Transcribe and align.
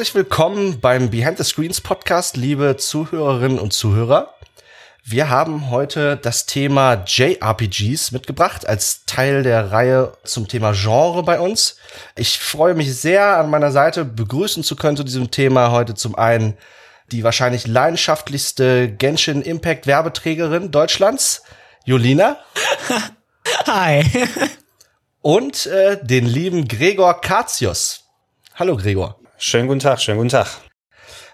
Herzlich 0.00 0.14
willkommen 0.14 0.80
beim 0.80 1.10
Behind 1.10 1.36
the 1.36 1.44
Screens 1.44 1.82
Podcast, 1.82 2.38
liebe 2.38 2.78
Zuhörerinnen 2.78 3.58
und 3.58 3.74
Zuhörer. 3.74 4.32
Wir 5.04 5.28
haben 5.28 5.68
heute 5.68 6.16
das 6.16 6.46
Thema 6.46 7.04
JRPGs 7.06 8.10
mitgebracht 8.10 8.66
als 8.66 9.04
Teil 9.04 9.42
der 9.42 9.72
Reihe 9.72 10.14
zum 10.24 10.48
Thema 10.48 10.72
Genre 10.72 11.22
bei 11.22 11.38
uns. 11.38 11.76
Ich 12.16 12.38
freue 12.38 12.72
mich 12.72 12.98
sehr, 12.98 13.36
an 13.36 13.50
meiner 13.50 13.72
Seite 13.72 14.06
begrüßen 14.06 14.64
zu 14.64 14.74
können 14.74 14.96
zu 14.96 15.04
diesem 15.04 15.30
Thema 15.30 15.70
heute 15.70 15.94
zum 15.94 16.14
einen 16.14 16.56
die 17.12 17.22
wahrscheinlich 17.22 17.66
leidenschaftlichste 17.66 18.90
Genshin 18.90 19.42
Impact 19.42 19.86
Werbeträgerin 19.86 20.70
Deutschlands, 20.70 21.42
Julina. 21.84 22.38
Hi. 23.66 24.02
Und 25.20 25.66
äh, 25.66 26.02
den 26.02 26.24
lieben 26.24 26.68
Gregor 26.68 27.20
Katius. 27.20 28.04
Hallo 28.54 28.78
Gregor. 28.78 29.19
Schönen 29.42 29.68
guten 29.68 29.80
Tag, 29.80 30.02
schönen 30.02 30.18
guten 30.18 30.28
Tag. 30.28 30.48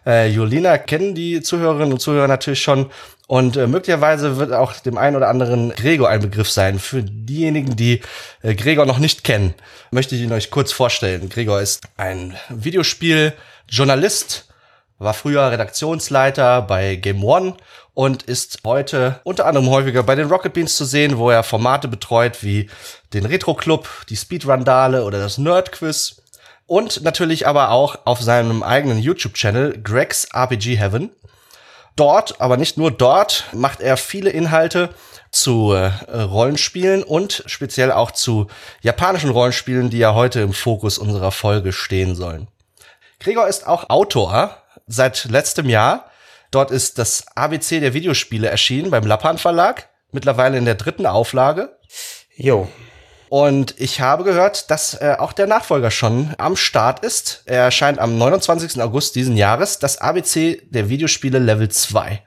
Äh, 0.07 0.29
Julina 0.29 0.79
kennen 0.79 1.17
die 1.17 1.43
Zuhörerinnen 1.43 1.93
und 1.93 1.99
Zuhörer 1.99 2.29
natürlich 2.29 2.63
schon. 2.63 2.89
Und 3.27 3.57
äh, 3.57 3.67
möglicherweise 3.67 4.37
wird 4.37 4.53
auch 4.53 4.75
dem 4.75 4.97
einen 4.97 5.17
oder 5.17 5.27
anderen 5.27 5.71
Gregor 5.71 6.09
ein 6.09 6.21
Begriff 6.21 6.49
sein. 6.49 6.79
Für 6.79 7.03
diejenigen, 7.03 7.75
die 7.75 8.03
äh, 8.43 8.55
Gregor 8.55 8.87
noch 8.87 9.01
nicht 9.01 9.25
kennen, 9.25 9.55
möchte 9.91 10.15
ich 10.15 10.23
ihn 10.23 10.31
euch 10.31 10.53
kurz 10.53 10.71
vorstellen. 10.71 11.29
Gregor 11.29 11.61
ist 11.61 11.83
ein 11.97 12.37
Videospieljournalist, 12.49 14.47
war 14.99 15.13
früher 15.13 15.51
Redaktionsleiter 15.51 16.63
bei 16.63 16.95
Game 16.95 17.25
One 17.25 17.57
und 17.93 18.23
ist 18.23 18.61
heute 18.65 19.19
unter 19.25 19.47
anderem 19.47 19.69
häufiger 19.69 20.05
bei 20.05 20.15
den 20.15 20.29
Rocket 20.29 20.53
Beans 20.53 20.77
zu 20.77 20.85
sehen, 20.85 21.19
wo 21.19 21.29
er 21.29 21.43
Formate 21.43 21.89
betreut 21.89 22.45
wie 22.45 22.71
den 23.13 23.27
Retro 23.27 23.55
Club, 23.55 23.89
die 24.09 24.17
Speedrandale 24.17 25.03
oder 25.03 25.19
das 25.19 25.39
Nerd 25.39 25.73
Quiz 25.73 26.23
und 26.67 27.03
natürlich 27.03 27.47
aber 27.47 27.71
auch 27.71 27.99
auf 28.05 28.21
seinem 28.21 28.63
eigenen 28.63 28.99
YouTube-Channel 28.99 29.81
Greg's 29.83 30.25
RPG 30.33 30.77
Heaven. 30.77 31.11
Dort, 31.95 32.41
aber 32.41 32.57
nicht 32.57 32.77
nur 32.77 32.91
dort, 32.91 33.45
macht 33.53 33.81
er 33.81 33.97
viele 33.97 34.31
Inhalte 34.31 34.91
zu 35.31 35.73
äh, 35.73 35.87
Rollenspielen 36.13 37.03
und 37.03 37.43
speziell 37.47 37.91
auch 37.93 38.11
zu 38.11 38.49
japanischen 38.83 39.31
Rollenspielen, 39.31 39.91
die 39.91 39.99
ja 39.99 40.15
heute 40.15 40.41
im 40.41 40.53
Fokus 40.53 40.99
unserer 40.99 41.33
Folge 41.33 41.73
stehen 41.73 42.15
sollen. 42.15 42.49
Gregor 43.21 43.49
ist 43.49 43.67
auch 43.67 43.89
Autor 43.89 44.63
seit 44.87 45.25
letztem 45.25 45.69
Jahr. 45.69 46.11
Dort 46.51 46.71
ist 46.71 46.99
das 46.99 47.27
ABC 47.35 47.81
der 47.81 47.95
Videospiele 47.95 48.49
erschienen 48.49 48.91
beim 48.91 49.07
Lappan 49.07 49.39
Verlag, 49.39 49.89
mittlerweile 50.13 50.59
in 50.59 50.65
der 50.65 50.75
dritten 50.75 51.07
Auflage. 51.07 51.79
Jo, 52.37 52.69
und 53.29 53.75
ich 53.79 54.01
habe 54.01 54.25
gehört, 54.25 54.71
dass 54.71 54.95
äh, 54.95 55.17
auch 55.19 55.33
der 55.33 55.47
Nachfolger 55.47 55.91
schon 55.91 56.35
am 56.39 56.57
Start 56.57 57.05
ist. 57.05 57.43
Er 57.47 57.65
erscheint 57.65 57.99
am 57.99 58.19
29. 58.19 58.81
August 58.81 59.17
diesen 59.17 59.37
Jahres, 59.37 59.79
das 59.79 59.99
ABC 59.99 60.63
der 60.71 60.89
Videospiele 60.89 61.39
Level 61.39 61.69
2. 61.69 62.23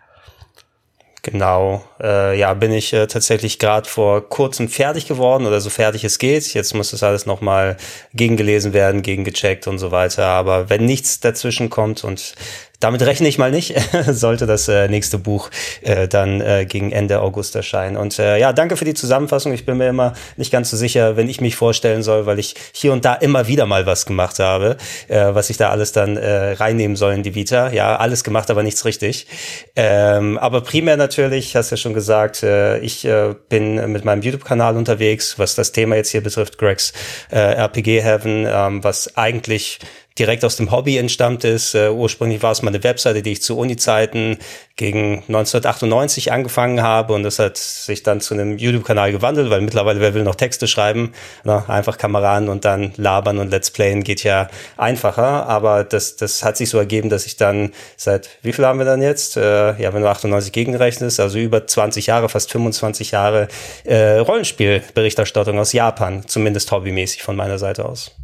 Genau, 1.22 1.84
äh, 2.02 2.38
ja, 2.38 2.54
bin 2.54 2.72
ich 2.72 2.94
äh, 2.94 3.08
tatsächlich 3.08 3.60
gerade 3.60 3.88
vor 3.88 4.28
kurzem 4.30 4.70
fertig 4.70 5.08
geworden 5.08 5.46
oder 5.46 5.62
so 5.62 5.70
fertig 5.70 6.04
es 6.04 6.20
geht. 6.20 6.54
Jetzt 6.54 6.74
muss 6.74 6.92
das 6.92 7.04
alles 7.04 7.26
nochmal 7.26 7.78
gegengelesen 8.14 8.74
werden, 8.74 9.02
gegengecheckt 9.02 9.68
und 9.68 9.80
so 9.80 9.92
weiter. 9.92 10.26
Aber 10.26 10.70
wenn 10.70 10.86
nichts 10.86 11.20
dazwischen 11.20 11.70
kommt 11.70 12.04
und 12.04 12.36
damit 12.80 13.02
rechne 13.02 13.28
ich 13.28 13.38
mal 13.38 13.52
nicht, 13.52 13.76
sollte 14.10 14.46
das 14.46 14.68
äh, 14.70 14.88
nächste 14.88 15.18
Buch 15.18 15.50
äh, 15.82 16.08
dann 16.08 16.40
äh, 16.40 16.66
gegen 16.66 16.92
Ende 16.92 17.22
August 17.22 17.56
erscheinen. 17.56 17.98
Und 17.98 18.18
äh, 18.20 18.38
ja, 18.40 18.54
danke 18.54 18.78
für 18.78 18.86
die 18.86 18.94
Zusammenfassung. 18.94 19.54
Ich 19.54 19.66
bin 19.66 19.78
mir 19.78 19.90
immer 19.90 20.14
nicht 20.38 20.52
ganz 20.52 20.70
so 20.70 20.78
sicher, 20.78 21.18
wenn 21.18 21.28
ich 21.28 21.42
mich 21.42 21.58
vorstellen 21.58 22.04
soll, 22.04 22.26
weil 22.26 22.40
ich 22.40 22.56
hier 22.72 22.94
und 22.94 23.04
da 23.04 23.16
immer 23.16 23.48
wieder 23.48 23.66
mal 23.66 23.86
was 23.86 24.06
gemacht 24.06 24.40
habe, 24.40 24.78
äh, 25.10 25.34
was 25.34 25.50
ich 25.50 25.58
da 25.58 25.70
alles 25.70 25.92
dann 25.92 26.16
äh, 26.16 26.54
reinnehmen 26.54 26.96
soll 26.96 27.14
in 27.14 27.24
die 27.24 27.36
Vita. 27.36 27.70
Ja, 27.72 27.98
alles 27.98 28.24
gemacht, 28.24 28.50
aber 28.50 28.64
nichts 28.64 28.86
richtig. 28.86 29.28
Ähm, 29.76 30.38
aber 30.38 30.62
primär 30.62 30.96
natürlich, 30.96 31.58
hast 31.58 31.72
ja 31.72 31.78
schon 31.78 31.89
gesagt, 31.94 32.44
äh, 32.44 32.80
ich 32.80 33.06
äh, 33.06 33.36
bin 33.50 33.92
mit 33.92 34.06
meinem 34.06 34.22
YouTube-Kanal 34.22 34.78
unterwegs, 34.78 35.40
was 35.40 35.56
das 35.56 35.72
Thema 35.72 35.96
jetzt 35.96 36.10
hier 36.12 36.22
betrifft, 36.22 36.58
Gregs 36.58 36.94
äh, 37.32 37.38
RPG 37.38 38.02
Heaven, 38.02 38.46
ähm, 38.48 38.84
was 38.84 39.16
eigentlich 39.18 39.80
direkt 40.18 40.44
aus 40.44 40.58
dem 40.58 40.72
Hobby 40.72 40.98
entstammt 40.98 41.44
ist. 41.44 41.76
Uh, 41.76 41.92
ursprünglich 41.92 42.42
war 42.44 42.52
es 42.52 42.62
mal 42.62 42.70
eine 42.70 42.84
Webseite, 42.84 43.22
die 43.22 43.34
ich 43.34 43.42
zu 43.42 43.58
Uni-Zeiten 43.58 44.38
gegen 44.76 45.24
1998 45.28 46.32
angefangen 46.32 46.82
habe 46.82 47.14
und 47.14 47.24
das 47.24 47.38
hat 47.38 47.58
sich 47.58 48.02
dann 48.02 48.22
zu 48.22 48.34
einem 48.34 48.58
YouTube-Kanal 48.58 49.12
gewandelt, 49.12 49.50
weil 49.50 49.60
mittlerweile 49.60 50.00
wer 50.00 50.14
will 50.14 50.24
noch 50.24 50.36
Texte 50.36 50.68
schreiben, 50.68 51.12
ne? 51.44 51.64
einfach 51.68 51.98
Kameraden 51.98 52.48
und 52.48 52.64
dann 52.64 52.94
labern 52.96 53.40
und 53.40 53.52
Let's 53.52 53.72
Playen 53.72 54.04
geht 54.04 54.24
ja 54.24 54.48
einfacher, 54.78 55.48
aber 55.48 55.84
das, 55.84 56.16
das 56.16 56.44
hat 56.44 56.56
sich 56.56 56.70
so 56.70 56.78
ergeben, 56.78 57.10
dass 57.10 57.26
ich 57.26 57.36
dann 57.36 57.74
seit, 57.98 58.30
wie 58.42 58.54
viel 58.54 58.66
haben 58.66 58.80
wir 58.80 58.86
dann 58.86 59.02
jetzt? 59.02 59.36
Äh, 59.36 59.82
ja, 59.82 59.94
wenn 59.94 60.02
du 60.02 60.10
98 60.10 60.54
gegenrechnest, 60.54 61.20
also 61.20 61.38
über 61.38 61.68
20 61.68 62.08
Jahre, 62.08 62.30
fast 62.30 62.50
25 62.52 63.12
Jahre 63.12 63.50
äh, 63.84 64.20
Rollenspielberichterstattung 64.20 65.60
aus 65.60 65.74
Japan, 65.74 66.24
zumindest 66.26 66.72
hobbymäßig 66.72 67.22
von 67.24 67.36
meiner 67.36 67.58
Seite 67.58 67.86
aus. 67.86 68.16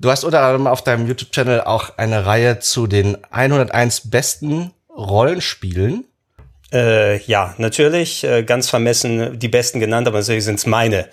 Du 0.00 0.12
hast 0.12 0.22
unter 0.22 0.42
anderem 0.42 0.68
auf 0.68 0.82
deinem 0.82 1.08
YouTube-Channel 1.08 1.62
auch 1.62 1.98
eine 1.98 2.24
Reihe 2.24 2.60
zu 2.60 2.86
den 2.86 3.16
101 3.32 4.10
besten 4.10 4.72
Rollenspielen. 4.96 6.04
Äh, 6.72 7.18
ja, 7.22 7.54
natürlich, 7.58 8.22
äh, 8.22 8.44
ganz 8.44 8.70
vermessen 8.70 9.40
die 9.40 9.48
besten 9.48 9.80
genannt, 9.80 10.06
aber 10.06 10.18
natürlich 10.18 10.44
sind 10.44 10.60
es 10.60 10.66
meine 10.66 11.08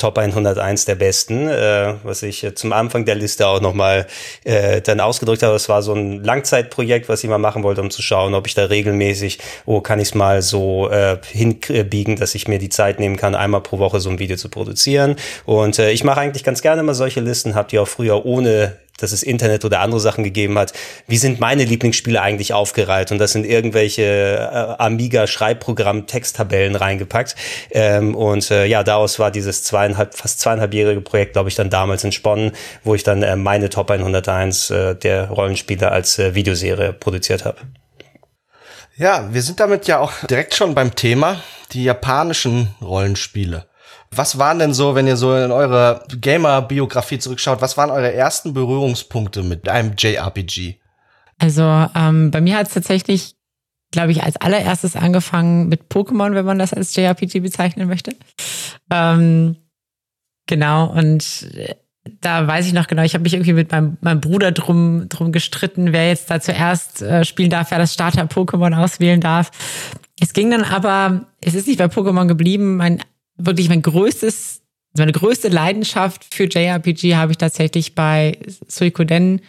Top 0.00 0.18
101 0.18 0.86
der 0.86 0.94
besten, 0.96 1.48
äh, 1.48 1.94
was 2.02 2.22
ich 2.22 2.42
äh, 2.42 2.54
zum 2.54 2.72
Anfang 2.72 3.04
der 3.04 3.14
Liste 3.14 3.46
auch 3.46 3.60
nochmal 3.60 4.06
äh, 4.44 4.80
dann 4.80 4.98
ausgedrückt 4.98 5.42
habe. 5.42 5.54
Es 5.54 5.68
war 5.68 5.82
so 5.82 5.94
ein 5.94 6.24
Langzeitprojekt, 6.24 7.08
was 7.08 7.22
ich 7.22 7.30
mal 7.30 7.38
machen 7.38 7.62
wollte, 7.62 7.82
um 7.82 7.90
zu 7.90 8.02
schauen, 8.02 8.34
ob 8.34 8.46
ich 8.46 8.54
da 8.54 8.64
regelmäßig, 8.64 9.38
oh, 9.66 9.80
kann 9.80 10.00
ich 10.00 10.08
es 10.08 10.14
mal 10.14 10.42
so 10.42 10.90
äh, 10.90 11.18
hinbiegen, 11.30 12.16
dass 12.16 12.34
ich 12.34 12.48
mir 12.48 12.58
die 12.58 12.70
Zeit 12.70 12.98
nehmen 12.98 13.16
kann, 13.16 13.34
einmal 13.34 13.60
pro 13.60 13.78
Woche 13.78 14.00
so 14.00 14.10
ein 14.10 14.18
Video 14.18 14.36
zu 14.36 14.48
produzieren. 14.48 15.16
Und 15.44 15.78
äh, 15.78 15.90
ich 15.90 16.02
mache 16.02 16.20
eigentlich 16.20 16.44
ganz 16.44 16.62
gerne 16.62 16.82
mal 16.82 16.94
solche 16.94 17.20
Listen, 17.20 17.54
habe 17.54 17.68
die 17.68 17.78
auch 17.78 17.88
früher 17.88 18.24
ohne 18.24 18.76
dass 19.02 19.12
es 19.12 19.22
Internet 19.22 19.64
oder 19.64 19.80
andere 19.80 20.00
Sachen 20.00 20.24
gegeben 20.24 20.58
hat. 20.58 20.72
Wie 21.06 21.16
sind 21.16 21.40
meine 21.40 21.64
Lieblingsspiele 21.64 22.20
eigentlich 22.20 22.52
aufgereiht? 22.52 23.12
Und 23.12 23.18
das 23.18 23.32
sind 23.32 23.44
irgendwelche 23.44 24.02
äh, 24.02 24.82
Amiga-Schreibprogramm-Texttabellen 24.82 26.76
reingepackt. 26.76 27.36
Ähm, 27.70 28.14
und 28.14 28.50
äh, 28.50 28.66
ja, 28.66 28.82
daraus 28.82 29.18
war 29.18 29.30
dieses 29.30 29.64
zweieinhalb, 29.64 30.14
fast 30.14 30.40
zweieinhalbjährige 30.40 31.00
Projekt, 31.00 31.34
glaube 31.34 31.48
ich, 31.48 31.54
dann 31.54 31.70
damals 31.70 32.04
entsponnen, 32.04 32.52
wo 32.84 32.94
ich 32.94 33.02
dann 33.02 33.22
äh, 33.22 33.36
meine 33.36 33.70
Top 33.70 33.90
101 33.90 34.70
äh, 34.70 34.94
der 34.94 35.28
Rollenspiele 35.28 35.90
als 35.90 36.18
äh, 36.18 36.34
Videoserie 36.34 36.92
produziert 36.92 37.44
habe. 37.44 37.58
Ja, 38.96 39.32
wir 39.32 39.40
sind 39.40 39.60
damit 39.60 39.86
ja 39.86 39.98
auch 39.98 40.12
direkt 40.28 40.54
schon 40.54 40.74
beim 40.74 40.94
Thema, 40.94 41.40
die 41.72 41.84
japanischen 41.84 42.74
Rollenspiele. 42.82 43.69
Was 44.14 44.38
waren 44.38 44.58
denn 44.58 44.74
so, 44.74 44.94
wenn 44.94 45.06
ihr 45.06 45.16
so 45.16 45.36
in 45.36 45.52
eure 45.52 46.04
Gamer-Biografie 46.08 47.18
zurückschaut, 47.18 47.60
was 47.60 47.76
waren 47.76 47.90
eure 47.90 48.12
ersten 48.12 48.52
Berührungspunkte 48.52 49.42
mit 49.44 49.68
einem 49.68 49.94
JRPG? 49.96 50.76
Also 51.38 51.62
ähm, 51.94 52.30
bei 52.30 52.40
mir 52.40 52.56
hat 52.56 52.66
es 52.66 52.74
tatsächlich, 52.74 53.36
glaube 53.92 54.10
ich, 54.10 54.24
als 54.24 54.36
allererstes 54.36 54.96
angefangen 54.96 55.68
mit 55.68 55.84
Pokémon, 55.90 56.34
wenn 56.34 56.44
man 56.44 56.58
das 56.58 56.74
als 56.74 56.94
JRPG 56.94 57.40
bezeichnen 57.40 57.86
möchte. 57.86 58.16
Ähm, 58.90 59.56
genau, 60.46 60.90
und 60.90 61.48
äh, 61.54 61.76
da 62.20 62.46
weiß 62.46 62.66
ich 62.66 62.72
noch 62.72 62.88
genau, 62.88 63.02
ich 63.02 63.14
habe 63.14 63.22
mich 63.22 63.34
irgendwie 63.34 63.52
mit 63.52 63.70
meinem, 63.70 63.96
meinem 64.00 64.20
Bruder 64.20 64.50
drum, 64.52 65.08
drum 65.08 65.30
gestritten, 65.30 65.92
wer 65.92 66.08
jetzt 66.08 66.30
da 66.30 66.40
zuerst 66.40 67.00
äh, 67.02 67.24
spielen 67.24 67.50
darf, 67.50 67.70
wer 67.70 67.78
das 67.78 67.94
Starter-Pokémon 67.94 68.74
auswählen 68.74 69.20
darf. 69.20 69.50
Es 70.20 70.32
ging 70.32 70.50
dann 70.50 70.64
aber, 70.64 71.26
es 71.40 71.54
ist 71.54 71.68
nicht 71.68 71.78
bei 71.78 71.86
Pokémon 71.86 72.26
geblieben. 72.26 72.76
Mein 72.76 73.02
wirklich 73.46 73.68
mein 73.68 73.82
größtes, 73.82 74.62
meine 74.96 75.12
größte 75.12 75.48
Leidenschaft 75.48 76.34
für 76.34 76.44
JRPG 76.44 77.16
habe 77.16 77.32
ich 77.32 77.38
tatsächlich 77.38 77.94
bei 77.94 78.38
Suikoden 78.66 79.40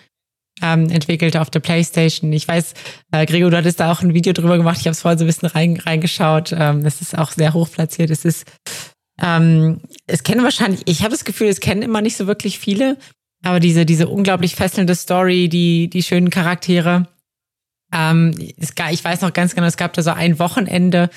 ähm, 0.61 0.89
entwickelt 0.89 1.37
auf 1.37 1.49
der 1.49 1.59
Playstation. 1.59 2.31
Ich 2.33 2.47
weiß, 2.47 2.73
äh, 3.11 3.25
Gregor, 3.25 3.51
du 3.51 3.57
hattest 3.57 3.79
da 3.79 3.91
auch 3.91 4.01
ein 4.01 4.13
Video 4.13 4.33
drüber 4.33 4.57
gemacht. 4.57 4.77
Ich 4.79 4.85
habe 4.85 4.91
es 4.91 5.01
vorhin 5.01 5.17
so 5.17 5.25
ein 5.25 5.27
bisschen 5.27 5.49
rein, 5.49 5.77
reingeschaut. 5.77 6.53
Ähm, 6.57 6.83
das 6.83 7.01
ist 7.01 7.17
auch 7.17 7.31
sehr 7.31 7.53
hoch 7.53 7.71
platziert. 7.71 8.09
Es 8.09 8.25
ist, 8.25 8.45
ähm, 9.19 9.81
es 10.07 10.23
kennen 10.23 10.43
wahrscheinlich, 10.43 10.81
ich 10.85 11.01
habe 11.01 11.11
das 11.11 11.25
Gefühl, 11.25 11.47
es 11.47 11.59
kennen 11.59 11.81
immer 11.81 12.01
nicht 12.01 12.17
so 12.17 12.27
wirklich 12.27 12.59
viele, 12.59 12.97
aber 13.43 13.59
diese, 13.59 13.85
diese 13.85 14.07
unglaublich 14.07 14.55
fesselnde 14.55 14.95
Story, 14.95 15.49
die, 15.49 15.89
die 15.89 16.03
schönen 16.03 16.29
Charaktere. 16.29 17.07
Ähm, 17.93 18.35
es, 18.57 18.73
ich 18.91 19.03
weiß 19.03 19.21
noch 19.21 19.33
ganz 19.33 19.55
genau, 19.55 19.67
es 19.67 19.77
gab 19.77 19.93
da 19.93 20.01
so 20.01 20.11
ein 20.11 20.39
Wochenende, 20.39 21.09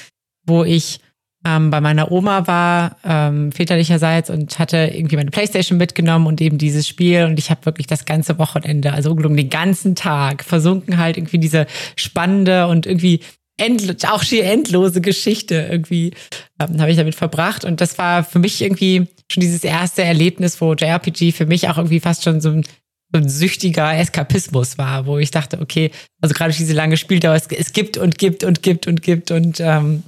wo 0.47 0.65
ich 0.65 1.01
ähm, 1.45 1.71
bei 1.71 1.81
meiner 1.81 2.11
Oma 2.11 2.47
war, 2.47 2.97
ähm, 3.05 3.53
väterlicherseits, 3.53 4.31
und 4.31 4.59
hatte 4.59 4.91
irgendwie 4.95 5.17
meine 5.17 5.31
Playstation 5.31 5.79
mitgenommen 5.79 6.27
und 6.27 6.41
eben 6.41 6.59
dieses 6.59 6.89
Spiel. 6.89 7.25
Und 7.25 7.39
ich 7.39 7.51
habe 7.51 7.67
wirklich 7.67 7.87
das 7.87 8.05
ganze 8.05 8.39
Wochenende, 8.39 8.93
also 8.93 9.11
ungelungen 9.11 9.37
den 9.37 9.51
ganzen 9.51 9.95
Tag, 9.95 10.45
versunken 10.45 10.99
halt 10.99 11.17
irgendwie 11.17 11.39
diese 11.39 11.67
spannende 11.97 12.67
und 12.67 12.87
irgendwie 12.87 13.21
end, 13.57 14.05
auch 14.09 14.23
schier 14.23 14.45
endlose 14.45 15.01
Geschichte 15.01 15.69
irgendwie 15.71 16.13
ähm, 16.61 16.81
habe 16.81 16.91
ich 16.91 16.97
damit 16.97 17.15
verbracht. 17.15 17.65
Und 17.65 17.81
das 17.81 17.99
war 17.99 18.25
für 18.25 18.39
mich 18.39 18.63
irgendwie 18.63 19.07
schon 19.31 19.41
dieses 19.41 19.65
erste 19.65 20.03
Erlebnis, 20.03 20.61
wo 20.61 20.75
JRPG 20.75 21.33
für 21.33 21.47
mich 21.47 21.69
auch 21.69 21.79
irgendwie 21.79 22.01
fast 22.01 22.25
schon 22.25 22.41
so 22.41 22.51
ein 22.51 22.65
so 23.13 23.21
ein 23.21 23.29
süchtiger 23.29 23.97
Eskapismus 23.97 24.77
war, 24.77 25.07
wo 25.07 25.19
ich 25.19 25.31
dachte, 25.31 25.61
okay, 25.61 25.93
also 26.21 26.35
gerade 26.35 26.53
diese 26.53 26.73
lange 26.73 26.97
Spieldauer, 26.97 27.37
es, 27.37 27.47
es 27.47 27.73
gibt 27.73 27.97
und 27.97 28.19
gibt 28.19 28.43
und 28.43 28.61
gibt 28.61 28.89
und 28.89 29.03
gibt 29.03 29.31
und 29.31 29.61
ähm, 29.61 30.03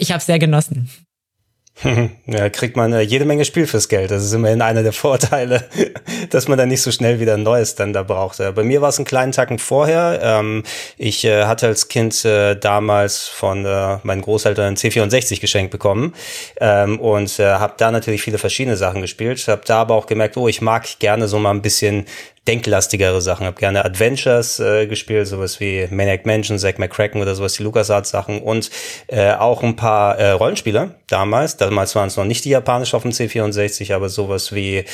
ich 0.00 0.12
habe 0.12 0.22
sehr 0.22 0.38
genossen. 0.38 0.90
Ja, 2.26 2.48
kriegt 2.48 2.76
man 2.76 2.92
äh, 2.92 3.00
jede 3.00 3.24
Menge 3.24 3.44
Spiel 3.44 3.66
fürs 3.66 3.88
Geld. 3.88 4.10
Das 4.10 4.24
ist 4.24 4.32
immerhin 4.32 4.62
einer 4.62 4.82
der 4.82 4.92
Vorteile, 4.92 5.64
dass 6.30 6.48
man 6.48 6.58
dann 6.58 6.68
nicht 6.68 6.82
so 6.82 6.90
schnell 6.90 7.20
wieder 7.20 7.34
ein 7.34 7.42
neues 7.42 7.74
dann 7.74 7.92
da 7.92 8.02
braucht. 8.02 8.40
Äh, 8.40 8.52
bei 8.52 8.62
mir 8.62 8.82
war 8.82 8.90
es 8.90 8.98
einen 8.98 9.06
kleinen 9.06 9.32
Tacken 9.32 9.58
vorher. 9.58 10.20
Ähm, 10.22 10.62
ich 10.96 11.24
äh, 11.24 11.44
hatte 11.44 11.66
als 11.66 11.88
Kind 11.88 12.24
damals 12.24 13.28
von 13.28 13.62
meinen 13.62 14.22
Großeltern 14.22 14.66
einen 14.66 14.76
C64 14.76 15.40
geschenkt 15.40 15.70
bekommen 15.70 16.14
ähm, 16.60 16.98
und 16.98 17.38
habe 17.38 17.74
da 17.76 17.90
natürlich 17.90 18.22
viele 18.22 18.38
verschiedene 18.38 18.76
Sachen 18.76 19.00
gespielt. 19.00 19.46
Habe 19.48 19.62
da 19.64 19.80
aber 19.80 19.94
auch 19.94 20.06
gemerkt, 20.06 20.36
oh, 20.36 20.48
ich 20.48 20.60
mag 20.60 20.86
gerne 20.98 21.28
so 21.28 21.38
mal 21.38 21.50
ein 21.50 21.62
bisschen 21.62 22.06
denklastigere 22.48 23.20
Sachen. 23.20 23.46
Hab 23.46 23.58
gerne 23.58 23.84
Adventures 23.84 24.60
äh, 24.60 24.86
gespielt, 24.86 25.26
sowas 25.26 25.60
wie 25.60 25.86
Maniac 25.90 26.26
Mansion, 26.26 26.58
Zack 26.58 26.78
McCracken 26.78 27.20
oder 27.20 27.34
sowas, 27.34 27.54
die 27.54 27.62
LucasArts 27.62 28.10
Sachen 28.10 28.40
und 28.40 28.70
äh, 29.08 29.32
auch 29.32 29.62
ein 29.62 29.76
paar 29.76 30.18
äh, 30.18 30.30
Rollenspiele 30.30 30.94
damals. 31.08 31.56
Damals 31.56 31.94
waren 31.94 32.08
es 32.08 32.16
noch 32.16 32.24
nicht 32.24 32.44
die 32.44 32.50
japanischen 32.50 32.96
auf 32.96 33.02
dem 33.02 33.12
C64, 33.12 33.94
aber 33.94 34.08
sowas 34.08 34.54
wie 34.54 34.84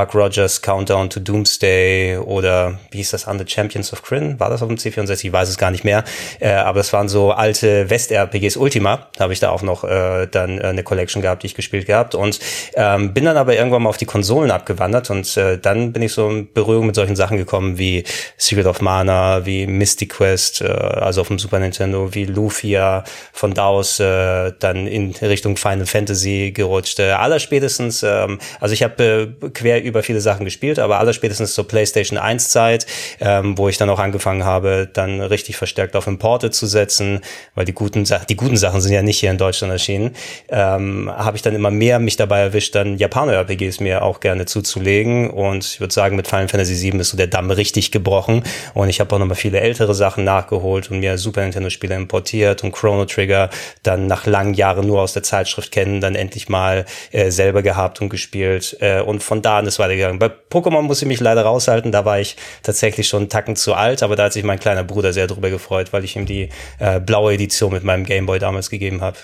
Buck 0.00 0.14
Rogers 0.14 0.62
Countdown 0.62 1.10
to 1.10 1.20
Doomsday 1.20 2.16
oder 2.16 2.78
wie 2.90 2.98
hieß 2.98 3.10
das 3.10 3.28
andere 3.28 3.46
Champions 3.46 3.92
of 3.92 4.02
Kryn? 4.02 4.40
War 4.40 4.48
das 4.48 4.62
auf 4.62 4.68
dem 4.68 4.78
C64? 4.78 5.26
Ich 5.26 5.32
weiß 5.32 5.48
es 5.50 5.58
gar 5.58 5.70
nicht 5.70 5.84
mehr. 5.84 6.04
Äh, 6.38 6.52
aber 6.52 6.78
das 6.78 6.94
waren 6.94 7.10
so 7.10 7.32
alte 7.32 7.90
West-RPGs. 7.90 8.56
Ultima 8.56 9.08
habe 9.18 9.34
ich 9.34 9.40
da 9.40 9.50
auch 9.50 9.60
noch 9.60 9.84
äh, 9.84 10.26
dann 10.26 10.58
äh, 10.58 10.62
eine 10.62 10.82
Collection 10.84 11.20
gehabt, 11.20 11.42
die 11.42 11.48
ich 11.48 11.54
gespielt 11.54 11.86
gehabt 11.86 12.14
und 12.14 12.40
ähm, 12.76 13.12
bin 13.12 13.26
dann 13.26 13.36
aber 13.36 13.56
irgendwann 13.56 13.82
mal 13.82 13.90
auf 13.90 13.98
die 13.98 14.06
Konsolen 14.06 14.50
abgewandert 14.50 15.10
und 15.10 15.36
äh, 15.36 15.58
dann 15.58 15.92
bin 15.92 16.02
ich 16.02 16.12
so 16.12 16.30
in 16.30 16.50
Berührung 16.52 16.86
mit 16.86 16.94
solchen 16.94 17.16
Sachen 17.16 17.36
gekommen 17.36 17.76
wie 17.76 18.04
Secret 18.38 18.64
of 18.64 18.80
Mana, 18.80 19.44
wie 19.44 19.66
Mystic 19.66 20.14
Quest, 20.14 20.62
äh, 20.62 20.68
also 20.68 21.20
auf 21.20 21.28
dem 21.28 21.38
Super 21.38 21.58
Nintendo, 21.58 22.14
wie 22.14 22.24
Lufia 22.24 23.04
von 23.32 23.52
da 23.52 23.80
äh, 23.80 24.52
dann 24.58 24.86
in 24.86 25.12
Richtung 25.20 25.56
Final 25.56 25.86
Fantasy 25.86 26.52
gerutscht. 26.54 26.98
Äh, 27.00 27.10
allerspätestens, 27.10 28.02
ähm, 28.02 28.38
also 28.60 28.72
ich 28.72 28.82
habe 28.82 29.36
äh, 29.42 29.48
quer 29.50 29.82
über 29.82 29.89
viele 30.02 30.20
Sachen 30.20 30.44
gespielt, 30.44 30.78
aber 30.78 30.98
aller 30.98 31.12
spätestens 31.12 31.54
zur 31.54 31.66
PlayStation 31.68 32.18
1 32.18 32.48
Zeit, 32.48 32.86
ähm, 33.20 33.58
wo 33.58 33.68
ich 33.68 33.76
dann 33.76 33.90
auch 33.90 33.98
angefangen 33.98 34.44
habe, 34.44 34.88
dann 34.92 35.20
richtig 35.20 35.56
verstärkt 35.56 35.96
auf 35.96 36.06
Importe 36.06 36.50
zu 36.50 36.66
setzen, 36.66 37.20
weil 37.54 37.64
die 37.64 37.72
guten 37.72 38.04
Sachen, 38.04 38.26
die 38.28 38.36
guten 38.36 38.56
Sachen 38.56 38.80
sind 38.80 38.92
ja 38.92 39.02
nicht 39.02 39.18
hier 39.18 39.30
in 39.30 39.38
Deutschland 39.38 39.72
erschienen, 39.72 40.14
ähm, 40.48 41.10
habe 41.14 41.36
ich 41.36 41.42
dann 41.42 41.54
immer 41.54 41.70
mehr 41.70 41.98
mich 41.98 42.16
dabei 42.16 42.40
erwischt, 42.40 42.74
dann 42.74 42.98
Japaner-RPGs 42.98 43.80
mir 43.80 44.02
auch 44.02 44.20
gerne 44.20 44.46
zuzulegen 44.46 45.30
und 45.30 45.64
ich 45.64 45.80
würde 45.80 45.92
sagen, 45.92 46.16
mit 46.16 46.28
Final 46.28 46.48
Fantasy 46.48 46.80
VII 46.80 47.00
ist 47.00 47.10
so 47.10 47.16
der 47.16 47.26
Damm 47.26 47.50
richtig 47.50 47.90
gebrochen 47.90 48.44
und 48.74 48.88
ich 48.88 49.00
habe 49.00 49.14
auch 49.14 49.18
nochmal 49.18 49.36
viele 49.36 49.60
ältere 49.60 49.94
Sachen 49.94 50.24
nachgeholt 50.24 50.90
und 50.90 51.00
mir 51.00 51.18
Super 51.18 51.42
Nintendo-Spiele 51.42 51.94
importiert 51.94 52.64
und 52.64 52.72
Chrono 52.72 53.04
Trigger 53.04 53.50
dann 53.82 54.06
nach 54.06 54.26
langen 54.26 54.54
Jahren 54.54 54.86
nur 54.86 55.00
aus 55.00 55.12
der 55.12 55.22
Zeitschrift 55.22 55.72
kennen, 55.72 56.00
dann 56.00 56.14
endlich 56.14 56.48
mal 56.48 56.84
äh, 57.12 57.30
selber 57.30 57.62
gehabt 57.62 58.00
und 58.00 58.08
gespielt 58.08 58.76
äh, 58.80 59.00
und 59.00 59.22
von 59.22 59.42
da 59.42 59.58
an 59.58 59.66
ist 59.70 59.78
weitergegangen. 59.78 60.18
Bei 60.18 60.28
Pokémon 60.28 60.82
muss 60.82 61.02
ich 61.02 61.08
mich 61.08 61.20
leider 61.20 61.42
raushalten, 61.42 61.92
da 61.92 62.04
war 62.04 62.20
ich 62.20 62.36
tatsächlich 62.62 63.08
schon 63.08 63.22
einen 63.22 63.28
Tacken 63.30 63.56
zu 63.56 63.74
alt, 63.74 64.02
aber 64.02 64.16
da 64.16 64.24
hat 64.24 64.32
sich 64.32 64.44
mein 64.44 64.60
kleiner 64.60 64.84
Bruder 64.84 65.12
sehr 65.12 65.26
drüber 65.26 65.50
gefreut, 65.50 65.92
weil 65.92 66.04
ich 66.04 66.16
ihm 66.16 66.26
die 66.26 66.50
äh, 66.78 67.00
blaue 67.00 67.34
Edition 67.34 67.72
mit 67.72 67.84
meinem 67.84 68.04
Gameboy 68.04 68.38
damals 68.38 68.70
gegeben 68.70 69.00
habe. 69.00 69.16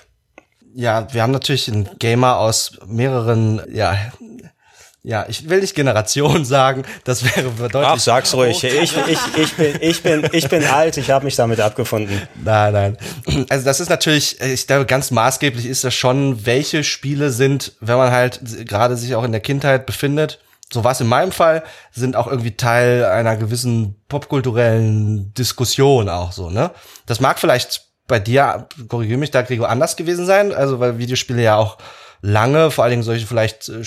Ja, 0.75 1.13
wir 1.13 1.23
haben 1.23 1.33
natürlich 1.33 1.69
einen 1.69 1.89
Gamer 1.99 2.39
aus 2.39 2.79
mehreren, 2.87 3.63
ja, 3.73 3.97
ja, 5.07 5.25
ich 5.29 5.49
will 5.49 5.61
nicht 5.61 5.77
Generation 5.77 6.45
sagen, 6.45 6.83
das 7.05 7.25
wäre 7.25 7.49
deutlich. 7.59 7.85
Ach, 7.85 7.99
sag's 7.99 8.35
ruhig. 8.35 8.63
Ich, 8.65 8.97
ich, 8.97 9.19
ich, 9.37 9.55
bin, 9.55 9.77
ich, 9.81 10.03
bin, 10.03 10.29
ich 10.33 10.49
bin 10.49 10.65
alt, 10.65 10.97
ich 10.97 11.11
habe 11.13 11.25
mich 11.25 11.37
damit 11.37 11.61
abgefunden. 11.61 12.21
Nein, 12.43 12.73
nein. 12.73 12.97
Also 13.49 13.65
das 13.65 13.79
ist 13.79 13.89
natürlich, 13.89 14.41
ich 14.41 14.67
glaube, 14.67 14.85
ganz 14.85 15.13
maßgeblich 15.13 15.67
ist 15.67 15.85
das 15.85 15.95
schon, 15.95 16.45
welche 16.45 16.83
Spiele 16.83 17.31
sind, 17.31 17.75
wenn 17.81 17.97
man 17.97 18.11
halt 18.11 18.41
gerade 18.67 18.97
sich 18.97 19.15
auch 19.15 19.23
in 19.23 19.31
der 19.31 19.41
Kindheit 19.41 19.87
befindet, 19.87 20.41
so 20.73 20.83
was 20.83 21.01
in 21.01 21.07
meinem 21.07 21.31
Fall, 21.31 21.63
sind 21.93 22.17
auch 22.17 22.27
irgendwie 22.27 22.57
Teil 22.57 23.05
einer 23.05 23.37
gewissen 23.37 23.95
popkulturellen 24.09 25.33
Diskussion 25.35 26.09
auch 26.09 26.33
so, 26.33 26.51
ne? 26.51 26.73
Das 27.07 27.21
mag 27.21 27.39
vielleicht 27.39 27.87
bei 28.09 28.19
dir, 28.19 28.67
korrigiere 28.89 29.19
mich 29.19 29.31
da, 29.31 29.43
Gregor, 29.43 29.69
anders 29.69 29.95
gewesen 29.95 30.27
sein, 30.27 30.53
also 30.53 30.81
weil 30.81 30.99
Videospiele 30.99 31.43
ja 31.43 31.57
auch 31.57 31.79
lange, 32.23 32.71
vor 32.71 32.85
allen 32.85 32.93
Dingen 32.93 33.03
solche 33.03 33.27
vielleicht 33.27 33.69
äh, 33.69 33.83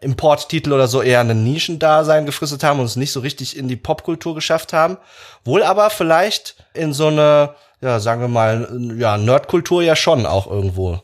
Importtitel 0.00 0.72
oder 0.72 0.88
so 0.88 1.02
eher 1.02 1.20
einen 1.20 1.44
Nischendasein 1.44 2.26
gefristet 2.26 2.62
haben 2.64 2.80
und 2.80 2.86
es 2.86 2.96
nicht 2.96 3.12
so 3.12 3.20
richtig 3.20 3.56
in 3.56 3.68
die 3.68 3.76
Popkultur 3.76 4.34
geschafft 4.34 4.72
haben. 4.72 4.96
Wohl 5.44 5.62
aber 5.62 5.90
vielleicht 5.90 6.56
in 6.74 6.92
so 6.92 7.08
eine, 7.08 7.54
ja, 7.80 8.00
sagen 8.00 8.20
wir 8.20 8.28
mal, 8.28 8.68
ja, 8.96 9.16
Nerdkultur 9.16 9.82
ja 9.82 9.96
schon 9.96 10.26
auch 10.26 10.46
irgendwo. 10.46 11.00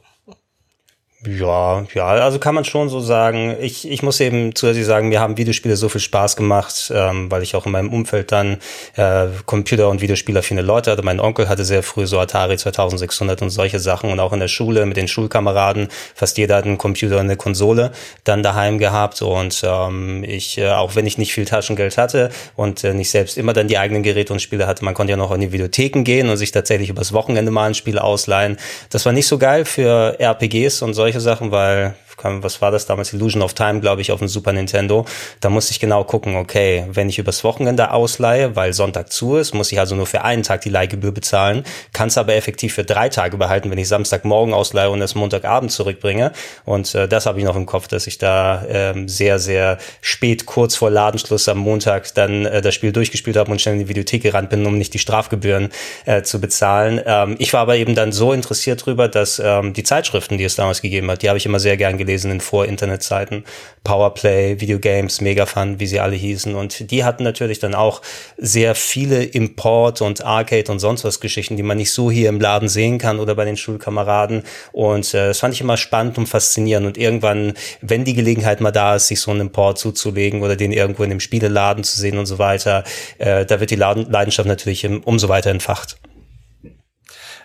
Ja, 1.26 1.84
ja, 1.94 2.06
also 2.06 2.38
kann 2.38 2.54
man 2.54 2.64
schon 2.64 2.88
so 2.88 3.00
sagen. 3.00 3.56
Ich, 3.60 3.88
ich 3.90 4.02
muss 4.02 4.20
eben 4.20 4.54
zusätzlich 4.54 4.86
sagen, 4.86 5.08
mir 5.08 5.20
haben 5.20 5.36
Videospiele 5.36 5.76
so 5.76 5.88
viel 5.88 6.00
Spaß 6.00 6.36
gemacht, 6.36 6.92
ähm, 6.94 7.30
weil 7.30 7.42
ich 7.42 7.56
auch 7.56 7.66
in 7.66 7.72
meinem 7.72 7.92
Umfeld 7.92 8.32
dann 8.32 8.58
äh, 8.96 9.26
Computer- 9.44 9.88
und 9.88 10.00
Videospielaffine 10.00 10.62
Leute 10.62 10.90
hatte. 10.92 11.02
Mein 11.02 11.20
Onkel 11.20 11.48
hatte 11.48 11.64
sehr 11.64 11.82
früh 11.82 12.06
so 12.06 12.18
Atari 12.18 12.56
2600 12.56 13.42
und 13.42 13.50
solche 13.50 13.80
Sachen 13.80 14.10
und 14.10 14.20
auch 14.20 14.32
in 14.32 14.40
der 14.40 14.48
Schule 14.48 14.86
mit 14.86 14.96
den 14.96 15.08
Schulkameraden. 15.08 15.88
Fast 16.14 16.38
jeder 16.38 16.56
hat 16.56 16.64
einen 16.64 16.78
Computer 16.78 17.16
und 17.16 17.22
eine 17.22 17.36
Konsole 17.36 17.92
dann 18.24 18.42
daheim 18.42 18.78
gehabt 18.78 19.20
und 19.22 19.62
ähm, 19.64 20.24
ich, 20.24 20.58
äh, 20.58 20.70
auch 20.70 20.94
wenn 20.94 21.06
ich 21.06 21.18
nicht 21.18 21.32
viel 21.32 21.44
Taschengeld 21.44 21.98
hatte 21.98 22.30
und 22.54 22.84
äh, 22.84 22.94
nicht 22.94 23.10
selbst 23.10 23.36
immer 23.36 23.52
dann 23.52 23.68
die 23.68 23.78
eigenen 23.78 24.02
Geräte 24.02 24.32
und 24.32 24.40
Spiele 24.40 24.66
hatte, 24.66 24.84
man 24.84 24.94
konnte 24.94 25.10
ja 25.10 25.16
noch 25.16 25.32
in 25.32 25.40
die 25.40 25.52
Videotheken 25.52 26.04
gehen 26.04 26.28
und 26.28 26.36
sich 26.36 26.52
tatsächlich 26.52 26.88
übers 26.88 27.12
Wochenende 27.12 27.50
mal 27.50 27.66
ein 27.66 27.74
Spiel 27.74 27.98
ausleihen. 27.98 28.56
Das 28.90 29.04
war 29.06 29.12
nicht 29.12 29.26
so 29.26 29.38
geil 29.38 29.64
für 29.64 30.18
RPGs 30.20 30.82
und 30.82 30.94
solche 30.94 31.15
solche 31.16 31.20
Sachen, 31.20 31.50
weil 31.50 31.94
was 32.22 32.62
war 32.62 32.70
das 32.70 32.86
damals? 32.86 33.12
Illusion 33.12 33.42
of 33.42 33.54
Time, 33.54 33.80
glaube 33.80 34.00
ich, 34.00 34.10
auf 34.10 34.18
dem 34.18 34.28
Super 34.28 34.52
Nintendo. 34.52 35.04
Da 35.40 35.50
musste 35.50 35.72
ich 35.72 35.80
genau 35.80 36.04
gucken, 36.04 36.36
okay, 36.36 36.84
wenn 36.88 37.08
ich 37.08 37.18
übers 37.18 37.44
Wochenende 37.44 37.90
ausleihe, 37.90 38.56
weil 38.56 38.72
Sonntag 38.72 39.12
zu 39.12 39.36
ist, 39.36 39.54
muss 39.54 39.70
ich 39.70 39.78
also 39.78 39.94
nur 39.94 40.06
für 40.06 40.22
einen 40.22 40.42
Tag 40.42 40.62
die 40.62 40.70
Leihgebühr 40.70 41.12
bezahlen, 41.12 41.64
kann 41.92 42.08
es 42.08 42.18
aber 42.18 42.34
effektiv 42.34 42.74
für 42.74 42.84
drei 42.84 43.08
Tage 43.08 43.36
behalten, 43.36 43.70
wenn 43.70 43.78
ich 43.78 43.88
Samstagmorgen 43.88 44.54
ausleihe 44.54 44.90
und 44.90 45.02
es 45.02 45.14
Montagabend 45.14 45.70
zurückbringe. 45.72 46.32
Und 46.64 46.94
äh, 46.94 47.06
das 47.06 47.26
habe 47.26 47.38
ich 47.38 47.44
noch 47.44 47.56
im 47.56 47.66
Kopf, 47.66 47.88
dass 47.88 48.06
ich 48.06 48.18
da 48.18 48.64
ähm, 48.68 49.08
sehr, 49.08 49.38
sehr 49.38 49.78
spät, 50.00 50.46
kurz 50.46 50.74
vor 50.74 50.90
Ladenschluss 50.90 51.48
am 51.48 51.58
Montag 51.58 52.14
dann 52.14 52.46
äh, 52.46 52.62
das 52.62 52.74
Spiel 52.74 52.92
durchgespielt 52.92 53.36
habe 53.36 53.50
und 53.50 53.60
schnell 53.60 53.74
in 53.74 53.80
die 53.80 53.88
Videothek 53.88 54.22
gerannt 54.22 54.50
bin, 54.50 54.64
um 54.66 54.78
nicht 54.78 54.94
die 54.94 54.98
Strafgebühren 54.98 55.68
äh, 56.06 56.22
zu 56.22 56.40
bezahlen. 56.40 57.00
Ähm, 57.04 57.36
ich 57.38 57.52
war 57.52 57.60
aber 57.60 57.76
eben 57.76 57.94
dann 57.94 58.12
so 58.12 58.32
interessiert 58.32 58.84
drüber, 58.84 59.08
dass 59.08 59.38
ähm, 59.38 59.74
die 59.74 59.82
Zeitschriften, 59.82 60.38
die 60.38 60.44
es 60.44 60.56
damals 60.56 60.80
gegeben 60.80 61.10
hat, 61.10 61.22
die 61.22 61.28
habe 61.28 61.38
ich 61.38 61.44
immer 61.44 61.60
sehr 61.60 61.76
gern 61.76 61.98
gelesen 61.98 62.05
gelesen 62.06 62.30
in 62.30 62.40
Vor-Internet-Zeiten. 62.40 63.44
Powerplay, 63.84 64.60
Videogames, 64.60 65.20
Megafun, 65.20 65.78
wie 65.78 65.86
sie 65.86 66.00
alle 66.00 66.16
hießen. 66.16 66.54
Und 66.54 66.90
die 66.90 67.04
hatten 67.04 67.22
natürlich 67.22 67.60
dann 67.60 67.74
auch 67.74 68.02
sehr 68.36 68.74
viele 68.74 69.22
Import- 69.22 70.00
und 70.00 70.24
Arcade- 70.24 70.72
und 70.72 70.80
sonst 70.80 71.04
was 71.04 71.20
Geschichten, 71.20 71.56
die 71.56 71.62
man 71.62 71.76
nicht 71.76 71.92
so 71.92 72.10
hier 72.10 72.28
im 72.28 72.40
Laden 72.40 72.68
sehen 72.68 72.98
kann 72.98 73.20
oder 73.20 73.34
bei 73.34 73.44
den 73.44 73.56
Schulkameraden. 73.56 74.42
Und 74.72 75.14
äh, 75.14 75.28
das 75.28 75.38
fand 75.38 75.54
ich 75.54 75.60
immer 75.60 75.76
spannend 75.76 76.18
und 76.18 76.26
faszinierend. 76.26 76.86
Und 76.86 76.98
irgendwann, 76.98 77.54
wenn 77.80 78.04
die 78.04 78.14
Gelegenheit 78.14 78.60
mal 78.60 78.72
da 78.72 78.96
ist, 78.96 79.06
sich 79.06 79.20
so 79.20 79.30
einen 79.30 79.42
Import 79.42 79.78
zuzulegen 79.78 80.42
oder 80.42 80.56
den 80.56 80.72
irgendwo 80.72 81.04
in 81.04 81.10
dem 81.10 81.20
Spieleladen 81.20 81.84
zu 81.84 82.00
sehen 82.00 82.18
und 82.18 82.26
so 82.26 82.38
weiter, 82.38 82.82
äh, 83.18 83.46
da 83.46 83.60
wird 83.60 83.70
die 83.70 83.76
Leidenschaft 83.76 84.48
natürlich 84.48 84.88
umso 85.04 85.28
weiter 85.28 85.50
entfacht. 85.50 85.96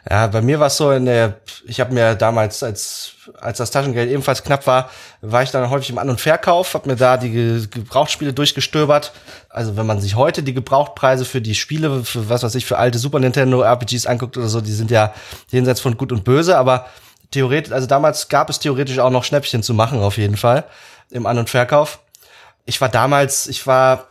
Ja, 0.10 0.28
bei 0.28 0.42
mir 0.42 0.60
war 0.60 0.68
es 0.68 0.78
so 0.78 0.92
in 0.92 1.06
der, 1.06 1.36
ich 1.66 1.80
habe 1.80 1.94
mir 1.94 2.16
damals, 2.16 2.64
als, 2.64 3.12
als 3.40 3.60
das 3.60 3.70
Taschengeld 3.70 4.10
ebenfalls 4.10 4.44
knapp 4.44 4.66
war, 4.66 4.90
war 5.22 5.44
ich 5.44 5.52
dann 5.52 5.70
häufig 5.70 5.92
im 5.92 6.00
An- 6.00 6.10
und 6.10 6.20
Verkauf, 6.20 6.74
habe 6.74 6.90
mir 6.90 6.96
da 6.96 7.18
die 7.18 7.68
Gebrauchtspiele 7.70 8.34
durchgestöbert. 8.34 9.12
Also 9.50 9.78
wenn 9.78 9.86
man 9.86 10.02
sich 10.02 10.16
heute 10.16 10.42
die 10.42 10.56
Gebrauchtpreise 10.56 11.24
für 11.24 11.40
die 11.40 11.54
Spiele, 11.54 12.04
für 12.04 12.30
was 12.30 12.42
weiß 12.42 12.56
ich, 12.56 12.66
für 12.66 12.80
alte 12.80 12.98
Super 12.98 13.20
Nintendo 13.20 13.62
RPGs 13.62 14.08
anguckt 14.08 14.38
oder 14.38 14.48
so, 14.48 14.60
die 14.60 14.74
sind 14.74 14.90
ja 14.90 15.14
jenseits 15.50 15.82
von 15.82 15.96
gut 15.98 16.12
und 16.12 16.24
böse, 16.24 16.58
aber 16.58 16.88
theoretisch, 17.30 17.72
also 17.72 17.86
damals 17.86 18.28
gab 18.28 18.50
es 18.50 18.58
theoretisch 18.58 18.98
auch 18.98 19.12
noch 19.12 19.24
Schnäppchen 19.24 19.62
zu 19.62 19.76
machen, 19.76 20.00
auf 20.00 20.18
jeden 20.18 20.38
Fall, 20.38 20.64
im 21.12 21.28
An- 21.28 21.38
und 21.38 21.50
Verkauf. 21.50 22.00
Ich 22.66 22.82
war 22.82 22.90
damals, 22.90 23.46
ich 23.48 23.68
war, 23.68 24.08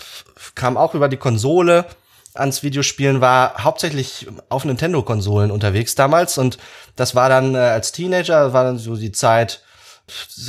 kam 0.54 0.76
auch 0.76 0.94
über 0.94 1.08
die 1.08 1.16
Konsole, 1.16 1.84
ans 2.34 2.62
Videospielen 2.62 3.20
war 3.20 3.64
hauptsächlich 3.64 4.26
auf 4.48 4.64
Nintendo-Konsolen 4.64 5.50
unterwegs 5.50 5.94
damals 5.94 6.38
und 6.38 6.58
das 6.96 7.14
war 7.14 7.28
dann 7.28 7.54
äh, 7.54 7.58
als 7.58 7.92
Teenager, 7.92 8.52
war 8.52 8.64
dann 8.64 8.78
so 8.78 8.96
die 8.96 9.12
Zeit 9.12 9.62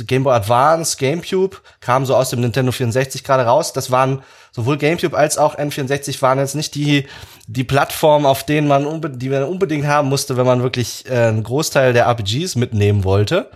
Game 0.06 0.24
Boy 0.24 0.34
Advance, 0.34 0.96
GameCube, 0.96 1.58
kam 1.80 2.04
so 2.06 2.16
aus 2.16 2.30
dem 2.30 2.40
Nintendo 2.40 2.72
64 2.72 3.24
gerade 3.24 3.44
raus. 3.44 3.72
Das 3.72 3.90
waren 3.90 4.22
sowohl 4.50 4.76
GameCube 4.76 5.16
als 5.16 5.38
auch 5.38 5.56
N64 5.56 6.20
waren 6.22 6.38
jetzt 6.38 6.54
nicht 6.54 6.74
die, 6.74 7.06
die 7.46 7.64
Plattformen, 7.64 8.26
auf 8.26 8.44
denen 8.44 8.68
man, 8.68 9.18
die 9.18 9.28
man 9.28 9.44
unbedingt 9.44 9.86
haben 9.86 10.08
musste, 10.08 10.36
wenn 10.36 10.46
man 10.46 10.62
wirklich 10.62 11.06
äh, 11.06 11.28
einen 11.28 11.42
Großteil 11.42 11.92
der 11.92 12.06
RPGs 12.06 12.56
mitnehmen 12.56 13.04
wollte. 13.04 13.50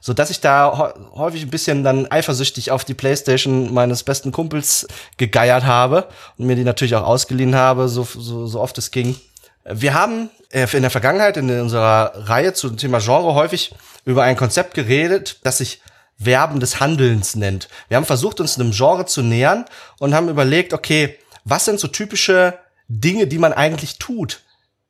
So 0.00 0.12
dass 0.12 0.30
ich 0.30 0.40
da 0.40 0.94
häufig 1.14 1.42
ein 1.42 1.50
bisschen 1.50 1.84
dann 1.84 2.10
eifersüchtig 2.10 2.70
auf 2.70 2.84
die 2.84 2.94
Playstation 2.94 3.72
meines 3.72 4.02
besten 4.02 4.32
Kumpels 4.32 4.86
gegeiert 5.16 5.64
habe 5.64 6.08
und 6.38 6.46
mir 6.46 6.56
die 6.56 6.64
natürlich 6.64 6.94
auch 6.94 7.06
ausgeliehen 7.06 7.54
habe, 7.54 7.88
so, 7.88 8.04
so, 8.04 8.46
so 8.46 8.60
oft 8.60 8.78
es 8.78 8.90
ging. 8.90 9.16
Wir 9.64 9.94
haben 9.94 10.30
äh, 10.50 10.66
in 10.72 10.82
der 10.82 10.90
Vergangenheit 10.90 11.36
in 11.36 11.50
unserer 11.60 12.12
Reihe 12.14 12.52
zum 12.52 12.76
Thema 12.76 13.00
Genre 13.00 13.34
häufig 13.34 13.74
über 14.04 14.22
ein 14.22 14.36
Konzept 14.36 14.74
geredet, 14.74 15.40
das 15.42 15.58
sich 15.58 15.80
Verben 16.18 16.60
des 16.60 16.80
Handelns 16.80 17.36
nennt. 17.36 17.68
Wir 17.88 17.96
haben 17.96 18.06
versucht, 18.06 18.40
uns 18.40 18.58
einem 18.58 18.70
Genre 18.70 19.06
zu 19.06 19.22
nähern 19.22 19.66
und 19.98 20.14
haben 20.14 20.28
überlegt, 20.28 20.72
okay, 20.72 21.18
was 21.44 21.64
sind 21.64 21.78
so 21.78 21.88
typische 21.88 22.58
Dinge, 22.88 23.26
die 23.26 23.38
man 23.38 23.52
eigentlich 23.52 23.98
tut 23.98 24.40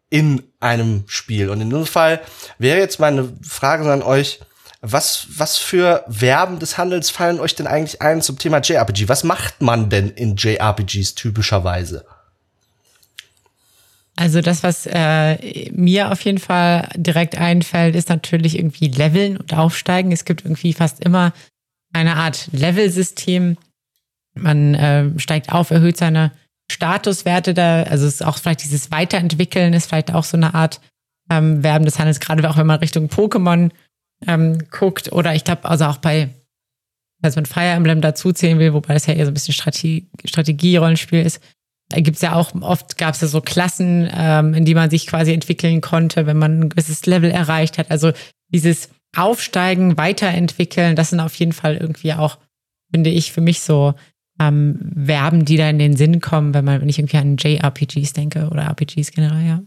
in 0.09 0.43
einem 0.61 1.05
Spiel? 1.09 1.51
Und 1.51 1.61
in 1.61 1.71
diesem 1.71 1.87
Fall 1.87 2.21
wäre 2.59 2.79
jetzt 2.79 3.01
meine 3.01 3.33
Frage 3.43 3.91
an 3.91 4.03
euch, 4.03 4.41
was, 4.93 5.27
was 5.37 5.57
für 5.57 6.05
Verben 6.09 6.59
des 6.59 6.79
Handels 6.79 7.11
fallen 7.11 7.41
euch 7.41 7.55
denn 7.55 7.67
eigentlich 7.67 8.03
ein 8.03 8.23
zum 8.23 8.39
Thema 8.39 8.61
JRPG? 8.61 9.09
Was 9.09 9.25
macht 9.25 9.61
man 9.61 9.91
denn 9.91 10.11
in 10.11 10.37
JRPGs 10.37 11.15
typischerweise? 11.15 12.05
Also 14.17 14.41
das, 14.41 14.63
was 14.63 14.87
äh, 14.87 15.71
mir 15.73 16.11
auf 16.11 16.23
jeden 16.23 16.39
Fall 16.39 16.89
direkt 16.97 17.37
einfällt, 17.37 17.95
ist 17.95 18.09
natürlich 18.09 18.59
irgendwie 18.59 18.89
Leveln 18.89 19.37
und 19.37 19.53
Aufsteigen. 19.53 20.11
Es 20.11 20.25
gibt 20.25 20.45
irgendwie 20.45 20.73
fast 20.73 21.05
immer 21.05 21.33
eine 21.93 22.17
Art 22.17 22.49
Levelsystem. 22.53 23.59
Man 24.35 24.75
äh, 24.75 25.19
steigt 25.19 25.53
auf, 25.53 25.71
erhöht 25.71 25.99
seine 25.99 26.33
Statuswerte 26.71 27.53
da. 27.53 27.83
Also 27.83 28.07
es 28.07 28.15
ist 28.15 28.25
auch 28.25 28.39
vielleicht 28.39 28.65
dieses 28.65 28.91
Weiterentwickeln 28.91 29.75
ist 29.75 29.87
vielleicht 29.87 30.13
auch 30.13 30.25
so 30.25 30.37
eine 30.37 30.55
Art 30.55 30.81
ähm, 31.31 31.63
Verben 31.63 31.85
des 31.85 31.99
Handels, 31.99 32.21
gerade 32.21 32.49
auch 32.49 32.57
wenn 32.57 32.67
man 32.67 32.79
Richtung 32.79 33.09
Pokémon 33.09 33.71
ähm, 34.27 34.59
guckt. 34.71 35.13
Oder 35.13 35.35
ich 35.35 35.45
glaube, 35.45 35.65
also 35.65 35.87
auch 35.87 35.99
bei, 35.99 36.31
also 37.23 37.39
man 37.39 37.47
Fire 37.47 37.67
Emblem 37.67 38.01
dazuzählen 38.01 38.59
will, 38.59 38.73
wobei 38.73 38.95
das 38.95 39.07
ja 39.07 39.15
eher 39.15 39.27
so 39.27 39.31
ein 39.31 39.35
bisschen 39.35 39.55
Strategie, 39.55 40.09
Strategie-Rollenspiel 40.25 41.23
ist, 41.23 41.41
gibt 41.95 42.17
es 42.17 42.23
ja 42.23 42.35
auch, 42.35 42.53
oft 42.63 42.99
gab 42.99 43.15
es 43.15 43.21
ja 43.21 43.29
so 43.29 43.41
Klassen, 43.41 44.09
ähm, 44.13 44.55
in 44.55 44.65
die 44.65 44.75
man 44.75 44.91
sich 44.91 45.07
quasi 45.07 45.33
entwickeln 45.33 45.81
konnte, 45.81 46.27
wenn 46.27 46.37
man 46.37 46.61
ein 46.61 46.69
gewisses 46.69 47.07
Level 47.07 47.31
erreicht 47.31 47.79
hat. 47.79 47.91
Also 47.91 48.13
dieses 48.49 48.91
Aufsteigen, 49.17 49.97
Weiterentwickeln, 49.97 50.97
das 50.97 51.11
sind 51.11 51.21
auf 51.21 51.35
jeden 51.37 51.53
Fall 51.53 51.77
irgendwie 51.77 52.13
auch, 52.13 52.39
finde 52.93 53.11
ich, 53.11 53.33
für 53.33 53.41
mich 53.41 53.61
so 53.61 53.95
ähm, 54.41 54.93
Verben, 55.07 55.45
die 55.45 55.57
da 55.57 55.71
in 55.71 55.79
den 55.79 55.97
Sinn 55.97 56.21
kommen, 56.21 56.55
wenn 56.55 56.65
man, 56.65 56.81
wenn 56.81 56.89
ich 56.89 56.99
irgendwie 56.99 57.17
an 57.17 57.37
JRPGs 57.37 58.13
denke 58.13 58.49
oder 58.51 58.65
RPGs 58.65 59.13
generell, 59.13 59.47
ja. 59.47 59.63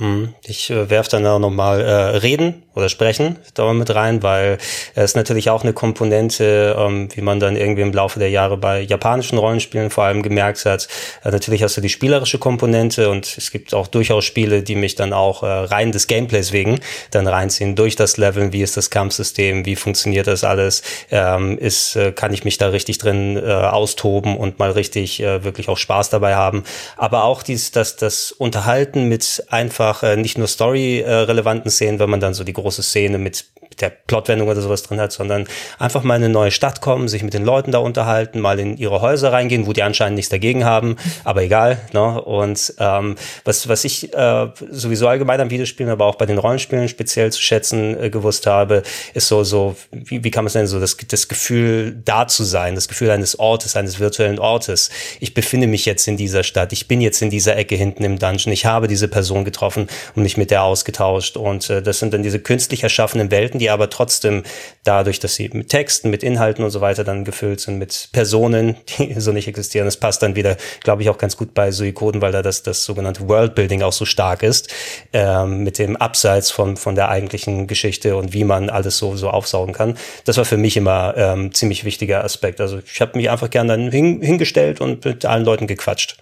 Hm, 0.00 0.32
ich 0.46 0.70
äh, 0.70 0.88
werfe 0.88 1.10
dann 1.10 1.26
auch 1.26 1.38
nochmal 1.38 1.82
äh, 1.82 1.92
Reden 2.16 2.62
oder 2.74 2.88
Sprechen 2.88 3.36
da 3.52 3.70
mit 3.74 3.94
rein, 3.94 4.22
weil 4.22 4.56
es 4.94 5.14
natürlich 5.14 5.50
auch 5.50 5.62
eine 5.62 5.74
Komponente, 5.74 6.74
ähm, 6.78 7.10
wie 7.14 7.20
man 7.20 7.38
dann 7.38 7.54
irgendwie 7.54 7.82
im 7.82 7.92
Laufe 7.92 8.18
der 8.18 8.30
Jahre 8.30 8.56
bei 8.56 8.80
japanischen 8.80 9.36
Rollenspielen 9.36 9.90
vor 9.90 10.04
allem 10.04 10.22
gemerkt 10.22 10.64
hat. 10.64 10.88
Äh, 11.22 11.30
natürlich 11.32 11.62
hast 11.62 11.76
du 11.76 11.82
die 11.82 11.90
spielerische 11.90 12.38
Komponente 12.38 13.10
und 13.10 13.36
es 13.36 13.50
gibt 13.50 13.74
auch 13.74 13.88
durchaus 13.88 14.24
Spiele, 14.24 14.62
die 14.62 14.74
mich 14.74 14.94
dann 14.94 15.12
auch 15.12 15.42
äh, 15.42 15.46
rein 15.46 15.92
des 15.92 16.06
Gameplays 16.06 16.52
wegen 16.52 16.80
dann 17.10 17.26
reinziehen, 17.26 17.76
durch 17.76 17.94
das 17.94 18.16
Leveln, 18.16 18.54
wie 18.54 18.62
ist 18.62 18.78
das 18.78 18.88
Kampfsystem, 18.88 19.66
wie 19.66 19.76
funktioniert 19.76 20.28
das 20.28 20.44
alles, 20.44 20.82
ähm, 21.10 21.58
ist, 21.58 21.96
äh, 21.96 22.12
kann 22.12 22.32
ich 22.32 22.44
mich 22.44 22.56
da 22.56 22.68
richtig 22.68 22.96
drin 22.96 23.36
äh, 23.36 23.52
austoben 23.52 24.38
und 24.38 24.58
mal 24.58 24.70
richtig 24.70 25.20
äh, 25.20 25.44
wirklich 25.44 25.68
auch 25.68 25.76
Spaß 25.76 26.08
dabei 26.08 26.36
haben. 26.36 26.64
Aber 26.96 27.24
auch 27.24 27.42
dies, 27.42 27.70
das, 27.70 27.96
das 27.96 28.32
Unterhalten 28.32 29.08
mit 29.08 29.44
einfach 29.50 29.89
äh, 30.02 30.16
nicht 30.16 30.38
nur 30.38 30.46
story-relevanten 30.46 31.70
Szenen, 31.70 31.98
wenn 31.98 32.10
man 32.10 32.20
dann 32.20 32.34
so 32.34 32.44
die 32.44 32.52
große 32.52 32.82
Szene 32.82 33.18
mit 33.18 33.44
der 33.80 33.90
Plotwendung 33.90 34.48
oder 34.48 34.60
sowas 34.60 34.82
drin 34.82 35.00
hat, 35.00 35.12
sondern 35.12 35.46
einfach 35.78 36.02
mal 36.02 36.16
in 36.16 36.24
eine 36.24 36.32
neue 36.32 36.50
Stadt 36.50 36.80
kommen, 36.80 37.08
sich 37.08 37.22
mit 37.22 37.34
den 37.34 37.44
Leuten 37.44 37.72
da 37.72 37.78
unterhalten, 37.78 38.40
mal 38.40 38.58
in 38.58 38.76
ihre 38.76 39.00
Häuser 39.00 39.32
reingehen, 39.32 39.66
wo 39.66 39.72
die 39.72 39.82
anscheinend 39.82 40.16
nichts 40.16 40.30
dagegen 40.30 40.64
haben, 40.64 40.96
aber 41.24 41.42
egal. 41.42 41.78
Ne? 41.92 42.20
Und 42.20 42.74
ähm, 42.78 43.16
was, 43.44 43.68
was 43.68 43.84
ich 43.84 44.12
äh, 44.14 44.48
sowieso 44.70 45.08
allgemein 45.08 45.40
am 45.40 45.50
Videospielen, 45.50 45.90
aber 45.90 46.06
auch 46.06 46.16
bei 46.16 46.26
den 46.26 46.38
Rollenspielen 46.38 46.88
speziell 46.88 47.32
zu 47.32 47.42
schätzen 47.42 48.00
äh, 48.00 48.10
gewusst 48.10 48.46
habe, 48.46 48.82
ist 49.14 49.28
so, 49.28 49.44
so 49.44 49.76
wie, 49.90 50.24
wie 50.24 50.30
kann 50.30 50.44
man 50.44 50.48
es 50.48 50.54
nennen, 50.54 50.66
so 50.66 50.80
das, 50.80 50.96
das 50.96 51.28
Gefühl, 51.28 52.00
da 52.04 52.26
zu 52.26 52.44
sein, 52.44 52.74
das 52.74 52.88
Gefühl 52.88 53.10
eines 53.10 53.38
Ortes, 53.38 53.76
eines 53.76 54.00
virtuellen 54.00 54.38
Ortes. 54.38 54.90
Ich 55.20 55.34
befinde 55.34 55.66
mich 55.66 55.86
jetzt 55.86 56.06
in 56.08 56.16
dieser 56.16 56.42
Stadt, 56.42 56.72
ich 56.72 56.88
bin 56.88 57.00
jetzt 57.00 57.22
in 57.22 57.30
dieser 57.30 57.56
Ecke 57.56 57.74
hinten 57.74 58.04
im 58.04 58.18
Dungeon, 58.18 58.52
ich 58.52 58.66
habe 58.66 58.88
diese 58.88 59.08
Person 59.08 59.44
getroffen 59.44 59.88
und 60.14 60.22
mich 60.22 60.36
mit 60.36 60.50
der 60.50 60.62
ausgetauscht. 60.62 61.36
Und 61.36 61.70
äh, 61.70 61.82
das 61.82 61.98
sind 61.98 62.12
dann 62.12 62.22
diese 62.22 62.40
künstlich 62.40 62.82
erschaffenen 62.82 63.30
Welten, 63.30 63.58
die 63.58 63.69
aber 63.72 63.90
trotzdem 63.90 64.42
dadurch, 64.84 65.20
dass 65.20 65.34
sie 65.34 65.48
mit 65.52 65.68
Texten, 65.68 66.10
mit 66.10 66.22
Inhalten 66.22 66.64
und 66.64 66.70
so 66.70 66.80
weiter 66.80 67.04
dann 67.04 67.24
gefüllt 67.24 67.60
sind, 67.60 67.78
mit 67.78 68.08
Personen, 68.12 68.76
die 68.98 69.14
so 69.20 69.32
nicht 69.32 69.48
existieren. 69.48 69.86
Das 69.86 69.96
passt 69.96 70.22
dann 70.22 70.36
wieder, 70.36 70.56
glaube 70.82 71.02
ich, 71.02 71.10
auch 71.10 71.18
ganz 71.18 71.36
gut 71.36 71.54
bei 71.54 71.70
Suikoden, 71.70 72.20
weil 72.20 72.32
da 72.32 72.42
das, 72.42 72.62
das 72.62 72.84
sogenannte 72.84 73.28
Worldbuilding 73.28 73.82
auch 73.82 73.92
so 73.92 74.04
stark 74.04 74.42
ist, 74.42 74.72
ähm, 75.12 75.64
mit 75.64 75.78
dem 75.78 75.96
Abseits 75.96 76.50
von, 76.50 76.76
von 76.76 76.94
der 76.94 77.08
eigentlichen 77.08 77.66
Geschichte 77.66 78.16
und 78.16 78.32
wie 78.32 78.44
man 78.44 78.70
alles 78.70 78.98
so, 78.98 79.16
so 79.16 79.30
aufsaugen 79.30 79.74
kann. 79.74 79.96
Das 80.24 80.36
war 80.36 80.44
für 80.44 80.56
mich 80.56 80.76
immer 80.76 81.14
ähm, 81.16 81.52
ziemlich 81.52 81.84
wichtiger 81.84 82.24
Aspekt. 82.24 82.60
Also 82.60 82.80
ich 82.84 83.00
habe 83.00 83.16
mich 83.16 83.30
einfach 83.30 83.50
gern 83.50 83.68
dann 83.68 83.90
hin, 83.90 84.22
hingestellt 84.22 84.80
und 84.80 85.04
mit 85.04 85.24
allen 85.24 85.44
Leuten 85.44 85.66
gequatscht. 85.66 86.16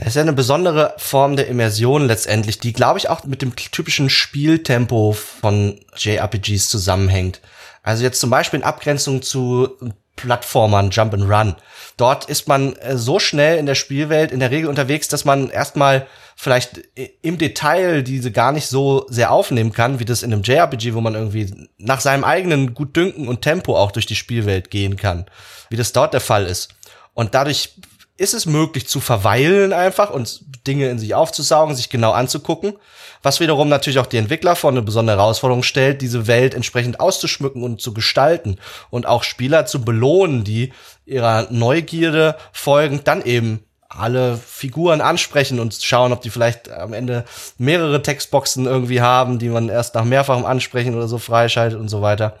Es 0.00 0.08
ist 0.08 0.14
ja 0.14 0.22
eine 0.22 0.32
besondere 0.32 0.94
Form 0.96 1.34
der 1.34 1.48
Immersion 1.48 2.06
letztendlich, 2.06 2.60
die, 2.60 2.72
glaube 2.72 3.00
ich, 3.00 3.10
auch 3.10 3.24
mit 3.24 3.42
dem 3.42 3.56
typischen 3.56 4.08
Spieltempo 4.08 5.12
von 5.12 5.80
JRPGs 5.96 6.68
zusammenhängt. 6.68 7.40
Also 7.82 8.04
jetzt 8.04 8.20
zum 8.20 8.30
Beispiel 8.30 8.60
in 8.60 8.64
Abgrenzung 8.64 9.22
zu 9.22 9.76
Plattformern, 10.14 10.90
Jump 10.90 11.14
and 11.14 11.28
Run. 11.28 11.56
Dort 11.96 12.26
ist 12.26 12.46
man 12.46 12.76
äh, 12.76 12.96
so 12.96 13.18
schnell 13.18 13.58
in 13.58 13.66
der 13.66 13.74
Spielwelt 13.74 14.30
in 14.30 14.38
der 14.38 14.52
Regel 14.52 14.68
unterwegs, 14.68 15.08
dass 15.08 15.24
man 15.24 15.50
erstmal 15.50 16.06
vielleicht 16.36 16.80
im 17.22 17.38
Detail 17.38 18.02
diese 18.02 18.30
gar 18.30 18.52
nicht 18.52 18.68
so 18.68 19.04
sehr 19.08 19.32
aufnehmen 19.32 19.72
kann, 19.72 19.98
wie 19.98 20.04
das 20.04 20.22
in 20.22 20.32
einem 20.32 20.42
JRPG, 20.42 20.94
wo 20.94 21.00
man 21.00 21.14
irgendwie 21.14 21.68
nach 21.78 22.00
seinem 22.00 22.22
eigenen 22.22 22.74
Gutdünken 22.74 23.26
und 23.26 23.42
Tempo 23.42 23.76
auch 23.76 23.90
durch 23.90 24.06
die 24.06 24.14
Spielwelt 24.14 24.70
gehen 24.70 24.96
kann, 24.96 25.26
wie 25.70 25.76
das 25.76 25.92
dort 25.92 26.14
der 26.14 26.20
Fall 26.20 26.46
ist. 26.46 26.68
Und 27.14 27.34
dadurch 27.34 27.74
ist 28.18 28.34
es 28.34 28.46
möglich 28.46 28.86
zu 28.86 29.00
verweilen 29.00 29.72
einfach 29.72 30.10
und 30.10 30.44
Dinge 30.66 30.90
in 30.90 30.98
sich 30.98 31.14
aufzusaugen, 31.14 31.74
sich 31.74 31.88
genau 31.88 32.10
anzugucken, 32.10 32.74
was 33.22 33.40
wiederum 33.40 33.68
natürlich 33.68 34.00
auch 34.00 34.06
die 34.06 34.16
Entwickler 34.18 34.56
vor 34.56 34.70
eine 34.70 34.82
besondere 34.82 35.16
Herausforderung 35.16 35.62
stellt, 35.62 36.02
diese 36.02 36.26
Welt 36.26 36.54
entsprechend 36.54 37.00
auszuschmücken 37.00 37.62
und 37.62 37.80
zu 37.80 37.94
gestalten 37.94 38.58
und 38.90 39.06
auch 39.06 39.22
Spieler 39.22 39.66
zu 39.66 39.84
belohnen, 39.84 40.44
die 40.44 40.72
ihrer 41.06 41.46
Neugierde 41.50 42.36
folgend 42.52 43.08
dann 43.08 43.22
eben 43.22 43.60
alle 43.88 44.36
Figuren 44.36 45.00
ansprechen 45.00 45.60
und 45.60 45.74
schauen, 45.74 46.12
ob 46.12 46.20
die 46.20 46.30
vielleicht 46.30 46.70
am 46.70 46.92
Ende 46.92 47.24
mehrere 47.56 48.02
Textboxen 48.02 48.66
irgendwie 48.66 49.00
haben, 49.00 49.38
die 49.38 49.48
man 49.48 49.68
erst 49.68 49.94
nach 49.94 50.04
mehrfachem 50.04 50.44
Ansprechen 50.44 50.94
oder 50.94 51.08
so 51.08 51.18
freischaltet 51.18 51.78
und 51.78 51.88
so 51.88 52.02
weiter. 52.02 52.38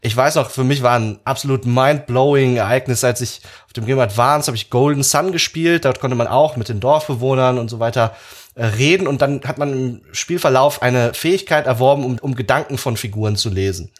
Ich 0.00 0.16
weiß 0.16 0.36
noch, 0.36 0.50
für 0.50 0.64
mich 0.64 0.82
war 0.82 0.98
ein 0.98 1.18
absolut 1.24 1.66
mind-blowing 1.66 2.56
Ereignis, 2.56 3.02
als 3.02 3.20
ich 3.20 3.40
auf 3.66 3.72
dem 3.72 3.84
Game 3.84 3.98
Advance 3.98 4.46
habe 4.46 4.56
ich 4.56 4.70
Golden 4.70 5.02
Sun 5.02 5.32
gespielt. 5.32 5.84
Dort 5.84 6.00
konnte 6.00 6.16
man 6.16 6.28
auch 6.28 6.56
mit 6.56 6.68
den 6.68 6.80
Dorfbewohnern 6.80 7.58
und 7.58 7.68
so 7.68 7.80
weiter 7.80 8.14
äh, 8.54 8.64
reden 8.64 9.08
und 9.08 9.22
dann 9.22 9.42
hat 9.44 9.58
man 9.58 9.72
im 9.72 10.00
Spielverlauf 10.12 10.82
eine 10.82 11.14
Fähigkeit 11.14 11.66
erworben, 11.66 12.04
um, 12.04 12.18
um 12.20 12.34
Gedanken 12.36 12.78
von 12.78 12.96
Figuren 12.96 13.36
zu 13.36 13.50
lesen. 13.50 13.90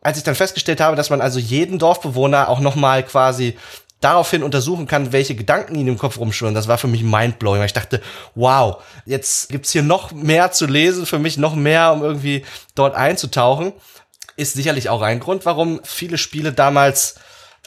Als 0.00 0.18
ich 0.18 0.24
dann 0.24 0.34
festgestellt 0.34 0.80
habe, 0.80 0.96
dass 0.96 1.10
man 1.10 1.20
also 1.20 1.38
jeden 1.38 1.78
Dorfbewohner 1.78 2.48
auch 2.48 2.60
noch 2.60 2.74
mal 2.74 3.04
quasi 3.04 3.56
daraufhin 4.00 4.44
untersuchen 4.44 4.86
kann, 4.86 5.12
welche 5.12 5.34
Gedanken 5.34 5.74
ihnen 5.74 5.88
im 5.88 5.98
Kopf 5.98 6.18
rumschwirren. 6.18 6.54
Das 6.54 6.68
war 6.68 6.78
für 6.78 6.86
mich 6.86 7.02
mindblowing. 7.02 7.62
Ich 7.64 7.72
dachte, 7.72 8.00
wow, 8.36 8.76
jetzt 9.06 9.48
gibt's 9.48 9.72
hier 9.72 9.82
noch 9.82 10.12
mehr 10.12 10.52
zu 10.52 10.66
lesen, 10.66 11.04
für 11.04 11.18
mich 11.18 11.36
noch 11.36 11.56
mehr, 11.56 11.92
um 11.92 12.02
irgendwie 12.02 12.44
dort 12.76 12.94
einzutauchen 12.94 13.72
ist 14.38 14.54
sicherlich 14.54 14.88
auch 14.88 15.02
ein 15.02 15.20
Grund, 15.20 15.44
warum 15.44 15.80
viele 15.84 16.16
Spiele 16.16 16.52
damals 16.52 17.16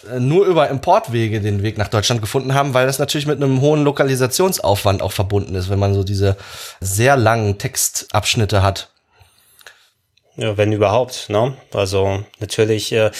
äh, 0.09 0.19
nur 0.19 0.45
über 0.45 0.69
Importwege 0.69 1.41
den 1.41 1.63
Weg 1.63 1.77
nach 1.77 1.89
Deutschland 1.89 2.21
gefunden 2.21 2.53
haben, 2.53 2.73
weil 2.73 2.87
das 2.87 2.99
natürlich 2.99 3.27
mit 3.27 3.37
einem 3.37 3.61
hohen 3.61 3.83
Lokalisationsaufwand 3.83 5.01
auch 5.01 5.11
verbunden 5.11 5.55
ist, 5.55 5.69
wenn 5.69 5.79
man 5.79 5.93
so 5.93 6.03
diese 6.03 6.37
sehr 6.79 7.17
langen 7.17 7.57
Textabschnitte 7.57 8.63
hat. 8.63 8.89
Ja, 10.37 10.55
wenn 10.55 10.71
überhaupt, 10.71 11.29
ne? 11.29 11.57
Also 11.73 12.23
natürlich 12.39 12.93
äh, 12.93 13.11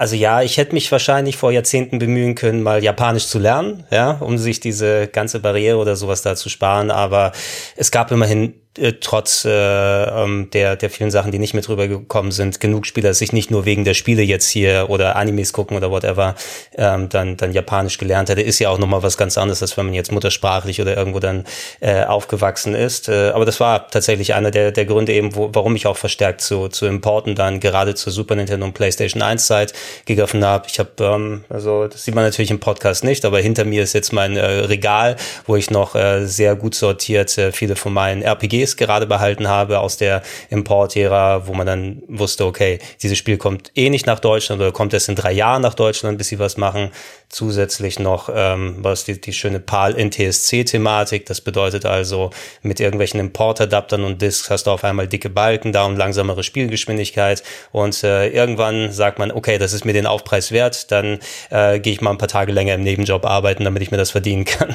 Also 0.00 0.16
ja, 0.16 0.40
ich 0.40 0.56
hätte 0.56 0.72
mich 0.72 0.90
wahrscheinlich 0.90 1.36
vor 1.36 1.52
Jahrzehnten 1.52 1.98
bemühen 1.98 2.34
können, 2.34 2.62
mal 2.62 2.82
Japanisch 2.82 3.26
zu 3.26 3.38
lernen, 3.38 3.84
ja, 3.90 4.12
um 4.12 4.38
sich 4.38 4.58
diese 4.58 5.08
ganze 5.08 5.40
Barriere 5.40 5.76
oder 5.76 5.94
sowas 5.94 6.22
da 6.22 6.36
zu 6.36 6.48
sparen. 6.48 6.90
Aber 6.90 7.32
es 7.76 7.90
gab 7.90 8.10
immerhin 8.10 8.54
äh, 8.78 8.94
trotz 9.00 9.44
äh, 9.44 9.50
ähm, 9.50 10.48
der, 10.52 10.76
der 10.76 10.90
vielen 10.90 11.10
Sachen, 11.10 11.32
die 11.32 11.40
nicht 11.40 11.54
mit 11.54 11.68
rübergekommen 11.68 12.30
sind, 12.30 12.60
genug 12.60 12.86
Spieler 12.86 13.14
sich 13.14 13.32
nicht 13.32 13.50
nur 13.50 13.64
wegen 13.64 13.84
der 13.84 13.94
Spiele 13.94 14.22
jetzt 14.22 14.48
hier 14.48 14.86
oder 14.88 15.16
Animes 15.16 15.52
gucken 15.52 15.76
oder 15.76 15.90
whatever, 15.90 16.36
ähm, 16.76 17.08
dann, 17.08 17.36
dann 17.36 17.52
Japanisch 17.52 17.98
gelernt 17.98 18.28
hätte, 18.28 18.42
ist 18.42 18.60
ja 18.60 18.70
auch 18.70 18.78
nochmal 18.78 19.02
was 19.02 19.16
ganz 19.16 19.36
anderes, 19.36 19.60
als 19.60 19.76
wenn 19.76 19.86
man 19.86 19.94
jetzt 19.94 20.12
muttersprachlich 20.12 20.80
oder 20.80 20.96
irgendwo 20.96 21.18
dann 21.18 21.44
äh, 21.80 22.04
aufgewachsen 22.04 22.76
ist. 22.76 23.08
Äh, 23.08 23.32
aber 23.34 23.44
das 23.44 23.58
war 23.58 23.88
tatsächlich 23.88 24.34
einer 24.34 24.52
der, 24.52 24.70
der 24.70 24.86
Gründe 24.86 25.12
eben, 25.14 25.34
wo, 25.34 25.50
warum 25.52 25.74
ich 25.74 25.88
auch 25.88 25.96
verstärkt 25.96 26.40
zu, 26.40 26.68
zu 26.68 26.86
Importen 26.86 27.34
dann 27.34 27.58
gerade 27.58 27.96
zur 27.96 28.12
Super 28.12 28.36
Nintendo 28.36 28.64
und 28.66 28.74
PlayStation 28.74 29.20
1 29.20 29.46
Zeit 29.46 29.72
gegriffen 30.04 30.44
habe. 30.44 30.66
Ich 30.70 30.78
habe, 30.78 30.90
ähm, 31.00 31.44
also 31.48 31.88
das 31.88 32.04
sieht 32.04 32.14
man 32.14 32.24
natürlich 32.24 32.50
im 32.50 32.60
Podcast 32.60 33.04
nicht, 33.04 33.24
aber 33.24 33.40
hinter 33.40 33.64
mir 33.64 33.82
ist 33.82 33.94
jetzt 33.94 34.12
mein 34.12 34.36
äh, 34.36 34.44
Regal, 34.44 35.16
wo 35.46 35.56
ich 35.56 35.70
noch 35.70 35.94
äh, 35.94 36.26
sehr 36.26 36.56
gut 36.56 36.74
sortiert 36.74 37.36
äh, 37.38 37.52
viele 37.52 37.76
von 37.76 37.92
meinen 37.92 38.22
RPG 38.22 38.50
DVDs 38.50 38.76
gerade 38.76 39.06
behalten 39.06 39.48
habe 39.48 39.80
aus 39.80 39.96
der 39.96 40.22
Import-Ära, 40.50 41.46
wo 41.46 41.54
man 41.54 41.66
dann 41.66 42.02
wusste, 42.08 42.44
okay, 42.44 42.78
dieses 43.02 43.18
Spiel 43.18 43.36
kommt 43.36 43.70
eh 43.74 43.90
nicht 43.90 44.06
nach 44.06 44.20
Deutschland 44.20 44.60
oder 44.60 44.72
kommt 44.72 44.92
erst 44.92 45.08
in 45.08 45.14
drei 45.14 45.32
Jahren 45.32 45.62
nach 45.62 45.74
Deutschland, 45.74 46.18
bis 46.18 46.28
sie 46.28 46.38
was 46.38 46.56
machen. 46.56 46.90
Zusätzlich 47.30 48.00
noch 48.00 48.28
ähm, 48.34 48.78
was 48.80 49.04
die, 49.04 49.20
die 49.20 49.32
schöne 49.32 49.60
PAL-NTSC-Thematik. 49.60 51.26
Das 51.26 51.40
bedeutet 51.40 51.86
also, 51.86 52.30
mit 52.62 52.80
irgendwelchen 52.80 53.20
Import-Adaptern 53.20 54.02
und 54.02 54.20
Disks 54.20 54.50
hast 54.50 54.66
du 54.66 54.72
auf 54.72 54.82
einmal 54.82 55.06
dicke 55.06 55.30
Balken 55.30 55.72
da 55.72 55.84
und 55.84 55.96
langsamere 55.96 56.42
Spielgeschwindigkeit. 56.42 57.44
Und 57.70 58.02
äh, 58.02 58.30
irgendwann 58.30 58.90
sagt 58.92 59.20
man, 59.20 59.30
okay, 59.30 59.58
das 59.58 59.72
ist 59.72 59.84
mir 59.84 59.92
den 59.92 60.06
Aufpreis 60.06 60.50
wert, 60.50 60.90
dann 60.90 61.20
äh, 61.50 61.78
gehe 61.78 61.92
ich 61.92 62.00
mal 62.00 62.10
ein 62.10 62.18
paar 62.18 62.26
Tage 62.26 62.50
länger 62.50 62.74
im 62.74 62.82
Nebenjob 62.82 63.24
arbeiten, 63.24 63.62
damit 63.62 63.82
ich 63.82 63.92
mir 63.92 63.96
das 63.96 64.10
verdienen 64.10 64.44
kann. 64.44 64.74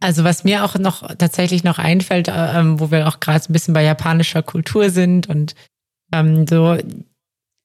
Also 0.00 0.24
was 0.24 0.44
mir 0.44 0.64
auch 0.64 0.76
noch 0.76 1.14
tatsächlich 1.16 1.62
noch 1.62 1.78
einfällt, 1.78 2.28
äh, 2.28 2.58
ähm, 2.58 2.80
wo 2.80 2.90
wir 2.90 3.06
auch 3.06 3.20
gerade 3.20 3.44
ein 3.46 3.52
bisschen 3.52 3.74
bei 3.74 3.82
japanischer 3.82 4.42
Kultur 4.42 4.88
sind 4.88 5.28
und 5.28 5.54
ähm, 6.12 6.46
so 6.46 6.78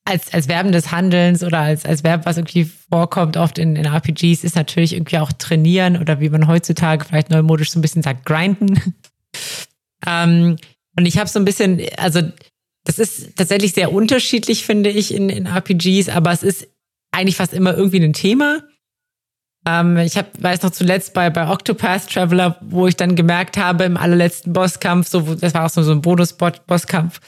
als, 0.05 0.33
als 0.33 0.48
Verben 0.48 0.72
des 0.72 0.91
Handelns 0.91 1.43
oder 1.43 1.60
als, 1.60 1.86
als 1.86 2.03
Verb, 2.03 2.25
was 2.25 2.38
irgendwie 2.38 2.65
vorkommt 2.65 3.38
oft 3.38 3.57
in, 3.57 3.75
in 3.75 3.86
RPGs, 3.86 4.43
ist 4.43 4.55
natürlich 4.55 4.93
irgendwie 4.93 5.17
auch 5.17 5.31
trainieren 5.31 5.98
oder 5.98 6.19
wie 6.19 6.29
man 6.29 6.48
heutzutage 6.48 7.05
vielleicht 7.05 7.29
neumodisch 7.29 7.72
so 7.72 7.79
ein 7.79 7.81
bisschen 7.81 8.03
sagt, 8.03 8.25
grinden. 8.25 8.95
ähm, 10.05 10.57
und 10.98 11.05
ich 11.05 11.17
habe 11.17 11.29
so 11.29 11.39
ein 11.39 11.45
bisschen, 11.45 11.81
also 11.98 12.22
das 12.83 13.00
ist 13.00 13.38
tatsächlich 13.38 13.74
sehr 13.74 13.93
unterschiedlich, 13.93 14.65
finde 14.65 14.89
ich, 14.89 15.13
in, 15.13 15.29
in 15.29 15.45
RPGs, 15.45 16.10
aber 16.10 16.31
es 16.31 16.43
ist 16.43 16.67
eigentlich 17.12 17.38
fast 17.38 17.53
immer 17.53 17.75
irgendwie 17.75 18.03
ein 18.03 18.13
Thema. 18.13 18.62
Ähm, 19.65 19.98
ich 19.98 20.17
hab, 20.17 20.41
weiß 20.41 20.62
noch 20.63 20.72
zuletzt 20.72 21.13
bei, 21.13 21.29
bei 21.29 21.48
Octopath 21.50 22.10
Traveler, 22.10 22.58
wo 22.62 22.88
ich 22.88 22.96
dann 22.96 23.15
gemerkt 23.15 23.58
habe, 23.58 23.86
im 23.86 23.98
allerletzten 23.98 24.51
Bosskampf, 24.53 25.08
so, 25.08 25.22
das 25.36 25.53
war 25.53 25.65
auch 25.65 25.70
so, 25.70 25.84
so 25.84 25.91
ein 25.91 26.01
Bonus-Bosskampf, 26.01 27.20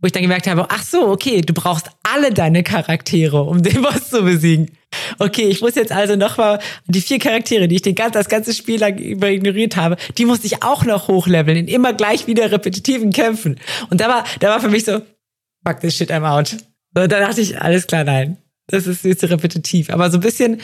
wo 0.00 0.06
ich 0.06 0.12
dann 0.12 0.22
gemerkt 0.22 0.46
habe, 0.46 0.66
ach 0.70 0.82
so, 0.82 1.08
okay, 1.08 1.40
du 1.40 1.52
brauchst 1.52 1.90
alle 2.02 2.32
deine 2.32 2.62
Charaktere, 2.62 3.42
um 3.42 3.62
den 3.62 3.82
Boss 3.82 4.10
zu 4.10 4.22
besiegen. 4.22 4.70
Okay, 5.18 5.48
ich 5.48 5.60
muss 5.60 5.74
jetzt 5.74 5.92
also 5.92 6.16
nochmal 6.16 6.60
die 6.86 7.00
vier 7.00 7.18
Charaktere, 7.18 7.68
die 7.68 7.76
ich 7.76 7.82
den 7.82 7.94
ganzen, 7.94 8.14
das 8.14 8.28
ganze 8.28 8.54
Spiel 8.54 8.80
lang 8.80 8.98
über 8.98 9.28
ignoriert 9.30 9.76
habe, 9.76 9.96
die 10.18 10.24
musste 10.24 10.46
ich 10.46 10.62
auch 10.62 10.84
noch 10.84 11.08
hochleveln 11.08 11.56
in 11.56 11.68
immer 11.68 11.92
gleich 11.92 12.26
wieder 12.26 12.50
repetitiven 12.50 13.12
Kämpfen. 13.12 13.58
Und 13.90 14.00
da 14.00 14.08
war, 14.08 14.24
da 14.40 14.50
war 14.50 14.60
für 14.60 14.68
mich 14.68 14.84
so, 14.84 15.00
fuck 15.66 15.80
this 15.80 15.96
shit, 15.96 16.10
I'm 16.10 16.24
out. 16.24 16.56
Und 16.94 17.10
da 17.12 17.20
dachte 17.20 17.40
ich, 17.40 17.60
alles 17.60 17.86
klar, 17.86 18.04
nein. 18.04 18.36
Das 18.66 18.86
ist 18.86 19.04
jetzt 19.04 19.24
repetitiv. 19.24 19.90
Aber 19.90 20.10
so 20.10 20.18
ein 20.18 20.20
bisschen 20.20 20.60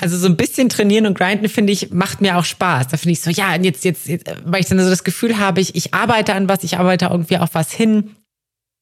also 0.00 0.16
so 0.16 0.26
ein 0.26 0.36
bisschen 0.36 0.68
trainieren 0.68 1.06
und 1.06 1.16
grinden, 1.16 1.48
finde 1.48 1.72
ich, 1.72 1.90
macht 1.90 2.20
mir 2.20 2.36
auch 2.36 2.44
Spaß. 2.44 2.88
Da 2.88 2.96
finde 2.96 3.12
ich 3.12 3.20
so, 3.20 3.30
ja, 3.30 3.54
jetzt, 3.56 3.84
jetzt, 3.84 4.08
jetzt, 4.08 4.26
weil 4.44 4.60
ich 4.60 4.66
dann 4.66 4.80
so 4.80 4.90
das 4.90 5.04
Gefühl 5.04 5.38
habe, 5.38 5.60
ich, 5.60 5.76
ich 5.76 5.94
arbeite 5.94 6.34
an 6.34 6.48
was, 6.48 6.64
ich 6.64 6.78
arbeite 6.78 7.06
irgendwie 7.06 7.38
auf 7.38 7.54
was 7.54 7.72
hin. 7.72 8.16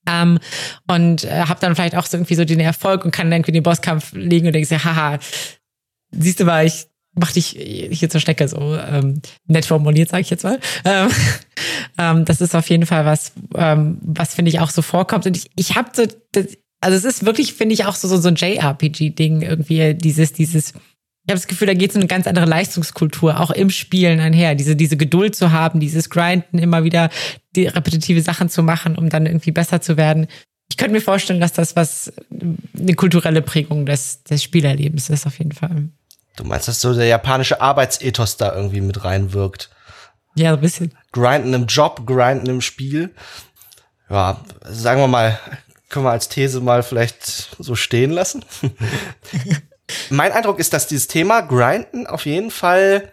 Ähm, 0.09 0.41
und 0.89 1.25
äh, 1.25 1.45
habe 1.45 1.61
dann 1.61 1.77
vielleicht 1.77 1.97
auch 1.97 2.07
so 2.07 2.17
irgendwie 2.17 2.35
so 2.35 2.45
den 2.45 2.59
Erfolg 2.59 3.05
und 3.05 3.13
kann 3.13 3.31
dann 3.31 3.41
irgendwie 3.41 3.53
den 3.53 3.63
Bosskampf 3.63 4.13
legen 4.15 4.47
und 4.47 4.53
denke 4.53 4.67
so, 4.67 4.83
haha, 4.83 5.19
siehst 6.11 6.41
du 6.41 6.45
mal, 6.45 6.67
ich 6.67 6.87
mach 7.15 7.31
dich 7.31 7.51
hier 7.51 8.09
zur 8.09 8.21
Stecke 8.21 8.49
so 8.49 8.75
ähm, 8.75 9.21
nett 9.47 9.67
formuliert, 9.67 10.09
sage 10.09 10.23
ich 10.23 10.31
jetzt 10.31 10.45
mal. 10.45 10.59
Ähm, 10.85 11.11
ähm, 11.99 12.25
das 12.25 12.41
ist 12.41 12.55
auf 12.55 12.69
jeden 12.71 12.87
Fall 12.87 13.05
was, 13.05 13.33
ähm, 13.55 13.99
was 14.01 14.35
finde 14.35 14.49
ich 14.49 14.61
auch 14.61 14.71
so 14.71 14.83
vorkommt. 14.83 15.27
Und 15.27 15.37
ich, 15.37 15.51
ich 15.57 15.77
habe 15.77 15.91
so, 15.93 16.05
das, 16.33 16.47
also 16.81 16.97
es 16.97 17.05
ist 17.05 17.27
wirklich, 17.27 17.53
finde 17.53 17.75
ich, 17.75 17.85
auch 17.85 17.95
so, 17.95 18.09
so, 18.09 18.17
so 18.17 18.29
ein 18.29 18.37
JRPG-Ding 18.37 19.43
irgendwie, 19.43 19.95
dieses, 19.95 20.33
dieses 20.33 20.73
ich 21.25 21.31
habe 21.31 21.39
das 21.39 21.47
Gefühl, 21.47 21.69
da 21.69 21.75
geht 21.75 21.93
so 21.93 22.01
eine 22.01 22.09
ganz 22.09 22.27
andere 22.27 22.47
Leistungskultur 22.47 23.39
auch 23.39 23.53
im 23.53 23.71
Spielen 23.71 24.19
einher. 24.19 24.57
Diese, 24.57 24.75
diese 24.75 24.97
Geduld 24.97 25.37
zu 25.37 25.53
haben, 25.53 25.79
dieses 25.79 26.11
Grinden, 26.11 26.59
immer 26.59 26.83
wieder 26.83 27.11
die 27.55 27.69
repetitive 27.69 28.21
Sachen 28.21 28.49
zu 28.49 28.65
machen, 28.65 28.99
um 28.99 29.09
dann 29.09 29.27
irgendwie 29.27 29.53
besser 29.53 29.81
zu 29.81 29.97
werden. 29.97 30.27
Ich 30.69 30.77
könnte 30.77 30.95
mir 30.95 31.01
vorstellen, 31.01 31.41
dass 31.41 31.53
das 31.53 31.77
was 31.77 32.13
eine 32.77 32.95
kulturelle 32.95 33.41
Prägung 33.41 33.87
des, 33.87 34.25
des 34.25 34.43
Spielerlebens 34.43 35.11
ist, 35.11 35.25
auf 35.25 35.39
jeden 35.39 35.53
Fall. 35.53 35.91
Du 36.35 36.45
meinst, 36.45 36.67
dass 36.67 36.81
so 36.81 36.93
der 36.93 37.07
japanische 37.07 37.61
Arbeitsethos 37.61 38.37
da 38.37 38.57
irgendwie 38.57 38.81
mit 38.81 39.05
reinwirkt? 39.05 39.71
Ja, 40.35 40.55
ein 40.55 40.61
bisschen. 40.61 40.93
Grinden 41.13 41.55
im 41.55 41.67
Job, 41.67 42.05
grinden 42.05 42.47
im 42.49 42.61
Spiel. 42.63 43.15
Ja, 44.11 44.41
sagen 44.65 45.01
wir 45.01 45.09
mal, 45.09 45.39
können 45.89 46.05
wir 46.05 46.11
als 46.11 46.29
These 46.29 46.61
mal 46.61 46.83
vielleicht 46.83 47.55
so 47.59 47.77
stehen 47.77 48.11
lassen. 48.11 48.45
mein 50.11 50.33
Eindruck 50.33 50.59
ist, 50.59 50.73
dass 50.73 50.87
dieses 50.87 51.09
Thema 51.09 51.41
Grinden 51.41 52.07
auf 52.07 52.27
jeden 52.27 52.51
Fall 52.51 53.13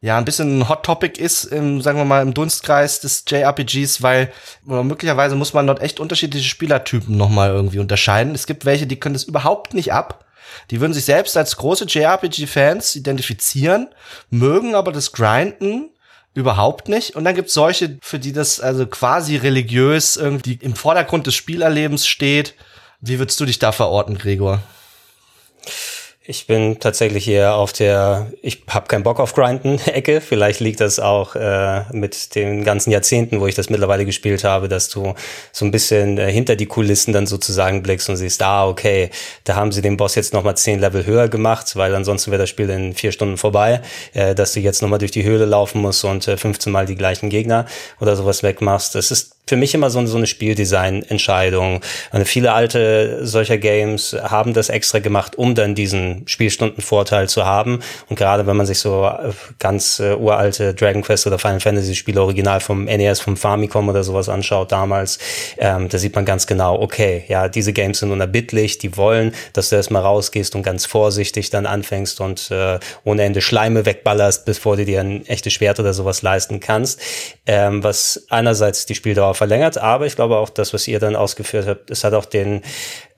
ja 0.00 0.16
ein 0.16 0.24
bisschen 0.24 0.60
ein 0.60 0.68
Hot 0.68 0.82
Topic 0.82 1.20
ist, 1.20 1.44
im, 1.44 1.82
sagen 1.82 1.98
wir 1.98 2.04
mal, 2.04 2.22
im 2.22 2.32
Dunstkreis 2.32 3.00
des 3.00 3.24
JRPGs, 3.28 4.02
weil 4.02 4.32
möglicherweise 4.64 5.36
muss 5.36 5.52
man 5.52 5.66
dort 5.66 5.82
echt 5.82 6.00
unterschiedliche 6.00 6.48
Spielertypen 6.48 7.16
nochmal 7.16 7.50
irgendwie 7.50 7.80
unterscheiden. 7.80 8.34
Es 8.34 8.46
gibt 8.46 8.64
welche, 8.64 8.86
die 8.86 8.98
können 8.98 9.14
das 9.14 9.24
überhaupt 9.24 9.74
nicht 9.74 9.92
ab. 9.92 10.24
Die 10.70 10.80
würden 10.80 10.94
sich 10.94 11.04
selbst 11.04 11.36
als 11.36 11.56
große 11.56 11.84
JRPG-Fans 11.84 12.96
identifizieren, 12.96 13.88
mögen 14.30 14.74
aber 14.74 14.90
das 14.90 15.12
Grinden 15.12 15.90
überhaupt 16.34 16.88
nicht. 16.88 17.14
Und 17.14 17.24
dann 17.24 17.34
gibt 17.34 17.48
es 17.48 17.54
solche, 17.54 17.98
für 18.02 18.18
die 18.18 18.32
das 18.32 18.60
also 18.60 18.86
quasi 18.86 19.36
religiös 19.36 20.16
irgendwie 20.16 20.58
im 20.60 20.74
Vordergrund 20.74 21.26
des 21.26 21.34
Spielerlebens 21.34 22.06
steht. 22.06 22.54
Wie 23.00 23.18
würdest 23.18 23.38
du 23.40 23.44
dich 23.44 23.58
da 23.58 23.72
verorten, 23.72 24.16
Gregor? 24.18 24.62
Ich 26.30 26.46
bin 26.46 26.78
tatsächlich 26.78 27.24
hier 27.24 27.54
auf 27.54 27.72
der, 27.72 28.30
ich 28.40 28.62
habe 28.68 28.86
keinen 28.86 29.02
Bock 29.02 29.18
auf 29.18 29.34
Grinden-Ecke. 29.34 30.20
Vielleicht 30.20 30.60
liegt 30.60 30.80
das 30.80 31.00
auch 31.00 31.34
äh, 31.34 31.82
mit 31.92 32.36
den 32.36 32.62
ganzen 32.62 32.92
Jahrzehnten, 32.92 33.40
wo 33.40 33.48
ich 33.48 33.56
das 33.56 33.68
mittlerweile 33.68 34.04
gespielt 34.04 34.44
habe, 34.44 34.68
dass 34.68 34.90
du 34.90 35.14
so 35.50 35.64
ein 35.64 35.72
bisschen 35.72 36.18
äh, 36.18 36.30
hinter 36.30 36.54
die 36.54 36.66
Kulissen 36.66 37.12
dann 37.12 37.26
sozusagen 37.26 37.82
blickst 37.82 38.08
und 38.10 38.16
siehst, 38.16 38.42
ah, 38.42 38.68
okay, 38.68 39.10
da 39.42 39.56
haben 39.56 39.72
sie 39.72 39.82
den 39.82 39.96
Boss 39.96 40.14
jetzt 40.14 40.32
nochmal 40.32 40.56
zehn 40.56 40.78
Level 40.78 41.04
höher 41.04 41.28
gemacht, 41.28 41.74
weil 41.74 41.94
ansonsten 41.96 42.30
wäre 42.30 42.42
das 42.42 42.50
Spiel 42.50 42.70
in 42.70 42.94
vier 42.94 43.10
Stunden 43.10 43.36
vorbei, 43.36 43.80
äh, 44.12 44.34
dass 44.34 44.52
du 44.52 44.60
jetzt 44.60 44.82
nochmal 44.82 45.00
durch 45.00 45.10
die 45.10 45.24
Höhle 45.24 45.46
laufen 45.46 45.80
musst 45.80 46.04
und 46.04 46.28
äh, 46.28 46.36
15 46.36 46.70
Mal 46.70 46.86
die 46.86 46.94
gleichen 46.94 47.28
Gegner 47.28 47.66
oder 47.98 48.14
sowas 48.14 48.44
wegmachst. 48.44 48.94
Das 48.94 49.10
ist 49.10 49.39
für 49.50 49.56
mich 49.56 49.74
immer 49.74 49.90
so, 49.90 50.06
so 50.06 50.16
eine 50.16 50.28
Spieldesign-Entscheidung. 50.28 51.80
Viele 52.22 52.52
alte 52.52 53.26
solcher 53.26 53.58
Games 53.58 54.16
haben 54.22 54.54
das 54.54 54.68
extra 54.68 55.00
gemacht, 55.00 55.36
um 55.36 55.56
dann 55.56 55.74
diesen 55.74 56.22
Spielstundenvorteil 56.26 57.28
zu 57.28 57.44
haben. 57.44 57.80
Und 58.08 58.14
gerade 58.14 58.46
wenn 58.46 58.56
man 58.56 58.64
sich 58.64 58.78
so 58.78 59.06
äh, 59.06 59.32
ganz 59.58 59.98
äh, 59.98 60.14
uralte 60.14 60.72
Dragon 60.72 61.02
Quest 61.02 61.26
oder 61.26 61.40
Final 61.40 61.58
Fantasy 61.58 61.96
Spiele 61.96 62.22
original 62.22 62.60
vom 62.60 62.84
NES, 62.84 63.18
vom 63.18 63.36
Famicom 63.36 63.88
oder 63.88 64.04
sowas 64.04 64.28
anschaut 64.28 64.70
damals, 64.70 65.18
ähm, 65.58 65.88
da 65.88 65.98
sieht 65.98 66.14
man 66.14 66.24
ganz 66.24 66.46
genau, 66.46 66.80
okay, 66.80 67.24
ja, 67.26 67.48
diese 67.48 67.72
Games 67.72 67.98
sind 67.98 68.12
unerbittlich, 68.12 68.78
die 68.78 68.96
wollen, 68.96 69.34
dass 69.52 69.70
du 69.70 69.76
erstmal 69.76 70.02
rausgehst 70.02 70.54
und 70.54 70.62
ganz 70.62 70.86
vorsichtig 70.86 71.50
dann 71.50 71.66
anfängst 71.66 72.20
und 72.20 72.52
äh, 72.52 72.78
ohne 73.02 73.24
Ende 73.24 73.40
Schleime 73.40 73.84
wegballerst, 73.84 74.44
bevor 74.44 74.76
du 74.76 74.84
dir 74.84 75.00
ein 75.00 75.26
echtes 75.26 75.54
Schwert 75.54 75.80
oder 75.80 75.92
sowas 75.92 76.22
leisten 76.22 76.60
kannst. 76.60 77.00
Ähm, 77.46 77.82
was 77.82 78.26
einerseits 78.28 78.86
die 78.86 78.94
Spieldauer 78.94 79.34
verlängert, 79.40 79.78
aber 79.78 80.04
ich 80.04 80.16
glaube 80.16 80.36
auch 80.36 80.50
das, 80.50 80.74
was 80.74 80.86
ihr 80.86 80.98
dann 80.98 81.16
ausgeführt 81.16 81.66
habt, 81.66 81.90
es 81.90 82.04
hat 82.04 82.12
auch 82.12 82.26
den 82.26 82.60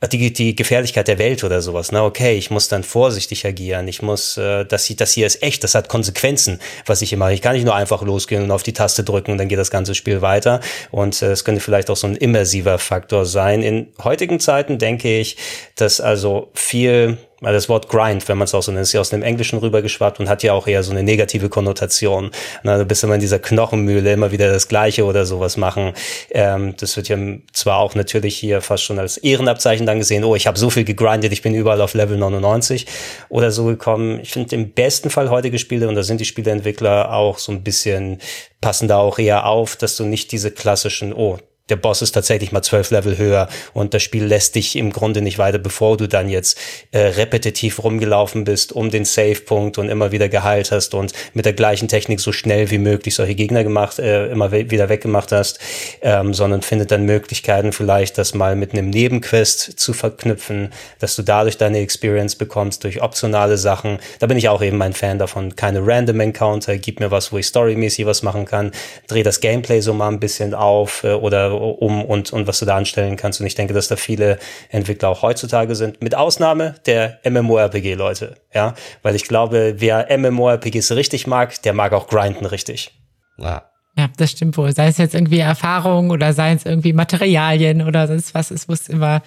die, 0.07 0.33
die 0.33 0.55
Gefährlichkeit 0.55 1.09
der 1.09 1.19
Welt 1.19 1.43
oder 1.43 1.63
sowas. 1.63 1.91
Na, 1.91 2.05
okay, 2.05 2.37
ich 2.37 2.51
muss 2.51 2.69
dann 2.69 2.85
vorsichtig 2.85 3.45
agieren. 3.45 3.89
Ich 3.89 4.03
muss, 4.03 4.37
äh, 4.37 4.65
das, 4.65 4.85
hier, 4.85 4.97
das 4.97 5.13
hier 5.13 5.27
ist 5.27 5.43
echt, 5.43 5.65
das 5.65 5.75
hat 5.75 5.89
Konsequenzen, 5.89 6.61
was 6.87 7.03
ich 7.03 7.11
hier 7.11 7.19
mache. 7.19 7.35
Ich 7.35 7.43
kann 7.43 7.55
nicht 7.55 7.65
nur 7.65 7.75
einfach 7.75 8.03
losgehen 8.03 8.43
und 8.43 8.51
auf 8.51 8.63
die 8.63 8.73
Taste 8.73 9.05
drücken 9.05 9.33
und 9.33 9.39
dann 9.39 9.49
geht 9.49 9.59
das 9.59 9.71
ganze 9.71 9.95
Spiel 9.95 10.23
weiter. 10.23 10.61
Und 10.91 11.23
äh, 11.23 11.33
es 11.33 11.45
könnte 11.45 11.61
vielleicht 11.61 11.91
auch 11.91 11.97
so 11.97 12.07
ein 12.07 12.17
immersiver 12.17 12.79
Faktor 12.79 13.27
sein. 13.27 13.63
In 13.63 13.89
heutigen 14.03 14.39
Zeiten 14.39 14.79
denke 14.79 15.21
ich, 15.21 15.37
dass 15.77 16.01
also 16.01 16.51
viel 16.55 17.19
weil 17.43 17.53
das 17.53 17.69
Wort 17.69 17.89
Grind, 17.89 18.27
wenn 18.29 18.39
man 18.39 18.47
es 18.47 18.55
auch 18.55 18.63
so 18.63 18.73
nennt, 18.73 18.85
ist 18.85 18.93
ja 18.93 19.01
aus 19.01 19.11
dem 19.11 19.23
Englischen 19.23 19.59
rübergeschwappt 19.59 20.21
und 20.21 20.29
hat 20.29 20.43
ja 20.43 20.53
auch 20.53 20.67
eher 20.67 20.83
so 20.83 20.93
eine 20.93 21.03
negative 21.03 21.49
Konnotation. 21.49 22.31
Na, 22.63 22.79
du 22.79 22.85
bist 22.85 23.05
immer 23.05 23.15
in 23.15 23.21
dieser 23.21 23.41
Knochenmühle, 23.41 24.13
immer 24.13 24.31
wieder 24.33 24.51
das 24.51 24.69
Gleiche 24.69 25.05
oder 25.05 25.27
sowas 25.27 25.57
machen. 25.57 25.93
Ähm, 26.31 26.75
das 26.79 26.97
wird 26.97 27.09
ja 27.09 27.19
zwar 27.53 27.79
auch 27.79 27.95
natürlich 27.95 28.37
hier 28.37 28.61
fast 28.63 28.85
schon 28.85 28.99
als 28.99 29.19
Ehrenabzeichen 29.19 29.85
dann 29.85 29.99
gesehen, 29.99 30.25
oh, 30.25 30.37
ich 30.37 30.47
habe 30.47 30.59
so 30.59 30.71
viel 30.71 30.85
gegrindet, 30.85 31.33
ich 31.33 31.43
bin 31.43 31.55
überall 31.55 31.81
auf 31.81 31.95
Level 31.95 32.17
99 32.17 32.87
oder 33.29 33.51
so 33.51 33.65
gekommen. 33.65 34.21
Ich 34.21 34.31
finde 34.31 34.55
im 34.55 34.71
besten 34.71 35.11
Fall 35.11 35.29
heutige 35.29 35.59
Spiele, 35.59 35.89
und 35.89 35.97
da 35.97 36.05
sind 36.05 36.21
die 36.21 36.25
Spieleentwickler 36.25 37.13
auch 37.13 37.39
so 37.39 37.51
ein 37.53 37.65
bisschen, 37.65 38.19
passen 38.61 38.87
da 38.87 38.99
auch 38.99 39.19
eher 39.19 39.47
auf, 39.47 39.77
dass 39.77 39.97
du 39.97 40.05
nicht 40.05 40.31
diese 40.31 40.53
klassischen, 40.53 41.13
oh, 41.13 41.39
der 41.69 41.77
Boss 41.77 42.03
ist 42.03 42.13
tatsächlich 42.13 42.53
mal 42.53 42.63
zwölf 42.63 42.91
Level 42.91 43.17
höher 43.17 43.49
und 43.73 43.95
das 43.95 44.03
Spiel 44.03 44.25
lässt 44.25 44.57
dich 44.57 44.77
im 44.77 44.93
Grunde 44.93 45.23
nicht 45.23 45.39
weiter, 45.39 45.59
bevor 45.59 45.97
du 45.97 46.09
dann 46.09 46.29
jetzt 46.29 46.59
äh, 46.91 46.99
repetitiv 46.99 47.83
rumgelaufen 47.83 48.45
bist 48.45 48.73
um 48.73 48.91
den 48.91 49.05
Save-Punkt 49.05 49.79
und 49.79 49.89
immer 49.89 50.13
wieder 50.13 50.29
geheilt 50.29 50.73
hast 50.73 50.95
und 50.95 51.13
mit 51.35 51.45
der 51.45 51.53
gleichen 51.53 51.89
Technik 51.89 52.21
so 52.21 52.33
schnell 52.33 52.71
wie 52.71 52.79
möglich 52.79 53.15
solche 53.15 53.35
Gegner 53.35 53.63
gemacht, 53.63 53.99
äh, 53.99 54.27
immer 54.27 54.51
we 54.51 54.71
wieder 54.71 54.89
weggemacht 54.89 55.33
hast, 55.33 55.61
ähm, 56.03 56.35
sondern 56.35 56.63
findet 56.63 56.91
dann 56.91 57.05
Möglichkeiten 57.05 57.73
vielleicht, 57.73 58.19
das 58.19 58.35
mal 58.35 58.57
mit 58.57 58.73
einem 58.73 58.91
Nebenquest 58.91 59.79
zu 59.79 59.93
verknüpfen, 59.93 60.73
dass 60.99 61.17
du 61.17 61.23
dadurch 61.23 61.59
deine 61.59 61.79
Experience 61.79 62.35
bekommst 62.35 62.85
durch 62.85 63.03
optionale 63.03 63.57
Sachen. 63.57 63.99
Da 64.19 64.27
bin 64.27 64.37
ich 64.37 64.49
auch 64.49 64.63
eben 64.63 64.83
ein 64.83 64.93
Fan 64.93 65.19
davon. 65.19 65.55
Keine 65.55 65.87
Random 65.87 66.21
Encounter, 66.21 66.77
gib 66.77 67.01
mir 67.01 67.11
was, 67.11 67.33
wo 67.33 67.39
ich 67.39 67.47
storymäßig 67.47 68.05
was 68.05 68.23
machen 68.23 68.47
kann, 68.47 68.73
dreh 69.07 69.23
das 69.23 69.41
Gameplay 69.41 69.81
so 69.81 69.95
mal 69.95 70.09
ein 70.09 70.21
bisschen 70.21 70.55
auf 70.55 71.05
äh, 71.05 71.13
oder 71.13 71.52
um 71.57 72.05
und, 72.05 72.33
und 72.33 72.47
was 72.47 72.59
du 72.59 72.67
da 72.67 72.77
anstellen 72.77 73.17
kannst. 73.17 73.41
Und 73.41 73.47
ich 73.47 73.55
denke, 73.55 73.75
dass 73.75 73.89
da 73.89 73.97
viele 73.97 74.39
Entwickler 74.71 75.09
auch 75.09 75.23
heutzutage 75.23 75.75
sind, 75.75 76.03
mit 76.03 76.15
Ausnahme 76.15 76.75
der 76.87 77.19
MMORPG-Leute, 77.25 78.37
ja, 78.55 78.75
weil 79.03 79.15
ich 79.15 79.25
glaube, 79.25 79.75
wer 79.79 80.07
MMORPGs 80.17 80.93
richtig 80.93 81.27
mag, 81.27 81.61
der 81.63 81.73
mag 81.73 81.93
auch 81.93 82.09
Grinden 82.09 82.47
richtig. 82.47 82.93
Ja. 83.39 83.69
Ja, 83.97 84.09
das 84.17 84.31
stimmt 84.31 84.57
wohl. 84.57 84.75
Sei 84.75 84.87
es 84.87 84.97
jetzt 84.97 85.15
irgendwie 85.15 85.41
Erfahrung 85.41 86.11
oder 86.11 86.33
sei 86.33 86.53
es 86.53 86.65
irgendwie 86.65 86.95
Materialien 86.95 87.87
oder 87.87 88.07
sonst 88.07 88.35
was, 88.35 88.51
es 88.51 88.67
muss 88.67 88.89
immer 88.89 89.23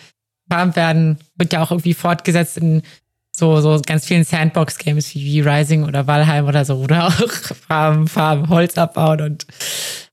farmt 0.49 0.75
werden. 0.75 1.19
Wird 1.35 1.53
ja 1.53 1.61
auch 1.61 1.71
irgendwie 1.71 1.93
fortgesetzt 1.93 2.57
in 2.57 2.81
so, 3.37 3.59
so 3.61 3.81
ganz 3.85 4.05
vielen 4.05 4.23
Sandbox-Games 4.23 5.13
wie, 5.15 5.41
Rising 5.41 5.83
oder 5.83 6.07
Valheim 6.07 6.47
oder 6.47 6.65
so, 6.65 6.75
oder 6.77 7.07
auch 7.07 7.29
Farben, 7.67 8.07
Farben, 8.07 8.49
Holz 8.49 8.77
abbauen 8.77 9.21
und 9.21 9.45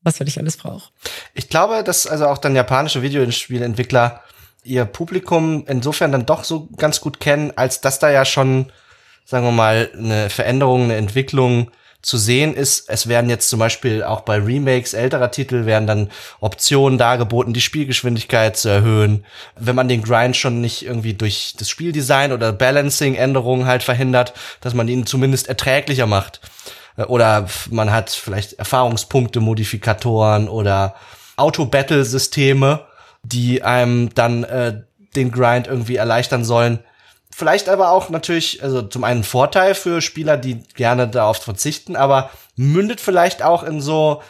was 0.03 0.19
für 0.19 0.25
dich 0.25 0.39
alles 0.39 0.57
braucht. 0.57 0.93
Ich 1.35 1.49
glaube, 1.49 1.83
dass 1.85 2.07
also 2.07 2.27
auch 2.27 2.39
dann 2.39 2.57
japanische 2.57 3.03
Videospielentwickler 3.03 4.21
ihr 4.65 4.85
Publikum 4.85 5.65
insofern 5.67 6.13
dann 6.13 6.27
doch 6.27 6.45
so 6.45 6.69
ganz 6.77 7.01
gut 7.01 7.21
kennen, 7.21 7.53
als 7.57 7.81
dass 7.81 7.99
da 7.99 8.11
ja 8.11 8.25
schon, 8.25 8.71
sagen 9.25 9.45
wir 9.47 9.53
mal, 9.53 9.91
eine 9.97 10.31
Veränderung, 10.31 10.85
eine 10.85 10.97
Entwicklung 10.97 11.71
zu 12.03 12.19
sehen 12.19 12.55
ist. 12.55 12.89
Es 12.89 13.09
werden 13.09 13.31
jetzt 13.31 13.49
zum 13.49 13.61
Beispiel 13.61 14.03
auch 14.03 14.23
bei 14.23 14.39
Remakes 14.39 14.93
älterer 14.93 15.31
Titel 15.31 15.67
werden 15.67 15.87
dann 15.87 16.11
Optionen 16.41 16.99
dargeboten, 16.99 17.55
die 17.55 17.61
Spielgeschwindigkeit 17.61 18.57
zu 18.57 18.69
erhöhen. 18.69 19.25
Wenn 19.57 19.77
man 19.77 19.89
den 19.89 20.03
Grind 20.03 20.37
schon 20.37 20.61
nicht 20.61 20.85
irgendwie 20.85 21.15
durch 21.15 21.55
das 21.57 21.71
Spieldesign 21.71 22.33
oder 22.33 22.53
Balancing-Änderungen 22.53 23.67
halt 23.67 23.85
verhindert, 23.85 24.35
dass 24.61 24.75
man 24.75 24.89
ihn 24.89 25.07
zumindest 25.07 25.49
erträglicher 25.49 26.07
macht. 26.07 26.41
Äh, 26.97 27.05
oder 27.05 27.47
man 27.71 27.93
hat 27.93 28.11
vielleicht 28.11 28.55
Erfahrungspunkte, 28.55 29.41
Modifikatoren 29.41 30.49
oder 30.49 30.97
Auto-Battle-Systeme, 31.37 32.85
die 33.23 33.63
einem 33.63 34.13
dann 34.15 34.45
äh, 34.45 34.83
den 35.15 35.31
Grind 35.31 35.69
irgendwie 35.69 35.97
erleichtern 35.97 36.45
sollen. 36.45 36.81
Vielleicht 37.35 37.71
aber 37.71 37.91
auch 37.91 38.11
natürlich, 38.11 38.63
also 38.63 38.83
zum 38.83 39.05
einen 39.05 39.25
Vorteil 39.25 39.75
für 39.75 40.03
Spieler, 40.03 40.37
die 40.37 40.63
gerne 40.75 41.09
darauf 41.09 41.39
verzichten, 41.39 41.97
aber 41.97 42.29
mündet 42.57 43.01
vielleicht 43.01 43.43
auch 43.43 43.63
in 43.63 43.81
so 43.81 44.21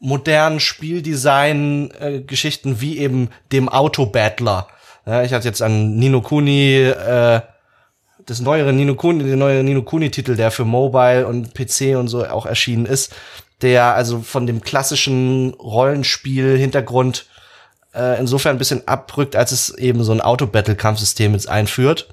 modernen 0.00 0.58
Spieldesign-Geschichten 0.58 2.80
wie 2.80 2.98
eben 2.98 3.30
dem 3.52 3.68
Auto-Battler. 3.68 4.66
Ja, 5.06 5.22
ich 5.22 5.32
hatte 5.32 5.46
jetzt 5.46 5.62
an 5.62 5.94
Nino 5.96 6.20
Kuni 6.20 6.82
äh, 6.82 7.42
das 8.26 8.40
neuere 8.40 8.72
Nino 8.72 8.96
Kuni, 8.96 9.22
der 9.24 9.36
neue 9.36 9.62
Nino 9.62 9.82
Kuni 9.82 10.10
Titel, 10.10 10.34
der 10.36 10.50
für 10.50 10.64
Mobile 10.64 11.24
und 11.26 11.54
PC 11.54 11.96
und 11.96 12.08
so 12.08 12.26
auch 12.26 12.44
erschienen 12.44 12.86
ist, 12.86 13.14
der 13.62 13.94
also 13.94 14.20
von 14.20 14.46
dem 14.46 14.60
klassischen 14.60 15.54
Rollenspiel 15.54 16.58
Hintergrund 16.58 17.26
äh, 17.94 18.18
insofern 18.18 18.56
ein 18.56 18.58
bisschen 18.58 18.86
abrückt, 18.86 19.36
als 19.36 19.52
es 19.52 19.70
eben 19.70 20.04
so 20.04 20.12
ein 20.12 20.20
Auto-Battle-Kampfsystem 20.20 21.32
jetzt 21.32 21.48
einführt. 21.48 22.08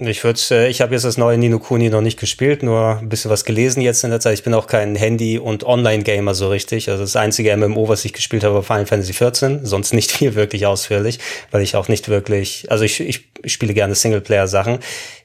Ich 0.00 0.22
würde, 0.22 0.38
äh, 0.52 0.68
ich 0.68 0.80
habe 0.80 0.94
jetzt 0.94 1.04
das 1.04 1.18
neue 1.18 1.36
Nino 1.38 1.58
Kuni 1.58 1.90
noch 1.90 2.00
nicht 2.00 2.20
gespielt, 2.20 2.62
nur 2.62 2.98
ein 3.00 3.08
bisschen 3.08 3.32
was 3.32 3.44
gelesen 3.44 3.80
jetzt 3.80 4.04
in 4.04 4.10
der 4.10 4.20
Zeit. 4.20 4.34
Ich 4.34 4.44
bin 4.44 4.54
auch 4.54 4.68
kein 4.68 4.94
Handy- 4.94 5.38
und 5.38 5.64
Online-Gamer 5.64 6.34
so 6.34 6.48
richtig. 6.48 6.88
Also 6.88 7.02
das 7.02 7.16
einzige 7.16 7.56
MMO, 7.56 7.88
was 7.88 8.04
ich 8.04 8.12
gespielt 8.12 8.44
habe, 8.44 8.54
war 8.54 8.62
Final 8.62 8.86
Fantasy 8.86 9.12
XIV. 9.12 9.60
Sonst 9.64 9.92
nicht 9.94 10.12
viel 10.18 10.36
wirklich 10.36 10.66
ausführlich, 10.66 11.18
weil 11.50 11.62
ich 11.62 11.74
auch 11.74 11.88
nicht 11.88 12.08
wirklich, 12.08 12.70
also 12.70 12.84
ich, 12.84 13.00
ich, 13.00 13.24
ich 13.42 13.52
spiele 13.52 13.74
gerne 13.74 13.96
Singleplayer-Sachen. 13.96 14.78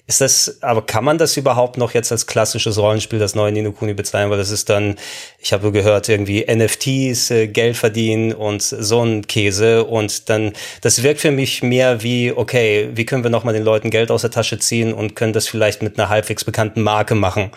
Ist 0.06 0.20
das, 0.20 0.58
aber 0.62 0.86
kann 0.86 1.06
man 1.06 1.18
das 1.18 1.38
überhaupt 1.38 1.78
noch 1.78 1.94
jetzt 1.94 2.12
als 2.12 2.28
klassisches 2.28 2.78
Rollenspiel, 2.78 3.20
das 3.20 3.36
neue 3.36 3.54
Nino 3.54 3.72
Kuni 3.72 3.94
bezeichnen? 3.94 4.30
Weil 4.32 4.38
das 4.38 4.50
ist 4.50 4.70
dann, 4.70 4.96
ich 5.40 5.54
habe 5.54 5.72
gehört, 5.72 6.10
irgendwie 6.10 6.46
NFTs, 6.46 7.32
äh, 7.32 7.48
Geld 7.48 7.78
verdienen 7.78 8.34
und 8.34 8.62
so 8.62 9.02
ein 9.02 9.26
Käse. 9.28 9.86
Und 9.86 10.28
dann, 10.30 10.52
das 10.82 11.04
wirkt 11.04 11.22
für 11.22 11.32
mich 11.32 11.64
mehr 11.64 12.04
wie, 12.04 12.34
okay, 12.34 12.90
wie 12.94 13.06
können 13.06 13.24
wir 13.24 13.30
nochmal 13.30 13.54
den 13.54 13.64
Leuten 13.64 13.92
Geld 13.92 14.12
aus 14.12 14.24
der 14.24 14.32
Tasche 14.32 14.60
ziehen 14.60 14.94
und 14.94 15.16
können 15.16 15.32
das 15.32 15.48
vielleicht 15.48 15.82
mit 15.82 15.98
einer 15.98 16.10
halbwegs 16.10 16.44
bekannten 16.44 16.82
Marke 16.82 17.16
machen. 17.16 17.52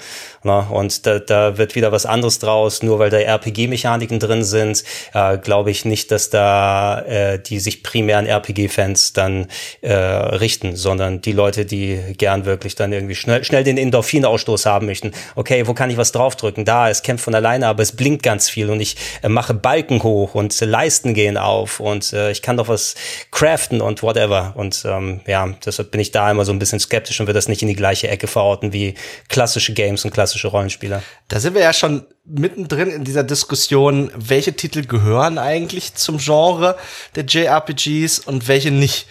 Na, 0.44 0.60
und 0.60 1.04
da, 1.04 1.18
da 1.18 1.58
wird 1.58 1.74
wieder 1.74 1.90
was 1.90 2.06
anderes 2.06 2.38
draus, 2.38 2.80
nur 2.80 3.00
weil 3.00 3.10
da 3.10 3.18
RPG-Mechaniken 3.18 4.20
drin 4.20 4.44
sind, 4.44 4.84
äh, 5.14 5.36
glaube 5.36 5.72
ich 5.72 5.84
nicht, 5.84 6.12
dass 6.12 6.30
da 6.30 7.00
äh, 7.00 7.40
die 7.40 7.58
sich 7.58 7.82
primär 7.82 8.18
an 8.18 8.26
RPG-Fans 8.26 9.14
dann 9.14 9.48
äh, 9.80 9.92
richten, 9.92 10.76
sondern 10.76 11.20
die 11.22 11.32
Leute, 11.32 11.66
die 11.66 11.98
gerne 12.16 12.35
Jahren 12.36 12.46
wirklich 12.46 12.74
dann 12.74 12.92
irgendwie 12.92 13.14
schnell, 13.14 13.44
schnell 13.44 13.64
den 13.64 13.78
Endorphinausstoß 13.78 14.66
haben 14.66 14.86
möchten. 14.86 15.12
Okay, 15.34 15.66
wo 15.66 15.74
kann 15.74 15.90
ich 15.90 15.96
was 15.96 16.12
draufdrücken? 16.12 16.64
Da, 16.64 16.90
es 16.90 17.02
kämpft 17.02 17.24
von 17.24 17.34
alleine, 17.34 17.66
aber 17.66 17.82
es 17.82 17.92
blinkt 17.92 18.22
ganz 18.22 18.48
viel 18.48 18.70
und 18.70 18.80
ich 18.80 18.96
äh, 19.22 19.28
mache 19.28 19.54
Balken 19.54 20.02
hoch 20.02 20.34
und 20.34 20.60
äh, 20.60 20.64
Leisten 20.64 21.14
gehen 21.14 21.36
auf 21.36 21.80
und 21.80 22.12
äh, 22.12 22.30
ich 22.30 22.42
kann 22.42 22.56
doch 22.56 22.68
was 22.68 22.94
craften 23.30 23.80
und 23.80 24.02
whatever. 24.02 24.52
Und 24.56 24.84
ähm, 24.86 25.20
ja, 25.26 25.48
deshalb 25.64 25.90
bin 25.90 26.00
ich 26.00 26.12
da 26.12 26.30
immer 26.30 26.44
so 26.44 26.52
ein 26.52 26.58
bisschen 26.58 26.80
skeptisch 26.80 27.20
und 27.20 27.26
will 27.26 27.34
das 27.34 27.48
nicht 27.48 27.62
in 27.62 27.68
die 27.68 27.76
gleiche 27.76 28.08
Ecke 28.08 28.26
verorten 28.26 28.72
wie 28.72 28.94
klassische 29.28 29.72
Games 29.72 30.04
und 30.04 30.12
klassische 30.12 30.48
Rollenspieler. 30.48 31.02
Da 31.28 31.40
sind 31.40 31.54
wir 31.54 31.62
ja 31.62 31.72
schon 31.72 32.04
mittendrin 32.24 32.90
in 32.90 33.04
dieser 33.04 33.24
Diskussion, 33.24 34.10
welche 34.16 34.54
Titel 34.54 34.84
gehören 34.84 35.38
eigentlich 35.38 35.94
zum 35.94 36.18
Genre 36.18 36.76
der 37.14 37.24
JRPGs 37.24 38.18
und 38.20 38.48
welche 38.48 38.70
nicht. 38.70 39.06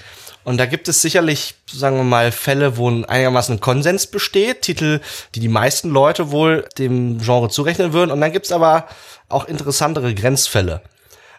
Und 0.45 0.57
da 0.57 0.67
gibt 0.67 0.87
es 0.87 1.01
sicherlich, 1.01 1.55
sagen 1.65 1.97
wir 1.97 2.03
mal, 2.03 2.31
Fälle, 2.31 2.77
wo 2.77 2.87
einigermaßen 2.87 3.55
ein 3.55 3.59
Konsens 3.59 4.05
besteht, 4.05 4.61
Titel, 4.61 5.01
die 5.33 5.39
die 5.39 5.49
meisten 5.49 5.89
Leute 5.89 6.29
wohl 6.29 6.65
dem 6.77 7.17
Genre 7.17 7.49
zurechnen 7.49 7.93
würden. 7.93 8.11
Und 8.11 8.21
dann 8.21 8.31
gibt's 8.31 8.51
aber 8.51 8.87
auch 9.27 9.45
interessantere 9.45 10.13
Grenzfälle. 10.13 10.81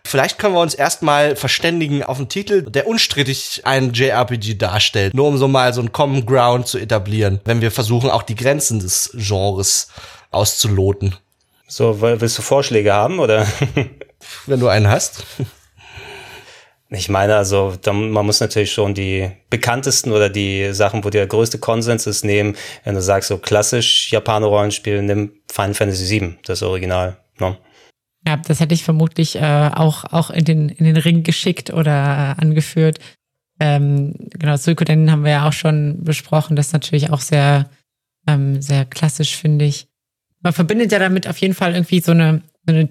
Vielleicht 0.04 0.38
können 0.38 0.54
wir 0.54 0.60
uns 0.60 0.74
erstmal 0.74 1.36
verständigen 1.36 2.02
auf 2.02 2.18
einen 2.18 2.28
Titel, 2.28 2.62
der 2.62 2.88
unstrittig 2.88 3.62
ein 3.64 3.92
JRPG 3.92 4.54
darstellt, 4.54 5.14
nur 5.14 5.28
um 5.28 5.38
so 5.38 5.46
mal 5.46 5.72
so 5.72 5.80
einen 5.80 5.92
Common 5.92 6.26
Ground 6.26 6.66
zu 6.66 6.78
etablieren, 6.78 7.40
wenn 7.44 7.60
wir 7.60 7.70
versuchen, 7.70 8.10
auch 8.10 8.22
die 8.22 8.36
Grenzen 8.36 8.80
des 8.80 9.10
Genres 9.14 9.88
auszuloten. 10.32 11.16
So, 11.68 12.00
willst 12.00 12.38
du 12.38 12.42
Vorschläge 12.42 12.92
haben, 12.92 13.18
oder? 13.18 13.46
wenn 14.46 14.60
du 14.60 14.68
einen 14.68 14.88
hast. 14.88 15.24
Ich 16.88 17.08
meine, 17.08 17.34
also 17.36 17.74
man 17.86 18.26
muss 18.26 18.40
natürlich 18.40 18.72
schon 18.72 18.94
die 18.94 19.30
bekanntesten 19.50 20.12
oder 20.12 20.30
die 20.30 20.72
Sachen, 20.72 21.02
wo 21.02 21.10
der 21.10 21.26
größte 21.26 21.58
Konsens 21.58 22.06
ist, 22.06 22.24
nehmen. 22.24 22.56
Wenn 22.84 22.94
du 22.94 23.02
sagst, 23.02 23.28
so 23.28 23.38
klassisch 23.38 24.12
Japaner-Rollenspiel, 24.12 25.02
nimm 25.02 25.32
Final 25.50 25.74
Fantasy 25.74 26.20
VII, 26.20 26.36
das 26.44 26.62
Original. 26.62 27.16
Ne? 27.40 27.56
Ja, 28.26 28.36
das 28.36 28.60
hätte 28.60 28.74
ich 28.74 28.84
vermutlich 28.84 29.36
äh, 29.36 29.70
auch, 29.74 30.04
auch 30.04 30.30
in, 30.30 30.44
den, 30.44 30.68
in 30.68 30.84
den 30.84 30.96
Ring 30.96 31.24
geschickt 31.24 31.72
oder 31.72 32.36
äh, 32.38 32.40
angeführt. 32.40 32.98
Ähm, 33.58 34.14
genau, 34.30 34.56
Suikoden 34.56 35.10
haben 35.10 35.24
wir 35.24 35.32
ja 35.32 35.48
auch 35.48 35.52
schon 35.52 36.04
besprochen. 36.04 36.54
Das 36.54 36.68
ist 36.68 36.72
natürlich 36.72 37.10
auch 37.10 37.20
sehr, 37.20 37.68
ähm, 38.28 38.62
sehr 38.62 38.84
klassisch, 38.84 39.36
finde 39.36 39.64
ich. 39.64 39.88
Man 40.42 40.52
verbindet 40.52 40.92
ja 40.92 41.00
damit 41.00 41.26
auf 41.26 41.38
jeden 41.38 41.54
Fall 41.54 41.74
irgendwie 41.74 42.00
so 42.00 42.12
eine, 42.12 42.42
so 42.66 42.74
eine 42.74 42.88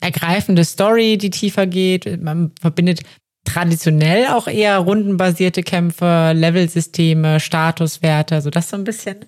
ergreifende 0.00 0.64
Story, 0.64 1.18
die 1.18 1.30
tiefer 1.30 1.66
geht. 1.66 2.22
Man 2.22 2.52
verbindet 2.60 3.00
traditionell 3.44 4.26
auch 4.28 4.46
eher 4.46 4.78
rundenbasierte 4.78 5.62
Kämpfe, 5.62 6.32
Levelsysteme, 6.34 7.40
Statuswerte, 7.40 8.40
so 8.40 8.50
das 8.50 8.68
so 8.70 8.76
ein 8.76 8.84
bisschen. 8.84 9.24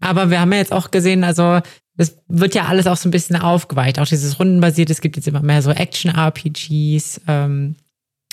Aber 0.00 0.30
wir 0.30 0.40
haben 0.40 0.52
ja 0.52 0.58
jetzt 0.58 0.72
auch 0.72 0.90
gesehen, 0.90 1.24
also 1.24 1.60
das 1.96 2.16
wird 2.28 2.54
ja 2.54 2.64
alles 2.64 2.86
auch 2.86 2.96
so 2.96 3.08
ein 3.08 3.12
bisschen 3.12 3.36
aufgeweicht. 3.36 3.98
Auch 3.98 4.06
dieses 4.06 4.38
rundenbasierte, 4.38 4.92
es 4.92 5.00
gibt 5.00 5.16
jetzt 5.16 5.28
immer 5.28 5.42
mehr 5.42 5.62
so 5.62 5.70
Action-RPGs, 5.70 7.20
ähm, 7.28 7.76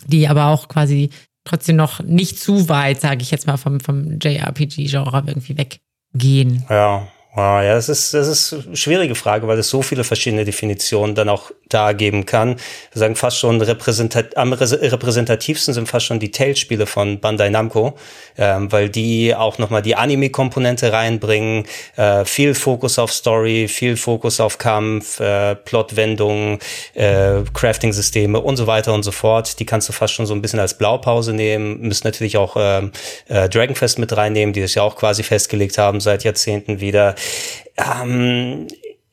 die 0.05 0.27
aber 0.27 0.47
auch 0.47 0.69
quasi 0.69 1.09
trotzdem 1.43 1.75
noch 1.75 2.01
nicht 2.01 2.39
zu 2.39 2.69
weit, 2.69 3.01
sage 3.01 3.21
ich 3.21 3.31
jetzt 3.31 3.47
mal, 3.47 3.57
vom, 3.57 3.79
vom 3.79 4.19
JRPG-Genre 4.19 5.23
irgendwie 5.27 5.57
weggehen. 5.57 6.65
Ja, 6.69 7.07
Ah, 7.37 7.61
ja, 7.61 7.75
das 7.75 7.87
ist, 7.87 8.15
das 8.15 8.27
ist 8.27 8.65
eine 8.65 8.75
schwierige 8.75 9.13
Frage, 9.13 9.47
weil 9.47 9.59
es 9.59 9.69
so 9.69 9.83
viele 9.83 10.03
verschiedene 10.03 10.43
Definitionen 10.43 11.13
dann 11.13 11.29
auch 11.29 11.51
da 11.69 11.93
geben 11.93 12.25
kann. 12.25 12.55
Wir 12.93 12.99
sagen 12.99 13.15
fast 13.15 13.37
schon 13.37 13.61
repräsentat 13.61 14.35
am 14.37 14.53
repräsentativsten 14.53 15.71
sind 15.75 15.87
fast 15.87 16.07
schon 16.07 16.19
die 16.19 16.31
Tales-Spiele 16.31 16.87
von 16.87 17.19
Bandai 17.19 17.49
Namco, 17.49 17.95
ähm, 18.39 18.71
weil 18.71 18.89
die 18.89 19.35
auch 19.35 19.59
nochmal 19.59 19.83
die 19.83 19.95
Anime-Komponente 19.95 20.91
reinbringen, 20.91 21.65
äh, 21.95 22.25
viel 22.25 22.55
Fokus 22.55 22.97
auf 22.97 23.13
Story, 23.13 23.67
viel 23.67 23.97
Fokus 23.97 24.39
auf 24.39 24.57
Kampf, 24.57 25.19
äh, 25.19 25.53
Plotwendungen, 25.53 26.57
äh, 26.95 27.43
Crafting-Systeme 27.53 28.39
und 28.39 28.57
so 28.57 28.65
weiter 28.65 28.95
und 28.95 29.03
so 29.03 29.11
fort. 29.11 29.59
Die 29.59 29.65
kannst 29.67 29.87
du 29.89 29.93
fast 29.93 30.15
schon 30.15 30.25
so 30.25 30.33
ein 30.33 30.41
bisschen 30.41 30.59
als 30.59 30.75
Blaupause 30.75 31.33
nehmen. 31.33 31.81
Müssen 31.81 32.07
natürlich 32.07 32.37
auch 32.37 32.55
ähm, 32.57 32.91
äh, 33.27 33.47
Dragonfest 33.47 33.99
mit 33.99 34.17
reinnehmen, 34.17 34.53
die 34.53 34.61
das 34.61 34.73
ja 34.73 34.81
auch 34.81 34.95
quasi 34.95 35.21
festgelegt 35.21 35.77
haben 35.77 35.99
seit 35.99 36.23
Jahrzehnten 36.23 36.79
wieder. 36.79 37.13
Ähm, 37.77 38.67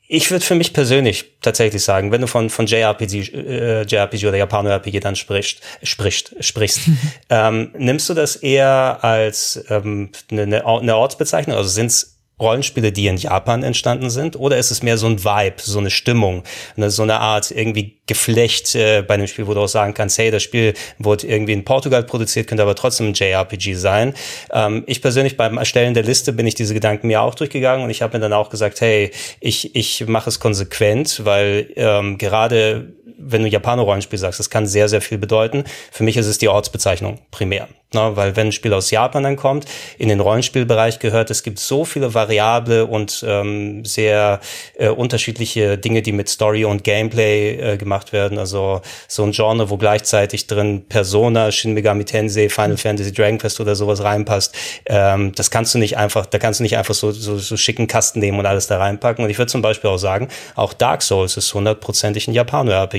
ich 0.07 0.29
würde 0.29 0.45
für 0.45 0.55
mich 0.55 0.73
persönlich 0.73 1.33
tatsächlich 1.41 1.83
sagen, 1.83 2.11
wenn 2.11 2.21
du 2.21 2.27
von, 2.27 2.49
von 2.49 2.67
JRPG, 2.67 3.19
äh, 3.33 3.81
JRPG 3.83 4.27
oder 4.27 4.37
Japano-RPG 4.37 4.99
dann 4.99 5.15
sprichst, 5.15 5.61
sprichst, 5.81 6.35
sprichst, 6.41 6.81
ähm, 7.29 7.71
nimmst 7.77 8.09
du 8.09 8.13
das 8.13 8.35
eher 8.35 8.99
als 9.01 9.63
ähm, 9.69 10.11
eine, 10.29 10.65
eine 10.65 10.95
Ortsbezeichnung? 10.95 11.57
Also 11.57 11.69
sind 11.69 11.87
es 11.87 12.14
Rollenspiele, 12.39 12.91
die 12.91 13.07
in 13.07 13.17
Japan 13.17 13.63
entstanden 13.63 14.09
sind? 14.09 14.37
Oder 14.37 14.57
ist 14.57 14.71
es 14.71 14.83
mehr 14.83 14.97
so 14.97 15.07
ein 15.07 15.23
Vibe, 15.23 15.55
so 15.57 15.79
eine 15.79 15.89
Stimmung, 15.89 16.43
eine, 16.75 16.89
so 16.89 17.03
eine 17.03 17.19
Art 17.19 17.51
irgendwie 17.51 17.95
Geflecht 18.07 18.75
äh, 18.75 19.01
bei 19.01 19.15
einem 19.15 19.25
Spiel, 19.25 19.47
wo 19.47 19.53
du 19.53 19.61
auch 19.61 19.67
sagen 19.67 19.93
kannst, 19.95 20.17
hey, 20.19 20.29
das 20.29 20.43
Spiel 20.43 20.73
wurde 20.99 21.25
irgendwie 21.25 21.53
in 21.53 21.65
Portugal 21.65 22.03
produziert, 22.03 22.47
könnte 22.47 22.61
aber 22.61 22.75
trotzdem 22.75 23.07
ein 23.07 23.13
JRPG 23.13 23.73
sein. 23.73 24.13
Ähm, 24.51 24.83
ich 24.85 25.01
persönlich 25.01 25.37
beim 25.37 25.57
Erstellen 25.57 25.95
der 25.95 26.03
Liste 26.03 26.31
bin 26.31 26.45
ich 26.45 26.53
diese 26.53 26.75
Gedanken 26.75 27.07
mir 27.07 27.21
auch 27.21 27.33
durchgegangen 27.33 27.83
und 27.83 27.89
ich 27.89 28.03
habe 28.03 28.17
mir 28.17 28.21
dann 28.21 28.33
auch 28.33 28.49
gesagt, 28.49 28.79
hey, 28.81 29.11
ich, 29.39 29.75
ich 29.75 30.05
mache 30.07 30.29
es 30.29 30.39
konsequent, 30.39 31.25
weil 31.25 31.71
ähm, 31.75 32.19
gerade 32.19 32.93
wenn 33.17 33.43
du 33.43 33.49
Japano-Rollenspiel 33.49 34.19
sagst, 34.19 34.39
das 34.39 34.49
kann 34.49 34.65
sehr, 34.65 34.89
sehr 34.89 35.01
viel 35.01 35.17
bedeuten. 35.17 35.63
Für 35.91 36.03
mich 36.03 36.17
ist 36.17 36.27
es 36.27 36.37
die 36.37 36.49
Ortsbezeichnung 36.49 37.19
primär. 37.31 37.67
Ne? 37.95 38.11
Weil 38.15 38.35
wenn 38.35 38.47
ein 38.47 38.51
Spiel 38.51 38.73
aus 38.73 38.91
Japan 38.91 39.23
dann 39.23 39.35
kommt, 39.37 39.65
in 39.97 40.09
den 40.09 40.19
Rollenspielbereich 40.19 40.99
gehört, 40.99 41.31
es 41.31 41.41
gibt 41.41 41.57
so 41.57 41.85
viele 41.85 42.13
variable 42.13 42.85
und 42.85 43.25
ähm, 43.27 43.83
sehr 43.85 44.39
äh, 44.77 44.89
unterschiedliche 44.89 45.77
Dinge, 45.77 46.01
die 46.01 46.11
mit 46.11 46.29
Story 46.29 46.65
und 46.65 46.83
Gameplay 46.83 47.55
äh, 47.55 47.77
gemacht 47.77 48.13
werden. 48.13 48.37
Also 48.37 48.81
so 49.07 49.23
ein 49.23 49.31
Genre, 49.31 49.69
wo 49.69 49.77
gleichzeitig 49.77 50.45
drin 50.47 50.85
Persona, 50.87 51.51
Shin 51.51 51.73
Megami 51.73 52.05
Tensei, 52.05 52.49
Final 52.49 52.77
Fantasy, 52.77 53.11
Dragon 53.11 53.39
Quest 53.39 53.59
oder 53.59 53.75
sowas 53.75 54.03
reinpasst. 54.03 54.53
Ähm, 54.85 55.31
das 55.33 55.49
kannst 55.49 55.73
du 55.73 55.79
nicht 55.79 55.97
einfach, 55.97 56.25
da 56.25 56.37
kannst 56.37 56.59
du 56.59 56.63
nicht 56.63 56.77
einfach 56.77 56.93
so, 56.93 57.11
so, 57.11 57.37
so 57.37 57.57
schicken 57.57 57.87
Kasten 57.87 58.19
nehmen 58.19 58.37
und 58.37 58.45
alles 58.45 58.67
da 58.67 58.77
reinpacken. 58.77 59.23
Und 59.23 59.31
ich 59.31 59.37
würde 59.37 59.51
zum 59.51 59.61
Beispiel 59.61 59.89
auch 59.89 59.97
sagen, 59.97 60.27
auch 60.55 60.73
Dark 60.73 61.01
Souls 61.01 61.37
ist 61.37 61.53
hundertprozentig 61.53 62.27
ein 62.27 62.33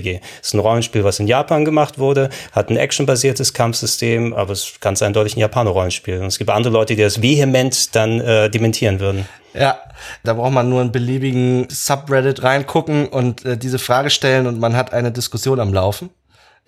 Japano-RPG. 0.06 0.20
Ist 0.40 0.54
ein 0.54 0.60
Rollenspiel, 0.60 1.04
was 1.04 1.20
in 1.20 1.26
Japan 1.26 1.64
gemacht 1.64 1.98
wurde, 1.98 2.30
hat 2.52 2.70
ein 2.70 2.76
actionbasiertes 2.76 3.52
Kampfsystem, 3.52 4.32
aber 4.32 4.52
es 4.52 4.74
ganz 4.80 5.02
eindeutig 5.02 5.36
ein 5.36 5.40
Japano-Rollenspiel. 5.40 6.20
Und 6.20 6.26
es 6.26 6.38
gibt 6.38 6.50
andere 6.50 6.72
Leute, 6.72 6.94
die 6.94 7.02
das 7.02 7.22
vehement 7.22 7.94
dann 7.94 8.20
äh, 8.20 8.50
dementieren 8.50 9.00
würden. 9.00 9.28
Ja, 9.54 9.78
da 10.22 10.34
braucht 10.34 10.52
man 10.52 10.68
nur 10.68 10.80
einen 10.80 10.92
beliebigen 10.92 11.68
Subreddit 11.70 12.42
reingucken 12.42 13.08
und 13.08 13.44
äh, 13.44 13.56
diese 13.56 13.78
Frage 13.78 14.10
stellen 14.10 14.46
und 14.46 14.58
man 14.58 14.76
hat 14.76 14.92
eine 14.92 15.12
Diskussion 15.12 15.60
am 15.60 15.72
Laufen. 15.72 16.10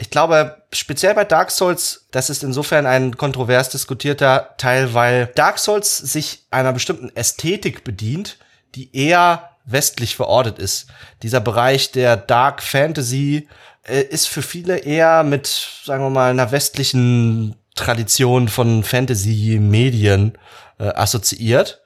Ich 0.01 0.11
glaube, 0.11 0.62
speziell 0.72 1.14
bei 1.14 1.24
Dark 1.24 1.51
Souls, 1.51 2.07
das 2.12 2.31
ist 2.31 2.44
insofern 2.44 2.87
ein 2.87 3.16
kontrovers 3.16 3.68
diskutierter 3.68 4.55
Teil, 4.57 4.94
weil 4.94 5.27
Dark 5.35 5.59
Souls 5.59 5.98
sich 5.98 6.46
einer 6.53 6.72
bestimmten 6.72 7.14
Ästhetik 7.16 7.83
bedient, 7.83 8.38
die 8.77 8.94
eher 8.96 9.51
westlich 9.71 10.17
verortet 10.17 10.59
ist. 10.59 10.87
Dieser 11.23 11.41
Bereich 11.41 11.93
der 11.93 12.17
Dark 12.17 12.63
Fantasy 12.63 13.49
äh, 13.83 14.03
ist 14.03 14.29
für 14.29 14.43
viele 14.43 14.79
eher 14.79 15.23
mit, 15.23 15.47
sagen 15.85 16.05
wir 16.05 16.11
mal, 16.11 16.31
einer 16.31 16.53
westlichen 16.53 17.57
Tradition 17.75 18.49
von 18.49 18.83
Fantasy-Medien 18.83 20.37
äh, 20.79 20.89
assoziiert. 20.89 21.83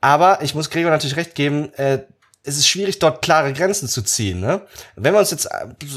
Aber 0.00 0.42
ich 0.42 0.54
muss 0.54 0.70
Gregor 0.70 0.90
natürlich 0.90 1.16
recht 1.16 1.34
geben, 1.34 1.72
äh, 1.74 2.00
es 2.46 2.56
ist 2.56 2.68
schwierig, 2.68 3.00
dort 3.00 3.22
klare 3.22 3.52
Grenzen 3.52 3.88
zu 3.88 4.02
ziehen. 4.02 4.40
Ne? 4.40 4.60
Wenn 4.94 5.14
wir 5.14 5.18
uns 5.18 5.32
jetzt, 5.32 5.50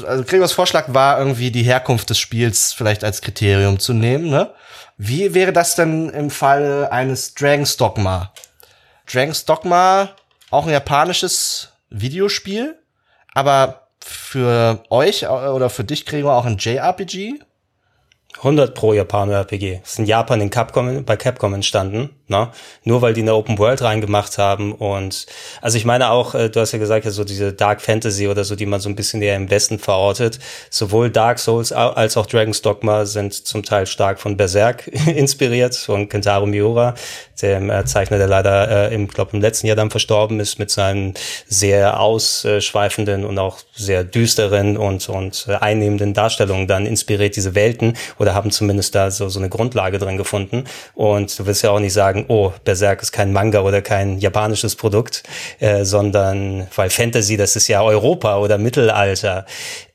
also 0.04 0.24
Gregors 0.24 0.52
Vorschlag 0.52 0.92
war 0.92 1.18
irgendwie 1.18 1.52
die 1.52 1.62
Herkunft 1.62 2.10
des 2.10 2.18
Spiels 2.18 2.72
vielleicht 2.72 3.04
als 3.04 3.22
Kriterium 3.22 3.78
zu 3.78 3.92
nehmen. 3.92 4.28
Ne? 4.28 4.52
Wie 4.96 5.32
wäre 5.32 5.52
das 5.52 5.76
denn 5.76 6.08
im 6.10 6.28
Fall 6.28 6.88
eines 6.90 7.34
Dragon's 7.34 7.76
Dogma? 7.76 8.32
Dragon's 9.06 9.44
Dogma 9.44 10.10
auch 10.50 10.66
ein 10.66 10.72
japanisches 10.72 11.72
Videospiel, 11.90 12.78
aber 13.34 13.88
für 14.02 14.82
euch 14.90 15.28
oder 15.28 15.70
für 15.70 15.84
dich, 15.84 16.06
Gregor, 16.06 16.34
auch 16.34 16.44
ein 16.44 16.56
JRPG? 16.58 17.40
100 18.38 18.74
pro 18.74 18.92
Japano-RPG. 18.92 19.80
Ist 19.82 19.98
in 19.98 20.06
Japan 20.06 20.40
in 20.40 20.50
Capcom, 20.50 21.04
bei 21.04 21.16
Capcom 21.16 21.54
entstanden, 21.54 22.10
ne? 22.30 22.50
Nur 22.84 23.02
weil 23.02 23.12
die 23.12 23.22
eine 23.22 23.34
Open 23.34 23.58
World 23.58 23.82
reingemacht 23.82 24.38
haben 24.38 24.72
und, 24.72 25.26
also 25.60 25.76
ich 25.76 25.84
meine 25.84 26.10
auch, 26.10 26.34
äh, 26.34 26.48
du 26.48 26.60
hast 26.60 26.72
ja 26.72 26.78
gesagt, 26.78 27.04
ja, 27.04 27.10
so 27.10 27.24
diese 27.24 27.52
Dark 27.52 27.82
Fantasy 27.82 28.28
oder 28.28 28.44
so, 28.44 28.56
die 28.56 28.66
man 28.66 28.80
so 28.80 28.88
ein 28.88 28.96
bisschen 28.96 29.20
eher 29.20 29.36
im 29.36 29.50
Westen 29.50 29.78
verortet. 29.78 30.38
Sowohl 30.70 31.10
Dark 31.10 31.38
Souls 31.38 31.72
als 31.72 32.16
auch 32.16 32.26
Dragon's 32.26 32.62
Dogma 32.62 33.04
sind 33.04 33.34
zum 33.34 33.62
Teil 33.62 33.86
stark 33.86 34.20
von 34.20 34.36
Berserk 34.36 34.86
inspiriert, 35.06 35.74
von 35.74 36.08
Kentaro 36.08 36.46
Miura, 36.46 36.94
dem 37.42 37.70
äh, 37.70 37.84
Zeichner, 37.84 38.18
der 38.18 38.28
leider 38.28 38.90
äh, 38.90 38.94
im, 38.94 39.08
glaube 39.08 39.32
im 39.34 39.40
letzten 39.40 39.66
Jahr 39.66 39.76
dann 39.76 39.90
verstorben 39.90 40.40
ist, 40.40 40.58
mit 40.58 40.70
seinen 40.70 41.14
sehr 41.46 42.00
ausschweifenden 42.00 43.24
und 43.24 43.38
auch 43.38 43.58
sehr 43.74 44.04
düsteren 44.04 44.76
und, 44.76 45.08
und 45.08 45.46
äh, 45.48 45.54
einnehmenden 45.54 46.14
Darstellungen 46.14 46.66
dann 46.66 46.86
inspiriert 46.86 47.36
diese 47.36 47.54
Welten 47.54 47.96
oder 48.18 48.34
haben 48.34 48.50
zumindest 48.50 48.94
da 48.94 49.10
so, 49.10 49.28
so 49.28 49.38
eine 49.38 49.48
Grundlage 49.48 49.98
drin 49.98 50.16
gefunden. 50.16 50.64
Und 50.94 51.38
du 51.38 51.46
willst 51.46 51.62
ja 51.62 51.70
auch 51.70 51.80
nicht 51.80 51.92
sagen, 51.92 52.19
oh, 52.28 52.52
Berserk 52.64 53.02
ist 53.02 53.12
kein 53.12 53.32
Manga 53.32 53.60
oder 53.60 53.82
kein 53.82 54.18
japanisches 54.18 54.76
Produkt, 54.76 55.22
äh, 55.58 55.84
sondern 55.84 56.66
weil 56.74 56.90
Fantasy, 56.90 57.36
das 57.36 57.56
ist 57.56 57.68
ja 57.68 57.82
Europa 57.82 58.38
oder 58.38 58.58
Mittelalter. 58.58 59.46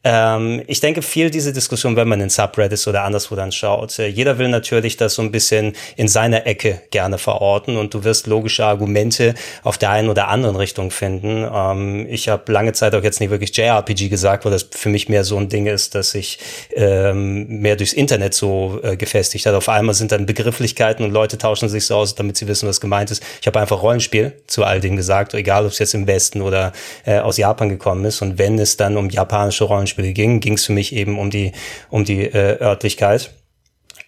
Ähm, 0.06 0.62
ich 0.68 0.80
denke, 0.82 1.02
viel 1.02 1.32
diese 1.32 1.52
Diskussion, 1.52 1.96
wenn 1.96 2.08
man 2.08 2.22
in 2.22 2.30
Subreddits 2.30 2.88
oder 2.88 3.04
anderswo 3.04 3.36
dann 3.36 3.52
schaut, 3.52 3.98
äh, 3.98 4.06
jeder 4.06 4.38
will 4.38 4.50
natürlich 4.50 4.98
das 4.98 5.16
so 5.16 5.24
ein 5.24 5.32
bisschen 5.32 5.74
in 5.96 6.08
seiner 6.08 6.46
Ecke 6.46 6.80
gerne 6.92 7.18
verorten 7.18 7.76
und 7.76 7.96
du 7.96 8.04
wirst 8.04 8.28
logische 8.28 8.64
Argumente 8.64 9.34
auf 9.64 9.80
der 9.80 9.90
einen 9.90 10.10
oder 10.10 10.28
anderen 10.28 10.58
Richtung 10.58 10.92
finden. 10.92 11.50
Ähm, 11.52 12.06
ich 12.08 12.30
habe 12.30 12.52
lange 12.52 12.74
Zeit 12.74 12.94
auch 12.94 13.02
jetzt 13.02 13.20
nicht 13.20 13.32
wirklich 13.32 13.58
JRPG 13.58 14.10
gesagt, 14.10 14.46
weil 14.46 14.52
das 14.52 14.70
für 14.70 14.90
mich 14.90 15.10
mehr 15.10 15.24
so 15.24 15.38
ein 15.38 15.50
Ding 15.50 15.66
ist, 15.66 15.96
dass 15.96 16.12
sich 16.12 16.38
ähm, 16.76 17.48
mehr 17.48 17.76
durchs 17.76 17.94
Internet 17.94 18.36
so 18.36 18.80
äh, 18.84 18.98
gefestigt 18.98 19.48
hat. 19.48 19.56
Auf 19.56 19.70
einmal 19.70 19.96
sind 19.96 20.12
dann 20.12 20.28
Begrifflichkeiten 20.28 21.04
und 21.04 21.14
Leute 21.14 21.40
tauschen 21.40 21.68
sich 21.68 21.88
so 21.88 21.96
aus, 21.96 22.14
damit 22.14 22.38
sie 22.38 22.48
wissen, 22.48 22.70
was 22.70 22.80
gemeint 22.80 23.10
ist. 23.10 23.24
Ich 23.42 23.48
habe 23.48 23.60
einfach 23.60 23.82
Rollenspiel 23.82 24.34
zu 24.46 24.66
all 24.66 24.80
dem 24.80 24.98
gesagt, 24.98 25.34
egal 25.34 25.66
ob 25.66 25.72
es 25.72 25.80
jetzt 25.80 25.96
im 25.96 26.06
Westen 26.06 26.44
oder 26.44 26.74
äh, 27.06 27.18
aus 27.18 27.38
Japan 27.38 27.70
gekommen 27.70 28.06
ist. 28.06 28.22
Und 28.22 28.38
wenn 28.38 28.60
es 28.60 28.78
dann 28.78 28.98
um 28.98 29.10
japanische 29.10 29.64
Rollenspiele 29.64 29.95
Beispiel 29.96 30.14
ging, 30.14 30.40
ging 30.40 30.54
es 30.54 30.66
für 30.66 30.74
mich 30.74 30.94
eben 30.94 31.18
um 31.18 31.30
die, 31.30 31.52
um 31.90 32.06
die 32.06 32.26
äh, 32.26 32.62
Örtlichkeit. 32.62 33.32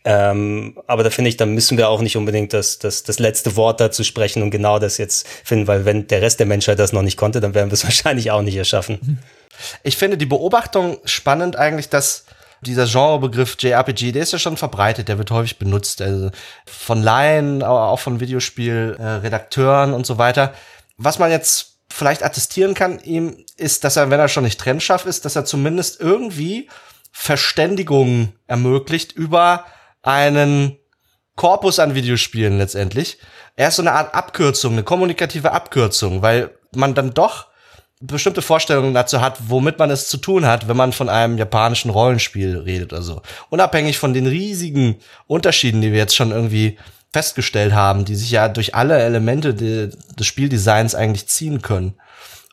Ähm, 0.04 0.80
aber 0.88 1.04
da 1.04 1.10
finde 1.10 1.30
ich, 1.30 1.38
da 1.38 1.46
müssen 1.46 1.78
wir 1.78 1.90
auch 1.90 2.02
nicht 2.02 2.16
unbedingt 2.16 2.54
das, 2.54 2.80
das, 2.80 3.04
das 3.04 3.20
letzte 3.20 3.56
Wort 3.56 3.82
dazu 3.82 4.04
sprechen 4.04 4.42
und 4.42 4.52
genau 4.52 4.80
das 4.80 4.98
jetzt 4.98 5.28
finden, 5.28 5.68
weil 5.68 5.86
wenn 5.86 6.08
der 6.08 6.22
Rest 6.22 6.40
der 6.40 6.46
Menschheit 6.46 6.80
das 6.80 6.94
noch 6.94 7.02
nicht 7.02 7.18
konnte, 7.18 7.42
dann 7.42 7.54
werden 7.54 7.70
wir 7.70 7.74
es 7.74 7.84
wahrscheinlich 7.84 8.32
auch 8.32 8.42
nicht 8.42 8.56
erschaffen. 8.56 9.20
Ich 9.84 9.98
finde 9.98 10.18
die 10.18 10.26
Beobachtung 10.26 10.98
spannend 11.04 11.56
eigentlich, 11.56 11.90
dass 11.90 12.26
dieser 12.62 12.86
Genrebegriff 12.86 13.56
JRPG, 13.60 14.14
der 14.14 14.24
ist 14.24 14.34
ja 14.34 14.40
schon 14.40 14.58
verbreitet, 14.58 15.08
der 15.10 15.18
wird 15.18 15.30
häufig 15.32 15.60
benutzt, 15.60 16.02
also 16.02 16.32
von 16.66 17.04
Laien, 17.04 17.62
auch 17.62 18.00
von 18.00 18.20
Videospielredakteuren 18.20 19.94
und 19.94 20.06
so 20.06 20.18
weiter. 20.18 20.54
Was 20.98 21.20
man 21.20 21.30
jetzt 21.32 21.77
vielleicht 21.90 22.24
attestieren 22.24 22.74
kann 22.74 23.00
ihm, 23.00 23.46
ist, 23.56 23.84
dass 23.84 23.96
er, 23.96 24.10
wenn 24.10 24.20
er 24.20 24.28
schon 24.28 24.44
nicht 24.44 24.60
trennscharf 24.60 25.06
ist, 25.06 25.26
dass 25.26 25.36
er 25.36 25.46
zumindest 25.46 26.00
irgendwie 26.00 26.70
Verständigung 27.12 28.34
ermöglicht 28.46 29.12
über 29.12 29.66
einen 30.04 30.78
Korpus 31.36 31.80
an 31.80 31.96
Videospielen 31.96 32.58
letztendlich. 32.58 33.18
Er 33.56 33.70
ist 33.70 33.78
so 33.78 33.82
eine 33.82 33.94
Art 33.94 34.14
Abkürzung, 34.14 34.74
eine 34.74 34.84
kommunikative 34.84 35.52
Abkürzung, 35.52 36.22
weil 36.22 36.52
man 36.76 36.94
dann 36.94 37.14
doch 37.14 37.48
bestimmte 38.00 38.44
Vorstellungen 38.44 38.94
dazu 38.94 39.22
hat, 39.22 39.38
womit 39.48 39.80
man 39.80 39.90
es 39.90 40.08
zu 40.08 40.18
tun 40.18 40.46
hat, 40.46 40.68
wenn 40.68 40.78
man 40.78 40.94
von 40.94 41.10
einem 41.10 41.38
japanischen 41.38 41.90
Rollenspiel 41.90 42.58
redet 42.58 42.94
oder 42.94 43.02
so. 43.02 43.22
Unabhängig 43.50 43.98
von 43.98 44.14
den 44.14 44.28
riesigen 44.28 44.98
Unterschieden, 45.26 45.82
die 45.82 45.92
wir 45.92 45.98
jetzt 45.98 46.16
schon 46.16 46.32
irgendwie 46.32 46.78
festgestellt 47.18 47.74
haben, 47.74 48.06
die 48.06 48.16
sich 48.16 48.30
ja 48.30 48.48
durch 48.48 48.76
alle 48.76 49.00
Elemente 49.00 49.56
de, 49.56 49.90
des 50.20 50.28
Spieldesigns 50.28 50.94
eigentlich 50.94 51.28
ziehen 51.28 51.64
können. 51.64 51.96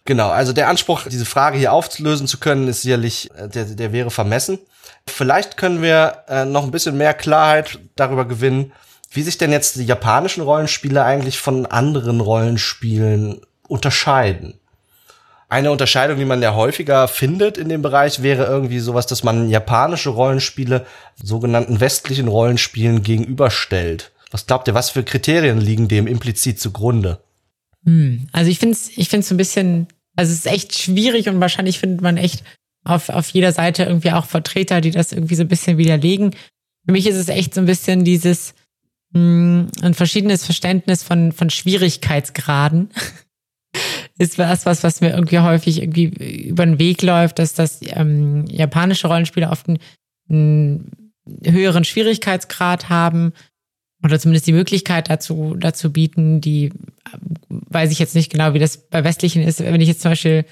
Genau, 0.07 0.31
also 0.31 0.55
der 0.55 0.69
Anspruch, 0.69 1.03
diese 1.07 1.27
Frage 1.27 1.59
hier 1.59 1.75
auflösen 1.75 2.27
zu 2.27 2.39
können, 2.39 2.67
ist 2.67 2.81
sicherlich, 2.81 3.31
äh, 3.37 3.47
der, 3.47 3.67
der 3.67 3.93
wäre 3.93 4.11
vermessen. 4.11 4.59
Vielleicht 5.07 5.59
können 5.59 5.83
wir 5.83 6.25
äh, 6.29 6.47
noch 6.47 6.65
ein 6.65 6.71
bisschen 6.71 6.97
mehr 6.97 7.13
Klarheit 7.13 7.79
darüber 7.95 8.25
gewinnen, 8.25 8.73
wie 9.11 9.21
sich 9.21 9.37
denn 9.37 9.53
jetzt 9.53 9.77
die 9.77 9.85
japanischen 9.85 10.43
Rollenspiele 10.43 11.05
eigentlich 11.05 11.39
von 11.39 11.67
anderen 11.67 12.21
Rollenspielen 12.23 13.43
unterscheiden. 13.69 14.59
Eine 15.51 15.73
Unterscheidung, 15.73 16.17
die 16.17 16.25
man 16.25 16.41
ja 16.41 16.55
häufiger 16.55 17.07
findet 17.07 17.59
in 17.59 17.69
dem 17.69 17.83
Bereich, 17.83 18.23
wäre 18.23 18.47
irgendwie 18.47 18.79
sowas, 18.79 19.07
dass 19.07 19.25
man 19.25 19.51
japanische 19.51 20.09
Rollenspiele 20.09 20.87
sogenannten 21.23 21.81
westlichen 21.81 22.29
Rollenspielen 22.29 23.03
gegenüberstellt. 23.03 24.11
Was 24.35 24.49
glaubt 24.49 24.67
ihr, 24.67 24.75
was 24.75 24.91
für 24.91 25.05
Kriterien 25.05 25.61
liegen 25.61 25.87
dem 25.87 26.09
implizit 26.09 26.59
zugrunde? 26.59 27.23
Hm, 27.85 28.27
also 28.33 28.51
ich 28.51 28.59
finde 28.59 28.75
es 28.75 28.91
ich 28.99 29.09
find's 29.09 29.31
ein 29.31 29.37
bisschen, 29.37 29.87
also 30.17 30.33
es 30.33 30.39
ist 30.39 30.47
echt 30.49 30.77
schwierig 30.77 31.29
und 31.29 31.39
wahrscheinlich 31.39 31.79
findet 31.79 32.01
man 32.01 32.17
echt 32.17 32.43
auf, 32.83 33.11
auf 33.11 33.29
jeder 33.29 33.53
Seite 33.53 33.85
irgendwie 33.85 34.11
auch 34.11 34.27
Vertreter, 34.27 34.81
die 34.81 34.91
das 34.91 35.13
irgendwie 35.13 35.37
so 35.37 35.43
ein 35.43 35.49
bisschen 35.49 35.79
widerlegen. 35.79 36.33
Für 36.85 36.91
mich 36.91 37.07
ist 37.07 37.15
es 37.15 37.29
echt 37.29 37.55
so 37.55 37.61
ein 37.61 37.67
bisschen 37.67 38.03
dieses, 38.03 38.55
mh, 39.13 39.21
hm, 39.21 39.67
ein 39.83 39.95
verschiedenes 39.95 40.45
Verständnis 40.45 41.05
von, 41.05 41.31
von 41.31 41.49
Schwierigkeitsgraden. 41.49 42.91
ist 44.19 44.37
was, 44.37 44.67
was, 44.67 44.83
was 44.83 45.01
mir 45.01 45.11
irgendwie 45.11 45.39
häufig 45.39 45.81
irgendwie 45.81 46.07
über 46.49 46.67
den 46.67 46.81
Weg 46.81 47.03
läuft, 47.03 47.39
dass 47.39 47.55
das 47.55 47.79
ähm, 47.83 48.47
japanische 48.49 49.07
Rollenspiele 49.07 49.49
oft 49.49 49.69
einen, 49.69 49.79
einen 50.29 50.91
höheren 51.45 51.85
Schwierigkeitsgrad 51.85 52.89
haben 52.89 53.33
oder 54.05 54.21
zumindest 54.21 54.47
die 54.47 54.53
Möglichkeit 54.53 55.11
dazu, 55.11 55.57
dazu 55.59 55.93
bieten, 55.93 56.41
die 56.41 56.73
weiß 57.49 57.91
ich 57.91 57.99
jetzt 57.99 58.15
nicht 58.15 58.31
genau, 58.31 58.55
wie 58.55 58.59
das 58.59 58.77
bei 58.89 59.03
westlichen 59.03 59.43
ist. 59.43 59.61
Wenn 59.61 59.81
ich 59.81 59.89
jetzt 59.89 60.03
zum 60.03 60.13
Beispiel 60.13 60.45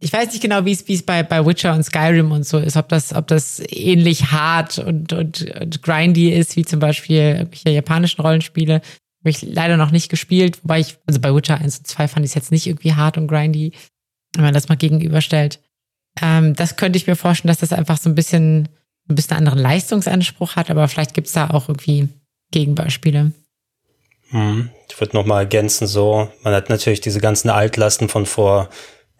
ich 0.00 0.12
weiß 0.12 0.32
nicht 0.32 0.42
genau, 0.42 0.64
wie 0.64 0.72
es, 0.72 0.86
wie 0.86 0.94
es 0.94 1.02
bei, 1.02 1.22
bei 1.22 1.46
Witcher 1.46 1.72
und 1.72 1.82
Skyrim 1.82 2.30
und 2.32 2.44
so 2.44 2.58
ist, 2.58 2.76
ob 2.76 2.88
das, 2.88 3.14
ob 3.14 3.26
das 3.26 3.62
ähnlich 3.70 4.32
hart 4.32 4.78
und, 4.78 5.12
und, 5.12 5.50
und 5.60 5.82
grindy 5.82 6.30
ist, 6.30 6.56
wie 6.56 6.64
zum 6.64 6.78
Beispiel 6.78 7.16
irgendwelche 7.16 7.70
japanischen 7.70 8.20
Rollenspiele. 8.20 8.74
Habe 8.74 9.30
ich 9.30 9.40
leider 9.40 9.78
noch 9.78 9.92
nicht 9.92 10.10
gespielt, 10.10 10.62
wobei 10.62 10.80
ich, 10.80 10.98
also 11.06 11.20
bei 11.20 11.34
Witcher 11.34 11.58
1 11.58 11.78
und 11.78 11.86
2 11.86 12.08
fand 12.08 12.26
ich 12.26 12.30
es 12.30 12.34
jetzt 12.34 12.52
nicht 12.52 12.66
irgendwie 12.66 12.92
hart 12.92 13.16
und 13.16 13.28
grindy, 13.28 13.72
wenn 14.34 14.44
man 14.44 14.52
das 14.52 14.68
mal 14.68 14.76
gegenüberstellt. 14.76 15.60
Ähm, 16.20 16.54
das 16.54 16.76
könnte 16.76 16.98
ich 16.98 17.06
mir 17.06 17.16
vorstellen, 17.16 17.48
dass 17.48 17.60
das 17.60 17.72
einfach 17.72 17.96
so 17.96 18.10
ein 18.10 18.14
bisschen, 18.14 18.68
ein 19.08 19.14
bisschen 19.14 19.38
anderen 19.38 19.58
Leistungsanspruch 19.58 20.56
hat, 20.56 20.70
aber 20.70 20.86
vielleicht 20.88 21.14
gibt 21.14 21.28
es 21.28 21.32
da 21.32 21.48
auch 21.48 21.68
irgendwie 21.68 22.08
Gegenbeispiele. 22.54 23.32
Hm. 24.30 24.70
Ich 24.88 25.00
würde 25.00 25.16
noch 25.16 25.26
mal 25.26 25.40
ergänzen, 25.40 25.86
so, 25.86 26.28
man 26.42 26.54
hat 26.54 26.70
natürlich 26.70 27.00
diese 27.00 27.20
ganzen 27.20 27.50
Altlasten 27.50 28.08
von 28.08 28.26
vor 28.26 28.68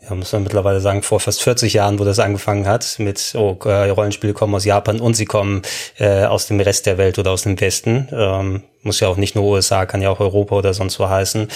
ja, 0.08 0.14
muss 0.14 0.32
man 0.32 0.42
mittlerweile 0.42 0.80
sagen, 0.80 1.02
vor 1.02 1.18
fast 1.18 1.42
40 1.42 1.72
Jahren, 1.72 1.98
wo 1.98 2.04
das 2.04 2.18
angefangen 2.18 2.66
hat, 2.66 2.96
mit, 2.98 3.34
oh, 3.36 3.56
äh, 3.64 3.88
Rollenspiele 3.88 4.34
kommen 4.34 4.54
aus 4.54 4.64
Japan 4.64 5.00
und 5.00 5.14
sie 5.14 5.24
kommen 5.24 5.62
äh, 5.98 6.24
aus 6.24 6.46
dem 6.46 6.60
Rest 6.60 6.86
der 6.86 6.98
Welt 6.98 7.18
oder 7.18 7.30
aus 7.30 7.42
dem 7.42 7.58
Westen. 7.58 8.08
Ähm, 8.12 8.64
muss 8.84 9.00
ja 9.00 9.08
auch 9.08 9.16
nicht 9.16 9.34
nur 9.34 9.44
USA, 9.44 9.86
kann 9.86 10.02
ja 10.02 10.10
auch 10.10 10.20
Europa 10.20 10.56
oder 10.56 10.74
sonst 10.74 10.98
wo 10.98 11.08
heißen. 11.08 11.48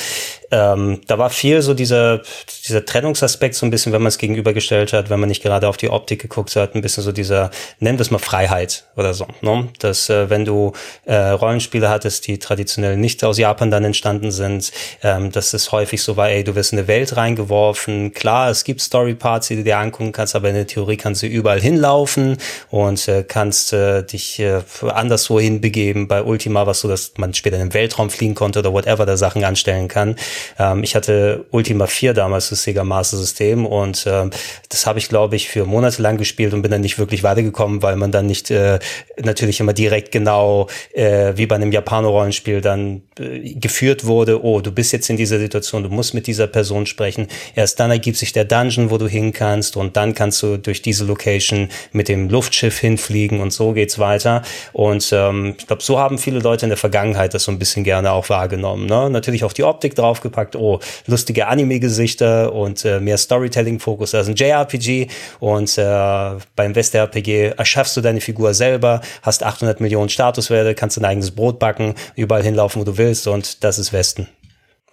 Ähm, 0.51 1.01
da 1.07 1.19
war 1.19 1.31
viel 1.31 1.61
so 1.61 1.75
dieser, 1.75 2.23
dieser 2.67 2.85
Trennungsaspekt 2.85 3.55
so 3.55 3.67
ein 3.67 3.71
bisschen, 3.71 3.93
wenn 3.93 4.01
man 4.01 4.09
es 4.09 4.19
gegenübergestellt 4.19 4.93
hat, 4.93 5.11
wenn 5.11 5.21
man 5.21 5.29
nicht 5.29 5.43
gerade 5.43 5.69
auf 5.69 5.77
die 5.77 5.91
Optik 5.91 6.23
geguckt 6.23 6.57
hat, 6.57 6.75
ein 6.75 6.81
bisschen 6.81 7.03
so 7.03 7.13
dieser, 7.13 7.51
nennen 7.81 7.99
wir 7.99 8.03
es 8.03 8.11
mal 8.11 8.19
Freiheit 8.19 8.85
oder 8.97 9.13
so. 9.13 9.27
Ne? 9.43 9.69
Dass 9.79 10.09
äh, 10.09 10.31
wenn 10.31 10.45
du 10.45 10.73
äh, 11.05 11.15
Rollenspiele 11.15 11.91
hattest, 11.91 12.27
die 12.27 12.39
traditionell 12.39 12.97
nicht 12.97 13.23
aus 13.25 13.39
Japan 13.39 13.71
dann 13.71 13.85
entstanden 13.85 14.31
sind, 14.31 14.73
ähm, 15.03 15.31
dass 15.33 15.53
es 15.53 15.71
häufig 15.71 16.03
so 16.03 16.17
war, 16.17 16.31
ey, 16.31 16.45
du 16.45 16.55
wirst 16.55 16.73
in 16.73 16.79
eine 16.79 16.89
Welt 16.89 17.17
reingeworfen. 17.17 18.15
Klar, 18.15 18.51
es 18.51 18.65
gibt 18.65 18.81
Storyparts, 18.81 19.49
die 19.49 19.57
du 19.57 19.65
dir 19.65 19.79
angucken 19.79 20.13
kannst, 20.13 20.35
aber 20.35 20.49
in 20.49 20.55
der 20.55 20.67
Theorie 20.67 20.97
kannst 20.97 21.23
du 21.23 21.27
überall 21.27 21.61
hinlaufen 21.61 22.39
und 22.71 23.07
äh, 23.09 23.23
kannst 23.23 23.73
äh, 23.75 24.03
dich 24.03 24.39
äh, 24.39 24.63
anderswo 24.89 25.41
hinbegeben. 25.41 26.09
Bei 26.09 26.23
Ultima 26.23 26.67
was 26.67 26.81
so 26.81 26.89
das 26.89 27.18
man 27.19 27.35
später 27.35 27.57
in 27.57 27.69
den 27.69 27.75
Weltraum 27.75 28.11
fliegen 28.11 28.35
konnte 28.35 28.61
oder 28.61 28.73
whatever 28.73 29.07
da 29.07 29.17
Sachen 29.17 29.45
anstellen 29.45 29.89
kann. 29.89 30.17
Ähm, 30.59 30.83
ich 30.83 30.95
hatte 30.95 31.47
Ultima 31.51 31.87
4 31.87 32.15
damals, 32.15 32.51
das 32.51 32.63
Sega 32.63 32.85
Master 32.85 33.17
System 33.17 33.67
und 33.67 34.05
ähm, 34.07 34.31
das 34.69 34.87
habe 34.87 34.99
ich, 34.99 35.09
glaube 35.09 35.37
ich, 35.37 35.49
für 35.49 35.65
Monate 35.65 36.03
lang 36.03 36.17
gespielt 36.17 36.55
und 36.55 36.63
bin 36.63 36.71
dann 36.71 36.81
nicht 36.81 36.99
wirklich 36.99 37.23
weitergekommen, 37.23 37.83
weil 37.83 37.97
man 37.97 38.11
dann 38.11 38.27
nicht 38.27 38.51
äh, 38.51 38.79
natürlich 39.23 39.61
immer 39.61 39.73
direkt 39.73 40.13
genau 40.13 40.69
äh, 40.95 41.33
wie 41.37 41.47
bei 41.47 41.57
einem 41.57 41.73
Japano-Rollenspiel 41.73 42.61
dann 42.61 43.03
äh, 43.19 43.55
geführt 43.55 44.07
wurde, 44.07 44.43
oh, 44.43 44.61
du 44.61 44.73
bist 44.73 44.93
jetzt 44.93 45.11
in 45.11 45.17
dieser 45.17 45.39
Situation, 45.39 45.83
du 45.83 45.91
musst 45.91 46.15
mit 46.15 46.27
dieser 46.27 46.47
Person 46.47 46.87
sprechen. 46.87 47.29
Erst 47.55 47.81
dann 47.81 47.91
ergibt 47.91 48.17
sich 48.17 48.33
der 48.33 48.45
Dungeon, 48.45 48.91
wo 48.91 48.99
du 48.99 49.09
hin 49.09 49.33
kannst 49.33 49.77
und 49.77 49.97
dann 49.97 50.15
kannst 50.15 50.43
du 50.43 50.57
durch 50.57 50.83
diese 50.83 51.05
Location 51.05 51.69
mit 51.93 52.09
dem 52.09 52.29
Luftschiff 52.29 52.79
hinfliegen 52.79 53.41
und 53.41 53.53
so 53.53 53.73
geht's 53.73 53.99
weiter. 53.99 54.43
Und 54.73 55.11
ähm, 55.13 55.55
ich 55.59 55.67
glaube, 55.67 55.83
so 55.83 55.99
haben 55.99 56.19
viele 56.19 56.39
Leute 56.39 56.67
in 56.67 56.71
der 56.71 56.79
Vergangenheit 56.79 57.08
Vergangenheit 57.09 57.35
das 57.35 57.45
so 57.45 57.53
ein 57.53 57.59
bisschen 57.59 57.85
gerne 57.85 58.13
auch 58.13 58.29
wahrgenommen. 58.29 58.87
Ne? 58.87 59.09
Natürlich 59.11 59.45
auch 59.45 59.53
die 59.53 59.65
Optik 59.65 59.95
draufgepackt, 59.95 60.57
oh, 60.57 60.81
lustige 61.07 61.47
Anime-Gesichter 61.47 62.53
und 62.53 62.85
äh, 62.85 63.01
mehr 63.01 63.17
Storytelling-Fokus 63.17 64.15
als 64.15 64.29
ein 64.29 64.35
JRPG 64.35 65.09
und 65.41 65.79
äh, 65.79 66.31
beim 66.57 66.75
West-RPG 66.75 67.55
erschaffst 67.57 67.97
du 67.97 68.01
deine 68.01 68.21
Figur 68.21 68.55
selber, 68.55 69.01
hast 69.23 69.43
800 69.43 69.81
Millionen 69.81 70.09
Statuswerte, 70.09 70.75
kannst 70.75 70.97
dein 70.97 71.05
eigenes 71.05 71.31
Brot 71.31 71.59
backen, 71.59 71.95
überall 72.15 72.43
hinlaufen, 72.43 72.81
wo 72.81 72.85
du 72.85 72.99
willst 72.99 73.27
und 73.27 73.65
das 73.65 73.79
ist 73.79 73.93
Westen. 73.93 74.29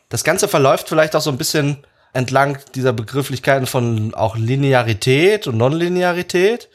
Das 0.10 0.24
Ganze 0.24 0.48
verläuft 0.48 0.88
vielleicht 0.88 1.16
auch 1.16 1.22
so 1.22 1.32
ein 1.32 1.38
bisschen 1.38 1.78
entlang 2.14 2.58
dieser 2.76 2.94
Begrifflichkeiten 2.94 3.68
von 3.68 4.14
auch 4.14 4.38
Linearität 4.38 5.48
und 5.48 5.58
Nonlinearität. 5.58 6.70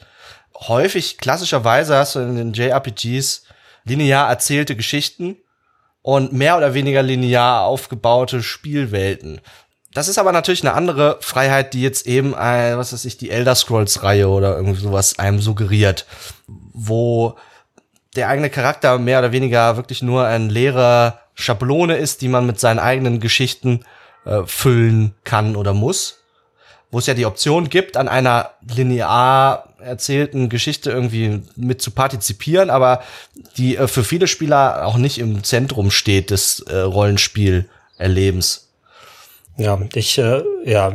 Häufig, 0.67 1.17
klassischerweise 1.17 1.95
hast 1.95 2.15
du 2.15 2.19
in 2.19 2.35
den 2.35 2.53
JRPGs 2.53 3.43
linear 3.83 4.29
erzählte 4.29 4.75
Geschichten 4.75 5.37
und 6.01 6.33
mehr 6.33 6.57
oder 6.57 6.73
weniger 6.73 7.03
linear 7.03 7.61
aufgebaute 7.63 8.41
Spielwelten. 8.43 9.41
Das 9.93 10.07
ist 10.07 10.17
aber 10.17 10.31
natürlich 10.31 10.63
eine 10.63 10.73
andere 10.73 11.17
Freiheit, 11.19 11.73
die 11.73 11.81
jetzt 11.81 12.07
eben, 12.07 12.33
äh, 12.33 12.77
was 12.77 12.93
weiß 12.93 13.03
ich, 13.05 13.17
die 13.17 13.29
Elder 13.29 13.55
Scrolls 13.55 14.03
Reihe 14.03 14.29
oder 14.29 14.55
irgendwie 14.55 14.79
sowas 14.79 15.19
einem 15.19 15.39
suggeriert, 15.39 16.05
wo 16.47 17.35
der 18.15 18.29
eigene 18.29 18.49
Charakter 18.49 18.97
mehr 18.99 19.19
oder 19.19 19.31
weniger 19.31 19.77
wirklich 19.77 20.01
nur 20.01 20.25
ein 20.25 20.49
leerer 20.49 21.19
Schablone 21.33 21.97
ist, 21.97 22.21
die 22.21 22.29
man 22.29 22.45
mit 22.45 22.59
seinen 22.59 22.79
eigenen 22.79 23.19
Geschichten 23.19 23.85
äh, 24.25 24.43
füllen 24.45 25.15
kann 25.23 25.55
oder 25.55 25.73
muss. 25.73 26.19
Wo 26.89 26.99
es 26.99 27.05
ja 27.05 27.13
die 27.13 27.25
Option 27.25 27.69
gibt, 27.69 27.95
an 27.95 28.07
einer 28.09 28.51
linear 28.75 29.70
erzählten 29.83 30.49
Geschichte 30.49 30.91
irgendwie 30.91 31.41
mit 31.55 31.81
zu 31.81 31.91
partizipieren, 31.91 32.69
aber 32.69 33.03
die 33.57 33.77
äh, 33.77 33.87
für 33.87 34.03
viele 34.03 34.27
Spieler 34.27 34.85
auch 34.85 34.97
nicht 34.97 35.17
im 35.19 35.43
Zentrum 35.43 35.91
steht 35.91 36.31
des 36.31 36.61
äh, 36.61 36.77
Rollenspielerlebens. 36.77 38.70
Ja, 39.61 39.79
ich, 39.93 40.17
äh, 40.17 40.41
ja, 40.65 40.91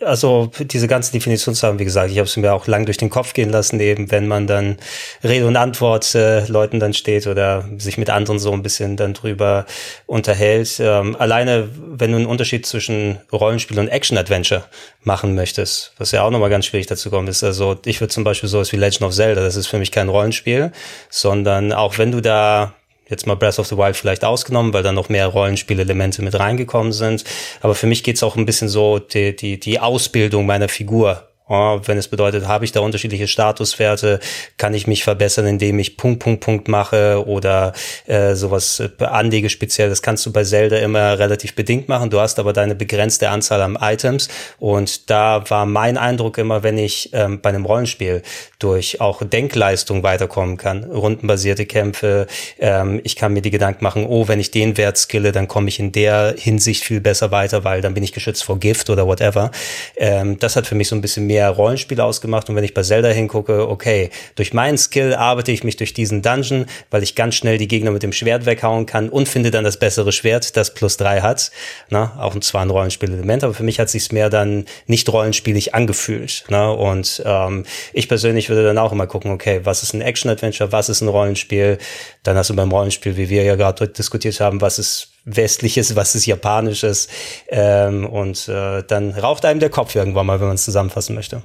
also 0.00 0.50
diese 0.58 0.88
ganze 0.88 1.12
Definitionssachen, 1.12 1.78
wie 1.78 1.84
gesagt, 1.84 2.10
ich 2.10 2.16
habe 2.16 2.26
es 2.26 2.38
mir 2.38 2.54
auch 2.54 2.66
lang 2.66 2.86
durch 2.86 2.96
den 2.96 3.10
Kopf 3.10 3.34
gehen 3.34 3.50
lassen, 3.50 3.78
eben 3.80 4.10
wenn 4.10 4.26
man 4.26 4.46
dann 4.46 4.78
Rede 5.22 5.46
und 5.46 5.56
Antwort 5.56 6.14
äh, 6.14 6.46
Leuten 6.46 6.80
dann 6.80 6.94
steht 6.94 7.26
oder 7.26 7.68
sich 7.76 7.98
mit 7.98 8.08
anderen 8.08 8.38
so 8.38 8.50
ein 8.52 8.62
bisschen 8.62 8.96
dann 8.96 9.12
drüber 9.12 9.66
unterhält. 10.06 10.80
Ähm, 10.80 11.16
alleine, 11.16 11.68
wenn 11.76 12.12
du 12.12 12.16
einen 12.16 12.26
Unterschied 12.26 12.64
zwischen 12.64 13.18
Rollenspiel 13.30 13.78
und 13.78 13.88
Action-Adventure 13.88 14.64
machen 15.02 15.34
möchtest, 15.34 15.92
was 15.98 16.10
ja 16.12 16.22
auch 16.22 16.30
nochmal 16.30 16.48
ganz 16.48 16.64
schwierig 16.64 16.86
dazu 16.86 17.10
kommt, 17.10 17.28
ist 17.28 17.44
also, 17.44 17.76
ich 17.84 18.00
würde 18.00 18.14
zum 18.14 18.24
Beispiel 18.24 18.48
sowas 18.48 18.72
wie 18.72 18.76
Legend 18.76 19.02
of 19.02 19.14
Zelda, 19.14 19.42
das 19.42 19.56
ist 19.56 19.66
für 19.66 19.78
mich 19.78 19.92
kein 19.92 20.08
Rollenspiel, 20.08 20.72
sondern 21.10 21.74
auch 21.74 21.98
wenn 21.98 22.10
du 22.10 22.22
da 22.22 22.72
jetzt 23.08 23.26
mal 23.26 23.34
Breath 23.34 23.58
of 23.58 23.66
the 23.66 23.76
Wild 23.76 23.96
vielleicht 23.96 24.24
ausgenommen, 24.24 24.72
weil 24.72 24.82
da 24.82 24.92
noch 24.92 25.08
mehr 25.08 25.26
Rollenspielelemente 25.26 26.22
mit 26.22 26.38
reingekommen 26.38 26.92
sind. 26.92 27.24
Aber 27.60 27.74
für 27.74 27.86
mich 27.86 28.02
geht's 28.02 28.22
auch 28.22 28.36
ein 28.36 28.46
bisschen 28.46 28.68
so 28.68 28.98
die, 28.98 29.34
die, 29.34 29.58
die 29.58 29.80
Ausbildung 29.80 30.46
meiner 30.46 30.68
Figur 30.68 31.27
wenn 31.48 31.98
es 31.98 32.08
bedeutet, 32.08 32.46
habe 32.46 32.64
ich 32.64 32.72
da 32.72 32.80
unterschiedliche 32.80 33.26
Statuswerte, 33.26 34.20
kann 34.56 34.74
ich 34.74 34.86
mich 34.86 35.04
verbessern, 35.04 35.46
indem 35.46 35.78
ich 35.78 35.96
Punkt, 35.96 36.20
Punkt, 36.20 36.44
Punkt 36.44 36.68
mache 36.68 37.26
oder 37.26 37.72
äh, 38.06 38.34
sowas 38.34 38.80
äh, 38.80 39.04
anlege 39.04 39.48
speziell. 39.48 39.88
Das 39.88 40.02
kannst 40.02 40.26
du 40.26 40.32
bei 40.32 40.44
Zelda 40.44 40.76
immer 40.76 41.18
relativ 41.18 41.54
bedingt 41.54 41.88
machen. 41.88 42.10
Du 42.10 42.20
hast 42.20 42.38
aber 42.38 42.52
deine 42.52 42.74
begrenzte 42.74 43.30
Anzahl 43.30 43.62
an 43.62 43.78
Items. 43.80 44.28
Und 44.58 45.10
da 45.10 45.48
war 45.48 45.64
mein 45.64 45.96
Eindruck 45.96 46.38
immer, 46.38 46.62
wenn 46.62 46.76
ich 46.76 47.10
ähm, 47.12 47.40
bei 47.40 47.48
einem 47.48 47.64
Rollenspiel 47.64 48.22
durch 48.58 49.00
auch 49.00 49.22
Denkleistung 49.22 50.02
weiterkommen 50.02 50.56
kann, 50.56 50.84
rundenbasierte 50.84 51.64
Kämpfe, 51.64 52.26
ähm, 52.58 53.00
ich 53.04 53.16
kann 53.16 53.32
mir 53.32 53.42
die 53.42 53.50
Gedanken 53.50 53.84
machen, 53.84 54.06
oh, 54.06 54.28
wenn 54.28 54.40
ich 54.40 54.50
den 54.50 54.76
Wert 54.76 54.98
skille, 54.98 55.32
dann 55.32 55.48
komme 55.48 55.68
ich 55.68 55.78
in 55.78 55.92
der 55.92 56.34
Hinsicht 56.36 56.84
viel 56.84 57.00
besser 57.00 57.30
weiter, 57.30 57.64
weil 57.64 57.80
dann 57.80 57.94
bin 57.94 58.02
ich 58.02 58.12
geschützt 58.12 58.44
vor 58.44 58.58
Gift 58.58 58.90
oder 58.90 59.06
whatever. 59.06 59.50
Ähm, 59.96 60.38
das 60.38 60.56
hat 60.56 60.66
für 60.66 60.74
mich 60.74 60.88
so 60.88 60.96
ein 60.96 61.00
bisschen 61.00 61.26
mehr 61.26 61.37
mehr 61.38 61.50
Rollenspiel 61.50 62.00
ausgemacht. 62.00 62.48
Und 62.48 62.56
wenn 62.56 62.64
ich 62.64 62.74
bei 62.74 62.82
Zelda 62.82 63.08
hingucke, 63.10 63.68
okay, 63.68 64.10
durch 64.34 64.52
meinen 64.52 64.76
Skill 64.76 65.14
arbeite 65.14 65.52
ich 65.52 65.62
mich 65.62 65.76
durch 65.76 65.94
diesen 65.94 66.20
Dungeon, 66.20 66.66
weil 66.90 67.04
ich 67.04 67.14
ganz 67.14 67.36
schnell 67.36 67.58
die 67.58 67.68
Gegner 67.68 67.92
mit 67.92 68.02
dem 68.02 68.12
Schwert 68.12 68.44
weghauen 68.44 68.86
kann 68.86 69.08
und 69.08 69.28
finde 69.28 69.52
dann 69.52 69.62
das 69.62 69.78
bessere 69.78 70.10
Schwert, 70.10 70.56
das 70.56 70.74
plus 70.74 70.96
drei 70.96 71.20
hat. 71.20 71.52
Na, 71.90 72.18
auch 72.18 72.38
zwar 72.40 72.62
ein 72.62 72.70
Rollenspielelement, 72.70 73.44
aber 73.44 73.54
für 73.54 73.62
mich 73.62 73.78
hat 73.78 73.88
sich's 73.88 74.10
mehr 74.10 74.30
dann 74.30 74.64
nicht 74.86 75.08
rollenspielig 75.12 75.74
angefühlt. 75.76 76.44
Ne? 76.48 76.72
Und 76.72 77.22
ähm, 77.24 77.64
ich 77.92 78.08
persönlich 78.08 78.48
würde 78.48 78.64
dann 78.64 78.78
auch 78.78 78.90
immer 78.90 79.06
gucken, 79.06 79.30
okay, 79.30 79.60
was 79.62 79.84
ist 79.84 79.94
ein 79.94 80.00
Action-Adventure, 80.00 80.72
was 80.72 80.88
ist 80.88 81.02
ein 81.02 81.08
Rollenspiel? 81.08 81.78
Dann 82.24 82.36
hast 82.36 82.50
du 82.50 82.56
beim 82.56 82.72
Rollenspiel, 82.72 83.16
wie 83.16 83.28
wir 83.28 83.44
ja 83.44 83.54
gerade 83.54 83.86
diskutiert 83.86 84.40
haben, 84.40 84.60
was 84.60 84.80
ist 84.80 85.17
westliches, 85.36 85.96
was 85.96 86.14
ist 86.14 86.26
japanisches. 86.26 87.08
Ähm, 87.48 88.06
und 88.06 88.48
äh, 88.48 88.82
dann 88.82 89.12
raucht 89.12 89.44
einem 89.44 89.60
der 89.60 89.70
Kopf 89.70 89.94
irgendwann 89.94 90.26
mal, 90.26 90.40
wenn 90.40 90.48
man 90.48 90.56
es 90.56 90.64
zusammenfassen 90.64 91.14
möchte. 91.14 91.42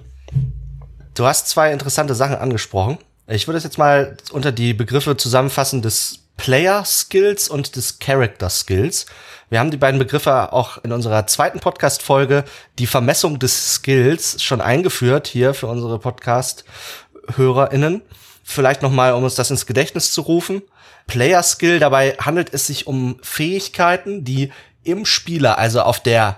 Du 1.14 1.26
hast 1.26 1.48
zwei 1.48 1.72
interessante 1.72 2.16
Sachen 2.16 2.38
angesprochen. 2.38 2.98
Ich 3.28 3.48
würde 3.48 3.58
es 3.58 3.64
jetzt 3.64 3.78
mal 3.78 4.18
unter 4.32 4.52
die 4.52 4.74
Begriffe 4.74 5.16
zusammenfassen 5.16 5.82
des 5.82 6.20
Player 6.38 6.84
Skills 6.84 7.48
und 7.48 7.76
des 7.76 8.00
Character 8.00 8.50
Skills. 8.50 9.06
Wir 9.50 9.60
haben 9.60 9.72
die 9.72 9.78
beiden 9.78 10.00
Begriffe 10.00 10.52
auch 10.52 10.84
in 10.84 10.92
unserer 10.92 11.28
zweiten 11.28 11.60
Podcast-Folge, 11.60 12.44
die 12.80 12.88
Vermessung 12.88 13.38
des 13.38 13.76
Skills, 13.76 14.42
schon 14.42 14.62
eingeführt 14.62 15.28
hier 15.28 15.54
für 15.54 15.68
unsere 15.68 16.00
Podcast-HörerInnen. 16.00 18.02
Vielleicht 18.44 18.82
nochmal, 18.82 19.14
um 19.14 19.24
uns 19.24 19.36
das 19.36 19.52
ins 19.52 19.68
Gedächtnis 19.68 20.12
zu 20.12 20.22
rufen. 20.22 20.64
Player 21.08 21.44
Skill, 21.44 21.80
dabei 21.80 22.16
handelt 22.20 22.54
es 22.54 22.68
sich 22.68 22.88
um 22.88 23.20
Fähigkeiten, 23.22 24.24
die 24.24 24.52
im 24.84 25.06
Spieler, 25.06 25.58
also 25.58 25.82
auf 25.82 26.02
der 26.02 26.38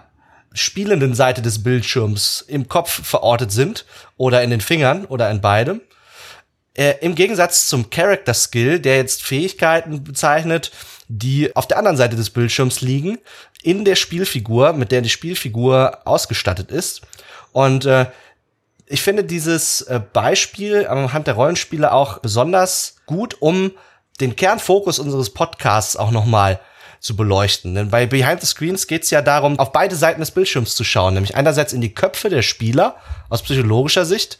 spielenden 0.53 1.13
Seite 1.13 1.41
des 1.41 1.63
Bildschirms 1.63 2.43
im 2.47 2.67
Kopf 2.67 3.05
verortet 3.05 3.51
sind 3.51 3.85
oder 4.17 4.41
in 4.41 4.49
den 4.49 4.61
Fingern 4.61 5.05
oder 5.05 5.29
in 5.29 5.41
beidem. 5.41 5.81
Äh, 6.73 6.95
Im 7.01 7.15
Gegensatz 7.15 7.67
zum 7.67 7.89
Character 7.89 8.33
Skill, 8.33 8.79
der 8.79 8.97
jetzt 8.97 9.23
Fähigkeiten 9.23 10.03
bezeichnet, 10.03 10.71
die 11.07 11.55
auf 11.55 11.67
der 11.67 11.77
anderen 11.77 11.97
Seite 11.97 12.15
des 12.15 12.29
Bildschirms 12.29 12.81
liegen, 12.81 13.17
in 13.63 13.85
der 13.85 13.95
Spielfigur, 13.95 14.73
mit 14.73 14.91
der 14.91 15.01
die 15.01 15.09
Spielfigur 15.09 15.99
ausgestattet 16.05 16.71
ist. 16.71 17.01
Und 17.51 17.85
äh, 17.85 18.07
ich 18.85 19.01
finde 19.01 19.23
dieses 19.23 19.81
äh, 19.81 20.01
Beispiel 20.13 20.85
anhand 20.87 21.27
der 21.27 21.35
Rollenspiele 21.35 21.91
auch 21.91 22.19
besonders 22.19 22.97
gut, 23.05 23.37
um 23.41 23.71
den 24.19 24.35
Kernfokus 24.35 24.99
unseres 24.99 25.31
Podcasts 25.31 25.97
auch 25.97 26.11
noch 26.11 26.25
mal 26.25 26.59
zu 26.99 27.15
beleuchten. 27.15 27.75
Denn 27.75 27.89
bei 27.89 28.05
Behind 28.05 28.41
the 28.41 28.47
Screens 28.47 28.87
geht 28.87 29.03
es 29.03 29.11
ja 29.11 29.21
darum, 29.21 29.59
auf 29.59 29.71
beide 29.71 29.95
Seiten 29.95 30.21
des 30.21 30.31
Bildschirms 30.31 30.75
zu 30.75 30.83
schauen, 30.83 31.13
nämlich 31.13 31.35
einerseits 31.35 31.73
in 31.73 31.81
die 31.81 31.93
Köpfe 31.93 32.29
der 32.29 32.41
Spieler 32.41 32.95
aus 33.29 33.43
psychologischer 33.43 34.05
Sicht 34.05 34.39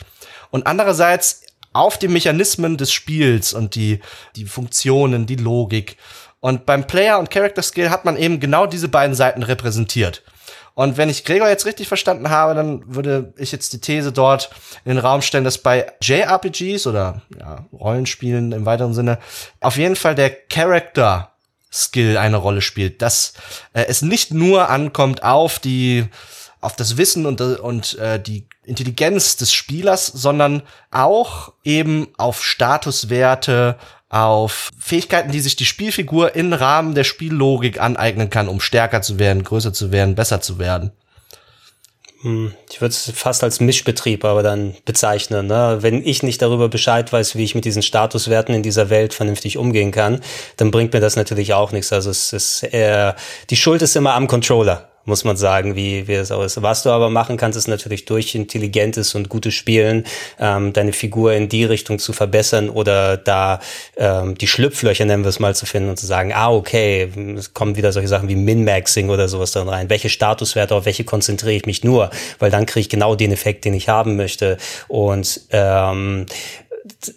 und 0.50 0.66
andererseits 0.66 1.44
auf 1.74 2.00
die 2.00 2.08
Mechanismen 2.08 2.78
des 2.78 2.92
Spiels 2.92 3.54
und 3.54 3.76
die, 3.76 4.00
die 4.36 4.46
Funktionen, 4.46 5.26
die 5.26 5.36
Logik. 5.36 5.98
Und 6.40 6.66
beim 6.66 6.88
Player 6.88 7.20
und 7.20 7.30
Character 7.30 7.62
Skill 7.62 7.90
hat 7.90 8.06
man 8.06 8.18
eben 8.18 8.40
genau 8.40 8.66
diese 8.66 8.88
beiden 8.88 9.16
Seiten 9.16 9.44
repräsentiert. 9.44 10.24
Und 10.76 10.98
wenn 10.98 11.10
ich 11.10 11.24
Gregor 11.24 11.48
jetzt 11.48 11.66
richtig 11.66 11.88
verstanden 11.88 12.30
habe, 12.30 12.54
dann 12.54 12.84
würde 12.94 13.34
ich 13.38 13.52
jetzt 13.52 13.72
die 13.74 13.80
These 13.80 14.12
dort 14.12 14.50
in 14.84 14.92
den 14.92 15.00
Raum 15.00 15.22
stellen, 15.22 15.46
dass 15.46 15.58
bei 15.58 15.92
JRPGs 16.02 16.86
oder 16.86 17.22
ja, 17.40 17.66
Rollenspielen 17.72 18.52
im 18.52 18.66
weiteren 18.66 18.94
Sinne 18.94 19.18
auf 19.62 19.78
jeden 19.78 19.96
Fall 19.96 20.16
der 20.16 20.30
Character 20.30 21.32
Skill 21.72 22.18
eine 22.18 22.38
Rolle 22.38 22.62
spielt, 22.62 23.02
dass 23.02 23.34
äh, 23.74 23.86
es 23.88 24.02
nicht 24.02 24.34
nur 24.34 24.70
ankommt 24.70 25.24
auf 25.24 25.60
die 25.60 26.06
auf 26.62 26.76
das 26.76 26.98
Wissen 26.98 27.28
und, 27.28 27.40
und 27.42 27.98
äh, 28.00 28.20
die 28.20 28.48
Intelligenz 28.64 29.38
des 29.38 29.54
Spielers, 29.54 30.08
sondern 30.08 30.64
auch 30.90 31.54
eben 31.64 32.08
auf 32.18 32.44
Statuswerte, 32.44 33.78
auf 34.10 34.72
Fähigkeiten, 34.80 35.32
die 35.32 35.40
sich 35.40 35.56
die 35.56 35.66
Spielfigur 35.66 36.36
im 36.36 36.54
Rahmen 36.54 36.96
der 36.96 37.04
Spiellogik 37.04 37.80
aneignen 37.82 38.30
kann, 38.30 38.48
um 38.48 38.60
stärker 38.60 39.02
zu 39.02 39.20
werden, 39.20 39.44
größer 39.44 39.74
zu 39.74 39.92
werden, 39.92 40.16
besser 40.16 40.42
zu 40.42 40.60
werden. 40.60 40.92
Hm, 42.22 42.54
ich 42.72 42.82
würde 42.82 42.92
es 42.92 43.12
fast 43.14 43.44
als 43.44 43.60
Mischbetrieb 43.60 44.26
aber 44.26 44.42
dann 44.42 44.76
bezeichnen. 44.86 45.48
Ne? 45.48 45.78
Wenn 45.82 46.06
ich 46.06 46.24
nicht 46.24 46.42
darüber 46.42 46.70
Bescheid 46.70 47.12
weiß, 47.12 47.36
wie 47.36 47.44
ich 47.44 47.56
mit 47.56 47.66
diesen 47.66 47.84
Statuswerten 47.84 48.56
in 48.56 48.64
dieser 48.64 48.90
Welt 48.90 49.14
vernünftig 49.14 49.58
umgehen 49.58 49.92
kann, 49.92 50.22
dann 50.58 50.72
bringt 50.72 50.94
mir 50.94 51.02
das 51.02 51.16
natürlich 51.16 51.54
auch 51.54 51.72
nichts. 51.72 51.92
Also 51.92 52.10
es 52.10 52.34
ist 52.34 52.64
eher, 52.64 53.16
die 53.50 53.56
Schuld 53.56 53.82
ist 53.82 53.96
immer 53.96 54.14
am 54.14 54.28
Controller 54.28 54.90
muss 55.06 55.24
man 55.24 55.38
sagen, 55.38 55.76
wie, 55.76 56.08
wie 56.08 56.14
es 56.14 56.32
auch 56.32 56.44
ist. 56.44 56.62
Was 56.62 56.84
du 56.84 56.90
aber 56.90 57.10
machen 57.10 57.38
kannst, 57.38 57.58
ist 57.58 57.68
natürlich 57.68 58.06
durch 58.06 58.36
intelligentes 58.36 59.16
und 59.16 59.30
gutes 59.30 59.54
Spielen 59.54 60.04
ähm, 60.40 60.74
deine 60.74 60.94
Figur 60.94 61.34
in 61.34 61.48
die 61.48 61.64
Richtung 61.64 62.00
zu 62.00 62.12
verbessern 62.12 62.70
oder 62.70 63.18
da 63.18 63.60
ähm, 63.98 64.36
die 64.36 64.48
Schlupflöcher, 64.48 65.06
nennen 65.06 65.24
wir 65.24 65.30
es 65.30 65.40
mal, 65.40 65.56
zu 65.56 65.66
finden 65.66 65.90
und 65.90 66.00
zu 66.00 66.06
sagen, 66.06 66.34
ah, 66.34 66.52
okay, 66.52 67.10
es 67.38 67.54
kommen 67.54 67.76
wieder 67.78 67.92
solche 67.92 68.08
Sachen 68.08 68.28
wie 68.30 68.36
Min-Maxing 68.36 69.10
oder 69.10 69.28
sowas 69.28 69.52
dann 69.52 69.70
rein. 69.70 69.90
Welche 69.90 70.10
Statuswerte, 70.10 70.76
auf 70.76 70.86
welche 70.86 71.04
konzentriere 71.04 71.56
ich 71.56 71.66
mich 71.66 71.84
nur? 71.84 72.10
Weil 72.40 72.52
dann 72.52 72.66
kriege 72.66 72.82
ich 72.82 72.90
genau 72.90 73.16
den 73.16 73.32
Effekt, 73.32 73.66
den 73.66 73.74
ich 73.74 73.90
haben 73.90 74.16
möchte. 74.16 74.58
Und 74.88 75.42
ähm, 75.52 76.26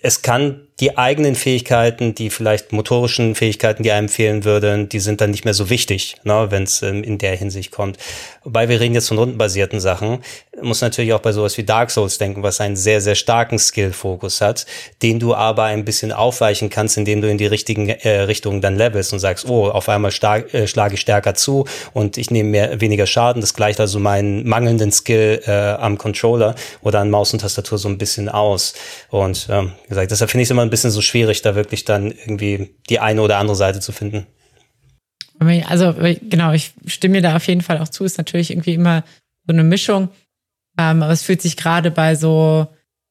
es 0.03 0.23
kann 0.23 0.68
die 0.81 0.97
eigenen 0.97 1.35
Fähigkeiten, 1.35 2.15
die 2.15 2.31
vielleicht 2.31 2.73
motorischen 2.73 3.35
Fähigkeiten, 3.35 3.83
die 3.83 3.91
einem 3.91 4.09
fehlen 4.09 4.45
würden, 4.45 4.89
die 4.89 5.01
sind 5.01 5.21
dann 5.21 5.31
nicht 5.31 5.45
mehr 5.45 5.55
so 5.55 5.71
wichtig, 5.71 6.17
ne, 6.23 6.47
wenn 6.51 6.63
es 6.63 6.83
ähm, 6.83 7.03
in 7.03 7.19
der 7.19 7.35
Hinsicht 7.35 7.73
kommt. 7.73 7.99
Wobei 8.45 8.69
wir 8.69 8.81
reden 8.81 8.95
jetzt 8.95 9.09
von 9.09 9.19
rundenbasierten 9.19 9.81
Sachen, 9.81 10.21
muss 10.63 10.81
natürlich 10.81 11.13
auch 11.13 11.21
bei 11.21 11.33
sowas 11.33 11.57
wie 11.59 11.65
Dark 11.65 11.91
Souls 11.91 12.19
denken, 12.19 12.43
was 12.43 12.61
einen 12.61 12.77
sehr, 12.77 13.01
sehr 13.01 13.15
starken 13.15 13.59
Skill-Fokus 13.59 14.41
hat, 14.41 14.67
den 15.03 15.19
du 15.19 15.35
aber 15.35 15.65
ein 15.65 15.85
bisschen 15.85 16.13
aufweichen 16.13 16.71
kannst, 16.71 16.97
indem 16.97 17.21
du 17.21 17.29
in 17.29 17.39
die 17.39 17.47
richtigen 17.47 17.89
äh, 17.89 18.21
Richtungen 18.21 18.61
dann 18.61 18.77
levelst 18.77 19.13
und 19.13 19.19
sagst, 19.19 19.49
oh, 19.49 19.69
auf 19.69 19.89
einmal 19.89 20.13
stark, 20.13 20.53
äh, 20.55 20.67
schlage 20.67 20.95
ich 20.95 21.01
stärker 21.01 21.35
zu 21.35 21.67
und 21.93 22.19
ich 22.19 22.31
nehme 22.31 22.51
mehr, 22.51 22.81
weniger 22.81 23.07
Schaden. 23.07 23.41
Das 23.41 23.55
gleicht 23.55 23.81
also 23.81 23.99
meinen 23.99 24.49
mangelnden 24.49 24.93
Skill 24.93 25.43
äh, 25.47 25.51
am 25.51 25.99
Controller 25.99 26.55
oder 26.83 27.01
an 27.01 27.11
Maus 27.11 27.33
und 27.33 27.41
Tastatur 27.41 27.79
so 27.79 27.89
ein 27.89 27.99
bisschen 27.99 28.29
aus. 28.29 28.75
Und 29.11 29.49
ähm, 29.51 29.73
wie 29.85 29.89
gesagt, 29.91 30.11
deshalb 30.11 30.31
finde 30.31 30.43
ich 30.43 30.47
es 30.47 30.51
immer 30.51 30.68
ein 30.69 30.71
bisschen 30.71 30.91
so 30.91 31.01
schwierig, 31.01 31.43
da 31.43 31.55
wirklich 31.55 31.85
dann 31.85 32.13
irgendwie 32.13 32.75
die 32.89 33.01
eine 33.01 33.23
oder 33.23 33.39
andere 33.39 33.57
Seite 33.57 33.81
zu 33.81 33.93
finden. 33.93 34.27
Also 35.41 35.95
genau, 36.23 36.53
ich 36.53 36.73
stimme 36.87 37.17
mir 37.17 37.23
da 37.23 37.37
auf 37.37 37.47
jeden 37.47 37.61
Fall 37.61 37.79
auch 37.79 37.89
zu. 37.89 38.05
Ist 38.05 38.19
natürlich 38.19 38.51
irgendwie 38.51 38.75
immer 38.75 39.05
so 39.47 39.53
eine 39.53 39.65
Mischung. 39.65 40.09
Ähm, 40.79 41.03
aber 41.03 41.13
es 41.13 41.23
fühlt 41.23 41.43
sich 41.43 41.57
gerade 41.57 41.91
bei 41.91 42.15
so 42.15 42.67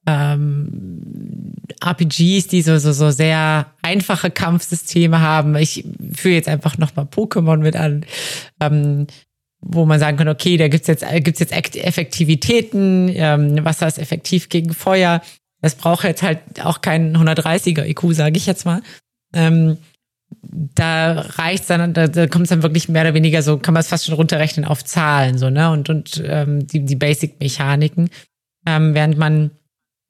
ähm, 0.06 1.54
RPGs, 1.84 2.48
die 2.48 2.62
so, 2.62 2.78
so, 2.78 2.92
so 2.92 3.10
sehr 3.10 3.66
einfache 3.82 4.30
Kampfsysteme 4.30 5.20
haben. 5.20 5.54
Ich 5.56 5.84
führe 6.14 6.34
jetzt 6.34 6.48
einfach 6.48 6.78
nochmal 6.78 7.06
Pokémon 7.06 7.58
mit 7.58 7.76
an, 7.76 8.06
ähm, 8.60 9.06
wo 9.60 9.84
man 9.84 10.00
sagen 10.00 10.16
kann, 10.16 10.28
okay, 10.28 10.56
da 10.56 10.68
gibt's 10.68 10.88
jetzt, 10.88 11.04
gibt's 11.24 11.40
jetzt 11.40 11.52
Effektivitäten, 11.52 13.10
ähm, 13.12 13.64
Wasser 13.64 13.86
ist 13.86 13.98
effektiv 13.98 14.48
gegen 14.48 14.72
Feuer. 14.72 15.20
Das 15.60 15.74
braucht 15.74 16.04
jetzt 16.04 16.22
halt 16.22 16.38
auch 16.62 16.80
keinen 16.80 17.16
130er 17.16 17.84
IQ, 17.84 18.14
sage 18.14 18.36
ich 18.36 18.46
jetzt 18.46 18.64
mal. 18.64 18.82
Ähm, 19.32 19.78
da 20.42 21.12
reicht's 21.20 21.66
dann, 21.66 21.94
da, 21.94 22.06
da 22.06 22.26
kommt 22.26 22.44
es 22.44 22.50
dann 22.50 22.62
wirklich 22.62 22.88
mehr 22.88 23.02
oder 23.02 23.14
weniger 23.14 23.42
so, 23.42 23.58
kann 23.58 23.74
man 23.74 23.80
es 23.80 23.88
fast 23.88 24.06
schon 24.06 24.14
runterrechnen 24.14 24.64
auf 24.64 24.84
Zahlen, 24.84 25.38
so, 25.38 25.50
ne? 25.50 25.70
Und, 25.70 25.88
und 25.88 26.22
ähm, 26.24 26.66
die, 26.66 26.84
die 26.84 26.96
Basic-Mechaniken. 26.96 28.10
Ähm, 28.66 28.94
während 28.94 29.18
man, 29.18 29.50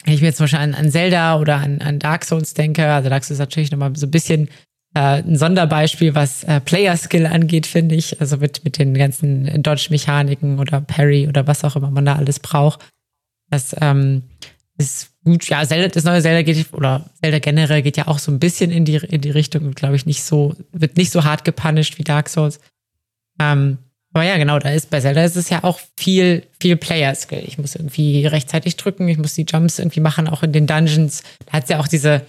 wenn 0.05 0.15
ich 0.15 0.21
mir 0.21 0.29
jetzt 0.29 0.39
zum 0.39 0.45
Beispiel 0.45 0.61
an, 0.61 0.75
an 0.75 0.91
Zelda 0.91 1.39
oder 1.39 1.57
an, 1.57 1.81
an 1.81 1.99
Dark 1.99 2.25
Souls 2.25 2.55
denke, 2.55 2.87
also 2.87 3.09
Dark 3.09 3.25
Souls 3.25 3.37
ist 3.37 3.39
natürlich 3.39 3.71
nochmal 3.71 3.95
so 3.97 4.07
ein 4.07 4.11
bisschen 4.11 4.49
äh, 4.95 5.23
ein 5.23 5.37
Sonderbeispiel, 5.37 6.15
was 6.15 6.45
äh, 6.45 6.61
Player-Skill 6.61 7.27
angeht, 7.27 7.67
finde 7.67 7.95
ich. 7.95 8.21
Also 8.21 8.39
mit, 8.39 8.65
mit 8.65 8.79
den 8.79 8.95
ganzen 8.95 9.63
Dodge-Mechaniken 9.63 10.59
oder 10.59 10.81
Parry 10.81 11.29
oder 11.29 11.47
was 11.47 11.65
auch 11.65 11.77
immer 11.77 11.91
man 11.91 12.07
da 12.07 12.17
alles 12.17 12.41
braucht. 12.41 12.81
Das 13.51 13.75
ähm, 13.81 14.23
ist 14.79 15.11
gut, 15.29 15.49
ja, 15.49 15.65
Zelda, 15.65 15.89
das 15.89 16.05
neue 16.05 16.23
Zelda 16.23 16.43
geht, 16.43 16.73
oder 16.73 17.09
Zelda 17.21 17.39
generell 17.39 17.83
geht 17.83 17.97
ja 17.97 18.09
auch 18.09 18.19
so 18.19 18.33
ein 18.33 18.39
bisschen 18.39 18.71
in 18.71 18.85
die, 18.85 18.97
in 18.97 19.21
die 19.21 19.31
Richtung, 19.31 19.73
glaube 19.73 19.97
ich, 19.97 20.07
nicht 20.07 20.23
so, 20.23 20.55
wird 20.73 20.97
nicht 20.97 21.13
so 21.13 21.25
hart 21.25 21.45
gepunished 21.45 21.99
wie 21.99 22.05
Dark 22.05 22.29
Souls. 22.29 22.61
Ähm, 23.41 23.79
aber 24.13 24.25
ja, 24.25 24.37
genau, 24.39 24.59
da 24.59 24.71
ist 24.71 24.91
bei 24.91 25.01
Zelda 25.01 25.23
ist 25.23 25.37
es 25.37 25.51
ja 25.51 25.63
auch 25.65 25.79
viel, 25.97 26.45
viel 26.61 26.77
Player-Skill. 26.77 27.45
Ich 27.47 27.59
muss 27.59 27.75
irgendwie 27.75 28.27
rechtzeitig 28.27 28.77
drücken, 28.77 29.09
ich 29.09 29.19
muss 29.19 29.35
die 29.35 29.47
Jumps 29.49 29.79
irgendwie 29.79 30.01
machen, 30.01 30.29
auch 30.29 30.43
in 30.43 30.53
den 30.53 30.67
Dungeons. 30.67 31.23
Da 31.47 31.53
hat 31.53 31.65
es 31.65 31.69
ja 31.69 31.79
auch 31.79 31.89
diese, 31.89 32.23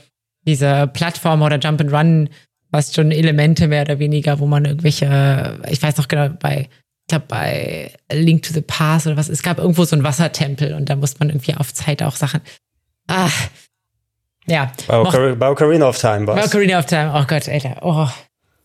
diese 0.46 0.88
Plattform 0.88 1.42
oder 1.42 1.58
Jump 1.58 1.82
and 1.82 1.92
Run, 1.92 2.30
was 2.70 2.94
schon 2.94 3.12
Elemente 3.12 3.68
mehr 3.68 3.84
oder 3.84 4.00
weniger, 4.00 4.40
wo 4.40 4.46
man 4.46 4.66
irgendwelche, 4.66 5.60
ich 5.70 5.82
weiß 5.82 5.98
noch 5.98 6.08
genau, 6.08 6.30
bei 6.30 6.70
ich 7.10 7.12
glaube 7.12 7.26
bei 7.28 7.92
Link 8.12 8.44
to 8.44 8.54
the 8.54 8.62
Past 8.62 9.08
oder 9.08 9.18
was, 9.18 9.30
es 9.30 9.42
gab 9.42 9.58
irgendwo 9.58 9.84
so 9.84 9.96
einen 9.96 10.04
Wassertempel 10.04 10.76
und 10.76 10.90
da 10.90 10.96
musste 10.96 11.18
man 11.20 11.30
irgendwie 11.30 11.56
auf 11.56 11.74
Zeit 11.74 12.04
auch 12.04 12.16
Sachen. 12.16 12.42
Ah. 13.10 13.30
Ja. 14.46 14.72
Bei 14.88 15.50
Ocarina 15.50 15.88
of 15.88 16.00
Time 16.00 16.26
war 16.28 16.44
Ocarina 16.44 16.80
of 16.80 16.86
Time, 16.86 17.12
oh 17.14 17.26
Gott, 17.28 17.48
Alter. 17.50 17.78
Oh. 17.82 18.08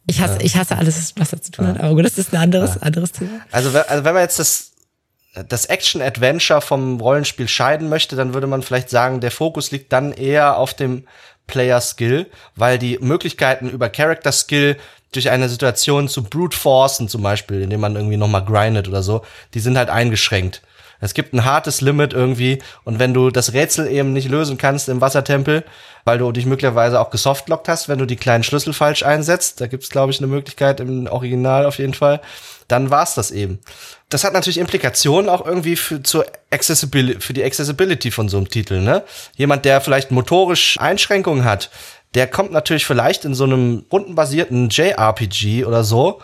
Ich 0.07 0.21
hasse, 0.21 0.35
ja. 0.35 0.41
ich 0.43 0.57
hasse 0.57 0.77
alles, 0.77 1.15
was 1.17 1.31
da 1.31 1.41
zu 1.41 1.51
tun 1.51 1.67
hat, 1.67 1.81
aber 1.81 1.95
gut, 1.95 2.05
das 2.05 2.19
ist 2.19 2.33
ein 2.35 2.41
anderes, 2.41 2.75
ja. 2.75 2.83
anderes 2.83 3.13
Thema. 3.13 3.41
Also, 3.51 3.71
also 3.79 4.05
wenn 4.05 4.15
man 4.15 4.23
jetzt 4.23 4.39
das 4.39 4.75
das 5.49 5.67
Action-Adventure 5.67 6.61
vom 6.61 7.01
Rollenspiel 7.01 7.49
scheiden 7.49 7.89
möchte, 7.89 8.15
dann 8.15 8.35
würde 8.35 8.47
man 8.47 8.63
vielleicht 8.63 8.89
sagen, 8.89 9.21
der 9.21 9.33
Fokus 9.33 9.73
liegt 9.73 9.93
dann 9.93 10.13
eher 10.13 10.59
auf 10.59 10.75
dem 10.75 11.09
Player-Skill, 11.49 12.31
weil 12.55 12.79
die 12.79 12.99
Möglichkeiten 13.01 13.69
über 13.69 13.89
Character-Skill 13.89 14.77
durch 15.11 15.31
eine 15.31 15.49
Situation 15.49 16.09
zu 16.09 16.23
brute 16.23 16.57
forcen 16.57 17.09
zum 17.09 17.23
Beispiel, 17.23 17.63
indem 17.63 17.81
man 17.81 17.97
irgendwie 17.97 18.17
noch 18.17 18.29
mal 18.29 18.45
grindet 18.45 18.87
oder 18.87 19.03
so, 19.03 19.23
die 19.55 19.61
sind 19.61 19.77
halt 19.77 19.91
eingeschränkt. 19.91 20.63
Es 21.05 21.15
gibt 21.15 21.35
ein 21.35 21.45
hartes 21.45 21.81
Limit 21.81 22.13
irgendwie 22.13 22.63
und 22.85 22.99
wenn 22.99 23.15
du 23.15 23.31
das 23.31 23.53
Rätsel 23.53 23.87
eben 23.89 24.13
nicht 24.13 24.29
lösen 24.29 24.59
kannst 24.59 24.89
im 24.89 25.01
Wassertempel, 25.01 25.65
weil 26.05 26.19
du 26.19 26.33
dich 26.33 26.47
möglicherweise 26.47 27.01
auch 27.01 27.11
gesoftlockt 27.11 27.69
hast, 27.69 27.89
wenn 27.89 27.99
du 27.99 28.07
die 28.07 28.17
kleinen 28.17 28.45
Schlüssel 28.45 28.73
falsch 28.73 29.03
einsetzt, 29.03 29.61
da 29.61 29.67
gibt's 29.67 29.91
glaube 29.91 30.13
ich 30.13 30.19
eine 30.19 30.27
Möglichkeit 30.27 30.81
im 30.81 31.07
Original 31.07 31.67
auf 31.67 31.79
jeden 31.79 31.95
Fall, 31.95 32.21
dann 32.69 32.91
war's 32.91 33.15
das 33.15 33.31
eben. 33.31 33.59
Das 34.09 34.25
hat 34.25 34.33
natürlich 34.33 34.59
Implikationen 34.59 35.29
auch 35.29 35.45
irgendwie 35.45 35.77
für, 35.77 36.03
zur 36.03 36.25
Accessibility, 36.51 37.21
für 37.21 37.33
die 37.33 37.45
Accessibility 37.45 38.11
von 38.11 38.29
so 38.29 38.37
einem 38.37 38.49
Titel, 38.49 38.81
ne? 38.81 39.03
Jemand, 39.37 39.65
der 39.65 39.81
vielleicht 39.81 40.11
motorisch 40.11 40.79
Einschränkungen 40.81 41.45
hat, 41.45 41.71
der 42.15 42.27
kommt 42.27 42.53
natürlich 42.53 42.87
vielleicht 42.87 43.25
in 43.25 43.35
so 43.35 43.45
einem 43.45 43.85
rundenbasierten 43.91 44.69
JRPG 44.71 45.65
oder 45.65 45.85
so 45.85 46.21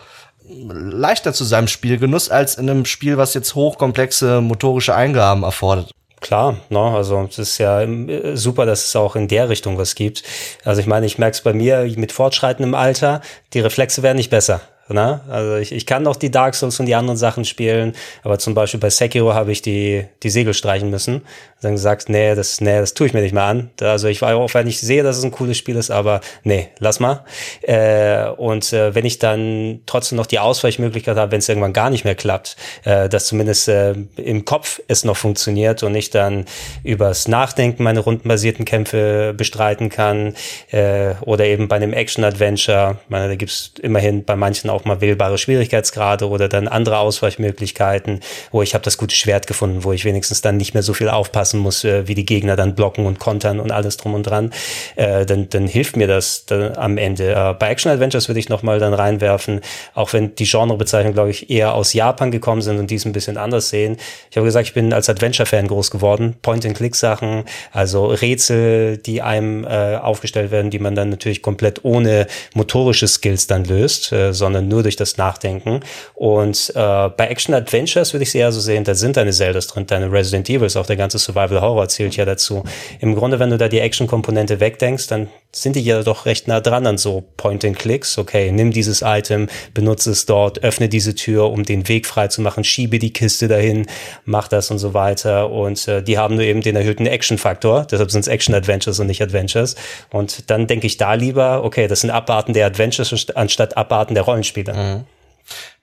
leichter 0.67 1.33
zu 1.33 1.43
seinem 1.43 1.67
Spielgenuss 1.67 2.29
als 2.29 2.55
in 2.55 2.69
einem 2.69 2.85
Spiel, 2.85 3.17
was 3.17 3.33
jetzt 3.33 3.55
hochkomplexe 3.55 4.41
motorische 4.41 4.95
Eingaben 4.95 5.43
erfordert. 5.43 5.91
Klar, 6.21 6.57
ne? 6.69 6.79
also 6.79 7.27
es 7.27 7.39
ist 7.39 7.57
ja 7.57 7.81
äh, 7.81 8.37
super, 8.37 8.67
dass 8.67 8.85
es 8.85 8.95
auch 8.95 9.15
in 9.15 9.27
der 9.27 9.49
Richtung 9.49 9.79
was 9.79 9.95
gibt. 9.95 10.23
Also 10.63 10.79
ich 10.79 10.87
meine, 10.87 11.07
ich 11.07 11.17
merke 11.17 11.33
es 11.33 11.41
bei 11.41 11.51
mir 11.51 11.91
mit 11.97 12.11
fortschreitendem 12.11 12.75
Alter, 12.75 13.21
die 13.53 13.59
Reflexe 13.59 14.03
werden 14.03 14.17
nicht 14.17 14.29
besser. 14.29 14.61
Ne? 14.93 15.21
Also 15.29 15.55
ich, 15.55 15.71
ich 15.71 15.85
kann 15.85 16.03
noch 16.03 16.15
die 16.15 16.31
Dark 16.31 16.55
Souls 16.55 16.79
und 16.79 16.85
die 16.85 16.95
anderen 16.95 17.17
Sachen 17.17 17.45
spielen, 17.45 17.93
aber 18.23 18.39
zum 18.39 18.53
Beispiel 18.53 18.79
bei 18.79 18.89
Sekiro 18.89 19.33
habe 19.33 19.51
ich 19.51 19.61
die, 19.61 20.05
die 20.23 20.29
Segel 20.29 20.53
streichen 20.53 20.89
müssen. 20.89 21.21
Dann 21.61 21.73
gesagt, 21.73 22.09
nee, 22.09 22.33
das, 22.33 22.59
nee, 22.59 22.79
das 22.79 22.93
tue 22.95 23.07
ich 23.07 23.13
mir 23.13 23.21
nicht 23.21 23.33
mal 23.33 23.47
an. 23.47 23.69
Also 23.81 24.07
ich 24.07 24.21
war 24.21 24.35
auch, 24.35 24.53
wenn 24.53 24.67
ich 24.67 24.79
sehe, 24.79 25.03
dass 25.03 25.17
es 25.17 25.23
ein 25.23 25.31
cooles 25.31 25.57
Spiel 25.57 25.75
ist, 25.75 25.91
aber 25.91 26.21
nee, 26.43 26.69
lass 26.79 26.99
mal. 26.99 27.23
Äh, 27.61 28.29
und 28.29 28.73
äh, 28.73 28.95
wenn 28.95 29.05
ich 29.05 29.19
dann 29.19 29.81
trotzdem 29.85 30.15
noch 30.15 30.25
die 30.25 30.39
Ausweichmöglichkeit 30.39 31.17
habe, 31.17 31.31
wenn 31.31 31.39
es 31.39 31.49
irgendwann 31.49 31.73
gar 31.73 31.89
nicht 31.89 32.03
mehr 32.03 32.15
klappt, 32.15 32.55
äh, 32.83 33.09
dass 33.09 33.27
zumindest 33.27 33.67
äh, 33.67 33.93
im 34.15 34.45
Kopf 34.45 34.81
es 34.87 35.03
noch 35.03 35.17
funktioniert 35.17 35.83
und 35.83 35.93
ich 35.93 36.09
dann 36.09 36.45
übers 36.83 37.27
Nachdenken 37.27 37.83
meine 37.83 37.99
rundenbasierten 37.99 38.65
Kämpfe 38.65 39.33
bestreiten 39.37 39.89
kann 39.89 40.33
äh, 40.71 41.13
oder 41.21 41.45
eben 41.45 41.67
bei 41.67 41.75
einem 41.75 41.93
Action-Adventure, 41.93 42.97
da 43.09 43.35
gibt's 43.35 43.73
immerhin 43.81 44.25
bei 44.25 44.35
manchen 44.35 44.69
auch 44.69 44.80
mal 44.85 45.01
wählbare 45.01 45.37
Schwierigkeitsgrade 45.37 46.29
oder 46.29 46.47
dann 46.47 46.67
andere 46.67 46.99
Ausweichmöglichkeiten, 46.99 48.19
wo 48.51 48.61
ich 48.61 48.73
habe 48.73 48.83
das 48.83 48.97
gute 48.97 49.15
Schwert 49.15 49.47
gefunden, 49.47 49.83
wo 49.83 49.91
ich 49.91 50.05
wenigstens 50.05 50.41
dann 50.41 50.57
nicht 50.57 50.73
mehr 50.73 50.83
so 50.83 50.93
viel 50.93 51.09
aufpasse 51.09 51.31
aufpassen 51.31 51.59
muss, 51.59 51.83
äh, 51.83 52.07
wie 52.07 52.15
die 52.15 52.25
Gegner 52.25 52.55
dann 52.55 52.75
blocken 52.75 53.05
und 53.05 53.19
kontern 53.19 53.59
und 53.59 53.71
alles 53.71 53.97
drum 53.97 54.13
und 54.13 54.23
dran, 54.23 54.51
äh, 54.95 55.25
dann, 55.25 55.49
dann 55.49 55.67
hilft 55.67 55.95
mir 55.95 56.07
das 56.07 56.45
am 56.75 56.97
Ende. 56.97 57.33
Äh, 57.33 57.53
bei 57.57 57.69
Action 57.69 57.91
Adventures 57.91 58.27
würde 58.27 58.39
ich 58.39 58.49
nochmal 58.49 58.79
dann 58.79 58.93
reinwerfen, 58.93 59.61
auch 59.93 60.13
wenn 60.13 60.35
die 60.35 60.45
Genrebezeichnungen, 60.45 61.13
glaube 61.13 61.31
ich, 61.31 61.49
eher 61.49 61.73
aus 61.73 61.93
Japan 61.93 62.31
gekommen 62.31 62.61
sind 62.61 62.79
und 62.79 62.91
dies 62.91 63.05
ein 63.05 63.13
bisschen 63.13 63.37
anders 63.37 63.69
sehen. 63.69 63.97
Ich 64.29 64.37
habe 64.37 64.45
gesagt, 64.45 64.67
ich 64.67 64.73
bin 64.73 64.93
als 64.93 65.09
Adventure-Fan 65.09 65.67
groß 65.67 65.91
geworden. 65.91 66.35
Point-and-Click-Sachen, 66.41 67.45
also 67.71 68.07
Rätsel, 68.07 68.97
die 68.97 69.21
einem 69.21 69.63
äh, 69.63 69.95
aufgestellt 69.95 70.51
werden, 70.51 70.69
die 70.69 70.79
man 70.79 70.95
dann 70.95 71.09
natürlich 71.09 71.41
komplett 71.41 71.83
ohne 71.83 72.27
motorische 72.53 73.07
Skills 73.07 73.47
dann 73.47 73.65
löst, 73.65 74.11
äh, 74.11 74.33
sondern 74.33 74.67
nur 74.71 74.81
durch 74.83 74.95
das 74.95 75.17
Nachdenken. 75.17 75.81
Und 76.15 76.71
äh, 76.75 77.09
bei 77.09 77.27
Action 77.27 77.53
Adventures 77.53 78.13
würde 78.13 78.23
ich 78.23 78.31
sie 78.31 78.39
eher 78.39 78.51
so 78.51 78.59
sehen, 78.59 78.83
da 78.83 78.95
sind 78.95 79.17
deine 79.17 79.31
Zeldas 79.31 79.67
drin, 79.67 79.85
deine 79.85 80.11
Resident 80.11 80.49
Evils, 80.49 80.75
auch 80.75 80.87
der 80.87 80.95
ganze 80.95 81.19
Survival 81.19 81.61
Horror 81.61 81.87
zählt 81.89 82.15
ja 82.15 82.25
dazu. 82.25 82.63
Im 82.99 83.15
Grunde, 83.15 83.39
wenn 83.39 83.49
du 83.49 83.57
da 83.57 83.67
die 83.67 83.79
Action-Komponente 83.79 84.59
wegdenkst, 84.59 85.07
dann 85.07 85.27
sind 85.53 85.75
die 85.75 85.81
ja 85.81 86.01
doch 86.01 86.25
recht 86.25 86.47
nah 86.47 86.61
dran 86.61 86.87
an 86.87 86.97
so 86.97 87.23
Point-and-Clicks. 87.37 88.17
Okay, 88.17 88.51
nimm 88.51 88.71
dieses 88.71 89.01
Item, 89.01 89.49
benutze 89.73 90.11
es 90.11 90.25
dort, 90.25 90.63
öffne 90.63 90.87
diese 90.87 91.13
Tür, 91.13 91.51
um 91.51 91.63
den 91.63 91.87
Weg 91.89 92.07
frei 92.07 92.29
zu 92.29 92.41
machen, 92.41 92.63
schiebe 92.63 92.99
die 92.99 93.11
Kiste 93.11 93.47
dahin, 93.49 93.85
mach 94.23 94.47
das 94.47 94.71
und 94.71 94.79
so 94.79 94.93
weiter. 94.93 95.51
Und 95.51 95.87
äh, 95.87 96.01
die 96.01 96.17
haben 96.17 96.35
nur 96.35 96.45
eben 96.45 96.61
den 96.61 96.75
erhöhten 96.75 97.05
Action-Faktor. 97.05 97.85
Deshalb 97.91 98.11
sind 98.11 98.21
es 98.21 98.27
Action-Adventures 98.27 98.99
und 98.99 99.07
nicht 99.07 99.21
Adventures. 99.21 99.75
Und 100.09 100.49
dann 100.49 100.67
denke 100.67 100.87
ich 100.87 100.97
da 100.97 101.13
lieber, 101.15 101.63
okay, 101.63 101.87
das 101.87 102.01
sind 102.01 102.11
Abarten 102.11 102.53
der 102.53 102.65
Adventures 102.65 103.27
anstatt 103.35 103.75
Abarten 103.75 104.15
der 104.15 104.23
Rollenspiele. 104.23 104.50
Mhm. 104.57 105.05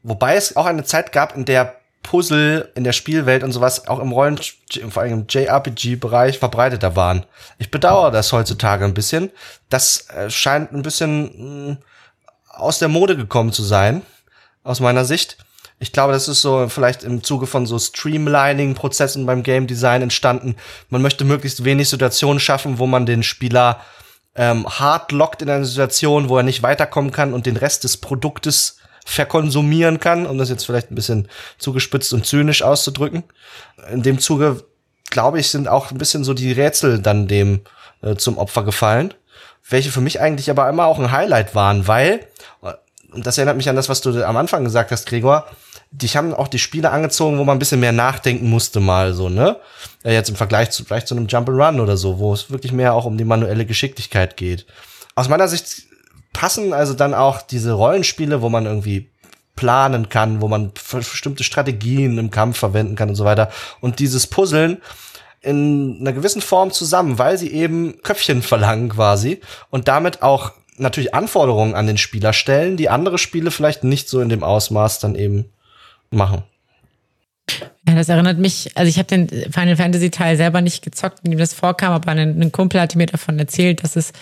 Wobei 0.02 0.36
es 0.36 0.56
auch 0.56 0.66
eine 0.66 0.84
Zeit 0.84 1.12
gab, 1.12 1.36
in 1.36 1.44
der 1.44 1.78
Puzzle 2.02 2.70
in 2.74 2.84
der 2.84 2.92
Spielwelt 2.92 3.42
und 3.42 3.52
sowas 3.52 3.86
auch 3.86 3.98
im 3.98 4.12
Rollen, 4.12 4.40
vor 4.88 5.02
allem 5.02 5.12
im 5.12 5.26
JRPG-Bereich 5.28 6.38
verbreiteter 6.38 6.96
waren. 6.96 7.26
Ich 7.58 7.70
bedauere 7.70 8.10
das 8.10 8.32
heutzutage 8.32 8.84
ein 8.84 8.94
bisschen. 8.94 9.30
Das 9.68 10.08
äh, 10.08 10.30
scheint 10.30 10.72
ein 10.72 10.82
bisschen 10.82 11.72
mm, 11.72 11.78
aus 12.48 12.78
der 12.78 12.88
Mode 12.88 13.16
gekommen 13.16 13.52
zu 13.52 13.62
sein, 13.62 14.02
aus 14.64 14.80
meiner 14.80 15.04
Sicht. 15.04 15.36
Ich 15.80 15.92
glaube, 15.92 16.12
das 16.12 16.28
ist 16.28 16.40
so 16.40 16.68
vielleicht 16.68 17.04
im 17.04 17.22
Zuge 17.22 17.46
von 17.46 17.66
so 17.66 17.78
Streamlining-Prozessen 17.78 19.26
beim 19.26 19.42
Game 19.42 19.66
Design 19.66 20.02
entstanden. 20.02 20.56
Man 20.88 21.02
möchte 21.02 21.24
möglichst 21.24 21.64
wenig 21.64 21.88
Situationen 21.88 22.40
schaffen, 22.40 22.78
wo 22.78 22.86
man 22.86 23.06
den 23.06 23.22
Spieler 23.22 23.80
ähm, 24.38 24.66
hart 24.66 25.10
lockt 25.10 25.42
in 25.42 25.50
einer 25.50 25.64
Situation, 25.64 26.28
wo 26.28 26.36
er 26.36 26.44
nicht 26.44 26.62
weiterkommen 26.62 27.10
kann 27.10 27.34
und 27.34 27.44
den 27.44 27.56
Rest 27.56 27.84
des 27.84 27.96
Produktes 27.96 28.78
verkonsumieren 29.04 30.00
kann, 30.00 30.26
um 30.26 30.38
das 30.38 30.48
jetzt 30.48 30.64
vielleicht 30.64 30.90
ein 30.90 30.94
bisschen 30.94 31.28
zugespitzt 31.58 32.12
und 32.12 32.24
zynisch 32.24 32.62
auszudrücken. 32.62 33.24
In 33.90 34.02
dem 34.02 34.20
Zuge, 34.20 34.64
glaube 35.10 35.40
ich, 35.40 35.50
sind 35.50 35.66
auch 35.66 35.90
ein 35.90 35.98
bisschen 35.98 36.22
so 36.22 36.34
die 36.34 36.52
Rätsel 36.52 37.00
dann 37.00 37.26
dem 37.26 37.62
äh, 38.02 38.14
zum 38.14 38.38
Opfer 38.38 38.62
gefallen, 38.62 39.12
welche 39.68 39.90
für 39.90 40.00
mich 40.00 40.20
eigentlich 40.20 40.50
aber 40.50 40.68
immer 40.68 40.86
auch 40.86 41.00
ein 41.00 41.10
Highlight 41.10 41.56
waren, 41.56 41.88
weil, 41.88 42.26
und 43.12 43.26
das 43.26 43.38
erinnert 43.38 43.56
mich 43.56 43.68
an 43.68 43.76
das, 43.76 43.88
was 43.88 44.02
du 44.02 44.24
am 44.24 44.36
Anfang 44.36 44.62
gesagt 44.62 44.92
hast, 44.92 45.06
Gregor, 45.06 45.48
dich 45.90 46.16
haben 46.16 46.34
auch 46.34 46.48
die 46.48 46.58
Spiele 46.58 46.90
angezogen, 46.90 47.38
wo 47.38 47.44
man 47.44 47.56
ein 47.56 47.58
bisschen 47.58 47.80
mehr 47.80 47.92
nachdenken 47.92 48.48
musste 48.50 48.80
mal 48.80 49.14
so, 49.14 49.28
ne? 49.28 49.56
Ja, 50.04 50.12
jetzt 50.12 50.28
im 50.28 50.36
Vergleich 50.36 50.70
zu 50.70 50.84
vielleicht 50.84 51.08
zu 51.08 51.16
einem 51.16 51.26
Jump'n'Run 51.26 51.80
oder 51.80 51.96
so, 51.96 52.18
wo 52.18 52.32
es 52.32 52.50
wirklich 52.50 52.72
mehr 52.72 52.94
auch 52.94 53.04
um 53.04 53.16
die 53.16 53.24
manuelle 53.24 53.64
Geschicklichkeit 53.64 54.36
geht. 54.36 54.66
Aus 55.14 55.28
meiner 55.28 55.48
Sicht 55.48 55.82
passen 56.32 56.72
also 56.72 56.94
dann 56.94 57.14
auch 57.14 57.42
diese 57.42 57.72
Rollenspiele, 57.72 58.42
wo 58.42 58.48
man 58.48 58.66
irgendwie 58.66 59.10
planen 59.56 60.08
kann, 60.08 60.40
wo 60.40 60.46
man 60.46 60.72
bestimmte 60.92 61.42
Strategien 61.42 62.16
im 62.16 62.30
Kampf 62.30 62.58
verwenden 62.58 62.94
kann 62.94 63.08
und 63.08 63.16
so 63.16 63.24
weiter. 63.24 63.50
Und 63.80 63.98
dieses 63.98 64.28
Puzzeln 64.28 64.80
in 65.40 65.98
einer 66.00 66.12
gewissen 66.12 66.42
Form 66.42 66.70
zusammen, 66.70 67.18
weil 67.18 67.38
sie 67.38 67.50
eben 67.50 68.00
Köpfchen 68.02 68.42
verlangen 68.42 68.90
quasi 68.90 69.40
und 69.70 69.88
damit 69.88 70.22
auch 70.22 70.52
natürlich 70.76 71.14
Anforderungen 71.14 71.74
an 71.74 71.88
den 71.88 71.98
Spieler 71.98 72.32
stellen, 72.32 72.76
die 72.76 72.88
andere 72.88 73.18
Spiele 73.18 73.50
vielleicht 73.50 73.82
nicht 73.82 74.08
so 74.08 74.20
in 74.20 74.28
dem 74.28 74.44
Ausmaß 74.44 75.00
dann 75.00 75.16
eben 75.16 75.46
machen. 76.10 76.42
Ja, 77.86 77.94
das 77.94 78.08
erinnert 78.08 78.38
mich, 78.38 78.76
also 78.76 78.88
ich 78.88 78.98
habe 78.98 79.08
den 79.08 79.28
Final 79.28 79.76
Fantasy 79.76 80.10
Teil 80.10 80.36
selber 80.36 80.60
nicht 80.60 80.82
gezockt, 80.82 81.20
in 81.24 81.30
dem 81.30 81.38
das 81.38 81.54
vorkam, 81.54 81.92
aber 81.92 82.10
ein, 82.12 82.40
ein 82.40 82.52
Kumpel 82.52 82.80
hatte 82.80 82.98
mir 82.98 83.06
davon 83.06 83.38
erzählt, 83.38 83.82
dass 83.82 83.96
es 83.96 84.12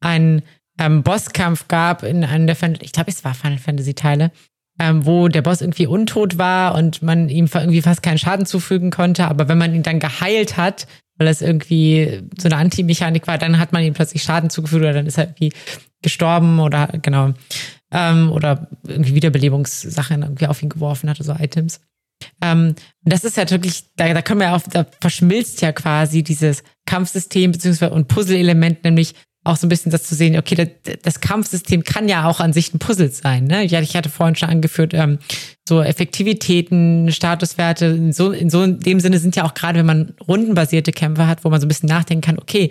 einen 0.00 0.42
ähm, 0.78 1.02
Bosskampf 1.02 1.68
gab 1.68 2.02
in 2.02 2.24
einem 2.24 2.46
der, 2.46 2.56
ich 2.80 2.92
glaube, 2.92 3.10
es 3.10 3.24
war 3.24 3.34
Final 3.34 3.58
Fantasy 3.58 3.94
Teile, 3.94 4.30
ähm, 4.78 5.06
wo 5.06 5.28
der 5.28 5.42
Boss 5.42 5.60
irgendwie 5.60 5.86
untot 5.86 6.38
war 6.38 6.74
und 6.74 7.02
man 7.02 7.28
ihm 7.28 7.48
irgendwie 7.52 7.82
fast 7.82 8.02
keinen 8.02 8.18
Schaden 8.18 8.46
zufügen 8.46 8.90
konnte. 8.90 9.26
Aber 9.26 9.48
wenn 9.48 9.58
man 9.58 9.74
ihn 9.74 9.82
dann 9.82 10.00
geheilt 10.00 10.56
hat, 10.56 10.86
weil 11.18 11.28
es 11.28 11.42
irgendwie 11.42 12.22
so 12.38 12.48
eine 12.48 12.56
Anti-Mechanik 12.56 13.26
war, 13.26 13.38
dann 13.38 13.58
hat 13.58 13.72
man 13.72 13.82
ihm 13.82 13.94
plötzlich 13.94 14.22
Schaden 14.22 14.50
zugefügt 14.50 14.82
oder 14.82 14.92
dann 14.92 15.06
ist 15.06 15.18
er 15.18 15.24
irgendwie 15.24 15.52
gestorben 16.02 16.60
oder 16.60 16.88
genau. 17.02 17.32
Ähm, 17.92 18.32
oder 18.32 18.68
irgendwie 18.86 19.14
Wiederbelebungssachen 19.14 20.22
irgendwie 20.22 20.46
auf 20.48 20.62
ihn 20.62 20.68
geworfen 20.68 21.08
hatte, 21.08 21.22
so 21.22 21.32
Items. 21.32 21.80
Ähm, 22.42 22.74
das 23.02 23.24
ist 23.24 23.36
ja 23.36 23.48
wirklich, 23.50 23.84
da, 23.96 24.12
da 24.12 24.22
können 24.22 24.40
wir 24.40 24.54
auf, 24.54 24.64
da 24.64 24.86
verschmilzt 25.00 25.62
ja 25.62 25.72
quasi 25.72 26.22
dieses 26.22 26.62
Kampfsystem 26.86 27.52
beziehungsweise 27.52 27.92
und 27.92 28.08
Puzzle-Element, 28.08 28.84
nämlich 28.84 29.14
auch 29.46 29.56
so 29.56 29.66
ein 29.66 29.68
bisschen 29.68 29.92
das 29.92 30.04
zu 30.04 30.14
sehen, 30.14 30.36
okay, 30.36 30.54
das, 30.54 30.98
das 31.02 31.20
Kampfsystem 31.20 31.84
kann 31.84 32.08
ja 32.08 32.28
auch 32.28 32.40
an 32.40 32.52
sich 32.52 32.74
ein 32.74 32.78
Puzzle 32.78 33.10
sein. 33.10 33.44
Ne? 33.44 33.64
Ich, 33.64 33.96
hatte 33.96 34.08
vorhin 34.08 34.36
schon 34.36 34.48
angeführt, 34.48 34.92
ähm, 34.94 35.18
so 35.68 35.82
Effektivitäten, 35.82 37.10
Statuswerte, 37.12 37.86
in 37.86 38.12
so, 38.12 38.32
in 38.32 38.50
so 38.50 38.62
in 38.62 38.80
dem 38.80 39.00
Sinne 39.00 39.18
sind 39.18 39.36
ja 39.36 39.44
auch 39.44 39.54
gerade, 39.54 39.78
wenn 39.78 39.86
man 39.86 40.14
rundenbasierte 40.26 40.92
Kämpfe 40.92 41.26
hat, 41.26 41.44
wo 41.44 41.50
man 41.50 41.60
so 41.60 41.66
ein 41.66 41.68
bisschen 41.68 41.88
nachdenken 41.88 42.22
kann, 42.22 42.38
okay, 42.38 42.70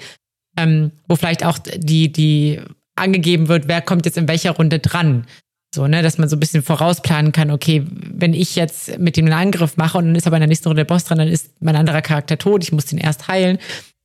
ähm, 0.58 0.92
wo 1.08 1.16
vielleicht 1.16 1.46
auch 1.46 1.58
die, 1.58 2.12
die 2.12 2.60
angegeben 2.96 3.48
wird, 3.48 3.68
wer 3.68 3.82
kommt 3.82 4.06
jetzt 4.06 4.18
in 4.18 4.28
welcher 4.28 4.52
Runde 4.52 4.80
dran. 4.80 5.26
So, 5.74 5.88
ne, 5.88 6.02
dass 6.02 6.18
man 6.18 6.30
so 6.30 6.38
ein 6.38 6.40
bisschen 6.40 6.64
vorausplanen 6.64 7.34
kann, 7.34 7.52
okay, 7.52 7.86
wenn 7.90 8.34
ich 8.34 8.56
jetzt 8.56 8.98
mit 8.98 9.18
dem 9.18 9.26
einen 9.26 9.34
Angriff 9.34 9.76
mache 9.76 9.98
und 9.98 10.06
dann 10.06 10.16
ist 10.16 10.26
aber 10.26 10.38
in 10.38 10.42
der 10.42 10.48
nächsten 10.48 10.70
Runde 10.70 10.86
der 10.86 10.94
Boss 10.94 11.04
dran, 11.04 11.18
dann 11.18 11.28
ist 11.28 11.62
mein 11.62 11.76
anderer 11.76 12.02
Charakter 12.02 12.38
tot, 12.38 12.64
ich 12.64 12.72
muss 12.72 12.86
den 12.86 12.98
erst 12.98 13.28
heilen 13.28 13.58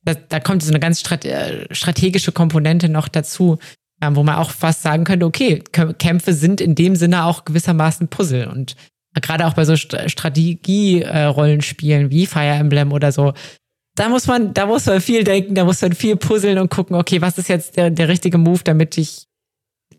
da, 0.03 0.15
da 0.15 0.39
kommt 0.39 0.63
so 0.63 0.69
eine 0.69 0.79
ganz 0.79 1.03
äh, 1.11 1.67
strategische 1.73 2.31
Komponente 2.31 2.89
noch 2.89 3.07
dazu, 3.07 3.59
ähm, 4.01 4.15
wo 4.15 4.23
man 4.23 4.35
auch 4.35 4.49
fast 4.51 4.81
sagen 4.81 5.03
könnte, 5.03 5.25
okay, 5.25 5.61
Kämpfe 5.99 6.33
sind 6.33 6.61
in 6.61 6.75
dem 6.75 6.95
Sinne 6.95 7.25
auch 7.25 7.43
gewissermaßen 7.45 8.07
Puzzle 8.07 8.47
und 8.47 8.75
gerade 9.21 9.45
auch 9.45 9.53
bei 9.53 9.65
so 9.65 9.75
Strategie-Rollenspielen 9.75 12.11
wie 12.11 12.25
Fire 12.25 12.55
Emblem 12.55 12.93
oder 12.93 13.11
so, 13.11 13.33
da 13.95 14.07
muss 14.09 14.27
man, 14.27 14.53
da 14.53 14.65
muss 14.65 14.85
man 14.85 15.01
viel 15.01 15.25
denken, 15.25 15.55
da 15.55 15.65
muss 15.65 15.81
man 15.81 15.91
viel 15.93 16.15
puzzeln 16.15 16.59
und 16.59 16.71
gucken, 16.71 16.95
okay, 16.95 17.21
was 17.21 17.37
ist 17.37 17.49
jetzt 17.49 17.75
der, 17.77 17.89
der 17.89 18.07
richtige 18.07 18.37
Move, 18.37 18.61
damit 18.63 18.97
ich 18.97 19.27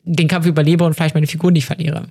den 0.04 0.28
Kampf 0.28 0.46
überlebe 0.46 0.84
und 0.84 0.94
vielleicht 0.94 1.14
meine 1.14 1.26
Figur 1.26 1.52
nicht 1.52 1.66
verliere. 1.66 2.08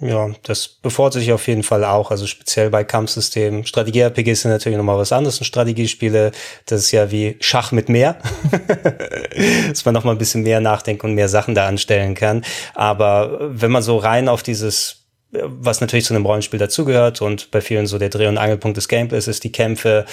Ja, 0.00 0.30
das 0.44 0.66
befordert 0.66 1.20
sich 1.20 1.32
auf 1.32 1.46
jeden 1.46 1.62
Fall 1.62 1.84
auch. 1.84 2.10
Also 2.10 2.26
speziell 2.26 2.70
bei 2.70 2.84
Kampfsystemen. 2.84 3.66
Strategie-RPG 3.66 4.32
sind 4.34 4.50
natürlich 4.50 4.78
nochmal 4.78 4.96
was 4.96 5.12
anderes. 5.12 5.38
Und 5.38 5.44
Strategiespiele, 5.44 6.32
das 6.64 6.80
ist 6.80 6.92
ja 6.92 7.10
wie 7.10 7.36
Schach 7.40 7.70
mit 7.70 7.90
mehr. 7.90 8.16
Dass 9.68 9.84
man 9.84 9.92
nochmal 9.92 10.14
ein 10.14 10.18
bisschen 10.18 10.42
mehr 10.42 10.60
nachdenken 10.60 11.06
und 11.06 11.14
mehr 11.14 11.28
Sachen 11.28 11.54
da 11.54 11.66
anstellen 11.66 12.14
kann. 12.14 12.44
Aber 12.74 13.38
wenn 13.40 13.70
man 13.70 13.82
so 13.82 13.98
rein 13.98 14.28
auf 14.28 14.42
dieses 14.42 14.99
was 15.32 15.80
natürlich 15.80 16.06
zu 16.06 16.14
einem 16.14 16.26
Rollenspiel 16.26 16.58
dazugehört 16.58 17.22
und 17.22 17.52
bei 17.52 17.60
vielen 17.60 17.86
so 17.86 17.98
der 17.98 18.08
Dreh- 18.08 18.26
und 18.26 18.36
Angelpunkt 18.36 18.76
des 18.76 18.88
Gameplays 18.88 19.28
ist 19.28 19.44
die 19.44 19.52
Kämpfe. 19.52 20.04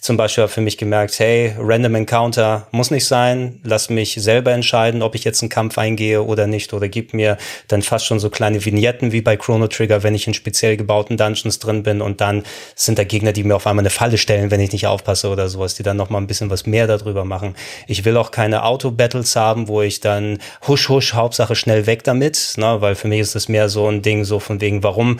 Zum 0.00 0.18
Beispiel 0.18 0.42
habe 0.42 0.52
für 0.52 0.60
mich 0.60 0.76
gemerkt, 0.76 1.18
hey, 1.18 1.54
Random 1.58 1.94
Encounter 1.94 2.66
muss 2.72 2.90
nicht 2.90 3.06
sein. 3.06 3.58
Lass 3.64 3.88
mich 3.88 4.14
selber 4.14 4.52
entscheiden, 4.52 5.02
ob 5.02 5.14
ich 5.14 5.24
jetzt 5.24 5.42
einen 5.42 5.48
Kampf 5.48 5.78
eingehe 5.78 6.22
oder 6.22 6.46
nicht. 6.46 6.74
Oder 6.74 6.88
gib 6.88 7.14
mir 7.14 7.38
dann 7.68 7.80
fast 7.80 8.04
schon 8.04 8.20
so 8.20 8.28
kleine 8.28 8.64
Vignetten 8.64 9.12
wie 9.12 9.22
bei 9.22 9.36
Chrono 9.36 9.66
Trigger, 9.66 10.02
wenn 10.02 10.14
ich 10.14 10.26
in 10.26 10.34
speziell 10.34 10.76
gebauten 10.76 11.16
Dungeons 11.16 11.58
drin 11.58 11.82
bin 11.82 12.02
und 12.02 12.20
dann 12.20 12.44
sind 12.74 12.98
da 12.98 13.04
Gegner, 13.04 13.32
die 13.32 13.44
mir 13.44 13.56
auf 13.56 13.66
einmal 13.66 13.82
eine 13.82 13.90
Falle 13.90 14.18
stellen, 14.18 14.50
wenn 14.50 14.60
ich 14.60 14.72
nicht 14.72 14.86
aufpasse 14.86 15.30
oder 15.30 15.48
sowas, 15.48 15.74
die 15.74 15.84
dann 15.84 15.96
noch 15.96 16.10
mal 16.10 16.18
ein 16.18 16.26
bisschen 16.26 16.50
was 16.50 16.66
mehr 16.66 16.86
darüber 16.86 17.24
machen. 17.24 17.56
Ich 17.86 18.04
will 18.04 18.16
auch 18.18 18.30
keine 18.30 18.64
Auto-Battles 18.64 19.34
haben, 19.36 19.68
wo 19.68 19.80
ich 19.80 20.00
dann 20.00 20.38
husch 20.68 20.90
husch, 20.90 21.14
Hauptsache 21.14 21.56
schnell 21.56 21.86
weg 21.86 22.04
damit, 22.04 22.54
ne? 22.58 22.76
weil 22.80 22.94
für 22.94 23.08
mich 23.08 23.20
ist 23.20 23.34
das 23.34 23.48
mehr 23.48 23.70
so 23.70 23.88
ein 23.88 24.02
Ding 24.02 24.24
so 24.24 24.38
von 24.38 24.60
wegen, 24.60 24.65
warum 24.82 25.18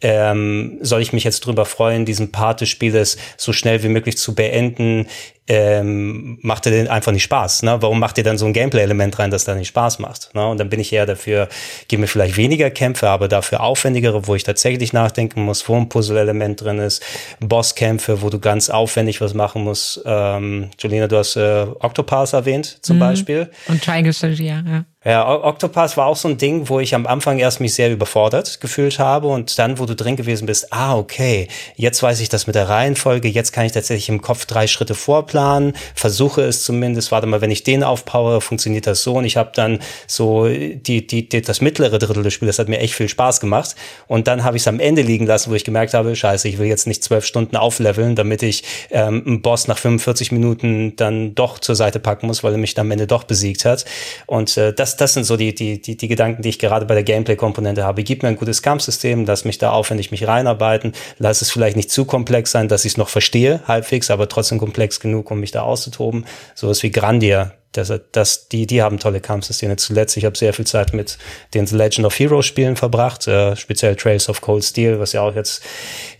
ähm, 0.00 0.78
soll 0.80 1.00
ich 1.00 1.12
mich 1.12 1.24
jetzt 1.24 1.40
drüber 1.40 1.64
freuen, 1.64 2.04
diesen 2.04 2.32
Part 2.32 2.60
des 2.60 2.68
Spieles 2.68 3.16
so 3.36 3.52
schnell 3.52 3.82
wie 3.82 3.88
möglich 3.88 4.18
zu 4.18 4.34
beenden? 4.34 5.06
Ähm, 5.48 6.38
macht 6.42 6.66
er 6.66 6.72
den 6.72 6.88
einfach 6.88 7.12
nicht 7.12 7.22
Spaß. 7.22 7.62
Ne? 7.62 7.76
Warum 7.80 8.00
macht 8.00 8.18
ihr 8.18 8.24
dann 8.24 8.38
so 8.38 8.46
ein 8.46 8.52
Gameplay-Element 8.52 9.18
rein, 9.18 9.30
das 9.30 9.44
da 9.44 9.54
nicht 9.54 9.68
Spaß 9.68 9.98
macht? 10.00 10.34
Ne? 10.34 10.46
Und 10.46 10.58
dann 10.58 10.68
bin 10.68 10.80
ich 10.80 10.92
eher 10.92 11.06
dafür, 11.06 11.48
gebe 11.88 12.00
mir 12.00 12.08
vielleicht 12.08 12.36
weniger 12.36 12.70
Kämpfe, 12.70 13.08
aber 13.08 13.28
dafür 13.28 13.60
aufwendigere, 13.60 14.26
wo 14.26 14.34
ich 14.34 14.44
tatsächlich 14.44 14.92
nachdenken 14.92 15.42
muss, 15.42 15.68
wo 15.68 15.76
ein 15.76 15.88
Puzzle-Element 15.88 16.60
drin 16.62 16.78
ist, 16.78 17.02
Bosskämpfe, 17.40 18.22
wo 18.22 18.30
du 18.30 18.40
ganz 18.40 18.70
aufwendig 18.70 19.20
was 19.20 19.34
machen 19.34 19.62
musst. 19.62 20.00
Ähm, 20.04 20.70
Julina, 20.78 21.06
du 21.06 21.16
hast 21.16 21.36
äh, 21.36 21.66
Octopath 21.78 22.32
erwähnt 22.32 22.78
zum 22.82 22.96
mhm. 22.96 23.00
Beispiel. 23.00 23.50
Und 23.68 23.82
Triangle 23.82 24.12
Strategy, 24.12 24.46
ja. 24.46 24.62
ja. 24.66 24.84
Ja, 25.04 25.44
Octopath 25.44 25.96
war 25.96 26.06
auch 26.06 26.16
so 26.16 26.26
ein 26.26 26.36
Ding, 26.36 26.68
wo 26.68 26.80
ich 26.80 26.92
am 26.92 27.06
Anfang 27.06 27.38
erst 27.38 27.60
mich 27.60 27.74
sehr 27.74 27.92
überfordert 27.92 28.60
gefühlt 28.60 28.98
habe 28.98 29.28
und 29.28 29.56
dann, 29.56 29.78
wo 29.78 29.86
du 29.86 29.94
drin 29.94 30.16
gewesen 30.16 30.46
bist, 30.46 30.72
ah, 30.72 30.96
okay, 30.96 31.46
jetzt 31.76 32.02
weiß 32.02 32.18
ich 32.18 32.28
das 32.28 32.48
mit 32.48 32.56
der 32.56 32.68
Reihenfolge, 32.68 33.28
jetzt 33.28 33.52
kann 33.52 33.66
ich 33.66 33.70
tatsächlich 33.70 34.08
im 34.08 34.20
Kopf 34.20 34.46
drei 34.46 34.66
Schritte 34.66 34.96
vorplanen 34.96 35.35
Plan, 35.36 35.74
versuche 35.94 36.40
es 36.40 36.64
zumindest, 36.64 37.12
warte 37.12 37.26
mal, 37.26 37.42
wenn 37.42 37.50
ich 37.50 37.62
den 37.62 37.84
aufpower, 37.84 38.40
funktioniert 38.40 38.86
das 38.86 39.02
so. 39.02 39.16
Und 39.16 39.26
ich 39.26 39.36
habe 39.36 39.50
dann 39.54 39.80
so 40.06 40.46
die, 40.48 41.06
die, 41.06 41.28
die, 41.28 41.42
das 41.42 41.60
mittlere 41.60 41.98
Drittel 41.98 42.22
des 42.22 42.32
Spiels, 42.32 42.56
das 42.56 42.60
hat 42.60 42.70
mir 42.70 42.78
echt 42.78 42.94
viel 42.94 43.06
Spaß 43.06 43.40
gemacht. 43.40 43.76
Und 44.06 44.28
dann 44.28 44.44
habe 44.44 44.56
ich 44.56 44.62
es 44.62 44.68
am 44.68 44.80
Ende 44.80 45.02
liegen 45.02 45.26
lassen, 45.26 45.50
wo 45.50 45.54
ich 45.54 45.64
gemerkt 45.64 45.92
habe, 45.92 46.16
scheiße, 46.16 46.48
ich 46.48 46.56
will 46.56 46.68
jetzt 46.68 46.86
nicht 46.86 47.04
zwölf 47.04 47.26
Stunden 47.26 47.54
aufleveln, 47.54 48.16
damit 48.16 48.42
ich 48.42 48.64
ähm, 48.90 49.24
einen 49.26 49.42
Boss 49.42 49.68
nach 49.68 49.76
45 49.76 50.32
Minuten 50.32 50.96
dann 50.96 51.34
doch 51.34 51.58
zur 51.58 51.74
Seite 51.74 52.00
packen 52.00 52.28
muss, 52.28 52.42
weil 52.42 52.52
er 52.52 52.58
mich 52.58 52.72
dann 52.72 52.86
am 52.86 52.92
Ende 52.92 53.06
doch 53.06 53.24
besiegt 53.24 53.66
hat. 53.66 53.84
Und 54.24 54.56
äh, 54.56 54.72
das, 54.72 54.96
das 54.96 55.12
sind 55.12 55.24
so 55.24 55.36
die, 55.36 55.54
die, 55.54 55.82
die, 55.82 55.98
die 55.98 56.08
Gedanken, 56.08 56.40
die 56.40 56.48
ich 56.48 56.58
gerade 56.58 56.86
bei 56.86 56.94
der 56.94 57.04
Gameplay-Komponente 57.04 57.84
habe. 57.84 58.04
Gib 58.04 58.22
mir 58.22 58.30
ein 58.30 58.36
gutes 58.36 58.62
Kampfsystem, 58.62 59.26
lass 59.26 59.44
mich 59.44 59.58
da 59.58 59.72
aufwendig 59.72 60.10
mich 60.10 60.26
reinarbeiten, 60.26 60.94
lass 61.18 61.42
es 61.42 61.50
vielleicht 61.50 61.76
nicht 61.76 61.90
zu 61.90 62.06
komplex 62.06 62.52
sein, 62.52 62.68
dass 62.68 62.86
ich 62.86 62.92
es 62.92 62.96
noch 62.96 63.10
verstehe, 63.10 63.60
halbwegs, 63.68 64.10
aber 64.10 64.30
trotzdem 64.30 64.58
komplex 64.58 64.98
genug, 64.98 65.25
genug, 65.26 65.30
um 65.30 65.40
mich 65.40 65.50
da 65.50 65.62
auszutoben. 65.62 66.24
Sowas 66.54 66.82
wie 66.82 66.90
Grandia, 66.90 67.52
das, 67.72 67.92
das, 68.12 68.48
die, 68.48 68.66
die 68.66 68.82
haben 68.82 68.98
tolle 68.98 69.20
Kampfsysteme. 69.20 69.76
Zuletzt, 69.76 70.16
ich 70.16 70.24
habe 70.24 70.36
sehr 70.36 70.54
viel 70.54 70.66
Zeit 70.66 70.94
mit 70.94 71.18
den 71.52 71.66
Legend 71.66 72.06
of 72.06 72.18
Heroes 72.18 72.46
Spielen 72.46 72.76
verbracht, 72.76 73.26
äh, 73.26 73.54
speziell 73.54 73.96
Trails 73.96 74.28
of 74.28 74.40
Cold 74.40 74.64
Steel, 74.64 74.98
was 74.98 75.12
ja 75.12 75.20
auch 75.20 75.34
jetzt, 75.34 75.62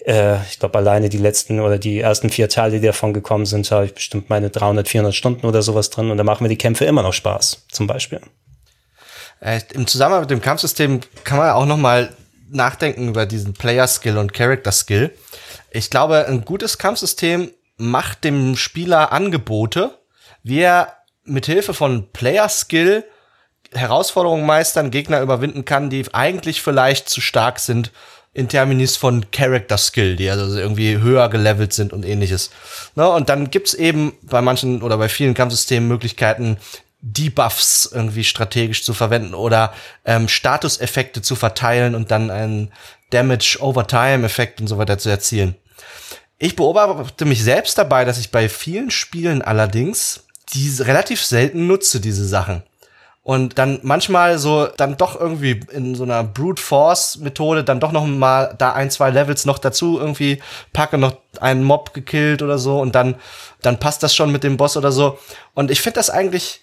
äh, 0.05 0.43
ich 0.51 0.59
glaube, 0.59 0.77
alleine 0.77 1.09
die 1.09 1.19
letzten 1.19 1.61
oder 1.61 1.79
die 1.79 2.01
ersten 2.01 2.29
vier 2.29 2.49
Teile, 2.49 2.79
die 2.79 2.87
davon 2.87 3.15
gekommen 3.15 3.47
sind, 3.47 3.71
habe 3.71 3.87
ich 3.87 3.95
bestimmt 3.95 4.29
meine 4.29 4.51
300, 4.51 4.87
400 4.87 5.15
Stunden 5.15 5.47
oder 5.47 5.63
sowas 5.63 5.89
drin 5.89 6.11
und 6.11 6.19
da 6.19 6.25
machen 6.25 6.43
mir 6.43 6.51
die 6.51 6.59
Kämpfe 6.59 6.85
immer 6.85 7.03
noch 7.03 7.15
Spaß, 7.15 7.65
zum 7.73 7.87
Beispiel. 7.87 8.21
Äh, 9.41 9.61
Im 9.73 9.87
Zusammenhang 9.87 10.23
mit 10.23 10.31
dem 10.31 10.43
Kampfsystem 10.43 11.01
kann 11.25 11.39
man 11.39 11.51
auch 11.51 11.67
noch 11.67 11.79
mal 11.79 12.11
nachdenken 12.51 13.09
über 13.09 13.25
diesen 13.25 13.55
Player 13.55 13.87
Skill 13.87 14.19
und 14.19 14.33
Character 14.35 14.73
Skill. 14.73 15.11
Ich 15.71 15.91
glaube, 15.91 16.27
ein 16.27 16.45
gutes 16.45 16.79
Kampfsystem 16.79 17.51
macht 17.77 18.24
dem 18.24 18.57
Spieler 18.57 19.12
Angebote, 19.12 19.99
wie 20.43 20.61
er 20.61 20.95
mit 21.24 21.47
Hilfe 21.47 21.74
von 21.74 22.11
Player 22.12 22.49
Skill 22.49 23.05
Herausforderungen 23.72 24.47
meistern, 24.47 24.91
Gegner 24.91 25.20
überwinden 25.20 25.64
kann, 25.64 25.91
die 25.91 26.05
eigentlich 26.12 26.62
vielleicht 26.62 27.09
zu 27.09 27.20
stark 27.20 27.59
sind 27.59 27.91
in 28.33 28.49
Terminis 28.49 28.97
von 28.97 29.31
Character 29.31 29.79
Skill, 29.79 30.16
die 30.16 30.29
also 30.31 30.59
irgendwie 30.59 30.99
höher 30.99 31.29
gelevelt 31.31 31.72
sind 31.72 31.93
und 31.93 32.05
ähnliches. 32.05 32.51
Ne, 32.95 33.09
und 33.09 33.29
dann 33.29 33.51
gibt's 33.51 33.72
eben 33.72 34.12
bei 34.22 34.43
manchen 34.43 34.83
oder 34.83 34.99
bei 34.99 35.09
vielen 35.09 35.35
Kampfsystemen 35.35 35.89
Möglichkeiten, 35.89 36.59
Debuffs 37.01 37.91
irgendwie 37.93 38.24
strategisch 38.24 38.83
zu 38.83 38.93
verwenden 38.93 39.35
oder 39.35 39.72
ähm, 40.05 40.29
Statuseffekte 40.29 41.22
zu 41.22 41.35
verteilen 41.35 41.95
und 41.95 42.11
dann 42.11 42.31
einen 42.31 42.72
Damage 43.11 43.59
over 43.61 43.87
Time 43.87 44.27
Effekt 44.27 44.61
und 44.61 44.66
so 44.66 44.77
weiter 44.77 44.99
zu 44.99 45.09
erzielen. 45.09 45.57
Ich 46.39 46.55
beobachte 46.55 47.24
mich 47.24 47.43
selbst 47.43 47.78
dabei, 47.78 48.05
dass 48.05 48.18
ich 48.18 48.30
bei 48.30 48.49
vielen 48.51 48.91
Spielen 48.91 49.41
allerdings 49.41 50.24
die 50.53 50.70
relativ 50.82 51.24
selten 51.24 51.66
nutze, 51.66 51.99
diese 51.99 52.26
Sachen. 52.26 52.62
Und 53.22 53.59
dann 53.59 53.80
manchmal 53.82 54.39
so, 54.39 54.68
dann 54.76 54.99
doch 54.99 55.18
irgendwie 55.18 55.64
in 55.72 55.95
so 55.95 56.05
einer 56.05 56.22
Brute 56.22 56.62
Force 56.62 57.16
Methode 57.16 57.64
dann 57.64 57.80
doch 57.80 57.91
noch 57.91 58.07
mal 58.07 58.55
da 58.59 58.74
ein, 58.74 58.91
zwei 58.91 59.11
Levels 59.11 59.47
noch 59.47 59.59
dazu 59.59 59.99
irgendwie 59.99 60.41
packe, 60.72 60.99
noch 60.99 61.16
einen 61.41 61.64
Mob 61.64 61.95
gekillt 61.95 62.43
oder 62.43 62.59
so 62.59 62.78
und 62.80 62.95
dann, 62.95 63.16
dann 63.62 63.80
passt 63.80 64.03
das 64.05 64.14
schon 64.14 64.30
mit 64.30 64.45
dem 64.45 64.59
Boss 64.59 64.76
oder 64.76 64.93
so. 64.93 65.18
Und 65.55 65.72
ich 65.72 65.80
finde 65.80 65.97
das 65.97 66.11
eigentlich 66.11 66.61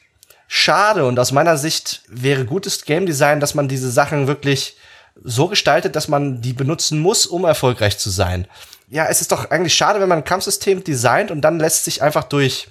schade 0.47 1.05
und 1.05 1.19
aus 1.19 1.33
meiner 1.33 1.57
Sicht 1.57 2.03
wäre 2.07 2.45
gutes 2.45 2.85
Game 2.85 3.07
Design, 3.07 3.41
dass 3.41 3.55
man 3.55 3.67
diese 3.67 3.91
Sachen 3.91 4.27
wirklich 4.27 4.77
so 5.21 5.47
gestaltet, 5.47 5.97
dass 5.97 6.07
man 6.07 6.41
die 6.41 6.53
benutzen 6.53 6.99
muss, 6.99 7.25
um 7.25 7.43
erfolgreich 7.43 7.97
zu 7.97 8.09
sein 8.09 8.47
ja, 8.89 9.07
es 9.07 9.21
ist 9.21 9.31
doch 9.31 9.49
eigentlich 9.49 9.73
schade, 9.73 9.99
wenn 9.99 10.09
man 10.09 10.19
ein 10.19 10.23
Kampfsystem 10.23 10.83
designt 10.83 11.31
und 11.31 11.41
dann 11.41 11.59
lässt 11.59 11.85
sich 11.85 12.01
einfach 12.01 12.23
durch 12.23 12.67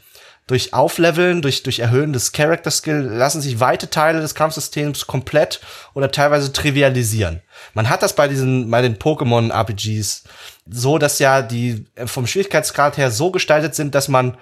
durch 0.46 0.74
Aufleveln, 0.74 1.40
durch, 1.40 1.62
durch 1.62 1.78
Erhöhen 1.78 2.12
des 2.12 2.32
Character 2.32 2.70
Skill 2.70 3.00
lassen 3.00 3.40
sich 3.40 3.60
weite 3.60 3.90
Teile 3.90 4.20
des 4.20 4.34
Kampfsystems 4.34 5.06
komplett 5.06 5.60
oder 5.94 6.10
teilweise 6.10 6.52
trivialisieren. 6.52 7.42
Man 7.74 7.88
hat 7.88 8.02
das 8.02 8.14
bei 8.14 8.26
diesen, 8.28 8.70
bei 8.70 8.82
den 8.82 8.98
Pokémon 8.98 9.52
RPGs 9.52 10.24
so, 10.68 10.98
dass 10.98 11.20
ja 11.20 11.42
die 11.42 11.86
vom 12.06 12.26
Schwierigkeitsgrad 12.26 12.96
her 12.96 13.10
so 13.10 13.30
gestaltet 13.30 13.74
sind, 13.74 13.94
dass 13.94 14.08
man, 14.08 14.36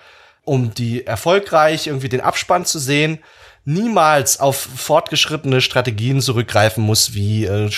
um 0.44 0.72
die 0.72 1.06
erfolgreich 1.06 1.86
irgendwie 1.86 2.08
den 2.08 2.22
Abspann 2.22 2.64
zu 2.64 2.78
sehen, 2.78 3.18
niemals 3.66 4.40
auf 4.40 4.56
fortgeschrittene 4.56 5.60
Strategien 5.60 6.22
zurückgreifen 6.22 6.82
muss, 6.82 7.12
wie 7.12 7.44
äh, 7.44 7.70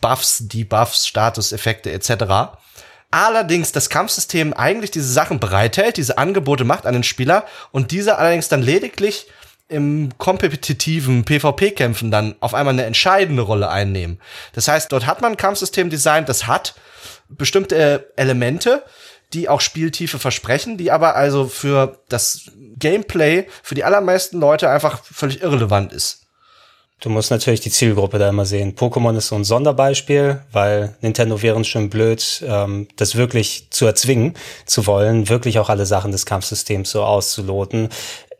Buffs, 0.00 0.38
Debuffs, 0.48 1.06
Statuseffekte 1.06 1.92
etc 1.92 2.56
Allerdings 3.10 3.72
das 3.72 3.88
Kampfsystem 3.88 4.52
eigentlich 4.52 4.90
diese 4.90 5.10
Sachen 5.10 5.40
bereithält, 5.40 5.96
diese 5.96 6.18
Angebote 6.18 6.64
macht 6.64 6.84
an 6.84 6.92
den 6.92 7.04
Spieler 7.04 7.46
und 7.72 7.90
dieser 7.90 8.18
allerdings 8.18 8.48
dann 8.48 8.62
lediglich 8.62 9.28
im 9.68 10.10
kompetitiven 10.18 11.24
PvP-Kämpfen 11.24 12.10
dann 12.10 12.34
auf 12.40 12.54
einmal 12.54 12.74
eine 12.74 12.84
entscheidende 12.84 13.42
Rolle 13.42 13.68
einnehmen. 13.68 14.18
Das 14.54 14.68
heißt, 14.68 14.92
dort 14.92 15.06
hat 15.06 15.20
man 15.20 15.32
ein 15.32 15.36
Kampfsystem 15.36 15.90
designt, 15.90 16.28
das 16.28 16.46
hat 16.46 16.74
bestimmte 17.28 18.12
Elemente, 18.16 18.82
die 19.34 19.48
auch 19.48 19.60
Spieltiefe 19.60 20.18
versprechen, 20.18 20.78
die 20.78 20.90
aber 20.90 21.16
also 21.16 21.48
für 21.48 21.98
das 22.08 22.50
Gameplay 22.78 23.46
für 23.62 23.74
die 23.74 23.84
allermeisten 23.84 24.40
Leute 24.40 24.70
einfach 24.70 25.02
völlig 25.04 25.42
irrelevant 25.42 25.92
ist. 25.92 26.17
Du 27.00 27.10
musst 27.10 27.30
natürlich 27.30 27.60
die 27.60 27.70
Zielgruppe 27.70 28.18
da 28.18 28.28
immer 28.28 28.44
sehen. 28.44 28.74
Pokémon 28.74 29.16
ist 29.16 29.28
so 29.28 29.36
ein 29.36 29.44
Sonderbeispiel, 29.44 30.40
weil 30.50 30.96
Nintendo 31.00 31.40
wäre 31.42 31.62
schon 31.64 31.90
blöd, 31.90 32.44
ähm, 32.44 32.88
das 32.96 33.14
wirklich 33.14 33.68
zu 33.70 33.86
erzwingen 33.86 34.34
zu 34.66 34.84
wollen, 34.86 35.28
wirklich 35.28 35.60
auch 35.60 35.68
alle 35.68 35.86
Sachen 35.86 36.10
des 36.10 36.26
Kampfsystems 36.26 36.90
so 36.90 37.04
auszuloten. 37.04 37.88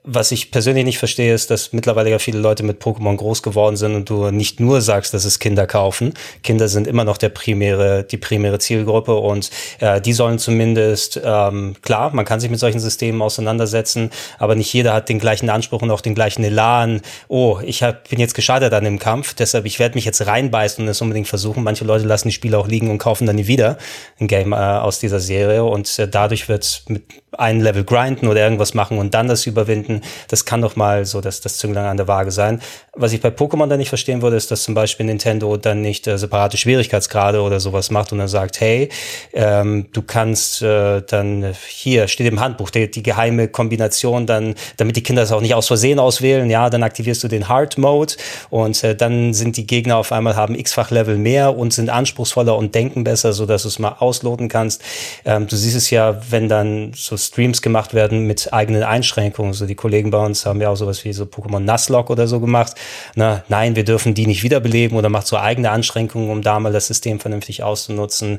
Was 0.04 0.32
ich 0.32 0.50
persönlich 0.50 0.84
nicht 0.84 0.98
verstehe, 0.98 1.34
ist, 1.34 1.50
dass 1.50 1.72
mittlerweile 1.72 2.10
ja 2.10 2.18
viele 2.18 2.38
Leute 2.38 2.62
mit 2.62 2.82
Pokémon 2.82 3.16
groß 3.16 3.42
geworden 3.42 3.76
sind 3.76 3.94
und 3.94 4.08
du 4.08 4.30
nicht 4.30 4.58
nur 4.58 4.80
sagst, 4.80 5.12
dass 5.12 5.24
es 5.24 5.38
Kinder 5.38 5.66
kaufen. 5.66 6.14
Kinder 6.42 6.68
sind 6.68 6.86
immer 6.86 7.04
noch 7.04 7.18
der 7.18 7.28
primäre, 7.28 8.04
die 8.04 8.16
primäre 8.16 8.58
Zielgruppe 8.58 9.16
und 9.16 9.50
äh, 9.80 10.00
die 10.00 10.12
sollen 10.12 10.38
zumindest, 10.38 11.20
ähm, 11.22 11.74
klar, 11.82 12.14
man 12.14 12.24
kann 12.24 12.40
sich 12.40 12.50
mit 12.50 12.58
solchen 12.58 12.80
Systemen 12.80 13.20
auseinandersetzen, 13.20 14.10
aber 14.38 14.54
nicht 14.54 14.72
jeder 14.72 14.94
hat 14.94 15.08
den 15.08 15.18
gleichen 15.18 15.50
Anspruch 15.50 15.82
und 15.82 15.90
auch 15.90 16.00
den 16.00 16.14
gleichen 16.14 16.42
Elan. 16.44 17.02
Oh, 17.28 17.58
ich 17.62 17.82
hab, 17.82 18.08
bin 18.08 18.20
jetzt 18.20 18.34
gescheitert 18.34 18.72
an 18.72 18.84
dem 18.84 18.98
Kampf, 18.98 19.34
deshalb 19.34 19.66
ich 19.66 19.78
werde 19.78 19.96
mich 19.96 20.04
jetzt 20.04 20.26
reinbeißen 20.26 20.84
und 20.84 20.88
es 20.88 21.02
unbedingt 21.02 21.28
versuchen. 21.28 21.62
Manche 21.62 21.84
Leute 21.84 22.06
lassen 22.06 22.28
die 22.28 22.34
Spiele 22.34 22.56
auch 22.58 22.68
liegen 22.68 22.90
und 22.90 22.98
kaufen 22.98 23.26
dann 23.26 23.36
nie 23.36 23.46
wieder 23.46 23.76
ein 24.20 24.28
Game 24.28 24.52
äh, 24.52 24.56
aus 24.56 25.00
dieser 25.00 25.20
Serie 25.20 25.64
und 25.64 25.98
äh, 25.98 26.08
dadurch 26.08 26.48
wird 26.48 26.84
mit 26.88 27.02
einem 27.36 27.60
Level 27.60 27.84
grinden 27.84 28.28
oder 28.28 28.40
irgendwas 28.40 28.74
machen 28.74 28.98
und 28.98 29.14
dann 29.14 29.28
das 29.28 29.46
überwinden 29.46 30.02
das 30.28 30.44
kann 30.44 30.62
doch 30.62 30.76
mal 30.76 31.04
so 31.04 31.20
das, 31.20 31.40
das 31.40 31.58
Zünglein 31.58 31.86
an 31.86 31.96
der 31.96 32.08
Waage 32.08 32.30
sein. 32.30 32.60
Was 33.00 33.12
ich 33.12 33.20
bei 33.20 33.28
Pokémon 33.28 33.68
dann 33.68 33.78
nicht 33.78 33.90
verstehen 33.90 34.22
würde, 34.22 34.36
ist, 34.36 34.50
dass 34.50 34.64
zum 34.64 34.74
Beispiel 34.74 35.06
Nintendo 35.06 35.56
dann 35.56 35.82
nicht 35.82 36.08
äh, 36.08 36.18
separate 36.18 36.56
Schwierigkeitsgrade 36.56 37.40
oder 37.40 37.60
sowas 37.60 37.92
macht 37.92 38.10
und 38.10 38.18
dann 38.18 38.26
sagt, 38.26 38.60
hey, 38.60 38.88
ähm, 39.32 39.86
du 39.92 40.02
kannst 40.02 40.62
äh, 40.62 41.02
dann 41.02 41.54
hier 41.68 42.08
steht 42.08 42.26
im 42.26 42.40
Handbuch 42.40 42.70
die, 42.70 42.90
die 42.90 43.04
geheime 43.04 43.46
Kombination 43.46 44.26
dann, 44.26 44.56
damit 44.78 44.96
die 44.96 45.04
Kinder 45.04 45.22
es 45.22 45.30
auch 45.30 45.40
nicht 45.40 45.54
aus 45.54 45.68
Versehen 45.68 46.00
auswählen, 46.00 46.50
ja, 46.50 46.70
dann 46.70 46.82
aktivierst 46.82 47.22
du 47.22 47.28
den 47.28 47.48
Hard 47.48 47.78
Mode 47.78 48.14
und 48.50 48.82
äh, 48.82 48.96
dann 48.96 49.32
sind 49.32 49.56
die 49.56 49.66
Gegner 49.66 49.96
auf 49.96 50.10
einmal 50.10 50.34
haben 50.34 50.56
x-fach 50.56 50.90
Level 50.90 51.18
mehr 51.18 51.56
und 51.56 51.72
sind 51.72 51.90
anspruchsvoller 51.90 52.56
und 52.56 52.74
denken 52.74 53.04
besser, 53.04 53.32
so 53.32 53.46
dass 53.46 53.62
du 53.62 53.68
es 53.68 53.78
mal 53.78 53.94
ausloten 54.00 54.48
kannst. 54.48 54.82
Ähm, 55.24 55.46
du 55.46 55.54
siehst 55.54 55.76
es 55.76 55.90
ja, 55.90 56.20
wenn 56.30 56.48
dann 56.48 56.92
so 56.96 57.16
Streams 57.16 57.62
gemacht 57.62 57.94
werden 57.94 58.26
mit 58.26 58.52
eigenen 58.52 58.82
Einschränkungen, 58.82 59.52
so 59.52 59.66
die 59.66 59.76
Kollegen 59.76 60.10
bei 60.10 60.18
uns 60.18 60.44
haben 60.46 60.60
ja 60.60 60.70
auch 60.70 60.76
sowas 60.76 61.04
wie 61.04 61.12
so 61.12 61.24
Pokémon 61.24 61.60
Nuzlocke 61.60 62.12
oder 62.12 62.26
so 62.26 62.40
gemacht. 62.40 62.74
Na, 63.14 63.42
nein, 63.48 63.76
wir 63.76 63.84
dürfen 63.84 64.14
die 64.14 64.26
nicht 64.26 64.42
wiederbeleben 64.42 64.96
oder 64.96 65.08
macht 65.08 65.26
so 65.26 65.36
eigene 65.36 65.70
Anschränkungen, 65.70 66.30
um 66.30 66.42
da 66.42 66.60
mal 66.60 66.72
das 66.72 66.86
System 66.86 67.20
vernünftig 67.20 67.62
auszunutzen. 67.62 68.38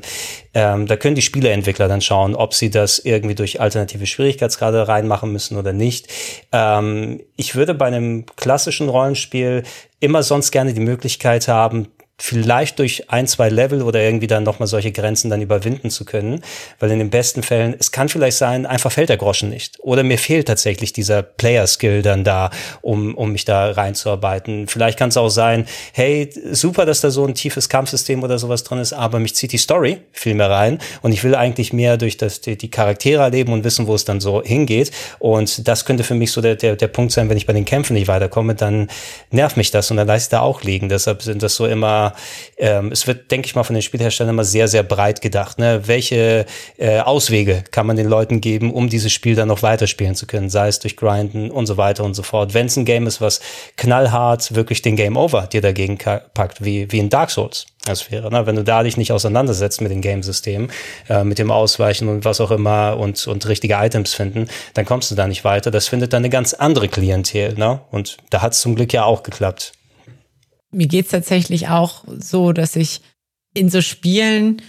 Ähm, 0.54 0.86
da 0.86 0.96
können 0.96 1.14
die 1.14 1.22
Spieleentwickler 1.22 1.88
dann 1.88 2.00
schauen, 2.00 2.34
ob 2.34 2.54
sie 2.54 2.70
das 2.70 2.98
irgendwie 2.98 3.34
durch 3.34 3.60
alternative 3.60 4.06
Schwierigkeitsgrade 4.06 4.88
reinmachen 4.88 5.32
müssen 5.32 5.56
oder 5.56 5.72
nicht. 5.72 6.08
Ähm, 6.52 7.20
ich 7.36 7.54
würde 7.54 7.74
bei 7.74 7.86
einem 7.86 8.26
klassischen 8.36 8.88
Rollenspiel 8.88 9.62
immer 10.00 10.22
sonst 10.22 10.50
gerne 10.50 10.74
die 10.74 10.80
Möglichkeit 10.80 11.48
haben, 11.48 11.88
vielleicht 12.22 12.78
durch 12.78 13.10
ein, 13.10 13.26
zwei 13.26 13.48
Level 13.48 13.80
oder 13.80 14.02
irgendwie 14.02 14.26
dann 14.26 14.42
nochmal 14.42 14.66
solche 14.66 14.92
Grenzen 14.92 15.30
dann 15.30 15.40
überwinden 15.40 15.88
zu 15.88 16.04
können. 16.04 16.42
Weil 16.78 16.90
in 16.90 16.98
den 16.98 17.08
besten 17.08 17.42
Fällen, 17.42 17.74
es 17.78 17.92
kann 17.92 18.10
vielleicht 18.10 18.36
sein, 18.36 18.66
einfach 18.66 18.92
fällt 18.92 19.08
der 19.08 19.16
Groschen 19.16 19.48
nicht. 19.48 19.78
Oder 19.80 20.02
mir 20.02 20.18
fehlt 20.18 20.46
tatsächlich 20.46 20.92
dieser 20.92 21.22
Player-Skill 21.22 22.02
dann 22.02 22.22
da, 22.22 22.50
um, 22.82 23.14
um 23.14 23.32
mich 23.32 23.46
da 23.46 23.70
reinzuarbeiten. 23.70 24.66
Vielleicht 24.66 24.98
kann 24.98 25.08
es 25.08 25.16
auch 25.16 25.30
sein, 25.30 25.64
hey, 25.94 26.28
super, 26.52 26.84
dass 26.84 27.00
da 27.00 27.10
so 27.10 27.24
ein 27.24 27.34
tiefes 27.34 27.70
Kampfsystem 27.70 28.22
oder 28.22 28.38
sowas 28.38 28.64
drin 28.64 28.80
ist, 28.80 28.92
aber 28.92 29.18
mich 29.18 29.34
zieht 29.34 29.52
die 29.52 29.58
Story 29.58 29.98
viel 30.12 30.34
mehr 30.34 30.50
rein 30.50 30.78
und 31.00 31.12
ich 31.12 31.24
will 31.24 31.34
eigentlich 31.34 31.72
mehr 31.72 31.96
durch 31.96 32.18
das, 32.18 32.42
die, 32.42 32.58
die 32.58 32.70
Charaktere 32.70 33.22
erleben 33.22 33.54
und 33.54 33.64
wissen, 33.64 33.86
wo 33.86 33.94
es 33.94 34.04
dann 34.04 34.20
so 34.20 34.42
hingeht. 34.42 34.90
Und 35.20 35.66
das 35.66 35.86
könnte 35.86 36.04
für 36.04 36.14
mich 36.14 36.32
so 36.32 36.42
der, 36.42 36.56
der, 36.56 36.76
der 36.76 36.88
Punkt 36.88 37.12
sein, 37.12 37.30
wenn 37.30 37.38
ich 37.38 37.46
bei 37.46 37.54
den 37.54 37.64
Kämpfen 37.64 37.94
nicht 37.94 38.08
weiterkomme, 38.08 38.54
dann 38.54 38.88
nervt 39.30 39.56
mich 39.56 39.70
das 39.70 39.90
und 39.90 39.96
dann 39.96 40.06
lasse 40.06 40.24
ich 40.24 40.28
da 40.28 40.40
auch 40.40 40.62
liegen. 40.62 40.90
Deshalb 40.90 41.22
sind 41.22 41.42
das 41.42 41.54
so 41.56 41.66
immer 41.66 42.09
ähm, 42.56 42.92
es 42.92 43.06
wird, 43.06 43.30
denke 43.30 43.46
ich 43.46 43.54
mal, 43.54 43.64
von 43.64 43.74
den 43.74 43.82
Spielherstellern 43.82 44.34
immer 44.34 44.44
sehr, 44.44 44.68
sehr 44.68 44.82
breit 44.82 45.20
gedacht. 45.20 45.58
Ne? 45.58 45.82
Welche 45.86 46.46
äh, 46.78 47.00
Auswege 47.00 47.64
kann 47.70 47.86
man 47.86 47.96
den 47.96 48.08
Leuten 48.08 48.40
geben, 48.40 48.72
um 48.72 48.88
dieses 48.88 49.12
Spiel 49.12 49.34
dann 49.34 49.48
noch 49.48 49.62
weiterspielen 49.62 50.14
zu 50.14 50.26
können, 50.26 50.50
sei 50.50 50.68
es 50.68 50.78
durch 50.78 50.96
Grinden 50.96 51.50
und 51.50 51.66
so 51.66 51.76
weiter 51.76 52.04
und 52.04 52.14
so 52.14 52.22
fort. 52.22 52.54
Wenn 52.54 52.66
es 52.66 52.76
ein 52.76 52.84
Game 52.84 53.06
ist, 53.06 53.20
was 53.20 53.40
knallhart 53.76 54.54
wirklich 54.54 54.82
den 54.82 54.96
Game 54.96 55.16
Over 55.16 55.46
dir 55.46 55.60
dagegen 55.60 55.98
packt, 55.98 56.64
wie, 56.64 56.90
wie 56.92 56.98
in 56.98 57.10
Dark 57.10 57.30
Souls. 57.30 57.66
Das 57.84 58.10
wäre, 58.10 58.30
ne? 58.30 58.46
wenn 58.46 58.56
du 58.56 58.64
da 58.64 58.82
dich 58.82 58.98
nicht 58.98 59.10
auseinandersetzt 59.10 59.80
mit 59.80 59.90
den 59.90 60.02
Game-Systemen, 60.02 60.70
äh, 61.08 61.24
mit 61.24 61.38
dem 61.38 61.50
Ausweichen 61.50 62.08
und 62.08 62.26
was 62.26 62.40
auch 62.40 62.50
immer 62.50 62.98
und, 62.98 63.26
und 63.26 63.48
richtige 63.48 63.74
Items 63.74 64.12
finden, 64.12 64.48
dann 64.74 64.84
kommst 64.84 65.10
du 65.10 65.14
da 65.14 65.26
nicht 65.26 65.44
weiter. 65.44 65.70
Das 65.70 65.88
findet 65.88 66.12
dann 66.12 66.20
eine 66.20 66.28
ganz 66.28 66.52
andere 66.52 66.88
Klientel. 66.88 67.54
Ne? 67.54 67.80
Und 67.90 68.18
da 68.28 68.42
hat 68.42 68.52
es 68.52 68.60
zum 68.60 68.74
Glück 68.74 68.92
ja 68.92 69.04
auch 69.04 69.22
geklappt 69.22 69.72
mir 70.70 70.86
geht's 70.86 71.10
tatsächlich 71.10 71.68
auch 71.68 72.04
so, 72.18 72.52
dass 72.52 72.76
ich 72.76 73.00
in 73.54 73.68
so 73.68 73.80
Spielen, 73.80 74.62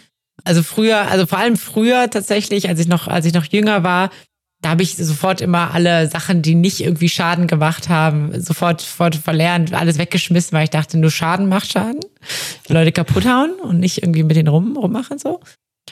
also 0.44 0.64
früher, 0.64 1.10
also 1.10 1.26
vor 1.26 1.40
allem 1.40 1.58
früher 1.58 2.10
tatsächlich, 2.10 2.68
als 2.70 2.80
ich 2.80 2.88
noch, 2.88 3.08
als 3.08 3.26
ich 3.26 3.34
noch 3.34 3.46
jünger 3.46 3.84
war, 3.84 4.10
da 4.62 4.70
habe 4.70 4.84
ich 4.84 4.96
sofort 4.96 5.42
immer 5.42 5.74
alle 5.74 6.08
Sachen, 6.08 6.44
die 6.44 6.54
nicht 6.54 6.82
irgendwie 6.82 7.10
Schaden 7.10 7.48
gemacht 7.48 7.90
haben, 7.90 8.40
sofort, 8.40 8.82
sofort 8.82 9.16
verlernt, 9.16 9.74
alles 9.74 9.98
weggeschmissen, 9.98 10.56
weil 10.56 10.66
ich 10.66 10.70
dachte, 10.70 11.00
nur 11.00 11.10
Schaden 11.10 11.50
macht 11.50 11.72
Schaden. 11.72 12.02
Leute 12.68 12.92
kaputt 12.92 13.26
hauen 13.26 13.54
und 13.64 13.80
nicht 13.80 14.04
irgendwie 14.04 14.24
mit 14.24 14.36
denen 14.36 14.50
rum, 14.50 14.78
rummachen 14.78 15.18
so. 15.18 15.40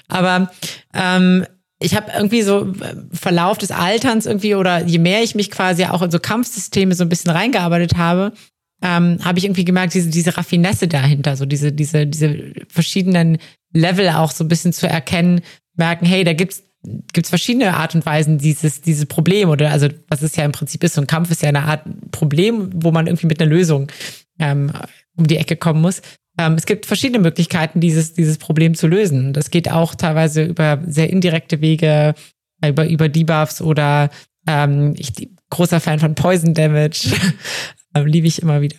Aber 0.07 0.51
ähm, 0.93 1.47
ich 1.79 1.95
habe 1.95 2.11
irgendwie 2.15 2.43
so 2.43 2.67
äh, 2.67 2.95
Verlauf 3.11 3.57
des 3.57 3.71
Alterns 3.71 4.27
irgendwie 4.27 4.53
oder 4.53 4.85
je 4.85 4.99
mehr 4.99 5.23
ich 5.23 5.33
mich 5.33 5.49
quasi 5.49 5.85
auch 5.85 6.03
in 6.03 6.11
so 6.11 6.19
Kampfsysteme 6.19 6.93
so 6.93 7.03
ein 7.03 7.09
bisschen 7.09 7.31
reingearbeitet 7.31 7.97
habe, 7.97 8.33
ähm, 8.81 9.19
habe 9.23 9.39
ich 9.39 9.45
irgendwie 9.45 9.65
gemerkt, 9.65 9.93
diese, 9.93 10.09
diese 10.09 10.37
Raffinesse 10.37 10.87
dahinter, 10.87 11.35
so 11.35 11.45
diese, 11.45 11.71
diese, 11.71 12.07
diese 12.07 12.53
verschiedenen 12.67 13.37
Level 13.73 14.09
auch 14.09 14.31
so 14.31 14.43
ein 14.43 14.47
bisschen 14.47 14.73
zu 14.73 14.87
erkennen, 14.87 15.41
merken, 15.75 16.05
hey, 16.05 16.23
da 16.23 16.33
gibt's 16.33 16.63
gibt's 17.13 17.29
verschiedene 17.29 17.75
Art 17.75 17.93
und 17.93 18.05
Weisen, 18.05 18.37
dieses, 18.37 18.81
dieses 18.81 19.05
Problem 19.05 19.49
oder 19.49 19.71
also 19.71 19.89
was 20.07 20.21
es 20.21 20.35
ja 20.35 20.45
im 20.45 20.53
Prinzip 20.53 20.83
ist, 20.83 20.93
so 20.93 21.01
ein 21.01 21.07
Kampf 21.07 21.29
ist 21.29 21.41
ja 21.41 21.49
eine 21.49 21.63
Art 21.63 21.83
Problem, 22.11 22.69
wo 22.73 22.91
man 22.91 23.07
irgendwie 23.07 23.27
mit 23.27 23.41
einer 23.41 23.51
Lösung 23.51 23.91
ähm, 24.39 24.71
um 25.17 25.27
die 25.27 25.37
Ecke 25.37 25.57
kommen 25.57 25.81
muss. 25.81 26.01
Ähm, 26.37 26.53
es 26.53 26.65
gibt 26.65 26.85
verschiedene 26.85 27.19
Möglichkeiten, 27.19 27.81
dieses, 27.81 28.13
dieses 28.13 28.37
Problem 28.37 28.75
zu 28.75 28.87
lösen. 28.87 29.33
Das 29.33 29.51
geht 29.51 29.69
auch 29.69 29.93
teilweise 29.93 30.43
über 30.43 30.81
sehr 30.87 31.09
indirekte 31.09 31.59
Wege, 31.59 32.15
über, 32.65 32.87
über 32.87 33.09
Debuffs 33.09 33.61
oder 33.61 34.09
ähm, 34.47 34.93
ich 34.97 35.11
großer 35.49 35.79
Fan 35.79 35.99
von 35.99 36.15
Poison 36.15 36.53
Damage. 36.53 37.09
äh, 37.93 38.03
liebe 38.03 38.27
ich 38.27 38.41
immer 38.41 38.61
wieder. 38.61 38.77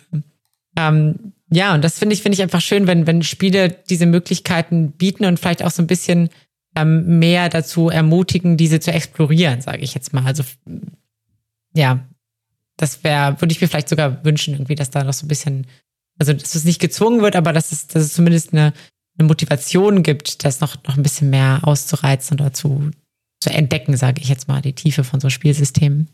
Ähm, 0.77 1.33
ja, 1.49 1.73
und 1.73 1.83
das 1.83 1.99
finde 1.99 2.13
ich, 2.13 2.21
finde 2.21 2.35
ich 2.35 2.41
einfach 2.41 2.61
schön, 2.61 2.87
wenn, 2.87 3.07
wenn 3.07 3.23
Spiele 3.23 3.69
diese 3.89 4.05
Möglichkeiten 4.05 4.93
bieten 4.93 5.25
und 5.25 5.39
vielleicht 5.39 5.63
auch 5.63 5.71
so 5.71 5.83
ein 5.83 5.87
bisschen 5.87 6.29
ähm, 6.75 7.19
mehr 7.19 7.49
dazu 7.49 7.89
ermutigen, 7.89 8.55
diese 8.55 8.79
zu 8.79 8.91
explorieren, 8.91 9.61
sage 9.61 9.81
ich 9.81 9.93
jetzt 9.93 10.13
mal. 10.13 10.25
Also 10.25 10.43
ja, 11.73 12.07
das 12.77 13.03
wäre, 13.03 13.39
würde 13.41 13.51
ich 13.51 13.61
mir 13.61 13.67
vielleicht 13.67 13.89
sogar 13.89 14.23
wünschen, 14.23 14.53
irgendwie, 14.53 14.75
dass 14.75 14.89
da 14.89 15.03
noch 15.03 15.13
so 15.13 15.25
ein 15.25 15.27
bisschen, 15.27 15.67
also 16.17 16.31
dass 16.33 16.55
es 16.55 16.63
nicht 16.63 16.79
gezwungen 16.79 17.21
wird, 17.21 17.35
aber 17.35 17.51
dass 17.51 17.71
es, 17.71 17.87
dass 17.87 18.03
es 18.03 18.13
zumindest 18.13 18.53
eine, 18.53 18.73
eine 19.17 19.27
Motivation 19.27 20.03
gibt, 20.03 20.45
das 20.45 20.61
noch, 20.61 20.81
noch 20.87 20.95
ein 20.95 21.03
bisschen 21.03 21.29
mehr 21.29 21.59
auszureizen 21.63 22.39
oder 22.39 22.53
zu, 22.53 22.91
zu 23.41 23.49
entdecken, 23.49 23.97
sage 23.97 24.21
ich 24.21 24.29
jetzt 24.29 24.47
mal, 24.47 24.61
die 24.61 24.73
Tiefe 24.73 25.03
von 25.03 25.19
so 25.19 25.29
Spielsystemen. 25.29 26.09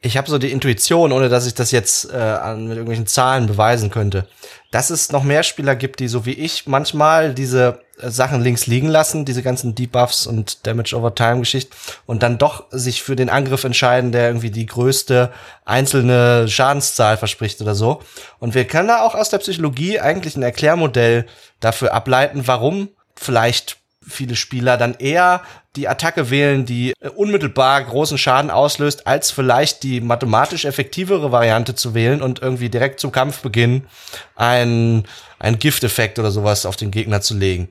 Ich 0.00 0.16
habe 0.16 0.30
so 0.30 0.38
die 0.38 0.52
Intuition, 0.52 1.10
ohne 1.10 1.28
dass 1.28 1.46
ich 1.46 1.54
das 1.54 1.72
jetzt 1.72 2.08
äh, 2.12 2.54
mit 2.54 2.70
irgendwelchen 2.70 3.06
Zahlen 3.06 3.46
beweisen 3.46 3.90
könnte, 3.90 4.28
dass 4.70 4.90
es 4.90 5.10
noch 5.10 5.24
mehr 5.24 5.42
Spieler 5.42 5.74
gibt, 5.74 5.98
die 5.98 6.08
so 6.08 6.24
wie 6.24 6.32
ich 6.32 6.66
manchmal 6.66 7.34
diese 7.34 7.80
äh, 8.00 8.10
Sachen 8.10 8.42
links 8.42 8.66
liegen 8.66 8.88
lassen, 8.88 9.24
diese 9.24 9.42
ganzen 9.42 9.74
Debuffs 9.74 10.26
und 10.26 10.66
Damage 10.66 10.96
over 10.96 11.14
Time 11.14 11.40
Geschichten 11.40 11.74
und 12.06 12.22
dann 12.22 12.38
doch 12.38 12.66
sich 12.70 13.02
für 13.02 13.16
den 13.16 13.28
Angriff 13.28 13.64
entscheiden, 13.64 14.12
der 14.12 14.28
irgendwie 14.28 14.50
die 14.50 14.66
größte 14.66 15.32
einzelne 15.64 16.48
Schadenszahl 16.48 17.16
verspricht 17.16 17.60
oder 17.60 17.74
so. 17.74 18.00
Und 18.38 18.54
wir 18.54 18.66
können 18.66 18.88
da 18.88 19.02
auch 19.02 19.14
aus 19.14 19.30
der 19.30 19.38
Psychologie 19.38 19.98
eigentlich 19.98 20.36
ein 20.36 20.42
Erklärmodell 20.42 21.26
dafür 21.60 21.92
ableiten, 21.92 22.46
warum 22.46 22.90
vielleicht 23.16 23.78
viele 24.08 24.36
Spieler 24.36 24.76
dann 24.76 24.94
eher 24.94 25.42
die 25.76 25.88
Attacke 25.88 26.30
wählen, 26.30 26.64
die 26.66 26.92
äh, 27.00 27.08
unmittelbar 27.08 27.82
großen 27.84 28.18
Schaden 28.18 28.50
auslöst, 28.50 29.06
als 29.06 29.30
vielleicht 29.30 29.82
die 29.82 30.00
mathematisch 30.00 30.64
effektivere 30.64 31.30
Variante 31.30 31.74
zu 31.74 31.94
wählen 31.94 32.22
und 32.22 32.42
irgendwie 32.42 32.68
direkt 32.68 33.00
zum 33.00 33.12
Kampfbeginn 33.12 33.86
ein, 34.34 35.04
ein 35.38 35.58
Gifteffekt 35.58 36.18
oder 36.18 36.30
sowas 36.30 36.66
auf 36.66 36.76
den 36.76 36.90
Gegner 36.90 37.20
zu 37.20 37.34
legen. 37.34 37.68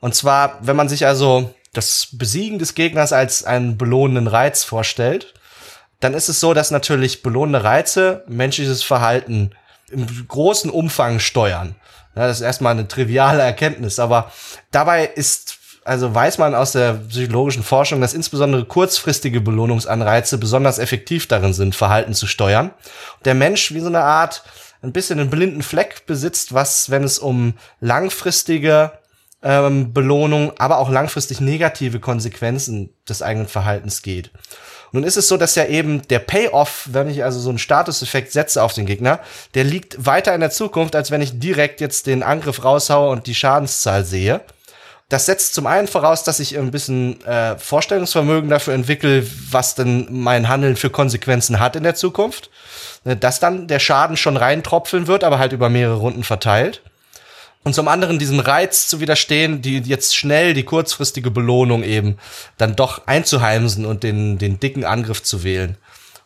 Und 0.00 0.14
zwar, 0.14 0.58
wenn 0.60 0.76
man 0.76 0.88
sich 0.88 1.06
also 1.06 1.54
das 1.72 2.08
Besiegen 2.12 2.58
des 2.58 2.74
Gegners 2.74 3.12
als 3.12 3.44
einen 3.44 3.78
belohnenden 3.78 4.26
Reiz 4.26 4.64
vorstellt, 4.64 5.34
dann 6.00 6.14
ist 6.14 6.28
es 6.28 6.40
so, 6.40 6.54
dass 6.54 6.70
natürlich 6.70 7.22
belohnende 7.22 7.62
Reize 7.62 8.24
menschliches 8.26 8.82
Verhalten 8.82 9.52
im 9.90 10.06
großen 10.26 10.70
Umfang 10.70 11.20
steuern. 11.20 11.76
Ja, 12.16 12.26
das 12.26 12.38
ist 12.38 12.42
erstmal 12.42 12.72
eine 12.72 12.88
triviale 12.88 13.42
Erkenntnis, 13.42 13.98
aber 13.98 14.32
dabei 14.70 15.06
ist 15.06 15.58
also 15.84 16.14
weiß 16.14 16.38
man 16.38 16.54
aus 16.54 16.72
der 16.72 16.94
psychologischen 16.94 17.62
Forschung, 17.62 18.00
dass 18.00 18.14
insbesondere 18.14 18.64
kurzfristige 18.64 19.40
Belohnungsanreize 19.40 20.38
besonders 20.38 20.78
effektiv 20.78 21.26
darin 21.26 21.52
sind, 21.52 21.74
Verhalten 21.74 22.14
zu 22.14 22.26
steuern. 22.26 22.70
Der 23.24 23.34
Mensch 23.34 23.72
wie 23.72 23.80
so 23.80 23.88
eine 23.88 24.02
Art 24.02 24.42
ein 24.82 24.92
bisschen 24.92 25.18
einen 25.18 25.30
blinden 25.30 25.62
Fleck 25.62 26.06
besitzt, 26.06 26.54
was, 26.54 26.90
wenn 26.90 27.04
es 27.04 27.18
um 27.18 27.54
langfristige 27.80 28.92
ähm, 29.42 29.92
Belohnung, 29.92 30.52
aber 30.58 30.78
auch 30.78 30.90
langfristig 30.90 31.40
negative 31.40 32.00
Konsequenzen 32.00 32.90
des 33.08 33.22
eigenen 33.22 33.48
Verhaltens 33.48 34.02
geht. 34.02 34.30
Nun 34.92 35.04
ist 35.04 35.16
es 35.16 35.26
so, 35.26 35.36
dass 35.38 35.54
ja 35.54 35.64
eben 35.64 36.02
der 36.08 36.18
Payoff, 36.18 36.88
wenn 36.92 37.08
ich 37.08 37.24
also 37.24 37.40
so 37.40 37.48
einen 37.48 37.58
Statuseffekt 37.58 38.30
setze 38.30 38.62
auf 38.62 38.74
den 38.74 38.84
Gegner, 38.84 39.20
der 39.54 39.64
liegt 39.64 40.04
weiter 40.04 40.34
in 40.34 40.40
der 40.40 40.50
Zukunft, 40.50 40.94
als 40.94 41.10
wenn 41.10 41.22
ich 41.22 41.38
direkt 41.38 41.80
jetzt 41.80 42.06
den 42.06 42.22
Angriff 42.22 42.62
raushaue 42.62 43.10
und 43.10 43.26
die 43.26 43.34
Schadenszahl 43.34 44.04
sehe. 44.04 44.42
Das 45.12 45.26
setzt 45.26 45.52
zum 45.52 45.66
einen 45.66 45.88
voraus, 45.88 46.24
dass 46.24 46.40
ich 46.40 46.56
ein 46.56 46.70
bisschen 46.70 47.22
äh, 47.26 47.58
Vorstellungsvermögen 47.58 48.48
dafür 48.48 48.72
entwickle, 48.72 49.26
was 49.50 49.74
denn 49.74 50.06
mein 50.08 50.48
Handeln 50.48 50.74
für 50.74 50.88
Konsequenzen 50.88 51.60
hat 51.60 51.76
in 51.76 51.82
der 51.82 51.94
Zukunft. 51.94 52.48
Ne, 53.04 53.14
dass 53.14 53.38
dann 53.38 53.68
der 53.68 53.78
Schaden 53.78 54.16
schon 54.16 54.38
reintropfeln 54.38 55.08
wird, 55.08 55.22
aber 55.22 55.38
halt 55.38 55.52
über 55.52 55.68
mehrere 55.68 55.96
Runden 55.96 56.24
verteilt. 56.24 56.80
Und 57.62 57.74
zum 57.74 57.88
anderen 57.88 58.18
diesen 58.18 58.40
Reiz 58.40 58.88
zu 58.88 59.00
widerstehen, 59.00 59.60
die 59.60 59.80
jetzt 59.80 60.16
schnell 60.16 60.54
die 60.54 60.64
kurzfristige 60.64 61.30
Belohnung 61.30 61.82
eben 61.82 62.16
dann 62.56 62.74
doch 62.74 63.06
einzuheimsen 63.06 63.84
und 63.84 64.04
den, 64.04 64.38
den 64.38 64.60
dicken 64.60 64.86
Angriff 64.86 65.22
zu 65.22 65.44
wählen. 65.44 65.76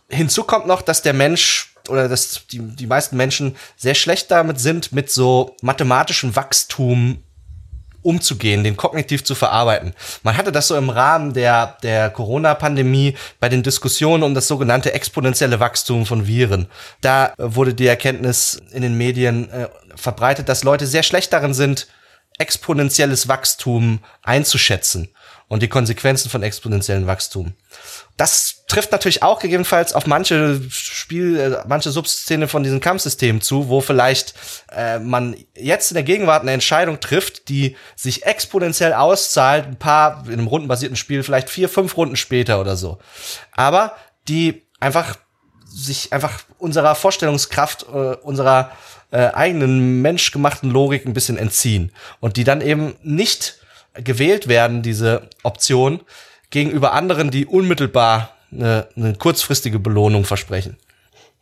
Hinzu 0.09 0.45
kommt 0.45 0.69
noch, 0.69 0.81
dass 0.81 1.03
der 1.03 1.13
Mensch 1.13 1.75
oder 1.89 2.09
dass 2.09 2.43
die, 2.53 2.61
die 2.61 2.87
meisten 2.87 3.17
Menschen 3.17 3.57
sehr 3.77 3.97
schlecht 3.97 4.31
damit 4.31 4.61
sind, 4.61 4.93
mit 4.93 5.11
so 5.11 5.57
mathematischem 5.61 6.37
Wachstum 6.37 7.25
umzugehen, 8.07 8.63
den 8.63 8.77
kognitiv 8.77 9.25
zu 9.25 9.35
verarbeiten. 9.35 9.93
Man 10.23 10.37
hatte 10.37 10.53
das 10.53 10.69
so 10.69 10.77
im 10.77 10.91
Rahmen 10.91 11.35
der, 11.35 11.77
der 11.83 12.09
Corona-Pandemie 12.11 13.17
bei 13.41 13.49
den 13.49 13.65
Diskussionen 13.65 14.23
um 14.23 14.35
das 14.35 14.47
sogenannte 14.47 14.95
exponentielle 14.95 15.59
Wachstum 15.59 16.07
von 16.07 16.27
Viren. 16.27 16.69
Da 17.01 17.35
wurde 17.37 17.75
die 17.75 17.87
Erkenntnis 17.87 18.61
in 18.73 18.83
den 18.83 18.97
Medien 18.97 19.51
äh, 19.51 19.69
verbreitet, 19.97 20.49
dass 20.49 20.63
Leute 20.63 20.87
sehr 20.87 21.03
schlecht 21.03 21.33
darin 21.33 21.53
sind, 21.53 21.89
exponentielles 22.39 23.29
Wachstum 23.29 23.99
einzuschätzen 24.23 25.09
und 25.49 25.63
die 25.63 25.69
Konsequenzen 25.69 26.31
von 26.31 26.43
exponentiellem 26.43 27.07
Wachstum. 27.07 27.55
Das 28.17 28.56
trifft 28.67 28.91
natürlich 28.91 29.23
auch 29.23 29.39
gegebenenfalls 29.39 29.93
auf 29.93 30.07
manche 30.07 30.61
Spiel, 30.71 31.39
äh, 31.39 31.69
manche 31.69 31.91
Subszene 31.91 32.49
von 32.49 32.63
diesen 32.63 32.81
Kampfsystemen 32.81 33.41
zu, 33.41 33.69
wo 33.69 33.81
vielleicht 33.81 34.35
äh, 34.73 34.99
man 34.99 35.37
jetzt 35.55 35.91
in 35.91 35.95
der 35.95 36.03
Gegenwart 36.03 36.43
eine 36.43 36.53
Entscheidung 36.53 36.99
trifft, 36.99 37.49
die 37.49 37.77
sich 37.95 38.27
exponentiell 38.27 38.93
auszahlt, 38.93 39.67
ein 39.67 39.77
paar 39.77 40.25
in 40.27 40.35
einem 40.35 40.49
rundenbasierten 40.49 40.97
Spiel 40.97 41.23
vielleicht 41.23 41.49
vier, 41.49 41.69
fünf 41.69 41.97
Runden 41.97 42.17
später 42.17 42.61
oder 42.61 42.77
so. 42.77 42.99
Aber 43.53 43.97
die 44.29 44.67
einfach 44.81 45.17
sich 45.65 46.13
einfach 46.13 46.43
unserer 46.59 46.95
Vorstellungskraft, 46.95 47.87
äh, 47.93 48.17
unserer 48.23 48.73
äh, 49.13 49.29
eigenen 49.29 50.03
menschgemachten 50.03 50.71
Logik 50.71 51.07
ein 51.07 51.13
bisschen 51.13 51.37
entziehen 51.37 51.93
und 52.19 52.37
die 52.37 52.45
dann 52.45 52.61
eben 52.61 52.97
nicht 53.03 53.61
gewählt 53.95 54.49
werden, 54.49 54.83
diese 54.83 55.29
Option, 55.43 56.01
gegenüber 56.51 56.93
anderen, 56.93 57.31
die 57.31 57.47
unmittelbar 57.47 58.36
eine, 58.53 58.89
eine 58.97 59.15
kurzfristige 59.15 59.79
Belohnung 59.79 60.25
versprechen. 60.25 60.77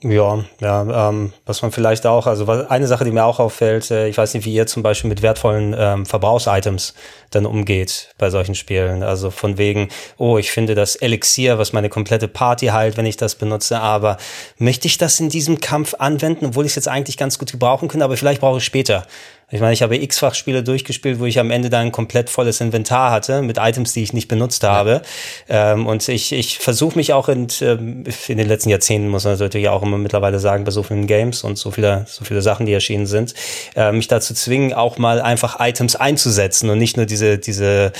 Ja, 0.02 0.44
ja, 0.60 1.08
ähm, 1.08 1.32
was 1.46 1.62
man 1.62 1.72
vielleicht 1.72 2.04
auch, 2.06 2.26
also 2.26 2.46
eine 2.46 2.86
Sache, 2.86 3.06
die 3.06 3.10
mir 3.10 3.24
auch 3.24 3.40
auffällt, 3.40 3.90
äh, 3.90 4.06
ich 4.06 4.18
weiß 4.18 4.34
nicht, 4.34 4.44
wie 4.44 4.52
ihr 4.52 4.66
zum 4.66 4.82
Beispiel 4.82 5.08
mit 5.08 5.22
wertvollen 5.22 5.74
ähm, 5.78 6.04
Verbrauchsitems 6.04 6.92
dann 7.30 7.46
umgeht 7.46 8.10
bei 8.18 8.28
solchen 8.28 8.54
Spielen. 8.54 9.02
Also 9.02 9.30
von 9.30 9.56
wegen, 9.56 9.88
oh, 10.18 10.36
ich 10.36 10.50
finde 10.50 10.74
das 10.74 10.96
Elixier, 10.96 11.58
was 11.58 11.72
meine 11.72 11.88
komplette 11.88 12.28
Party 12.28 12.66
heilt, 12.66 12.98
wenn 12.98 13.06
ich 13.06 13.16
das 13.16 13.36
benutze, 13.36 13.80
aber 13.80 14.18
möchte 14.58 14.88
ich 14.88 14.98
das 14.98 15.20
in 15.20 15.30
diesem 15.30 15.60
Kampf 15.60 15.94
anwenden, 15.98 16.46
obwohl 16.46 16.66
ich 16.66 16.72
es 16.72 16.76
jetzt 16.76 16.88
eigentlich 16.88 17.16
ganz 17.16 17.38
gut 17.38 17.52
gebrauchen 17.52 17.88
könnte, 17.88 18.04
aber 18.04 18.18
vielleicht 18.18 18.42
brauche 18.42 18.58
ich 18.58 18.64
später. 18.64 19.06
Ich 19.54 19.60
meine, 19.60 19.72
ich 19.72 19.82
habe 19.82 19.94
x-fach 19.94 20.34
Spiele 20.34 20.64
durchgespielt, 20.64 21.20
wo 21.20 21.26
ich 21.26 21.38
am 21.38 21.52
Ende 21.52 21.70
dann 21.70 21.86
ein 21.86 21.92
komplett 21.92 22.28
volles 22.28 22.60
Inventar 22.60 23.12
hatte 23.12 23.40
mit 23.40 23.56
Items, 23.56 23.92
die 23.92 24.02
ich 24.02 24.12
nicht 24.12 24.26
benutzt 24.26 24.64
habe. 24.64 25.02
Ähm, 25.48 25.86
und 25.86 26.08
ich, 26.08 26.32
ich 26.32 26.58
versuche 26.58 26.98
mich 26.98 27.12
auch 27.12 27.28
in, 27.28 27.46
ähm, 27.60 28.02
in 28.26 28.38
den 28.38 28.48
letzten 28.48 28.70
Jahrzehnten, 28.70 29.06
muss 29.06 29.22
man 29.22 29.38
natürlich 29.38 29.68
auch 29.68 29.84
immer 29.84 29.96
mittlerweile 29.96 30.40
sagen, 30.40 30.64
bei 30.64 30.72
so 30.72 30.82
vielen 30.82 31.06
Games 31.06 31.44
und 31.44 31.56
so 31.56 31.70
viele, 31.70 32.04
so 32.08 32.24
viele 32.24 32.42
Sachen, 32.42 32.66
die 32.66 32.72
erschienen 32.72 33.06
sind, 33.06 33.34
äh, 33.76 33.92
mich 33.92 34.08
dazu 34.08 34.34
zwingen, 34.34 34.72
auch 34.72 34.98
mal 34.98 35.20
einfach 35.22 35.60
Items 35.60 35.94
einzusetzen 35.94 36.68
und 36.68 36.78
nicht 36.78 36.96
nur 36.96 37.06
diese, 37.06 37.38
diese, 37.38 37.92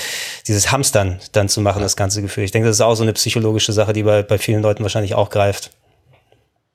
dieses 0.49 0.73
Hamstern 0.73 1.21
dann 1.31 1.47
zu 1.47 1.61
machen, 1.61 1.81
das 1.81 1.95
ganze 1.95 2.21
Gefühl. 2.21 2.43
Ich 2.43 2.51
denke, 2.51 2.67
das 2.67 2.75
ist 2.75 2.81
auch 2.81 2.95
so 2.95 3.03
eine 3.03 3.13
psychologische 3.13 3.71
Sache, 3.71 3.93
die 3.93 4.03
bei, 4.03 4.23
bei 4.23 4.37
vielen 4.37 4.61
Leuten 4.61 4.83
wahrscheinlich 4.83 5.15
auch 5.15 5.29
greift. 5.29 5.71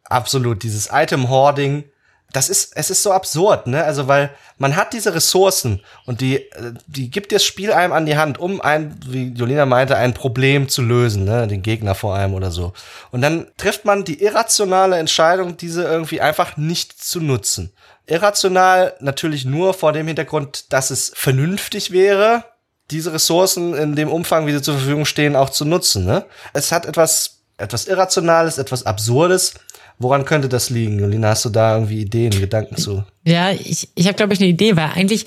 Absolut, 0.04 0.62
dieses 0.62 0.88
Item-Hoarding, 0.90 1.84
das 2.32 2.48
ist, 2.48 2.76
es 2.76 2.90
ist 2.90 3.02
so 3.02 3.12
absurd, 3.12 3.66
ne? 3.66 3.82
Also, 3.84 4.06
weil 4.06 4.30
man 4.58 4.76
hat 4.76 4.92
diese 4.92 5.14
Ressourcen 5.14 5.80
und 6.06 6.20
die, 6.20 6.36
äh, 6.36 6.72
die 6.86 7.10
gibt 7.10 7.32
das 7.32 7.44
Spiel 7.44 7.72
einem 7.72 7.92
an 7.92 8.06
die 8.06 8.16
Hand, 8.16 8.38
um 8.38 8.60
ein, 8.60 8.96
wie 9.06 9.32
Jolina 9.32 9.66
meinte, 9.66 9.96
ein 9.96 10.14
Problem 10.14 10.68
zu 10.68 10.82
lösen, 10.82 11.24
ne? 11.24 11.46
Den 11.46 11.62
Gegner 11.62 11.94
vor 11.94 12.14
allem 12.14 12.34
oder 12.34 12.50
so. 12.50 12.72
Und 13.10 13.22
dann 13.22 13.48
trifft 13.56 13.84
man 13.84 14.04
die 14.04 14.22
irrationale 14.22 14.98
Entscheidung, 14.98 15.56
diese 15.56 15.82
irgendwie 15.82 16.20
einfach 16.20 16.56
nicht 16.56 17.02
zu 17.02 17.20
nutzen. 17.20 17.72
Irrational 18.06 18.94
natürlich 19.00 19.44
nur 19.44 19.74
vor 19.74 19.92
dem 19.92 20.06
Hintergrund, 20.06 20.72
dass 20.72 20.90
es 20.90 21.12
vernünftig 21.14 21.90
wäre, 21.90 22.44
diese 22.90 23.12
Ressourcen 23.12 23.74
in 23.74 23.94
dem 23.94 24.10
Umfang, 24.10 24.46
wie 24.46 24.52
sie 24.52 24.62
zur 24.62 24.74
Verfügung 24.74 25.04
stehen, 25.04 25.36
auch 25.36 25.50
zu 25.50 25.64
nutzen, 25.64 26.04
ne? 26.04 26.24
Es 26.52 26.72
hat 26.72 26.86
etwas, 26.86 27.40
etwas 27.56 27.86
Irrationales, 27.86 28.58
etwas 28.58 28.86
Absurdes, 28.86 29.54
Woran 30.00 30.24
könnte 30.24 30.48
das 30.48 30.70
liegen? 30.70 30.98
Jolina, 30.98 31.28
hast 31.28 31.44
du 31.44 31.50
da 31.50 31.74
irgendwie 31.74 32.00
Ideen, 32.00 32.30
Gedanken 32.30 32.76
zu? 32.76 33.04
Ja, 33.24 33.52
ich, 33.52 33.90
ich 33.94 34.06
habe, 34.06 34.16
glaube 34.16 34.32
ich, 34.32 34.40
eine 34.40 34.48
Idee, 34.48 34.74
weil 34.74 34.90
eigentlich 34.94 35.26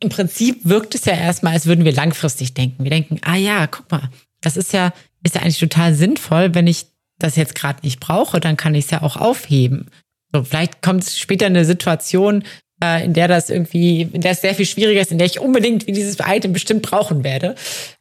im 0.00 0.10
Prinzip 0.10 0.60
wirkt 0.62 0.94
es 0.94 1.04
ja 1.06 1.14
erstmal, 1.14 1.54
als 1.54 1.66
würden 1.66 1.84
wir 1.84 1.92
langfristig 1.92 2.54
denken. 2.54 2.84
Wir 2.84 2.90
denken, 2.90 3.18
ah 3.22 3.34
ja, 3.34 3.66
guck 3.66 3.90
mal, 3.90 4.10
das 4.40 4.56
ist 4.56 4.72
ja, 4.72 4.92
ist 5.24 5.34
ja 5.34 5.42
eigentlich 5.42 5.58
total 5.58 5.92
sinnvoll, 5.92 6.54
wenn 6.54 6.68
ich 6.68 6.86
das 7.18 7.34
jetzt 7.34 7.56
gerade 7.56 7.80
nicht 7.82 7.98
brauche, 7.98 8.38
dann 8.38 8.56
kann 8.56 8.76
ich 8.76 8.84
es 8.84 8.90
ja 8.92 9.02
auch 9.02 9.16
aufheben. 9.16 9.90
So, 10.32 10.44
vielleicht 10.44 10.80
kommt 10.80 11.04
später 11.04 11.46
eine 11.46 11.64
Situation, 11.64 12.44
äh, 12.80 13.04
in 13.04 13.12
der 13.12 13.26
das 13.26 13.50
irgendwie, 13.50 14.02
in 14.02 14.20
der 14.20 14.32
es 14.32 14.40
sehr 14.40 14.54
viel 14.54 14.66
schwieriger 14.66 15.00
ist, 15.00 15.10
in 15.10 15.18
der 15.18 15.26
ich 15.26 15.40
unbedingt 15.40 15.88
wie 15.88 15.92
dieses 15.92 16.18
Item 16.24 16.52
bestimmt 16.52 16.82
brauchen 16.82 17.24
werde. 17.24 17.56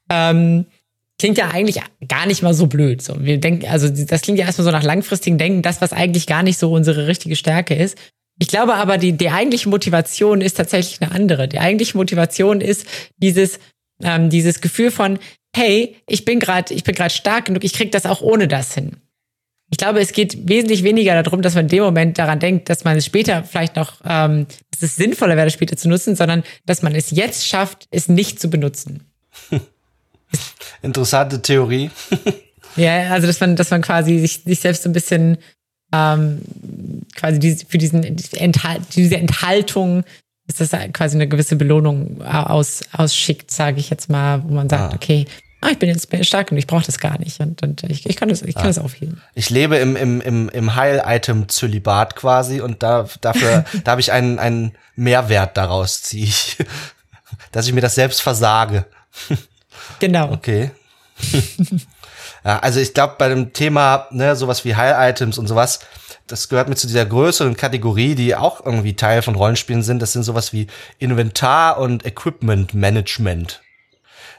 Ähm, 0.08 0.68
klingt 1.20 1.38
ja 1.38 1.50
eigentlich 1.50 1.82
gar 2.08 2.26
nicht 2.26 2.44
mal 2.44 2.54
so 2.54 2.68
blöd. 2.68 3.02
So, 3.02 3.24
wir 3.24 3.40
denken, 3.40 3.68
also 3.68 3.90
das 3.90 4.22
klingt 4.22 4.40
ja 4.40 4.46
erstmal 4.46 4.66
so 4.66 4.72
nach 4.72 4.84
langfristigen 4.84 5.38
Denken, 5.38 5.62
das, 5.62 5.82
was 5.82 5.94
eigentlich 5.94 6.28
gar 6.28 6.44
nicht 6.44 6.58
so 6.58 6.72
unsere 6.72 7.08
richtige 7.08 7.36
Stärke 7.36 7.76
ist. 7.76 7.98
Ich 8.40 8.48
glaube 8.48 8.76
aber, 8.76 8.98
die, 8.98 9.14
die 9.14 9.30
eigentliche 9.30 9.70
Motivation 9.70 10.42
ist 10.42 10.58
tatsächlich 10.58 11.02
eine 11.02 11.12
andere. 11.12 11.48
Die 11.48 11.60
eigentliche 11.60 11.98
Motivation 11.98 12.62
ist 12.62 12.86
dieses, 13.18 13.60
ähm, 14.02 14.30
dieses 14.30 14.62
Gefühl 14.62 14.92
von, 14.92 15.18
hey, 15.56 15.96
ich 16.08 16.24
bin 16.24 16.40
gerade, 16.40 16.74
ich 16.74 16.84
bin 16.84 16.94
gerade 16.94 17.10
stark 17.10 17.46
genug, 17.46 17.64
ich 17.64 17.74
krieg 17.74 17.92
das 17.92 18.06
auch 18.06 18.22
ohne 18.22 18.48
das 18.48 18.76
hin. 18.76 18.98
Ich 19.70 19.78
glaube, 19.78 20.00
es 20.00 20.14
geht 20.14 20.48
wesentlich 20.48 20.84
weniger 20.84 21.22
darum, 21.22 21.42
dass 21.42 21.56
man 21.56 21.66
in 21.66 21.70
dem 21.70 21.84
Moment 21.84 22.18
daran 22.18 22.40
denkt, 22.40 22.70
dass 22.70 22.84
man 22.84 22.96
es 22.96 23.06
später 23.06 23.44
vielleicht 23.44 23.76
noch, 23.76 24.02
ähm, 24.06 24.46
dass 24.72 24.84
es 24.84 24.96
sinnvoller 24.96 25.36
wäre, 25.36 25.50
später 25.50 25.76
zu 25.76 25.90
nutzen, 25.90 26.16
sondern 26.16 26.44
dass 26.66 26.84
man 26.84 26.96
es 26.96 27.12
jetzt 27.12 27.46
schafft, 27.46 27.88
es 27.90 28.08
nicht 28.08 28.40
zu 28.40 28.50
benutzen. 28.50 29.04
Interessante 30.82 31.42
Theorie. 31.42 31.92
ja, 32.76 33.12
also 33.12 33.28
dass 33.28 33.40
man, 33.40 33.56
dass 33.56 33.72
man 33.72 33.82
quasi 33.82 34.20
sich, 34.20 34.44
sich 34.46 34.60
selbst 34.60 34.84
so 34.84 34.90
ein 34.90 34.94
bisschen 34.94 35.38
ähm, 35.94 36.42
quasi 37.16 37.40
diese, 37.40 37.66
für 37.66 37.78
diesen 37.78 38.04
Enthal 38.04 38.80
diese 38.94 39.18
Enthaltung 39.18 40.04
ist 40.48 40.62
das 40.62 40.72
quasi 40.94 41.18
eine 41.18 41.28
gewisse 41.28 41.58
Belohnung 41.58 42.22
aus, 42.22 42.82
ausschickt, 42.94 43.52
sage 43.52 43.80
ich 43.80 43.90
jetzt 43.90 44.10
mal, 44.10 44.44
wo 44.44 44.54
man 44.54 44.70
sagt, 44.70 44.94
ah. 44.94 44.96
okay, 44.96 45.26
ah, 45.62 45.70
ich 45.72 45.80
bin 45.80 45.90
jetzt 45.90 46.08
stark 46.26 46.52
und 46.52 46.58
ich 46.58 46.68
brauche 46.68 46.86
das 46.86 47.00
gar 47.00 47.20
nicht. 47.20 47.40
Und, 47.42 47.62
und 47.64 47.84
ich, 47.84 48.06
ich 48.06 48.16
kann 48.16 48.30
das, 48.30 48.42
ich 48.44 48.56
kann 48.56 48.64
ah. 48.64 48.68
das 48.68 48.80
aufheben. 48.80 49.22
Ich 49.36 49.50
lebe 49.50 49.76
im, 49.78 49.96
im, 49.98 50.22
im, 50.22 50.50
im 50.50 50.76
Heil-Item-Zölibat 50.76 52.16
quasi 52.16 52.62
und 52.62 52.82
da, 52.82 53.08
dafür, 53.20 53.66
da 53.84 53.92
habe 53.92 54.02
ich 54.02 54.12
einen, 54.12 54.40
einen 54.40 54.72
Mehrwert 54.96 55.58
daraus, 55.58 56.02
ziehe 56.02 56.24
ich, 56.24 56.58
dass 57.52 57.68
ich 57.68 57.74
mir 57.74 57.82
das 57.82 57.96
selbst 57.96 58.22
versage. 58.22 58.86
Genau. 60.00 60.32
Okay. 60.32 60.72
ja, 62.44 62.60
also 62.60 62.80
ich 62.80 62.94
glaube, 62.94 63.16
bei 63.18 63.30
dem 63.30 63.54
Thema, 63.54 64.08
ne, 64.12 64.36
sowas 64.36 64.66
wie 64.66 64.76
Heil-Items 64.76 65.38
und 65.38 65.48
sowas, 65.48 65.80
das 66.28 66.50
gehört 66.50 66.70
mit 66.70 66.78
zu 66.78 66.88
dieser 66.88 67.06
größeren 67.06 67.56
Kategorie, 67.56 68.16
die 68.16 68.36
auch 68.36 68.66
irgendwie 68.66 68.96
Teil 68.96 69.22
von 69.22 69.36
Rollenspielen 69.36 69.82
sind. 69.82 70.02
Das 70.02 70.14
sind 70.14 70.24
sowas 70.24 70.52
wie 70.52 70.68
Inventar 71.00 71.80
und 71.80 72.06
Equipment 72.06 72.74
Management. 72.74 73.62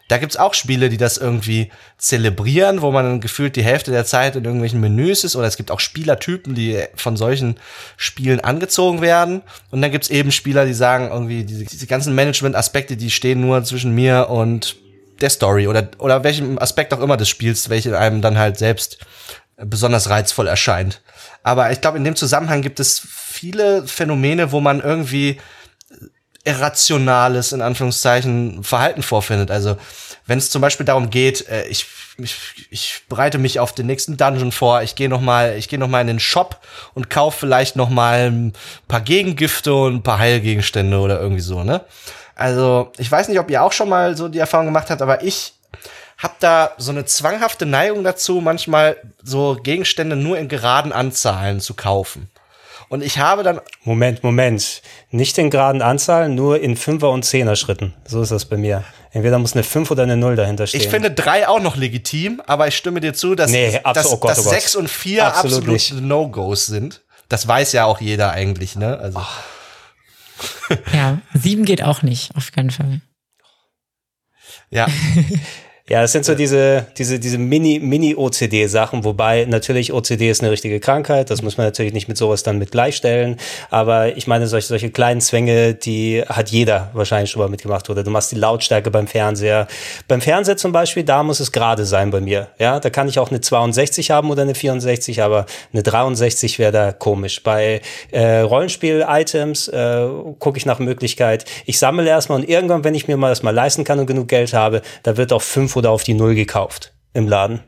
Da 0.09 0.17
gibt's 0.17 0.39
auch 0.39 0.55
Spiele, 0.55 0.89
die 0.89 0.97
das 0.97 1.19
irgendwie 1.19 1.71
zelebrieren, 1.99 2.81
wo 2.81 2.91
man 2.91 3.21
gefühlt 3.21 3.57
die 3.57 3.63
Hälfte 3.63 3.91
der 3.91 4.07
Zeit 4.07 4.37
in 4.37 4.45
irgendwelchen 4.45 4.81
Menüs 4.81 5.23
ist. 5.23 5.37
Oder 5.37 5.47
es 5.47 5.59
gibt 5.59 5.71
auch 5.71 5.81
Spielertypen, 5.81 6.55
die 6.55 6.83
von 6.95 7.17
solchen 7.19 7.57
Spielen 7.99 8.41
angezogen 8.41 9.03
werden. 9.03 9.43
Und 9.71 9.83
dann 9.83 9.91
gibt's 9.91 10.09
eben 10.09 10.33
Spieler, 10.33 10.65
die 10.65 10.73
sagen 10.73 11.11
irgendwie, 11.13 11.45
diese, 11.45 11.65
diese 11.65 11.87
ganzen 11.87 12.15
Management-Aspekte, 12.15 12.97
die 12.97 13.11
stehen 13.11 13.43
nur 13.43 13.63
zwischen 13.65 13.95
mir 13.95 14.29
und 14.31 14.77
der 15.21 15.31
Story 15.31 15.69
oder, 15.69 15.89
oder 15.99 16.25
welchem 16.25 16.59
Aspekt 16.59 16.95
auch 16.95 17.01
immer 17.01 17.17
des 17.17 17.29
Spiels, 17.29 17.69
welche 17.69 17.99
einem 17.99 18.23
dann 18.23 18.39
halt 18.39 18.59
selbst 18.59 18.99
besonders 19.57 20.09
reizvoll 20.09 20.47
erscheint. 20.47 21.01
Aber 21.43 21.71
ich 21.73 21.81
glaube, 21.81 21.99
in 21.99 22.05
dem 22.05 22.17
Zusammenhang 22.17 22.63
gibt 22.63 22.81
es 22.81 23.01
viele 23.01 23.87
Phänomene, 23.87 24.53
wo 24.53 24.61
man 24.61 24.81
irgendwie 24.81 25.39
irrationales, 26.45 27.53
in 27.53 27.63
Anführungszeichen, 27.63 28.63
Verhalten 28.65 29.03
vorfindet. 29.03 29.51
Also, 29.51 29.77
wenn 30.27 30.39
es 30.39 30.51
zum 30.51 30.63
Beispiel 30.63 30.87
darum 30.87 31.11
geht, 31.11 31.49
äh, 31.49 31.67
ich, 31.67 31.87
ich, 32.19 32.37
ich 32.71 33.03
bereite 33.09 33.39
mich 33.39 33.61
auf 33.61 33.75
den 33.75 33.87
nächsten 33.87 34.17
Dungeon 34.17 34.53
vor, 34.53 34.83
ich 34.83 34.95
gehe 34.95 35.09
noch 35.09 35.21
mal, 35.21 35.57
ich 35.57 35.69
gehe 35.69 35.79
noch 35.79 35.89
mal 35.89 36.01
in 36.01 36.07
den 36.07 36.21
Shop 36.21 36.61
und 36.95 37.11
kaufe 37.11 37.41
vielleicht 37.41 37.77
noch 37.77 37.91
mal 37.91 38.31
ein 38.31 38.53
paar 38.87 39.01
Gegengifte 39.01 39.75
und 39.75 39.97
ein 39.97 40.03
paar 40.03 40.19
Heilgegenstände 40.19 40.99
oder 40.99 41.21
irgendwie 41.21 41.43
so, 41.43 41.65
ne? 41.65 41.85
Also, 42.39 42.93
ich 42.99 43.11
weiß 43.11 43.29
nicht, 43.29 43.41
ob 43.41 43.51
ihr 43.51 43.63
auch 43.63 43.73
schon 43.73 43.89
mal 43.89 44.17
so 44.17 44.29
die 44.29 44.39
Erfahrung 44.39 44.67
gemacht 44.67 44.91
habt, 44.91 45.03
aber 45.03 45.23
ich 45.25 45.55
habe 46.19 46.35
da 46.39 46.71
so 46.79 46.93
eine 46.93 47.05
zwanghafte 47.05 47.67
Neigung 47.67 48.05
dazu, 48.05 48.41
manchmal 48.41 48.97
so 49.23 49.59
Gegenstände 49.61 50.15
nur 50.15 50.39
in 50.39 50.49
geraden 50.49 50.93
Anzahlen 50.93 51.61
zu 51.61 51.75
kaufen. 51.75 52.31
Und 52.89 53.03
ich 53.03 53.19
habe 53.19 53.43
dann. 53.43 53.61
Moment, 53.85 54.23
Moment. 54.23 54.83
Nicht 55.11 55.37
in 55.37 55.51
geraden 55.51 55.83
Anzahlen, 55.83 56.37
nur 56.37 56.61
in 56.61 56.77
Fünfer- 56.77 57.11
und 57.11 57.25
Zehner-Schritten. 57.25 57.93
So 58.07 58.23
ist 58.23 58.31
das 58.31 58.45
bei 58.45 58.57
mir. 58.57 58.85
Entweder 59.11 59.39
muss 59.39 59.55
eine 59.55 59.65
5 59.65 59.91
oder 59.91 60.05
eine 60.05 60.17
0 60.17 60.37
dahinter 60.37 60.67
stehen. 60.67 60.81
Ich 60.81 60.89
finde 60.89 61.11
drei 61.11 61.49
auch 61.49 61.61
noch 61.61 61.77
legitim, 61.77 62.41
aber 62.47 62.69
ich 62.69 62.77
stimme 62.77 63.01
dir 63.01 63.15
zu, 63.15 63.35
dass, 63.35 63.51
nee, 63.51 63.81
dass, 63.93 64.07
oh 64.07 64.19
Gott, 64.19 64.31
dass 64.31 64.41
oh 64.41 64.45
Gott. 64.45 64.53
6 64.53 64.77
und 64.77 64.89
4 64.89 65.27
Absolut 65.27 65.69
absolute 65.69 66.07
No-Gos 66.07 66.67
sind. 66.67 67.01
Das 67.29 67.49
weiß 67.49 67.73
ja 67.73 67.85
auch 67.85 68.01
jeder 68.01 68.31
eigentlich, 68.31 68.77
ne? 68.77 68.97
Also. 68.99 69.21
Ja, 70.93 71.21
sieben 71.35 71.65
geht 71.65 71.83
auch 71.83 72.03
nicht, 72.03 72.35
auf 72.37 72.53
keinen 72.53 72.71
Fall. 72.71 73.01
Ja. 74.71 74.87
Ja, 75.89 76.03
es 76.03 76.13
sind 76.13 76.27
so 76.27 76.35
diese, 76.35 76.85
diese, 76.99 77.19
diese 77.19 77.39
Mini, 77.39 77.81
Mini-OCD-Sachen, 77.81 79.05
wobei 79.05 79.47
natürlich 79.47 79.95
OCD 79.95 80.29
ist 80.29 80.43
eine 80.43 80.51
richtige 80.51 80.81
Krankheit, 80.81 81.31
das 81.31 81.41
muss 81.41 81.57
man 81.57 81.67
natürlich 81.67 81.95
nicht 81.95 82.09
mit 82.09 82.19
sowas 82.19 82.43
dann 82.43 82.59
mit 82.59 82.73
gleichstellen, 82.73 83.39
aber 83.71 84.15
ich 84.15 84.27
meine, 84.27 84.49
solche, 84.49 84.69
solche 84.69 84.91
kleinen 84.91 85.23
Zwänge, 85.23 85.73
die 85.73 86.23
hat 86.29 86.51
jeder 86.51 86.91
wahrscheinlich 86.93 87.31
schon 87.31 87.41
mal 87.41 87.49
mitgemacht, 87.49 87.89
oder 87.89 88.05
du 88.05 88.11
machst 88.11 88.33
die 88.33 88.37
Lautstärke 88.37 88.91
beim 88.91 89.07
Fernseher. 89.07 89.67
Beim 90.09 90.21
Fernseher 90.21 90.59
zum 90.59 90.73
Beispiel, 90.73 91.05
da 91.05 91.23
muss 91.23 91.41
es 91.41 91.53
gerade 91.53 91.87
sein 91.87 92.11
bei 92.11 92.21
mir, 92.21 92.49
ja, 92.59 92.81
da 92.81 92.91
kann 92.91 93.09
ich 93.09 93.19
auch 93.19 93.31
eine 93.31 93.41
62 93.41 94.11
haben 94.11 94.31
oder 94.31 94.43
eine 94.43 94.55
64, 94.55 95.23
aber 95.23 95.47
eine 95.73 95.83
63 95.83 96.59
wäre 96.59 96.73
da 96.73 96.93
komisch. 96.93 97.43
Bei 97.43 97.81
äh, 98.11 98.41
Rollenspiel-Items 98.41 99.69
äh, 99.69 100.07
gucke 100.39 100.59
ich 100.59 100.67
nach 100.67 100.81
Möglichkeit, 100.81 101.47
ich 101.65 101.79
sammle 101.79 102.07
erstmal 102.07 102.41
und 102.41 102.49
irgendwann, 102.49 102.85
wenn 102.85 102.95
ich 102.95 103.09
mir 103.09 103.17
mal 103.17 103.31
das 103.31 103.43
mal 103.43 103.55
leisten 103.55 103.85
kann 103.85 103.99
und 103.99 104.07
genug 104.07 104.29
Geld 104.29 104.53
habe, 104.53 104.83
da 105.03 105.17
wird 105.17 105.33
auch 105.33 105.41
5 105.41 105.78
oder 105.79 105.91
auf 105.91 106.05
die 106.05 106.15
Null 106.15 106.35
gekauft 106.35 106.93
im 107.15 107.27
Laden. 107.27 107.61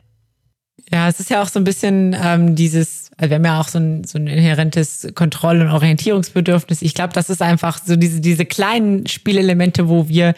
Ja, 0.91 1.07
es 1.07 1.19
ist 1.19 1.29
ja 1.29 1.41
auch 1.41 1.47
so 1.47 1.59
ein 1.59 1.63
bisschen 1.63 2.15
ähm, 2.21 2.55
dieses, 2.55 3.11
also 3.17 3.29
wir 3.29 3.35
haben 3.35 3.45
ja 3.45 3.61
auch 3.61 3.69
so 3.69 3.79
ein, 3.79 4.03
so 4.03 4.17
ein 4.17 4.27
inhärentes 4.27 5.07
Kontroll- 5.15 5.61
und 5.61 5.69
Orientierungsbedürfnis. 5.69 6.81
Ich 6.81 6.93
glaube, 6.93 7.13
das 7.13 7.29
ist 7.29 7.41
einfach 7.41 7.79
so 7.83 7.95
diese, 7.95 8.19
diese 8.19 8.45
kleinen 8.45 9.07
Spielelemente, 9.07 9.87
wo 9.87 10.09
wir 10.09 10.33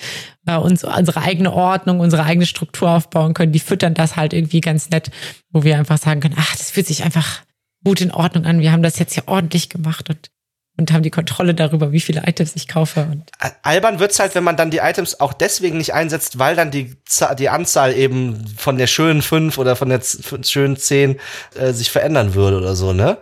äh, 0.45 0.55
uns 0.55 0.84
unsere 0.84 1.21
eigene 1.21 1.51
Ordnung, 1.53 1.99
unsere 1.99 2.24
eigene 2.24 2.45
Struktur 2.45 2.91
aufbauen 2.91 3.34
können, 3.34 3.51
die 3.51 3.59
füttern 3.59 3.95
das 3.95 4.15
halt 4.15 4.34
irgendwie 4.34 4.61
ganz 4.61 4.89
nett, 4.91 5.09
wo 5.49 5.63
wir 5.63 5.78
einfach 5.78 5.97
sagen 5.97 6.19
können, 6.19 6.36
ach, 6.38 6.55
das 6.55 6.69
fühlt 6.69 6.88
sich 6.88 7.03
einfach 7.03 7.41
gut 7.84 8.01
in 8.01 8.11
Ordnung 8.11 8.45
an. 8.45 8.59
Wir 8.59 8.71
haben 8.71 8.84
das 8.84 8.99
jetzt 8.99 9.13
hier 9.13 9.28
ordentlich 9.28 9.69
gemacht 9.69 10.09
und 10.09 10.30
und 10.78 10.91
haben 10.91 11.03
die 11.03 11.11
Kontrolle 11.11 11.53
darüber, 11.53 11.91
wie 11.91 11.99
viele 11.99 12.24
Items 12.26 12.55
ich 12.55 12.67
kaufe. 12.67 13.07
Und 13.11 13.32
Albern 13.61 13.99
wird's 13.99 14.19
halt, 14.19 14.34
wenn 14.34 14.43
man 14.43 14.57
dann 14.57 14.71
die 14.71 14.80
Items 14.80 15.19
auch 15.19 15.34
deswegen 15.34 15.78
nicht 15.78 15.93
einsetzt, 15.93 16.39
weil 16.39 16.55
dann 16.55 16.71
die, 16.71 16.95
die 17.38 17.49
Anzahl 17.49 17.93
eben 17.93 18.47
von 18.57 18.78
der 18.78 18.88
schönen 18.88 19.21
5 19.21 19.57
oder 19.57 19.76
von 19.76 19.89
der 19.89 20.01
schönen 20.41 20.76
10 20.76 21.19
äh, 21.55 21.74
sich 21.74 21.91
verändern 21.91 22.34
würde 22.34 22.57
oder 22.57 22.76
so, 22.76 22.91
ne? 22.91 23.17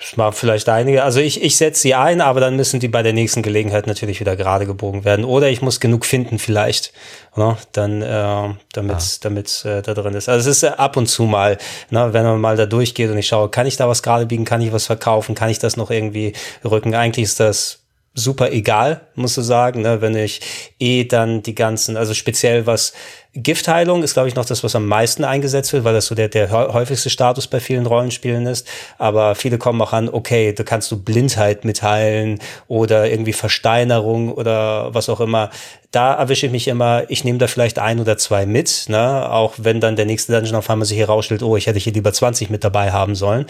Das 0.00 0.16
machen 0.16 0.32
vielleicht 0.32 0.66
einige. 0.70 1.04
Also 1.04 1.20
ich, 1.20 1.42
ich 1.42 1.58
setze 1.58 1.82
sie 1.82 1.94
ein, 1.94 2.22
aber 2.22 2.40
dann 2.40 2.56
müssen 2.56 2.80
die 2.80 2.88
bei 2.88 3.02
der 3.02 3.12
nächsten 3.12 3.42
Gelegenheit 3.42 3.86
natürlich 3.86 4.18
wieder 4.18 4.34
gerade 4.34 4.64
gebogen 4.64 5.04
werden. 5.04 5.26
Oder 5.26 5.50
ich 5.50 5.60
muss 5.60 5.78
genug 5.78 6.06
finden 6.06 6.38
vielleicht, 6.38 6.94
ne? 7.36 7.58
dann 7.72 8.00
äh, 8.00 8.54
damit 8.72 9.22
damit 9.22 9.62
äh, 9.66 9.82
da 9.82 9.92
drin 9.92 10.14
ist. 10.14 10.30
Also 10.30 10.48
es 10.48 10.56
ist 10.56 10.62
äh, 10.62 10.68
ab 10.68 10.96
und 10.96 11.06
zu 11.06 11.24
mal, 11.24 11.58
ne? 11.90 12.14
wenn 12.14 12.24
man 12.24 12.40
mal 12.40 12.56
da 12.56 12.64
durchgeht 12.64 13.10
und 13.10 13.18
ich 13.18 13.26
schaue, 13.26 13.50
kann 13.50 13.66
ich 13.66 13.76
da 13.76 13.88
was 13.88 14.02
gerade 14.02 14.24
biegen, 14.24 14.46
kann 14.46 14.62
ich 14.62 14.72
was 14.72 14.86
verkaufen, 14.86 15.34
kann 15.34 15.50
ich 15.50 15.58
das 15.58 15.76
noch 15.76 15.90
irgendwie 15.90 16.32
rücken. 16.64 16.94
Eigentlich 16.94 17.24
ist 17.24 17.38
das 17.38 17.80
super 18.14 18.50
egal, 18.52 19.02
musst 19.14 19.36
du 19.36 19.42
sagen, 19.42 19.82
ne? 19.82 20.00
wenn 20.00 20.16
ich 20.16 20.40
eh 20.78 21.04
dann 21.04 21.42
die 21.42 21.54
ganzen, 21.54 21.98
also 21.98 22.14
speziell 22.14 22.66
was 22.66 22.94
Giftheilung 23.34 24.02
ist, 24.02 24.14
glaube 24.14 24.28
ich, 24.28 24.34
noch 24.34 24.44
das, 24.44 24.64
was 24.64 24.74
am 24.74 24.86
meisten 24.86 25.22
eingesetzt 25.24 25.72
wird, 25.72 25.84
weil 25.84 25.94
das 25.94 26.06
so 26.06 26.14
der, 26.16 26.28
der 26.28 26.50
hä- 26.50 26.72
häufigste 26.72 27.10
Status 27.10 27.46
bei 27.46 27.60
vielen 27.60 27.86
Rollenspielen 27.86 28.46
ist. 28.46 28.66
Aber 28.98 29.34
viele 29.36 29.56
kommen 29.56 29.80
auch 29.82 29.92
an, 29.92 30.08
okay, 30.08 30.52
da 30.52 30.64
kannst 30.64 30.90
du 30.90 31.00
Blindheit 31.00 31.64
mitteilen 31.64 32.40
oder 32.66 33.08
irgendwie 33.08 33.32
Versteinerung 33.32 34.32
oder 34.32 34.92
was 34.94 35.08
auch 35.08 35.20
immer. 35.20 35.50
Da 35.92 36.14
erwische 36.14 36.46
ich 36.46 36.52
mich 36.52 36.68
immer, 36.68 37.02
ich 37.08 37.24
nehme 37.24 37.38
da 37.38 37.48
vielleicht 37.48 37.78
ein 37.80 37.98
oder 37.98 38.16
zwei 38.16 38.46
mit, 38.46 38.84
ne? 38.88 39.28
auch 39.28 39.54
wenn 39.58 39.80
dann 39.80 39.96
der 39.96 40.06
nächste 40.06 40.32
Dungeon 40.32 40.54
auf 40.54 40.70
einmal 40.70 40.86
sich 40.86 40.98
herausstellt, 40.98 41.42
oh, 41.42 41.56
ich 41.56 41.66
hätte 41.66 41.80
hier 41.80 41.92
lieber 41.92 42.12
20 42.12 42.48
mit 42.48 42.62
dabei 42.62 42.92
haben 42.92 43.16
sollen. 43.16 43.46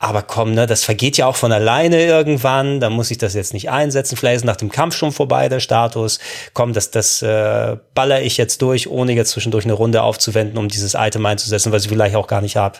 Aber 0.00 0.22
komm, 0.22 0.52
ne, 0.54 0.66
das 0.66 0.82
vergeht 0.84 1.16
ja 1.16 1.26
auch 1.26 1.36
von 1.36 1.52
alleine 1.52 2.04
irgendwann, 2.04 2.80
da 2.80 2.90
muss 2.90 3.12
ich 3.12 3.18
das 3.18 3.32
jetzt 3.34 3.54
nicht 3.54 3.70
einsetzen. 3.70 4.16
Vielleicht 4.16 4.38
ist 4.38 4.44
nach 4.44 4.56
dem 4.56 4.70
Kampf 4.70 4.96
schon 4.96 5.12
vorbei 5.12 5.48
der 5.48 5.60
Status. 5.60 6.18
Komm, 6.52 6.72
das, 6.72 6.90
das 6.90 7.22
äh, 7.22 7.76
baller 7.94 8.20
ich 8.20 8.36
jetzt 8.36 8.60
durch, 8.60 8.88
ohne 8.90 9.12
jetzt 9.12 9.23
zwischendurch 9.24 9.64
eine 9.64 9.74
Runde 9.74 10.02
aufzuwenden, 10.02 10.58
um 10.58 10.68
dieses 10.68 10.94
Item 10.94 11.24
einzusetzen, 11.26 11.72
was 11.72 11.84
ich 11.84 11.88
vielleicht 11.88 12.16
auch 12.16 12.26
gar 12.26 12.40
nicht 12.40 12.56
habe. 12.56 12.78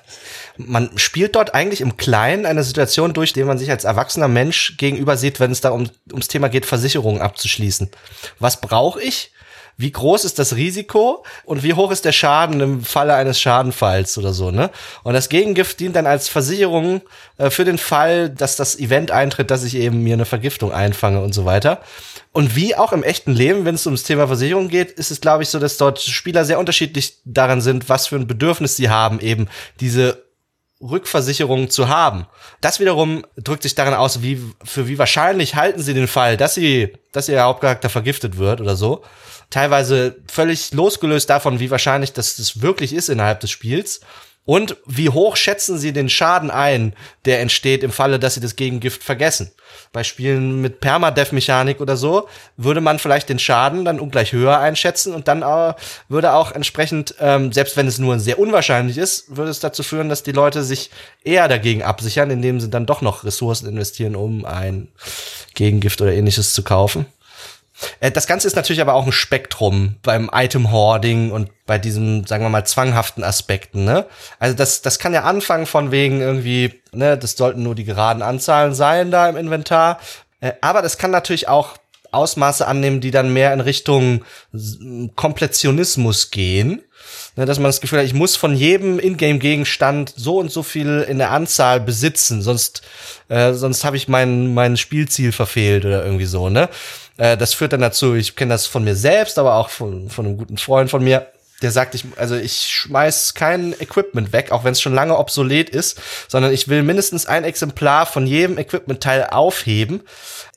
Man 0.57 0.91
spielt 0.97 1.37
dort 1.37 1.55
eigentlich 1.55 1.81
im 1.81 1.97
Kleinen 1.97 2.47
eine 2.47 2.63
Situation 2.63 3.13
durch, 3.13 3.33
die 3.33 3.45
man 3.45 3.59
sich 3.59 3.71
als 3.71 3.85
erwachsener 3.85 4.29
Mensch 4.29 4.77
gegenüber 4.77 5.17
sieht, 5.17 5.41
wenn 5.41 5.51
es 5.51 5.61
da 5.61 5.71
um, 5.71 5.89
ums 6.11 6.29
Thema 6.29 6.49
geht, 6.49 6.67
Versicherungen 6.67 7.21
abzuschließen. 7.21 7.91
Was 8.39 8.61
brauche 8.61 9.03
ich? 9.03 9.33
Wie 9.77 9.91
groß 9.91 10.25
ist 10.25 10.39
das 10.39 10.57
Risiko 10.57 11.25
und 11.45 11.63
wie 11.63 11.75
hoch 11.75 11.91
ist 11.91 12.05
der 12.05 12.13
Schaden 12.13 12.61
im 12.61 12.85
Falle 12.85 13.15
eines 13.15 13.41
Schadenfalls 13.41 14.17
oder 14.19 14.33
so, 14.33 14.51
ne? 14.51 14.71
Und 15.03 15.15
das 15.15 15.29
Gegengift 15.29 15.81
dient 15.81 15.97
dann 15.97 16.07
als 16.07 16.29
Versicherung 16.29 17.03
äh, 17.39 17.51
für 17.51 17.65
den 17.65 17.79
Fall, 17.79 18.31
dass 18.31 18.57
das 18.57 18.79
Event 18.79 19.11
eintritt, 19.11 19.51
dass 19.51 19.65
ich 19.65 19.75
eben 19.77 20.03
mir 20.03 20.15
eine 20.15 20.27
Vergiftung 20.27 20.73
einfange 20.73 21.21
und 21.21 21.33
so 21.33 21.45
weiter. 21.45 21.81
Und 22.33 22.57
wie 22.57 22.75
auch 22.75 22.93
im 22.93 23.03
echten 23.03 23.33
Leben, 23.33 23.65
wenn 23.65 23.77
es 23.77 23.87
ums 23.87 24.03
Thema 24.03 24.27
Versicherung 24.27 24.69
geht, 24.69 24.91
ist 24.91 25.11
es, 25.11 25.21
glaube 25.21 25.43
ich, 25.43 25.49
so, 25.49 25.59
dass 25.59 25.77
dort 25.77 26.01
Spieler 26.01 26.45
sehr 26.45 26.59
unterschiedlich 26.59 27.19
daran 27.25 27.61
sind, 27.61 27.89
was 27.89 28.09
für 28.09 28.17
ein 28.17 28.27
Bedürfnis 28.27 28.77
sie 28.77 28.91
haben, 28.91 29.21
eben 29.21 29.49
diese 29.81 30.25
Rückversicherung 30.81 31.71
zu 31.71 31.89
haben. 31.89 32.27
Das 32.61 32.81
wiederum 32.81 33.25
drückt 33.37 33.63
sich 33.63 33.75
daran 33.75 33.95
aus, 33.95 34.23
wie, 34.23 34.41
für 34.63 34.89
wie 34.89 34.99
wahrscheinlich 34.99 35.55
halten 35.55 35.81
sie 35.81 35.95
den 35.95 36.09
Fall, 36.09 36.37
dass 36.37 36.55
sie, 36.55 36.93
dass 37.13 37.29
ihr 37.29 37.43
Hauptcharakter 37.43 37.89
vergiftet 37.89 38.37
wird 38.37 38.61
oder 38.61 38.77
so. 38.77 39.03
Teilweise 39.55 40.17
völlig 40.27 40.73
losgelöst 40.73 41.31
davon, 41.31 41.61
wie 41.61 41.71
wahrscheinlich 41.71 42.13
das, 42.13 42.35
das 42.35 42.61
wirklich 42.61 42.93
ist 42.93 43.09
innerhalb 43.09 43.39
des 43.39 43.53
Spiels. 43.53 44.01
Und 44.45 44.77
wie 44.85 45.11
hoch 45.11 45.37
schätzen 45.37 45.79
sie 45.79 45.93
den 45.93 46.09
Schaden 46.09 46.51
ein, 46.51 46.93
der 47.25 47.41
entsteht 47.41 47.85
im 47.85 47.93
Falle, 47.93 48.19
dass 48.19 48.35
sie 48.35 48.41
das 48.41 48.57
Gegengift 48.57 49.05
vergessen? 49.05 49.53
Bei 49.93 50.03
Spielen 50.03 50.61
mit 50.61 50.81
Permadeath-Mechanik 50.81 51.81
oder 51.81 51.97
so 51.97 52.29
würde 52.57 52.81
man 52.81 52.99
vielleicht 52.99 53.29
den 53.29 53.39
Schaden 53.39 53.85
dann 53.85 54.01
ungleich 54.01 54.33
höher 54.33 54.59
einschätzen 54.59 55.15
und 55.15 55.29
dann 55.29 55.43
äh, 55.43 55.75
würde 56.09 56.33
auch 56.33 56.51
entsprechend, 56.51 57.15
ähm, 57.21 57.53
selbst 57.53 57.77
wenn 57.77 57.87
es 57.87 58.01
nur 58.01 58.19
sehr 58.19 58.41
unwahrscheinlich 58.41 58.99
ist, 58.99 59.37
würde 59.37 59.53
es 59.53 59.61
dazu 59.61 59.85
führen, 59.85 60.09
dass 60.09 60.25
die 60.25 60.33
Leute 60.33 60.65
sich 60.65 60.91
eher 61.23 61.47
dagegen 61.47 61.85
absichern, 61.85 62.33
indem 62.33 62.59
sie 62.59 62.71
dann 62.71 62.87
doch 62.87 63.03
noch 63.03 63.23
Ressourcen 63.23 63.69
investieren, 63.69 64.17
um 64.17 64.45
ein 64.45 64.89
Gegengift 65.55 66.01
oder 66.01 66.13
ähnliches 66.13 66.55
zu 66.55 66.65
kaufen. 66.65 67.07
Äh, 68.01 68.11
Das 68.11 68.27
Ganze 68.27 68.47
ist 68.47 68.57
natürlich 68.57 68.81
aber 68.81 68.95
auch 68.95 69.07
ein 69.07 69.13
Spektrum 69.13 69.97
beim 70.03 70.31
Item-Hoarding 70.33 71.31
und 71.31 71.51
bei 71.67 71.79
diesen, 71.79 72.27
sagen 72.27 72.45
wir 72.45 72.51
mal, 72.51 72.65
zwanghaften 72.65 73.25
Aspekten, 73.25 73.85
ne? 73.85 74.07
Also 74.39 74.55
das, 74.57 74.83
das 74.83 74.99
kann 74.99 75.15
ja 75.15 75.25
anfangen 75.25 75.67
von 75.67 75.91
wegen 75.91 76.21
irgendwie, 76.21 76.81
ne, 76.93 77.17
das 77.17 77.33
sollten 77.33 77.63
nur 77.63 77.75
die 77.75 77.85
geraden 77.85 78.23
Anzahlen 78.23 78.75
sein 78.75 79.11
da 79.11 79.29
im 79.29 79.37
Inventar. 79.37 79.99
Äh, 80.41 80.53
Aber 80.61 80.83
das 80.83 80.99
kann 80.99 81.11
natürlich 81.11 81.49
auch 81.49 81.77
Ausmaße 82.13 82.67
annehmen, 82.67 83.01
die 83.01 83.11
dann 83.11 83.33
mehr 83.33 83.53
in 83.53 83.61
Richtung 83.61 84.25
S- 84.53 84.79
Komplettionismus 85.17 86.31
gehen. 86.31 86.83
Ne, 87.37 87.45
dass 87.47 87.59
man 87.59 87.67
das 87.67 87.81
Gefühl 87.81 87.99
hat, 87.99 88.07
ich 88.07 88.15
muss 88.15 88.37
von 88.37 88.55
jedem 88.55 88.99
Ingame-Gegenstand 89.01 90.15
so 90.17 90.39
und 90.39 90.53
so 90.53 90.63
viel 90.63 91.01
in 91.09 91.19
der 91.19 91.33
Anzahl 91.33 91.81
besitzen, 91.81 92.41
sonst, 92.43 92.83
äh, 93.29 93.53
sonst 93.53 93.85
habe 93.85 93.97
ich 93.97 94.07
mein, 94.07 94.55
mein 94.55 94.77
Spielziel 94.77 95.33
verfehlt 95.33 95.85
oder 95.85 96.05
irgendwie 96.05 96.27
so, 96.27 96.49
ne? 96.49 96.69
Äh, 97.17 97.37
das 97.37 97.55
führt 97.55 97.73
dann 97.73 97.81
dazu, 97.81 98.15
ich 98.15 98.37
kenne 98.37 98.55
das 98.55 98.67
von 98.67 98.85
mir 98.85 98.97
selbst, 98.97 99.39
aber 99.39 99.57
auch 99.57 99.71
von, 99.71 100.11
von 100.11 100.27
einem 100.27 100.37
guten 100.37 100.59
Freund 100.59 100.91
von 100.91 101.03
mir, 101.03 101.27
der 101.63 101.71
sagt, 101.71 101.95
ich, 101.95 102.05
also 102.17 102.37
ich 102.37 102.67
schmeiß 102.69 103.35
kein 103.35 103.73
Equipment 103.81 104.33
weg, 104.33 104.51
auch 104.51 104.65
wenn 104.65 104.73
es 104.73 104.81
schon 104.81 104.95
lange 104.95 105.17
obsolet 105.17 105.71
ist, 105.71 106.01
sondern 106.29 106.53
ich 106.53 106.69
will 106.69 106.83
mindestens 106.83 107.27
ein 107.27 107.45
Exemplar 107.45 108.07
von 108.07 108.27
jedem 108.27 108.59
Equipment-Teil 108.59 109.29
aufheben. 109.31 110.03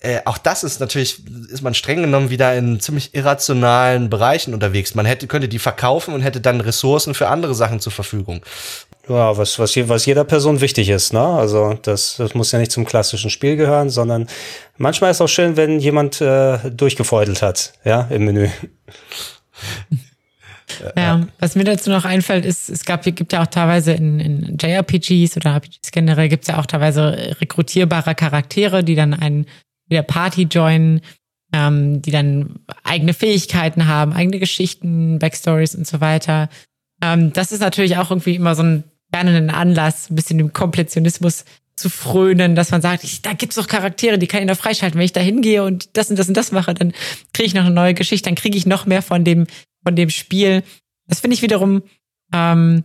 Äh, 0.01 0.19
auch 0.25 0.37
das 0.37 0.63
ist 0.63 0.79
natürlich, 0.79 1.21
ist 1.49 1.61
man 1.61 1.73
streng 1.73 2.01
genommen 2.01 2.29
wieder 2.29 2.53
in 2.55 2.79
ziemlich 2.79 3.15
irrationalen 3.15 4.09
Bereichen 4.09 4.53
unterwegs. 4.53 4.95
Man 4.95 5.05
hätte, 5.05 5.27
könnte 5.27 5.47
die 5.47 5.59
verkaufen 5.59 6.13
und 6.13 6.21
hätte 6.21 6.41
dann 6.41 6.61
Ressourcen 6.61 7.13
für 7.13 7.29
andere 7.29 7.55
Sachen 7.55 7.79
zur 7.79 7.91
Verfügung. 7.91 8.41
Ja, 9.09 9.37
was, 9.37 9.57
was, 9.57 9.75
was 9.89 10.05
jeder 10.05 10.25
Person 10.25 10.59
wichtig 10.59 10.89
ist, 10.89 11.13
ne? 11.13 11.21
Also 11.21 11.77
das, 11.81 12.17
das 12.17 12.33
muss 12.33 12.51
ja 12.51 12.59
nicht 12.59 12.71
zum 12.71 12.85
klassischen 12.85 13.29
Spiel 13.29 13.55
gehören, 13.55 13.89
sondern 13.89 14.27
manchmal 14.77 15.11
ist 15.11 15.21
auch 15.21 15.29
schön, 15.29 15.55
wenn 15.55 15.79
jemand 15.79 16.19
äh, 16.19 16.69
durchgefeudelt 16.71 17.41
hat, 17.41 17.73
ja, 17.85 18.01
im 18.09 18.25
Menü. 18.25 18.49
Ja, 20.95 21.25
was 21.39 21.55
mir 21.55 21.63
dazu 21.63 21.89
noch 21.89 22.03
einfällt, 22.03 22.45
ist, 22.45 22.69
es 22.69 22.83
gab, 22.83 23.03
gibt 23.03 23.31
ja 23.31 23.41
auch 23.41 23.47
teilweise 23.47 23.93
in, 23.93 24.19
in 24.19 24.57
JRPGs 24.59 25.37
oder 25.37 25.51
RPGs 25.55 25.91
generell 25.91 26.27
gibt 26.27 26.43
es 26.43 26.49
ja 26.49 26.59
auch 26.59 26.65
teilweise 26.65 27.37
rekrutierbare 27.39 28.15
Charaktere, 28.15 28.83
die 28.83 28.95
dann 28.95 29.13
einen 29.13 29.45
der 29.89 30.03
Party 30.03 30.43
joinen, 30.43 31.01
ähm, 31.53 32.01
die 32.01 32.11
dann 32.11 32.59
eigene 32.83 33.13
Fähigkeiten 33.13 33.87
haben, 33.87 34.11
eigene 34.11 34.39
Geschichten, 34.39 35.19
Backstories 35.19 35.73
und 35.73 35.87
so 35.87 36.01
weiter. 36.01 36.49
Ähm, 37.01 37.31
das 37.31 37.51
ist 37.51 37.61
natürlich 37.61 37.97
auch 37.97 38.11
irgendwie 38.11 38.35
immer 38.35 38.53
so 38.53 38.63
ein 38.63 38.83
gerne 39.11 39.35
ein 39.35 39.49
Anlass, 39.49 40.09
ein 40.09 40.15
bisschen 40.15 40.37
dem 40.37 40.53
Kompletionismus 40.53 41.45
zu 41.75 41.89
frönen, 41.89 42.55
dass 42.55 42.71
man 42.71 42.81
sagt, 42.81 43.03
ich, 43.03 43.21
da 43.21 43.33
gibt's 43.33 43.55
doch 43.55 43.67
Charaktere, 43.67 44.17
die 44.17 44.27
kann 44.27 44.41
ich 44.41 44.47
noch 44.47 44.57
freischalten. 44.57 44.97
Wenn 44.97 45.05
ich 45.05 45.13
da 45.13 45.21
hingehe 45.21 45.63
und 45.63 45.95
das 45.95 46.09
und 46.09 46.17
das 46.17 46.27
und 46.27 46.35
das 46.35 46.51
mache, 46.51 46.73
dann 46.73 46.91
kriege 47.33 47.47
ich 47.47 47.53
noch 47.53 47.65
eine 47.65 47.73
neue 47.73 47.93
Geschichte, 47.93 48.29
dann 48.29 48.35
kriege 48.35 48.57
ich 48.57 48.65
noch 48.65 48.85
mehr 48.85 49.01
von 49.01 49.23
dem, 49.23 49.45
von 49.83 49.95
dem 49.95 50.09
Spiel. 50.09 50.63
Das 51.07 51.19
finde 51.19 51.35
ich 51.35 51.43
wiederum 51.43 51.83
ähm, 52.33 52.83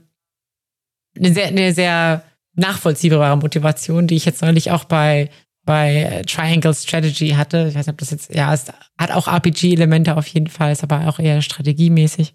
eine 1.16 1.32
sehr, 1.32 1.46
eine 1.46 1.72
sehr 1.72 2.22
nachvollziehbare 2.54 3.36
Motivation, 3.38 4.06
die 4.06 4.16
ich 4.16 4.26
jetzt 4.26 4.42
neulich 4.42 4.70
auch 4.70 4.84
bei 4.84 5.30
bei 5.64 6.22
Triangle 6.26 6.74
Strategy 6.74 7.30
hatte. 7.30 7.66
Ich 7.68 7.74
weiß 7.74 7.86
nicht, 7.86 7.94
ob 7.94 7.98
das 7.98 8.10
jetzt, 8.10 8.34
ja, 8.34 8.52
es 8.52 8.66
hat 8.98 9.12
auch 9.12 9.28
RPG-Elemente 9.28 10.16
auf 10.16 10.26
jeden 10.26 10.48
Fall, 10.48 10.72
ist 10.72 10.82
aber 10.82 11.08
auch 11.08 11.18
eher 11.18 11.40
strategiemäßig. 11.40 12.34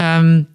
Ähm, 0.00 0.48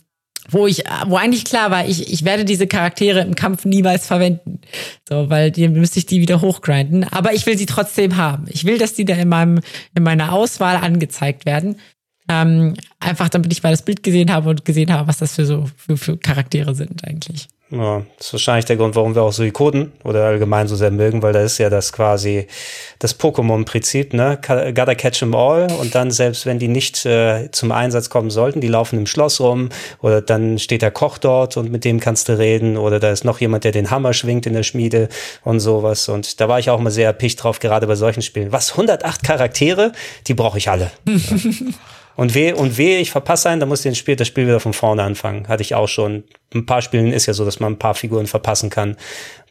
wo 0.49 0.67
ich, 0.67 0.83
wo 1.07 1.15
eigentlich 1.15 1.45
klar 1.45 1.71
war, 1.71 1.87
ich, 1.87 2.11
ich 2.11 2.23
werde 2.23 2.45
diese 2.45 2.67
Charaktere 2.67 3.21
im 3.21 3.35
Kampf 3.35 3.65
niemals 3.65 4.07
verwenden. 4.07 4.59
So, 5.07 5.29
weil 5.29 5.51
die 5.51 5.67
müsste 5.67 5.99
ich 5.99 6.05
die 6.05 6.21
wieder 6.21 6.41
hochgrinden. 6.41 7.03
Aber 7.05 7.33
ich 7.33 7.45
will 7.45 7.57
sie 7.57 7.65
trotzdem 7.65 8.17
haben. 8.17 8.45
Ich 8.49 8.65
will, 8.65 8.77
dass 8.77 8.93
die 8.93 9.05
da 9.05 9.15
in 9.15 9.29
meinem, 9.29 9.61
in 9.95 10.03
meiner 10.03 10.33
Auswahl 10.33 10.77
angezeigt 10.77 11.45
werden. 11.45 11.79
Ähm, 12.29 12.75
einfach 12.99 13.29
damit 13.29 13.51
ich 13.53 13.63
mal 13.63 13.71
das 13.71 13.83
Bild 13.83 14.03
gesehen 14.03 14.31
habe 14.31 14.49
und 14.49 14.65
gesehen 14.65 14.91
habe, 14.91 15.07
was 15.07 15.17
das 15.17 15.35
für 15.35 15.45
so 15.45 15.69
für, 15.77 15.95
für 15.95 16.17
Charaktere 16.17 16.75
sind 16.75 17.07
eigentlich. 17.07 17.47
Ja, 17.69 18.03
das 18.17 18.27
ist 18.27 18.33
wahrscheinlich 18.33 18.63
der 18.63 18.77
Grund, 18.77 18.95
warum 18.95 19.13
wir 19.13 19.23
auch 19.23 19.33
Suikoden 19.33 19.91
oder 20.05 20.23
allgemein 20.23 20.69
so 20.69 20.77
sehr 20.77 20.89
mögen, 20.89 21.21
weil 21.21 21.33
da 21.33 21.41
ist 21.41 21.57
ja 21.57 21.69
das 21.69 21.91
quasi 21.91 22.47
das 22.99 23.19
Pokémon-Prinzip, 23.19 24.13
ne? 24.13 24.39
Gotta 24.41 24.95
catch 24.95 25.19
them 25.19 25.35
all 25.35 25.67
und 25.73 25.93
dann 25.93 26.09
selbst 26.11 26.45
wenn 26.45 26.59
die 26.59 26.69
nicht 26.69 27.05
äh, 27.05 27.49
zum 27.51 27.73
Einsatz 27.73 28.09
kommen 28.09 28.29
sollten, 28.29 28.61
die 28.61 28.69
laufen 28.69 28.97
im 28.97 29.05
Schloss 29.05 29.41
rum 29.41 29.67
oder 30.01 30.21
dann 30.21 30.59
steht 30.59 30.81
der 30.81 30.91
Koch 30.91 31.17
dort 31.17 31.57
und 31.57 31.69
mit 31.69 31.83
dem 31.83 31.99
kannst 31.99 32.29
du 32.29 32.37
reden 32.37 32.77
oder 32.77 33.01
da 33.01 33.11
ist 33.11 33.25
noch 33.25 33.41
jemand, 33.41 33.65
der 33.65 33.73
den 33.73 33.91
Hammer 33.91 34.13
schwingt 34.13 34.45
in 34.45 34.53
der 34.53 34.63
Schmiede 34.63 35.09
und 35.43 35.59
sowas 35.59 36.07
und 36.07 36.39
da 36.39 36.47
war 36.47 36.59
ich 36.59 36.69
auch 36.69 36.79
mal 36.79 36.89
sehr 36.89 37.07
erpicht 37.07 37.43
drauf, 37.43 37.59
gerade 37.59 37.85
bei 37.85 37.95
solchen 37.95 38.21
Spielen. 38.21 38.53
Was, 38.53 38.71
108 38.71 39.23
Charaktere? 39.23 39.91
Die 40.27 40.33
brauche 40.33 40.57
ich 40.57 40.69
alle. 40.69 40.91
Und 42.17 42.33
weh, 42.33 42.51
und 42.51 42.79
weh, 42.79 42.97
ich 42.97 43.11
verpasse 43.11 43.47
einen, 43.47 43.59
dann 43.59 43.69
muss 43.69 43.85
ich 43.85 43.97
Spiel, 43.97 44.15
das 44.15 44.27
Spiel 44.27 44.47
wieder 44.47 44.59
von 44.59 44.73
vorne 44.73 45.03
anfangen. 45.03 45.47
Hatte 45.47 45.61
ich 45.61 45.75
auch 45.75 45.87
schon. 45.87 46.23
Ein 46.53 46.65
paar 46.65 46.81
Spielen 46.81 47.13
ist 47.13 47.27
ja 47.27 47.33
so, 47.33 47.45
dass 47.45 47.59
man 47.59 47.73
ein 47.73 47.79
paar 47.79 47.93
Figuren 47.93 48.25
verpassen 48.25 48.71
kann. 48.71 48.97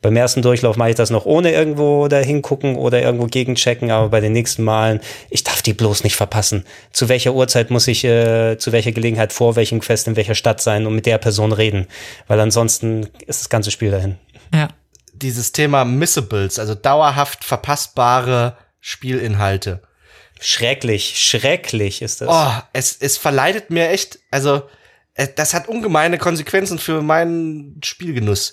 Beim 0.02 0.16
ersten 0.16 0.42
Durchlauf 0.42 0.76
mache 0.76 0.90
ich 0.90 0.96
das 0.96 1.10
noch 1.10 1.26
ohne 1.26 1.52
irgendwo 1.52 2.08
da 2.08 2.18
hingucken 2.18 2.74
oder 2.74 3.00
irgendwo 3.00 3.26
gegenchecken, 3.26 3.92
aber 3.92 4.08
bei 4.08 4.20
den 4.20 4.32
nächsten 4.32 4.64
Malen, 4.64 5.00
ich 5.30 5.44
darf 5.44 5.62
die 5.62 5.74
bloß 5.74 6.02
nicht 6.02 6.16
verpassen. 6.16 6.64
Zu 6.92 7.08
welcher 7.08 7.34
Uhrzeit 7.34 7.70
muss 7.70 7.86
ich, 7.86 8.02
äh, 8.02 8.58
zu 8.58 8.72
welcher 8.72 8.92
Gelegenheit 8.92 9.32
vor 9.32 9.54
welchem 9.54 9.80
Fest 9.80 10.08
in 10.08 10.16
welcher 10.16 10.34
Stadt 10.34 10.60
sein 10.60 10.86
und 10.86 10.94
mit 10.94 11.06
der 11.06 11.18
Person 11.18 11.52
reden? 11.52 11.86
Weil 12.26 12.40
ansonsten 12.40 13.08
ist 13.26 13.42
das 13.42 13.48
ganze 13.48 13.70
Spiel 13.70 13.92
dahin. 13.92 14.16
Ja. 14.52 14.68
Dieses 15.14 15.52
Thema 15.52 15.84
Missables, 15.84 16.58
also 16.58 16.74
dauerhaft 16.74 17.44
verpassbare 17.44 18.56
Spielinhalte 18.80 19.82
Schrecklich, 20.40 21.18
schrecklich 21.18 22.02
ist 22.02 22.20
das. 22.20 22.28
Oh, 22.30 22.62
es, 22.72 22.96
es 23.00 23.16
verleitet 23.16 23.70
mir 23.70 23.88
echt, 23.88 24.18
also 24.30 24.62
äh, 25.14 25.28
das 25.34 25.54
hat 25.54 25.68
ungemeine 25.68 26.18
Konsequenzen 26.18 26.78
für 26.78 27.02
meinen 27.02 27.80
Spielgenuss. 27.82 28.52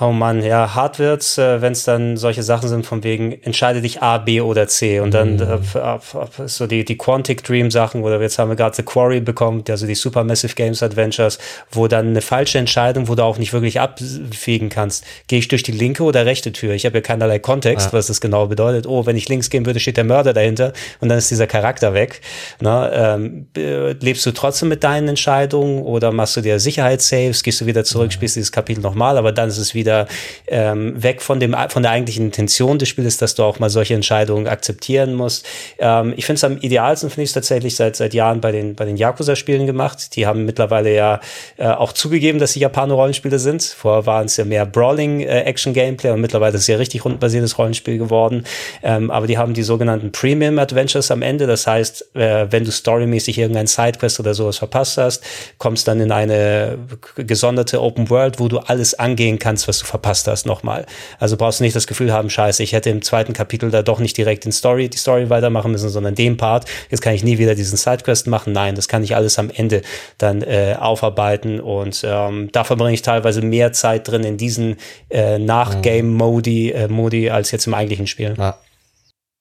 Oh 0.00 0.10
Mann, 0.10 0.42
ja, 0.42 0.74
hart 0.74 0.98
wird's, 0.98 1.38
äh, 1.38 1.62
wenn 1.62 1.70
es 1.70 1.84
dann 1.84 2.16
solche 2.16 2.42
Sachen 2.42 2.68
sind 2.68 2.84
von 2.84 3.04
wegen, 3.04 3.40
entscheide 3.44 3.80
dich 3.80 4.02
A, 4.02 4.18
B 4.18 4.40
oder 4.40 4.66
C 4.66 4.98
und 4.98 5.14
dann 5.14 5.36
mhm. 5.36 5.42
äh, 5.42 6.48
so 6.48 6.66
die, 6.66 6.84
die 6.84 6.98
Quantic 6.98 7.44
Dream 7.44 7.70
Sachen 7.70 8.02
oder 8.02 8.20
jetzt 8.20 8.40
haben 8.40 8.48
wir 8.48 8.56
gerade 8.56 8.74
The 8.74 8.82
Quarry 8.82 9.20
bekommen, 9.20 9.62
also 9.68 9.86
die 9.86 9.94
Supermassive 9.94 10.56
Games 10.56 10.82
Adventures, 10.82 11.38
wo 11.70 11.86
dann 11.86 12.08
eine 12.08 12.22
falsche 12.22 12.58
Entscheidung, 12.58 13.06
wo 13.06 13.14
du 13.14 13.22
auch 13.22 13.38
nicht 13.38 13.52
wirklich 13.52 13.78
abfegen 13.78 14.68
kannst. 14.68 15.04
Gehe 15.28 15.38
ich 15.38 15.46
durch 15.46 15.62
die 15.62 15.70
linke 15.70 16.02
oder 16.02 16.26
rechte 16.26 16.50
Tür? 16.50 16.74
Ich 16.74 16.86
habe 16.86 16.96
ja 16.96 17.00
keinerlei 17.00 17.38
Kontext, 17.38 17.86
ja. 17.86 17.92
was 17.92 18.08
das 18.08 18.20
genau 18.20 18.48
bedeutet. 18.48 18.88
Oh, 18.88 19.06
wenn 19.06 19.16
ich 19.16 19.28
links 19.28 19.48
gehen 19.48 19.64
würde, 19.64 19.78
steht 19.78 19.96
der 19.96 20.02
Mörder 20.02 20.32
dahinter 20.32 20.72
und 21.00 21.08
dann 21.08 21.18
ist 21.18 21.30
dieser 21.30 21.46
Charakter 21.46 21.94
weg. 21.94 22.20
Na, 22.60 23.14
ähm, 23.14 23.46
lebst 23.54 24.26
du 24.26 24.32
trotzdem 24.32 24.70
mit 24.70 24.82
deinen 24.82 25.06
Entscheidungen 25.06 25.82
oder 25.82 26.10
machst 26.10 26.36
du 26.36 26.40
dir 26.40 26.58
Sicherheitssaves, 26.58 27.44
gehst 27.44 27.60
du 27.60 27.66
wieder 27.66 27.84
zurück, 27.84 28.06
ja. 28.06 28.10
spielst 28.10 28.34
dieses 28.34 28.50
Kapitel 28.50 28.80
nochmal, 28.80 29.16
aber 29.18 29.30
dann 29.30 29.48
ist 29.48 29.58
es 29.58 29.72
wieder 29.72 29.83
wieder 29.84 30.06
ähm, 30.46 31.02
weg 31.02 31.20
von, 31.20 31.40
dem, 31.40 31.54
von 31.68 31.82
der 31.82 31.92
eigentlichen 31.92 32.26
Intention 32.26 32.78
des 32.78 32.88
Spiels, 32.88 33.18
dass 33.18 33.34
du 33.34 33.42
auch 33.42 33.58
mal 33.58 33.68
solche 33.68 33.94
Entscheidungen 33.94 34.46
akzeptieren 34.46 35.14
musst. 35.14 35.46
Ähm, 35.78 36.14
ich 36.16 36.24
finde 36.24 36.36
es 36.38 36.44
am 36.44 36.58
idealsten, 36.58 37.10
finde 37.10 37.24
ich 37.24 37.30
es 37.30 37.34
tatsächlich 37.34 37.76
seit, 37.76 37.96
seit 37.96 38.14
Jahren 38.14 38.40
bei 38.40 38.52
den, 38.52 38.74
bei 38.74 38.84
den 38.84 38.96
Yakuza-Spielen 38.96 39.66
gemacht. 39.66 40.16
Die 40.16 40.26
haben 40.26 40.44
mittlerweile 40.46 40.94
ja 40.94 41.20
äh, 41.58 41.66
auch 41.66 41.92
zugegeben, 41.92 42.38
dass 42.38 42.52
sie 42.52 42.60
Japaner-Rollenspiele 42.60 43.38
sind. 43.38 43.62
Vorher 43.62 44.06
waren 44.06 44.26
es 44.26 44.36
ja 44.36 44.44
mehr 44.44 44.64
Brawling-Action-Gameplay 44.64 46.10
äh, 46.10 46.12
und 46.12 46.20
mittlerweile 46.20 46.54
ist 46.54 46.62
es 46.62 46.66
ja 46.68 46.76
richtig 46.76 47.04
rundenbasiertes 47.04 47.58
Rollenspiel 47.58 47.98
geworden. 47.98 48.44
Ähm, 48.82 49.10
aber 49.10 49.26
die 49.26 49.36
haben 49.36 49.54
die 49.54 49.62
sogenannten 49.62 50.12
Premium 50.12 50.58
Adventures 50.58 51.10
am 51.10 51.22
Ende. 51.22 51.46
Das 51.46 51.66
heißt, 51.66 52.14
äh, 52.16 52.46
wenn 52.50 52.64
du 52.64 52.72
storymäßig 52.72 53.38
irgendein 53.38 53.66
Sidequest 53.66 54.20
oder 54.20 54.34
sowas 54.34 54.58
verpasst 54.58 54.98
hast, 54.98 55.22
kommst 55.58 55.86
dann 55.88 56.00
in 56.00 56.12
eine 56.12 56.78
gesonderte 57.16 57.82
Open 57.82 58.10
World, 58.10 58.40
wo 58.40 58.48
du 58.48 58.58
alles 58.58 58.94
angehen 58.94 59.38
kannst, 59.38 59.68
was 59.68 59.73
was 59.74 59.80
du 59.80 59.86
verpasst 59.86 60.28
hast, 60.28 60.46
nochmal. 60.46 60.86
Also 61.18 61.36
brauchst 61.36 61.60
du 61.60 61.64
nicht 61.64 61.74
das 61.74 61.86
Gefühl 61.86 62.12
haben, 62.12 62.30
scheiße, 62.30 62.62
ich 62.62 62.72
hätte 62.72 62.90
im 62.90 63.02
zweiten 63.02 63.32
Kapitel 63.32 63.70
da 63.70 63.82
doch 63.82 63.98
nicht 63.98 64.16
direkt 64.16 64.44
den 64.44 64.52
Story, 64.52 64.88
die 64.88 64.98
Story 64.98 65.30
weitermachen 65.30 65.72
müssen, 65.72 65.88
sondern 65.88 66.14
den 66.14 66.36
Part. 66.36 66.66
Jetzt 66.90 67.00
kann 67.00 67.14
ich 67.14 67.24
nie 67.24 67.38
wieder 67.38 67.54
diesen 67.54 67.76
Sidequest 67.76 68.26
machen. 68.26 68.52
Nein, 68.52 68.74
das 68.74 68.88
kann 68.88 69.02
ich 69.02 69.16
alles 69.16 69.38
am 69.38 69.50
Ende 69.50 69.82
dann 70.18 70.42
äh, 70.42 70.76
aufarbeiten 70.78 71.60
und 71.60 72.02
ähm, 72.06 72.48
da 72.52 72.64
verbringe 72.64 72.94
ich 72.94 73.02
teilweise 73.02 73.42
mehr 73.42 73.72
Zeit 73.72 74.08
drin 74.08 74.24
in 74.24 74.36
diesen 74.36 74.76
äh, 75.10 75.38
Nach-Game-Modi 75.38 76.70
äh, 76.70 76.88
Modi 76.88 77.30
als 77.30 77.50
jetzt 77.50 77.66
im 77.66 77.74
eigentlichen 77.74 78.06
Spiel. 78.06 78.34
Ja. 78.38 78.58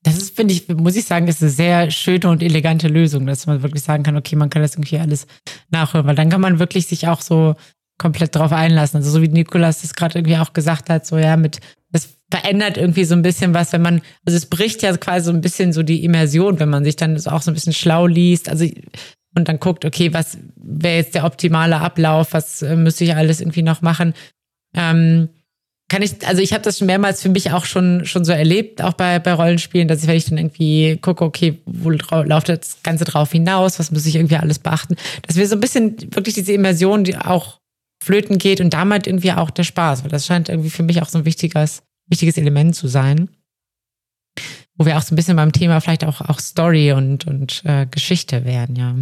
Das 0.04 0.18
ist, 0.18 0.36
finde 0.36 0.54
ich, 0.54 0.68
muss 0.68 0.98
ich 0.98 1.06
sagen, 1.06 1.28
ist 1.30 1.42
eine 1.42 1.50
sehr 1.50 1.90
schöne 1.90 2.28
und 2.28 2.44
elegante 2.44 2.90
Lösung, 2.90 3.26
dass 3.26 3.48
man 3.48 3.64
wirklich 3.64 3.84
sagen 3.84 4.04
kann, 4.04 4.18
okay, 4.18 4.36
man 4.36 4.50
kann 4.50 4.62
das 4.62 4.76
irgendwie 4.76 4.98
alles 4.98 5.28
nachhören, 5.70 6.06
weil 6.06 6.16
dann 6.16 6.30
kann 6.30 6.42
man 6.42 6.60
wirklich 6.60 6.88
sich 6.88 7.08
auch 7.08 7.22
so 7.22 7.56
komplett 7.98 8.36
drauf 8.36 8.52
einlassen. 8.52 8.98
Also 8.98 9.12
so 9.12 9.22
wie 9.22 9.28
Nikolas 9.28 9.82
das 9.82 9.94
gerade 9.94 10.20
irgendwie 10.20 10.38
auch 10.38 10.54
gesagt 10.54 10.90
hat, 10.90 11.06
so 11.06 11.18
ja, 11.18 11.38
mit 11.38 11.60
das 11.92 12.10
verändert 12.32 12.78
irgendwie 12.78 13.06
so 13.06 13.14
ein 13.14 13.22
bisschen 13.22 13.54
was, 13.54 13.72
wenn 13.74 13.84
man, 13.84 14.02
also 14.26 14.36
es 14.36 14.48
bricht 14.48 14.82
ja 14.82 14.96
quasi 14.98 15.26
so 15.26 15.32
ein 15.32 15.42
bisschen 15.42 15.72
so 15.72 15.84
die 15.84 16.04
Immersion, 16.04 16.60
wenn 16.60 16.70
man 16.70 16.84
sich 16.84 16.96
dann 16.96 17.16
auch 17.28 17.42
so 17.42 17.52
ein 17.52 17.54
bisschen 17.54 17.74
schlau 17.74 18.08
liest, 18.08 18.50
also 18.50 18.66
und 19.36 19.48
dann 19.48 19.60
guckt, 19.60 19.86
okay, 19.86 20.14
was 20.14 20.38
wäre 20.56 20.98
jetzt 20.98 21.16
der 21.16 21.26
optimale 21.26 21.80
Ablauf, 21.80 22.34
was 22.34 22.62
äh, 22.62 22.76
müsste 22.76 23.04
ich 23.04 23.16
alles 23.16 23.42
irgendwie 23.42 23.64
noch 23.64 23.82
machen. 23.82 24.14
Ähm, 24.76 25.30
kann 25.90 26.02
ich, 26.02 26.26
also 26.26 26.42
ich 26.42 26.54
habe 26.54 26.64
das 26.64 26.80
schon 26.80 26.88
mehrmals 26.88 27.22
für 27.22 27.30
mich 27.30 27.52
auch 27.52 27.66
schon 27.66 28.06
schon 28.06 28.26
so 28.26 28.32
erlebt, 28.32 28.82
auch 28.82 28.94
bei, 28.94 29.20
bei 29.20 29.34
Rollenspielen, 29.34 29.88
dass 29.88 30.02
ich, 30.02 30.08
wenn 30.08 30.18
ich 30.18 30.26
dann 30.26 30.38
irgendwie 30.38 30.98
gucke, 30.98 31.24
okay, 31.24 31.62
wo 31.66 31.90
läuft 31.90 32.50
das 32.50 32.82
Ganze 32.82 33.06
drauf 33.06 33.32
hinaus, 33.32 33.80
was 33.80 33.92
muss 33.92 34.06
ich 34.06 34.16
irgendwie 34.16 34.38
alles 34.38 34.60
beachten, 34.60 34.96
dass 35.28 35.36
wir 35.36 35.48
so 35.48 35.56
ein 35.56 35.62
bisschen 35.62 35.98
wirklich 36.16 36.36
diese 36.36 36.54
Immersion, 36.54 37.04
die 37.04 37.18
auch 37.18 37.60
flöten 38.04 38.38
geht 38.38 38.62
und 38.62 38.74
damit 38.74 39.08
irgendwie 39.08 39.32
auch 39.32 39.50
der 39.50 39.64
Spaß, 39.64 40.04
weil 40.04 40.12
das 40.12 40.26
scheint 40.26 40.50
irgendwie 40.50 40.70
für 40.70 40.84
mich 40.84 41.02
auch 41.02 41.10
so 41.10 41.18
ein 41.18 41.26
wichtiges, 41.26 41.84
wichtiges 42.08 42.38
Element 42.38 42.76
zu 42.76 42.88
sein. 42.88 43.30
Wo 44.76 44.86
wir 44.86 44.98
auch 44.98 45.02
so 45.02 45.14
ein 45.14 45.16
bisschen 45.16 45.38
beim 45.38 45.52
Thema 45.52 45.80
vielleicht 45.80 46.04
auch, 46.04 46.22
auch 46.22 46.40
Story 46.40 46.94
und, 46.94 47.28
und 47.28 47.64
äh, 47.66 47.86
Geschichte 47.86 48.46
werden, 48.46 48.76
ja. 48.76 48.96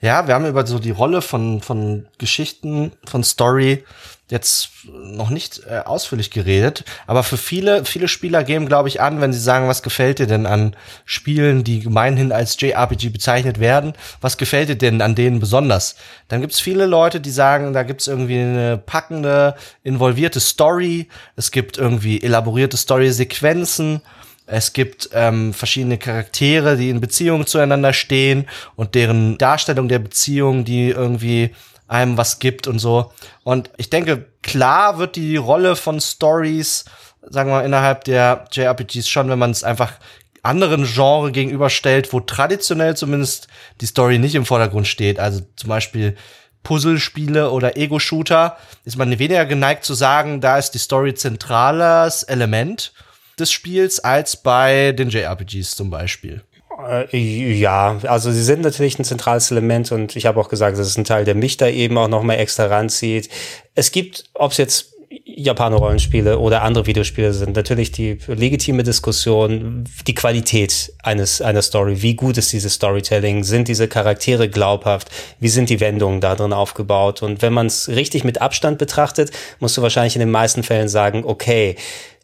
Ja, 0.00 0.26
wir 0.26 0.34
haben 0.34 0.46
über 0.46 0.66
so 0.66 0.78
die 0.78 0.90
Rolle 0.90 1.22
von, 1.22 1.60
von 1.60 2.08
Geschichten, 2.18 2.92
von 3.06 3.22
Story 3.22 3.84
jetzt 4.30 4.70
noch 4.84 5.30
nicht 5.30 5.62
äh, 5.68 5.80
ausführlich 5.84 6.30
geredet, 6.30 6.84
aber 7.06 7.22
für 7.22 7.36
viele, 7.36 7.84
viele 7.84 8.08
Spieler 8.08 8.44
geben, 8.44 8.66
glaube 8.66 8.88
ich, 8.88 9.00
an, 9.00 9.20
wenn 9.20 9.32
sie 9.32 9.40
sagen, 9.40 9.68
was 9.68 9.82
gefällt 9.82 10.18
dir 10.18 10.26
denn 10.26 10.46
an 10.46 10.76
Spielen, 11.04 11.64
die 11.64 11.80
gemeinhin 11.80 12.32
als 12.32 12.60
JRPG 12.60 13.10
bezeichnet 13.10 13.60
werden, 13.60 13.92
was 14.20 14.36
gefällt 14.36 14.68
dir 14.68 14.76
denn 14.76 15.02
an 15.02 15.14
denen 15.14 15.40
besonders? 15.40 15.96
Dann 16.28 16.40
gibt's 16.40 16.60
viele 16.60 16.86
Leute, 16.86 17.20
die 17.20 17.30
sagen, 17.30 17.72
da 17.72 17.82
gibt's 17.82 18.06
irgendwie 18.06 18.40
eine 18.40 18.78
packende, 18.78 19.54
involvierte 19.82 20.40
Story, 20.40 21.08
es 21.36 21.50
gibt 21.50 21.78
irgendwie 21.78 22.22
elaborierte 22.22 22.76
Story-Sequenzen, 22.76 24.00
es 24.46 24.72
gibt 24.72 25.10
ähm, 25.12 25.54
verschiedene 25.54 25.96
Charaktere, 25.96 26.76
die 26.76 26.90
in 26.90 27.00
Beziehung 27.00 27.46
zueinander 27.46 27.92
stehen 27.92 28.48
und 28.74 28.96
deren 28.96 29.38
Darstellung 29.38 29.88
der 29.88 30.00
Beziehung, 30.00 30.64
die 30.64 30.90
irgendwie 30.90 31.54
einem 31.90 32.16
was 32.16 32.38
gibt 32.38 32.68
und 32.68 32.78
so. 32.78 33.12
Und 33.42 33.70
ich 33.76 33.90
denke, 33.90 34.26
klar 34.42 34.98
wird 34.98 35.16
die 35.16 35.36
Rolle 35.36 35.74
von 35.74 36.00
Stories, 36.00 36.84
sagen 37.28 37.50
wir 37.50 37.56
mal, 37.56 37.64
innerhalb 37.64 38.04
der 38.04 38.46
JRPGs 38.52 39.08
schon, 39.08 39.28
wenn 39.28 39.38
man 39.38 39.50
es 39.50 39.64
einfach 39.64 39.94
anderen 40.42 40.84
Genre 40.84 41.32
gegenüberstellt, 41.32 42.12
wo 42.12 42.20
traditionell 42.20 42.96
zumindest 42.96 43.48
die 43.80 43.86
Story 43.86 44.18
nicht 44.18 44.36
im 44.36 44.46
Vordergrund 44.46 44.86
steht. 44.86 45.18
Also 45.18 45.42
zum 45.56 45.68
Beispiel 45.68 46.16
Puzzlespiele 46.62 47.50
oder 47.50 47.76
Ego-Shooter, 47.76 48.56
ist 48.84 48.96
man 48.96 49.18
weniger 49.18 49.44
geneigt 49.44 49.84
zu 49.84 49.94
sagen, 49.94 50.40
da 50.40 50.58
ist 50.58 50.70
die 50.70 50.78
Story 50.78 51.14
zentrales 51.14 52.22
Element 52.22 52.92
des 53.38 53.50
Spiels 53.50 53.98
als 53.98 54.36
bei 54.36 54.92
den 54.92 55.08
JRPGs 55.08 55.74
zum 55.74 55.90
Beispiel. 55.90 56.42
Äh, 56.88 57.16
ja, 57.16 57.98
also 58.04 58.30
sie 58.30 58.42
sind 58.42 58.62
natürlich 58.62 58.98
ein 58.98 59.04
zentrales 59.04 59.50
Element 59.50 59.92
und 59.92 60.16
ich 60.16 60.26
habe 60.26 60.40
auch 60.40 60.48
gesagt, 60.48 60.78
das 60.78 60.86
ist 60.86 60.98
ein 60.98 61.04
Teil, 61.04 61.24
der 61.24 61.34
mich 61.34 61.56
da 61.56 61.68
eben 61.68 61.96
auch 61.98 62.08
nochmal 62.08 62.38
extra 62.38 62.66
ranzieht. 62.66 63.28
Es 63.74 63.92
gibt, 63.92 64.24
ob 64.34 64.52
es 64.52 64.58
jetzt 64.58 64.90
Japaner-Rollenspiele 65.10 66.38
oder 66.38 66.62
andere 66.62 66.86
Videospiele 66.86 67.32
sind, 67.32 67.56
natürlich 67.56 67.90
die 67.90 68.18
legitime 68.28 68.84
Diskussion, 68.84 69.84
die 70.06 70.14
Qualität 70.14 70.92
eines, 71.02 71.42
einer 71.42 71.62
Story. 71.62 72.02
Wie 72.02 72.14
gut 72.14 72.38
ist 72.38 72.52
dieses 72.52 72.74
Storytelling? 72.74 73.42
Sind 73.42 73.66
diese 73.68 73.88
Charaktere 73.88 74.48
glaubhaft? 74.48 75.10
Wie 75.40 75.48
sind 75.48 75.68
die 75.68 75.80
Wendungen 75.80 76.20
da 76.20 76.36
drin 76.36 76.52
aufgebaut? 76.52 77.22
Und 77.22 77.42
wenn 77.42 77.52
man 77.52 77.66
es 77.66 77.88
richtig 77.88 78.22
mit 78.22 78.40
Abstand 78.40 78.78
betrachtet, 78.78 79.32
musst 79.58 79.76
du 79.76 79.82
wahrscheinlich 79.82 80.14
in 80.14 80.20
den 80.20 80.30
meisten 80.30 80.62
Fällen 80.62 80.88
sagen, 80.88 81.24
okay, 81.24 81.76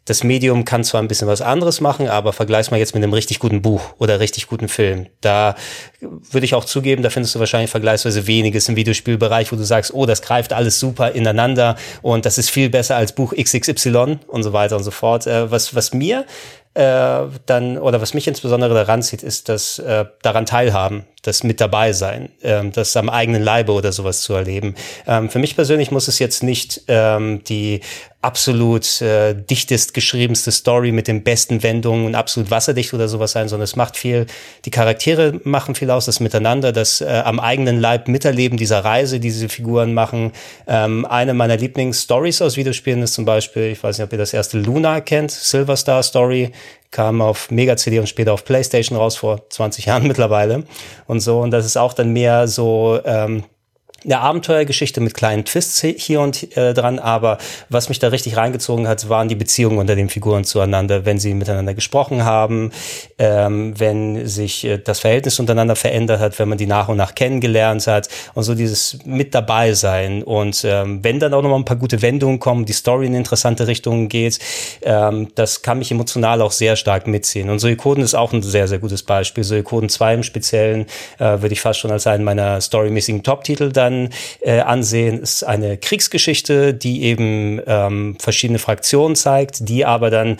das 0.07 0.23
Medium 0.23 0.63
kann 0.63 0.85
zwar 0.85 1.01
ein 1.01 1.09
bisschen 1.09 1.27
was 1.27 1.41
anderes 1.41 1.81
machen, 1.81 2.07
aber 2.07 2.31
vergleich's 2.31 2.71
mal 2.71 2.77
jetzt 2.77 2.95
mit 2.95 3.03
einem 3.03 3.13
richtig 3.13 3.39
guten 3.39 3.61
Buch 3.61 3.81
oder 3.99 4.21
richtig 4.21 4.47
guten 4.47 4.69
Film. 4.69 5.07
Da 5.19 5.55
würde 5.99 6.45
ich 6.45 6.55
auch 6.55 6.63
zugeben, 6.63 7.03
da 7.03 7.09
findest 7.09 7.35
du 7.35 7.39
wahrscheinlich 7.39 7.69
vergleichsweise 7.69 8.25
weniges 8.25 8.69
im 8.69 8.77
Videospielbereich, 8.77 9.51
wo 9.51 9.57
du 9.57 9.63
sagst, 9.63 9.93
oh, 9.93 10.05
das 10.05 10.21
greift 10.21 10.53
alles 10.53 10.79
super 10.79 11.11
ineinander 11.11 11.75
und 12.01 12.25
das 12.25 12.37
ist 12.37 12.49
viel 12.49 12.69
besser 12.69 12.95
als 12.95 13.11
Buch 13.11 13.33
XXY 13.35 14.19
und 14.27 14.43
so 14.43 14.53
weiter 14.53 14.77
und 14.77 14.83
so 14.83 14.91
fort. 14.91 15.27
Äh, 15.27 15.51
was, 15.51 15.75
was 15.75 15.93
mir 15.93 16.25
äh, 16.73 17.23
dann, 17.45 17.77
oder 17.77 18.01
was 18.01 18.13
mich 18.13 18.27
insbesondere 18.27 18.75
daran 18.75 19.01
zieht, 19.01 19.23
ist 19.23 19.49
das 19.49 19.79
äh, 19.79 20.05
daran 20.21 20.45
teilhaben, 20.45 21.05
das 21.23 21.43
mit 21.43 21.59
dabei 21.59 21.93
sein, 21.93 22.29
ähm, 22.41 22.71
das 22.71 22.95
am 22.95 23.09
eigenen 23.09 23.43
Leibe 23.43 23.71
oder 23.71 23.91
sowas 23.91 24.21
zu 24.21 24.33
erleben. 24.33 24.75
Ähm, 25.07 25.29
für 25.29 25.39
mich 25.39 25.55
persönlich 25.55 25.91
muss 25.91 26.07
es 26.07 26.19
jetzt 26.19 26.43
nicht 26.43 26.83
ähm, 26.87 27.43
die 27.43 27.81
absolut 28.21 29.01
äh, 29.01 29.35
dichtest 29.35 29.93
geschriebenste 29.93 30.51
Story 30.51 30.91
mit 30.91 31.07
den 31.07 31.23
besten 31.23 31.63
Wendungen 31.63 32.05
und 32.07 32.15
absolut 32.15 32.51
wasserdicht 32.51 32.93
oder 32.93 33.07
sowas 33.07 33.31
sein, 33.31 33.47
sondern 33.47 33.63
es 33.63 33.75
macht 33.75 33.95
viel, 33.95 34.25
die 34.65 34.71
Charaktere 34.71 35.39
machen 35.43 35.75
viel 35.75 35.91
aus, 35.91 36.07
das 36.07 36.19
Miteinander, 36.19 36.71
das 36.71 37.01
äh, 37.01 37.05
am 37.05 37.39
eigenen 37.39 37.79
Leib 37.79 38.07
miterleben 38.07 38.57
dieser 38.57 38.83
Reise, 38.83 39.19
die 39.19 39.29
diese 39.29 39.49
Figuren 39.49 39.93
machen. 39.93 40.31
Ähm, 40.67 41.05
eine 41.05 41.33
meiner 41.33 41.57
Lieblingsstories 41.57 42.41
aus 42.41 42.57
Videospielen 42.57 43.01
ist 43.01 43.13
zum 43.13 43.25
Beispiel, 43.25 43.63
ich 43.63 43.83
weiß 43.83 43.97
nicht, 43.97 44.05
ob 44.05 44.11
ihr 44.11 44.19
das 44.19 44.33
erste 44.33 44.57
Luna 44.59 44.99
kennt, 44.99 45.31
Silver 45.31 45.77
Star 45.77 46.01
Story, 46.03 46.51
kam 46.91 47.21
auf 47.21 47.51
Mega-CD 47.51 47.99
und 47.99 48.07
später 48.07 48.33
auf 48.33 48.45
PlayStation 48.45 48.97
raus 48.97 49.17
vor 49.17 49.49
20 49.49 49.85
Jahren 49.85 50.03
mittlerweile 50.07 50.63
und 51.05 51.19
so. 51.19 51.39
Und 51.39 51.51
das 51.51 51.65
ist 51.65 51.77
auch 51.77 51.93
dann 51.93 52.13
mehr 52.13 52.47
so 52.47 52.99
ähm, 53.05 53.43
eine 54.03 54.19
Abenteuergeschichte 54.19 55.01
mit 55.01 55.13
kleinen 55.13 55.43
Twists 55.43 55.81
hier 55.81 56.21
und 56.21 56.55
äh, 56.55 56.73
dran, 56.73 56.99
aber 56.99 57.39
was 57.69 57.89
mich 57.89 57.99
da 57.99 58.09
richtig 58.09 58.37
reingezogen 58.37 58.87
hat, 58.87 59.09
waren 59.09 59.27
die 59.27 59.35
Beziehungen 59.35 59.79
unter 59.79 59.95
den 59.95 60.09
Figuren 60.09 60.43
zueinander, 60.43 61.05
wenn 61.05 61.19
sie 61.19 61.33
miteinander 61.33 61.73
gesprochen 61.73 62.23
haben, 62.23 62.71
ähm, 63.17 63.73
wenn 63.79 64.27
sich 64.27 64.63
äh, 64.65 64.77
das 64.77 64.99
Verhältnis 64.99 65.39
untereinander 65.39 65.75
verändert 65.75 66.19
hat, 66.19 66.37
wenn 66.37 66.47
man 66.47 66.57
die 66.57 66.67
nach 66.67 66.89
und 66.89 66.97
nach 66.97 67.15
kennengelernt 67.15 67.87
hat 67.87 68.07
und 68.35 68.43
so 68.43 68.53
dieses 68.53 68.99
mit 69.03 69.33
dabei 69.33 69.73
sein 69.73 70.21
und 70.23 70.63
ähm, 70.63 71.03
wenn 71.03 71.19
dann 71.19 71.33
auch 71.33 71.41
noch 71.41 71.49
mal 71.49 71.57
ein 71.57 71.65
paar 71.65 71.77
gute 71.77 72.01
Wendungen 72.01 72.39
kommen, 72.39 72.65
die 72.65 72.73
Story 72.73 73.07
in 73.07 73.15
interessante 73.15 73.67
Richtungen 73.67 74.09
geht, 74.09 74.37
ähm, 74.83 75.29
das 75.33 75.63
kann 75.63 75.79
mich 75.79 75.91
emotional 75.91 76.41
auch 76.41 76.51
sehr 76.51 76.75
stark 76.75 77.07
mitziehen 77.07 77.49
und 77.49 77.59
Suikoden 77.59 78.03
ist 78.03 78.13
auch 78.13 78.31
ein 78.31 78.43
sehr, 78.43 78.67
sehr 78.67 78.79
gutes 78.79 79.01
Beispiel. 79.01 79.43
Suikoden 79.43 79.89
2 79.89 80.13
im 80.13 80.23
Speziellen 80.23 80.85
äh, 81.17 81.41
würde 81.41 81.53
ich 81.53 81.61
fast 81.61 81.79
schon 81.79 81.91
als 81.91 82.05
einen 82.05 82.23
meiner 82.23 82.61
storymäßigen 82.61 83.23
Top-Titel 83.23 83.71
dann 83.71 83.86
dann 83.87 84.09
äh, 84.41 84.59
ansehen, 84.59 85.19
ist 85.19 85.43
eine 85.43 85.77
Kriegsgeschichte, 85.77 86.73
die 86.73 87.03
eben 87.03 87.61
ähm, 87.65 88.17
verschiedene 88.19 88.59
Fraktionen 88.59 89.15
zeigt, 89.15 89.67
die 89.69 89.85
aber 89.85 90.09
dann 90.09 90.37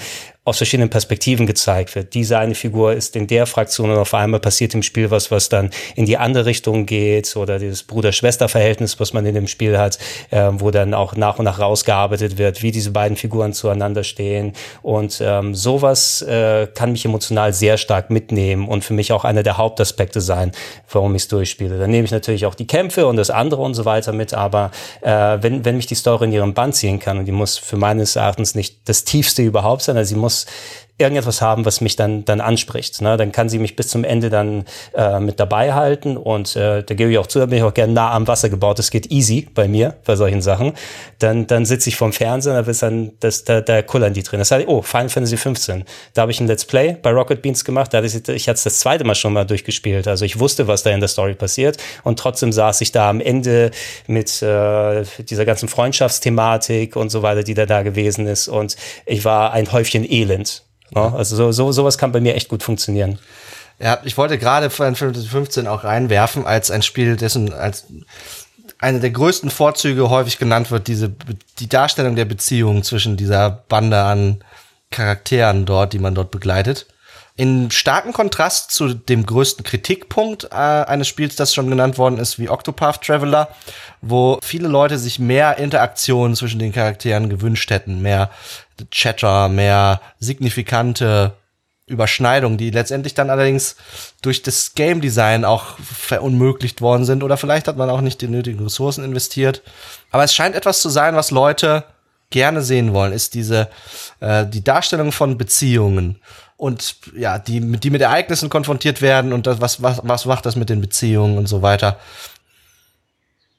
aus 0.48 0.56
verschiedenen 0.56 0.90
Perspektiven 0.90 1.46
gezeigt 1.46 1.94
wird. 1.94 2.14
Diese 2.14 2.40
eine 2.40 2.56
Figur 2.56 2.94
ist 2.94 3.18
in 3.18 3.28
der 3.28 3.46
Fraktion 3.46 3.92
und 3.92 3.98
auf 3.98 4.14
einmal 4.14 4.40
passiert 4.40 4.74
im 4.76 4.82
Spiel 4.82 5.12
was, 5.12 5.30
was 5.30 5.50
dann 5.50 5.72
in 5.96 6.06
die 6.06 6.18
andere 6.18 6.46
Richtung 6.46 6.86
geht 6.86 7.36
oder 7.36 7.60
dieses 7.60 7.84
Bruder-Schwester-Verhältnis, 7.84 8.98
was 8.98 9.12
man 9.12 9.26
in 9.26 9.36
dem 9.36 9.48
Spiel 9.48 9.78
hat, 9.78 10.00
äh, 10.30 10.50
wo 10.54 10.72
dann 10.72 10.94
auch 10.94 11.18
nach 11.18 11.38
und 11.38 11.44
nach 11.44 11.60
rausgearbeitet 11.60 12.38
wird, 12.38 12.64
wie 12.64 12.72
diese 12.72 12.92
beiden 12.92 13.18
Figuren 13.18 13.52
zueinander 13.52 14.06
stehen 14.06 14.54
und 14.84 15.22
ähm, 15.22 15.54
sowas 15.54 16.22
äh, 16.22 16.68
kann 16.74 16.94
mich 16.94 17.04
emotional 17.04 17.52
sehr 17.52 17.76
stark 17.76 18.10
mitnehmen 18.10 18.70
und 18.70 18.86
für 18.86 18.94
mich 18.94 19.12
auch 19.12 19.26
einer 19.26 19.44
der 19.44 19.58
Hauptaspekte 19.58 20.22
sein, 20.22 20.54
warum 20.90 21.14
ich 21.16 21.24
es 21.24 21.28
durchspiele. 21.28 21.78
Dann 21.78 21.92
nehme 21.92 22.06
ich 22.06 22.12
natürlich 22.12 22.46
auch 22.46 22.56
die 22.56 22.68
Kämpfe 22.68 23.06
und 23.08 23.18
das 23.18 23.32
andere 23.32 23.64
und 23.64 23.74
so 23.74 23.84
weiter 23.84 24.14
mit, 24.14 24.34
aber 24.34 24.72
äh, 25.02 25.40
wenn, 25.42 25.66
wenn 25.66 25.76
mich 25.76 25.88
die 25.88 25.96
Story 25.96 26.24
in 26.24 26.32
ihrem 26.32 26.54
Band 26.54 26.74
ziehen 26.74 27.00
kann 27.00 27.18
und 27.18 27.26
die 27.26 27.34
muss 27.34 27.58
für 27.58 27.76
meines 27.76 28.16
Erachtens 28.16 28.56
nicht 28.56 28.88
das 28.88 29.04
tiefste 29.04 29.42
überhaupt 29.42 29.82
sein, 29.82 29.98
also 29.98 30.08
sie 30.08 30.16
muss 30.16 30.37
this 30.46 30.87
irgendetwas 30.98 31.42
haben, 31.42 31.66
was 31.66 31.82
mich 31.82 31.96
dann 31.96 32.26
dann 32.26 32.42
anspricht. 32.42 33.02
Ne? 33.02 33.18
Dann 33.18 33.32
kann 33.32 33.50
sie 33.50 33.60
mich 33.60 33.76
bis 33.76 33.88
zum 33.88 34.04
Ende 34.04 34.30
dann 34.30 34.66
äh, 34.96 35.20
mit 35.20 35.40
dabei 35.40 35.74
halten 35.74 36.18
und 36.18 36.56
äh, 36.56 36.84
da 36.84 36.96
gebe 36.96 37.12
ich 37.12 37.18
auch 37.18 37.28
zu, 37.28 37.40
da 37.40 37.46
bin 37.46 37.60
ich 37.60 37.64
auch 37.64 37.74
gerne 37.74 37.94
nah 37.94 38.12
am 38.12 38.28
Wasser 38.28 38.50
gebaut. 38.50 38.80
Das 38.80 38.90
geht 38.90 39.12
easy 39.12 39.48
bei 39.54 39.68
mir 39.68 39.96
bei 40.06 40.16
solchen 40.16 40.42
Sachen. 40.42 40.74
Dann 41.20 41.46
dann 41.46 41.66
sitze 41.66 41.90
ich 41.90 41.96
vorm 41.96 42.14
Fernsehen, 42.14 42.54
da 42.54 42.62
ist 42.62 42.82
dann 42.82 43.12
das 43.20 43.44
da, 43.44 43.62
da 43.62 43.82
kullern 43.84 44.14
die 44.14 44.24
drin. 44.24 44.40
Das 44.40 44.50
heißt, 44.52 44.68
oh 44.68 44.82
Final 44.82 45.10
Fantasy 45.10 45.38
15. 45.38 45.84
Da 46.14 46.24
habe 46.24 46.32
ich 46.32 46.40
ein 46.40 46.48
Let's 46.48 46.66
Play 46.66 46.98
bei 47.02 47.12
Rocket 47.12 47.42
Beans 47.42 47.64
gemacht. 47.64 47.94
Da 47.94 48.02
ich, 48.02 48.16
ich 48.16 48.50
hatte 48.50 48.58
es 48.58 48.64
das 48.64 48.80
zweite 48.80 49.04
Mal 49.04 49.16
schon 49.16 49.34
mal 49.34 49.46
durchgespielt. 49.46 50.08
Also 50.08 50.26
ich 50.26 50.40
wusste, 50.40 50.68
was 50.68 50.84
da 50.84 50.90
in 50.90 51.00
der 51.00 51.10
Story 51.10 51.36
passiert 51.36 51.78
und 52.04 52.18
trotzdem 52.18 52.52
saß 52.52 52.82
ich 52.82 52.92
da 52.92 53.10
am 53.10 53.22
Ende 53.22 53.72
mit 54.08 54.42
äh, 54.42 55.04
dieser 55.20 55.46
ganzen 55.46 55.70
Freundschaftsthematik 55.70 56.96
und 56.96 57.10
so 57.10 57.22
weiter, 57.22 57.44
die 57.44 57.54
da 57.54 57.66
da 57.68 57.84
gewesen 57.84 58.26
ist 58.26 58.48
und 58.48 58.76
ich 59.06 59.26
war 59.26 59.54
ein 59.54 59.72
Häufchen 59.72 60.10
Elend 60.10 60.67
ja, 60.96 61.14
also 61.14 61.36
so, 61.36 61.52
so, 61.52 61.72
sowas 61.72 61.98
kann 61.98 62.12
bei 62.12 62.22
mir 62.22 62.36
echt 62.36 62.50
gut 62.50 62.64
funktionieren. 62.64 63.20
Ja, 63.80 64.00
ich 64.04 64.18
wollte 64.18 64.38
gerade 64.38 64.70
Final 64.70 64.96
Fantasy 64.96 65.28
15 65.28 65.68
auch 65.68 65.84
reinwerfen 65.84 66.46
als 66.46 66.72
ein 66.72 66.82
Spiel, 66.82 67.16
dessen 67.16 67.54
als 67.54 67.86
eine 68.80 69.00
der 69.00 69.12
größten 69.12 69.50
Vorzüge 69.50 70.10
häufig 70.10 70.40
genannt 70.40 70.72
wird, 70.72 70.88
diese 70.88 71.12
die 71.60 71.70
Darstellung 71.70 72.16
der 72.16 72.26
Beziehung 72.26 72.84
zwischen 72.84 73.18
dieser 73.18 73.50
Bande 73.50 74.02
an 74.02 74.44
Charakteren 74.90 75.66
dort, 75.66 75.94
die 75.94 76.00
man 76.00 76.16
dort 76.16 76.32
begleitet. 76.32 76.88
In 77.38 77.70
starkem 77.70 78.14
Kontrast 78.14 78.72
zu 78.72 78.96
dem 78.96 79.24
größten 79.24 79.64
Kritikpunkt 79.64 80.46
äh, 80.46 80.56
eines 80.56 81.08
Spiels, 81.08 81.36
das 81.36 81.54
schon 81.54 81.70
genannt 81.70 82.00
worden 82.00 82.18
ist, 82.18 82.40
wie 82.40 82.50
Octopath 82.50 83.04
Traveler, 83.04 83.50
wo 84.02 84.40
viele 84.42 84.68
Leute 84.68 84.98
sich 84.98 85.20
mehr 85.20 85.58
Interaktion 85.58 86.36
zwischen 86.36 86.58
den 86.58 86.74
Charakteren 86.74 87.30
gewünscht 87.30 87.70
hätten, 87.70 88.02
mehr 88.02 88.32
Chatter, 88.90 89.50
mehr 89.50 90.02
signifikante 90.20 91.34
Überschneidungen, 91.86 92.58
die 92.58 92.72
letztendlich 92.72 93.14
dann 93.14 93.30
allerdings 93.30 93.76
durch 94.24 94.42
das 94.42 94.74
Game 94.74 95.00
Design 95.00 95.46
auch 95.46 95.78
verunmöglicht 95.80 96.82
worden 96.82 97.06
sind 97.06 97.22
oder 97.22 97.38
vielleicht 97.38 97.68
hat 97.68 97.78
man 97.78 97.92
auch 97.92 98.02
nicht 98.02 98.20
die 98.22 98.28
nötigen 98.28 98.64
Ressourcen 98.64 99.04
investiert. 99.06 99.62
Aber 100.10 100.24
es 100.24 100.34
scheint 100.34 100.56
etwas 100.56 100.82
zu 100.82 100.90
sein, 100.90 101.16
was 101.16 101.30
Leute 101.30 101.84
gerne 102.30 102.62
sehen 102.62 102.94
wollen, 102.94 103.14
ist 103.14 103.36
diese 103.36 103.70
äh, 104.20 104.46
die 104.46 104.64
Darstellung 104.64 105.14
von 105.14 105.38
Beziehungen 105.38 106.20
und 106.58 106.96
ja, 107.16 107.40
die 107.40 107.62
mit 107.62 107.84
die 107.84 107.90
mit 107.90 108.02
Ereignissen 108.02 108.50
konfrontiert 108.50 109.02
werden 109.02 109.32
und 109.32 109.48
das, 109.48 109.62
was 109.62 109.82
was 109.82 110.02
was 110.04 110.26
macht 110.26 110.46
das 110.46 110.56
mit 110.56 110.70
den 110.70 110.82
Beziehungen 110.82 111.38
und 111.38 111.48
so 111.48 111.62
weiter. 111.62 112.00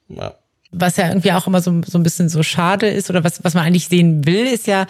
Ja. 0.08 0.34
Was 0.70 0.96
ja 0.96 1.08
irgendwie 1.08 1.32
auch 1.32 1.46
immer 1.46 1.62
so, 1.62 1.80
so 1.86 1.98
ein 1.98 2.02
bisschen 2.02 2.28
so 2.28 2.42
schade 2.42 2.88
ist 2.88 3.08
oder 3.08 3.24
was, 3.24 3.42
was 3.42 3.54
man 3.54 3.64
eigentlich 3.64 3.88
sehen 3.88 4.26
will, 4.26 4.46
ist 4.46 4.66
ja, 4.66 4.86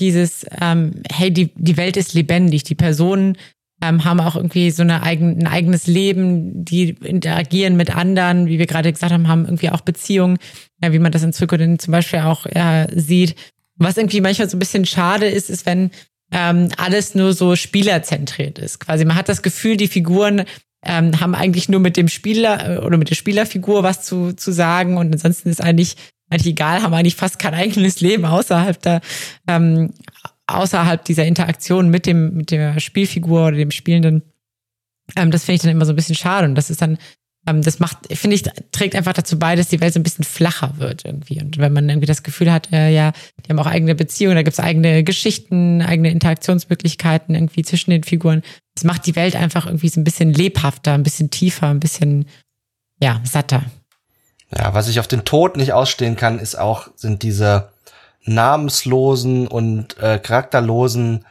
dieses, 0.00 0.44
ähm, 0.60 1.02
hey, 1.12 1.30
die, 1.30 1.50
die 1.54 1.76
Welt 1.76 1.96
ist 1.96 2.14
lebendig, 2.14 2.64
die 2.64 2.74
Personen 2.74 3.36
ähm, 3.80 4.04
haben 4.04 4.20
auch 4.20 4.36
irgendwie 4.36 4.70
so 4.70 4.82
eine 4.82 5.02
eigen, 5.02 5.38
ein 5.38 5.46
eigenes 5.46 5.86
Leben, 5.86 6.64
die 6.64 6.90
interagieren 6.90 7.76
mit 7.76 7.94
anderen, 7.94 8.46
wie 8.46 8.58
wir 8.58 8.66
gerade 8.66 8.92
gesagt 8.92 9.12
haben, 9.12 9.28
haben 9.28 9.44
irgendwie 9.44 9.70
auch 9.70 9.80
Beziehungen, 9.80 10.38
ja, 10.82 10.92
wie 10.92 10.98
man 10.98 11.12
das 11.12 11.22
in 11.22 11.32
Zirkulen 11.32 11.78
zum 11.78 11.92
Beispiel 11.92 12.20
auch 12.20 12.46
äh, 12.46 12.86
sieht. 12.94 13.36
Was 13.76 13.96
irgendwie 13.96 14.20
manchmal 14.20 14.48
so 14.48 14.56
ein 14.56 14.60
bisschen 14.60 14.86
schade 14.86 15.26
ist, 15.26 15.50
ist, 15.50 15.66
wenn 15.66 15.90
ähm, 16.32 16.68
alles 16.76 17.14
nur 17.14 17.34
so 17.34 17.56
spielerzentriert 17.56 18.58
ist. 18.58 18.80
Quasi 18.80 19.04
man 19.04 19.16
hat 19.16 19.28
das 19.28 19.42
Gefühl, 19.42 19.76
die 19.76 19.88
Figuren 19.88 20.44
ähm, 20.84 21.20
haben 21.20 21.34
eigentlich 21.34 21.68
nur 21.68 21.80
mit 21.80 21.96
dem 21.96 22.08
Spieler 22.08 22.76
äh, 22.76 22.78
oder 22.78 22.96
mit 22.96 23.10
der 23.10 23.14
Spielerfigur 23.14 23.82
was 23.82 24.02
zu, 24.02 24.32
zu 24.32 24.50
sagen 24.50 24.96
und 24.96 25.12
ansonsten 25.12 25.48
ist 25.48 25.60
eigentlich 25.60 25.96
eigentlich 26.32 26.52
egal, 26.52 26.82
haben 26.82 26.94
eigentlich 26.94 27.16
fast 27.16 27.38
kein 27.38 27.54
eigenes 27.54 28.00
Leben 28.00 28.24
außerhalb 28.24 28.80
der, 28.80 29.00
ähm, 29.46 29.92
außerhalb 30.46 31.04
dieser 31.04 31.26
Interaktion 31.26 31.90
mit 31.90 32.06
dem, 32.06 32.34
mit 32.34 32.50
der 32.50 32.80
Spielfigur 32.80 33.48
oder 33.48 33.56
dem 33.56 33.70
Spielenden. 33.70 34.22
Ähm, 35.14 35.30
das 35.30 35.44
finde 35.44 35.56
ich 35.56 35.62
dann 35.62 35.70
immer 35.70 35.84
so 35.84 35.92
ein 35.92 35.96
bisschen 35.96 36.14
schade. 36.14 36.46
Und 36.46 36.54
das 36.54 36.70
ist 36.70 36.80
dann 36.80 36.98
das 37.44 37.80
macht, 37.80 37.98
finde 38.12 38.36
ich, 38.36 38.44
trägt 38.70 38.94
einfach 38.94 39.12
dazu 39.12 39.38
bei, 39.38 39.56
dass 39.56 39.68
die 39.68 39.80
Welt 39.80 39.92
so 39.92 40.00
ein 40.00 40.04
bisschen 40.04 40.24
flacher 40.24 40.74
wird 40.78 41.04
irgendwie. 41.04 41.40
Und 41.40 41.58
wenn 41.58 41.72
man 41.72 41.88
irgendwie 41.88 42.06
das 42.06 42.22
Gefühl 42.22 42.52
hat, 42.52 42.72
äh, 42.72 42.90
ja, 42.90 43.12
die 43.44 43.50
haben 43.50 43.58
auch 43.58 43.66
eigene 43.66 43.94
Beziehungen, 43.94 44.36
da 44.36 44.42
gibt's 44.42 44.60
eigene 44.60 45.02
Geschichten, 45.02 45.82
eigene 45.82 46.10
Interaktionsmöglichkeiten 46.10 47.34
irgendwie 47.34 47.62
zwischen 47.62 47.90
den 47.90 48.04
Figuren. 48.04 48.42
Das 48.74 48.84
macht 48.84 49.06
die 49.06 49.16
Welt 49.16 49.34
einfach 49.34 49.66
irgendwie 49.66 49.88
so 49.88 50.00
ein 50.00 50.04
bisschen 50.04 50.32
lebhafter, 50.32 50.94
ein 50.94 51.02
bisschen 51.02 51.30
tiefer, 51.30 51.68
ein 51.68 51.80
bisschen, 51.80 52.26
ja, 53.00 53.20
satter. 53.24 53.64
Ja, 54.56 54.72
was 54.74 54.88
ich 54.88 55.00
auf 55.00 55.08
den 55.08 55.24
Tod 55.24 55.56
nicht 55.56 55.72
ausstehen 55.72 56.16
kann, 56.16 56.38
ist 56.38 56.56
auch, 56.56 56.88
sind 56.94 57.22
diese 57.22 57.70
namenslosen 58.24 59.48
und 59.48 59.98
äh, 59.98 60.18
charakterlosen 60.18 61.24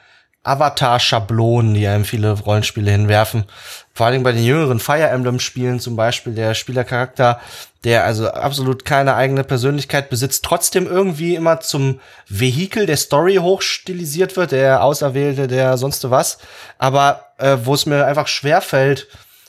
Avatar-Schablonen, 0.43 1.73
die 1.73 1.88
einem 1.88 2.03
viele 2.05 2.31
Rollenspiele 2.31 2.91
hinwerfen. 2.91 3.45
Vor 3.93 4.05
allem 4.05 4.23
bei 4.23 4.31
den 4.31 4.43
jüngeren 4.43 4.80
Fire 4.80 5.09
Emblem-Spielen 5.09 5.80
zum 5.80 5.95
Beispiel 5.95 6.34
der 6.34 6.53
Spielercharakter, 6.53 7.39
der 7.84 8.05
also 8.05 8.30
absolut 8.30 8.85
keine 8.85 9.15
eigene 9.15 9.43
Persönlichkeit 9.43 10.09
besitzt, 10.09 10.45
trotzdem 10.45 10.88
irgendwie 10.88 11.35
immer 11.35 11.59
zum 11.59 11.99
Vehikel 12.30 12.85
der 12.85 12.97
Story 12.97 13.35
hochstilisiert 13.35 14.38
wird, 14.38 14.53
der 14.53 14.84
Auserwählte, 14.84 15.47
der 15.47 15.77
sonst 15.77 16.09
was. 16.09 16.38
Aber 16.77 17.26
äh, 17.38 17.57
wo 17.63 17.73
es 17.73 17.85
mir 17.85 18.05
einfach 18.05 18.27
schwerfällt, 18.27 19.07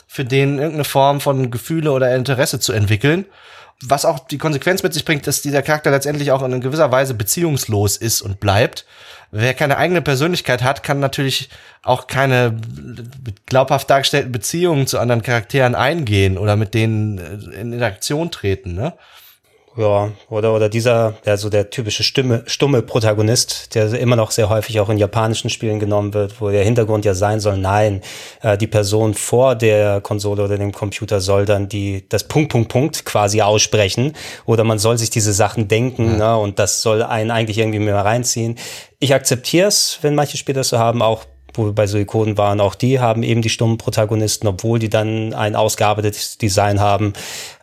für 0.09 0.24
den 0.24 0.59
irgendeine 0.59 0.85
Form 0.85 1.20
von 1.20 1.51
Gefühle 1.51 1.90
oder 1.93 2.14
Interesse 2.14 2.60
zu 2.60 2.73
entwickeln 2.73 3.24
was 3.82 4.05
auch 4.05 4.20
die 4.20 4.39
Konsequenz 4.39 4.82
mit 4.82 4.94
sich 4.94 5.05
bringt, 5.05 5.27
dass 5.27 5.43
dieser 5.43 5.62
Charakter 5.62 5.90
letztendlich 5.90 6.31
auch 6.31 6.43
in 6.43 6.60
gewisser 6.60 6.93
Weise 6.93 7.14
beziehungslos 7.14 7.97
ist 7.97 8.23
und 8.23 8.40
bleibt. 8.40 8.86
Wer 9.34 9.54
keine 9.54 9.78
eigene 9.78 10.02
Persönlichkeit 10.02 10.62
hat, 10.62 10.82
kann 10.82 11.00
natürlich 11.00 11.48
auch 11.82 12.06
keine 12.06 12.54
glaubhaft 13.46 13.88
dargestellten 13.88 14.30
Beziehungen 14.30 14.86
zu 14.86 14.98
anderen 14.98 15.22
Charakteren 15.22 15.74
eingehen 15.74 16.36
oder 16.36 16.54
mit 16.56 16.74
denen 16.74 17.16
in 17.16 17.72
Interaktion 17.72 18.30
treten. 18.30 18.74
Ne? 18.74 18.92
Ja, 19.77 20.11
oder, 20.28 20.55
oder 20.55 20.69
dieser, 20.69 21.15
ja, 21.24 21.39
so 21.39 21.49
der 21.49 21.70
typische 21.70 22.03
Stimme, 22.03 22.43
stumme 22.47 22.82
Protagonist, 22.82 23.74
der 23.74 23.93
immer 23.94 24.16
noch 24.16 24.31
sehr 24.31 24.51
häufig 24.51 24.78
auch 24.81 24.90
in 24.90 24.99
japanischen 24.99 25.49
Spielen 25.49 25.81
genommen 25.81 26.12
wird, 26.12 26.40
wo 26.43 26.51
der 26.51 26.62
Hintergrund 26.62 27.07
ja 27.07 27.15
sein 27.15 27.40
soll, 27.40 27.57
nein, 27.57 28.03
äh, 28.43 28.59
die 28.59 28.66
Person 28.66 29.15
vor 29.15 29.55
der 29.55 30.03
Konsole 30.03 30.44
oder 30.44 30.59
dem 30.59 30.73
Computer 30.73 31.23
soll 31.23 31.47
dann 31.47 31.70
die, 31.70 32.07
das 32.11 32.24
Punkt, 32.24 32.53
Punkt, 32.53 32.70
Punkt 32.70 33.05
quasi 33.07 33.40
aussprechen. 33.40 34.12
Oder 34.44 34.65
man 34.65 34.78
soll 34.78 34.99
sich 34.99 35.09
diese 35.09 35.32
Sachen 35.32 35.69
denken, 35.69 36.19
ja. 36.19 36.36
ne, 36.36 36.36
und 36.36 36.59
das 36.59 36.82
soll 36.82 37.03
einen 37.03 37.31
eigentlich 37.31 37.57
irgendwie 37.57 37.78
mehr 37.78 37.97
reinziehen. 37.97 38.59
Ich 38.99 39.15
akzeptiere 39.15 39.69
es, 39.69 39.99
wenn 40.03 40.15
manche 40.15 40.36
Spiele 40.36 40.57
das 40.57 40.69
so 40.69 40.78
haben, 40.78 41.01
auch 41.01 41.24
wo 41.55 41.66
wir 41.66 41.73
bei 41.73 41.87
Suikoden 41.87 42.39
waren, 42.39 42.61
auch 42.61 42.74
die 42.74 43.01
haben 43.01 43.23
eben 43.23 43.43
die 43.43 43.49
stummen 43.49 43.79
Protagonisten, 43.79 44.47
obwohl 44.47 44.79
die 44.79 44.89
dann 44.89 45.35
ein 45.35 45.57
ausgearbeitetes 45.57 46.39
Design 46.39 46.81
haben. 46.81 47.12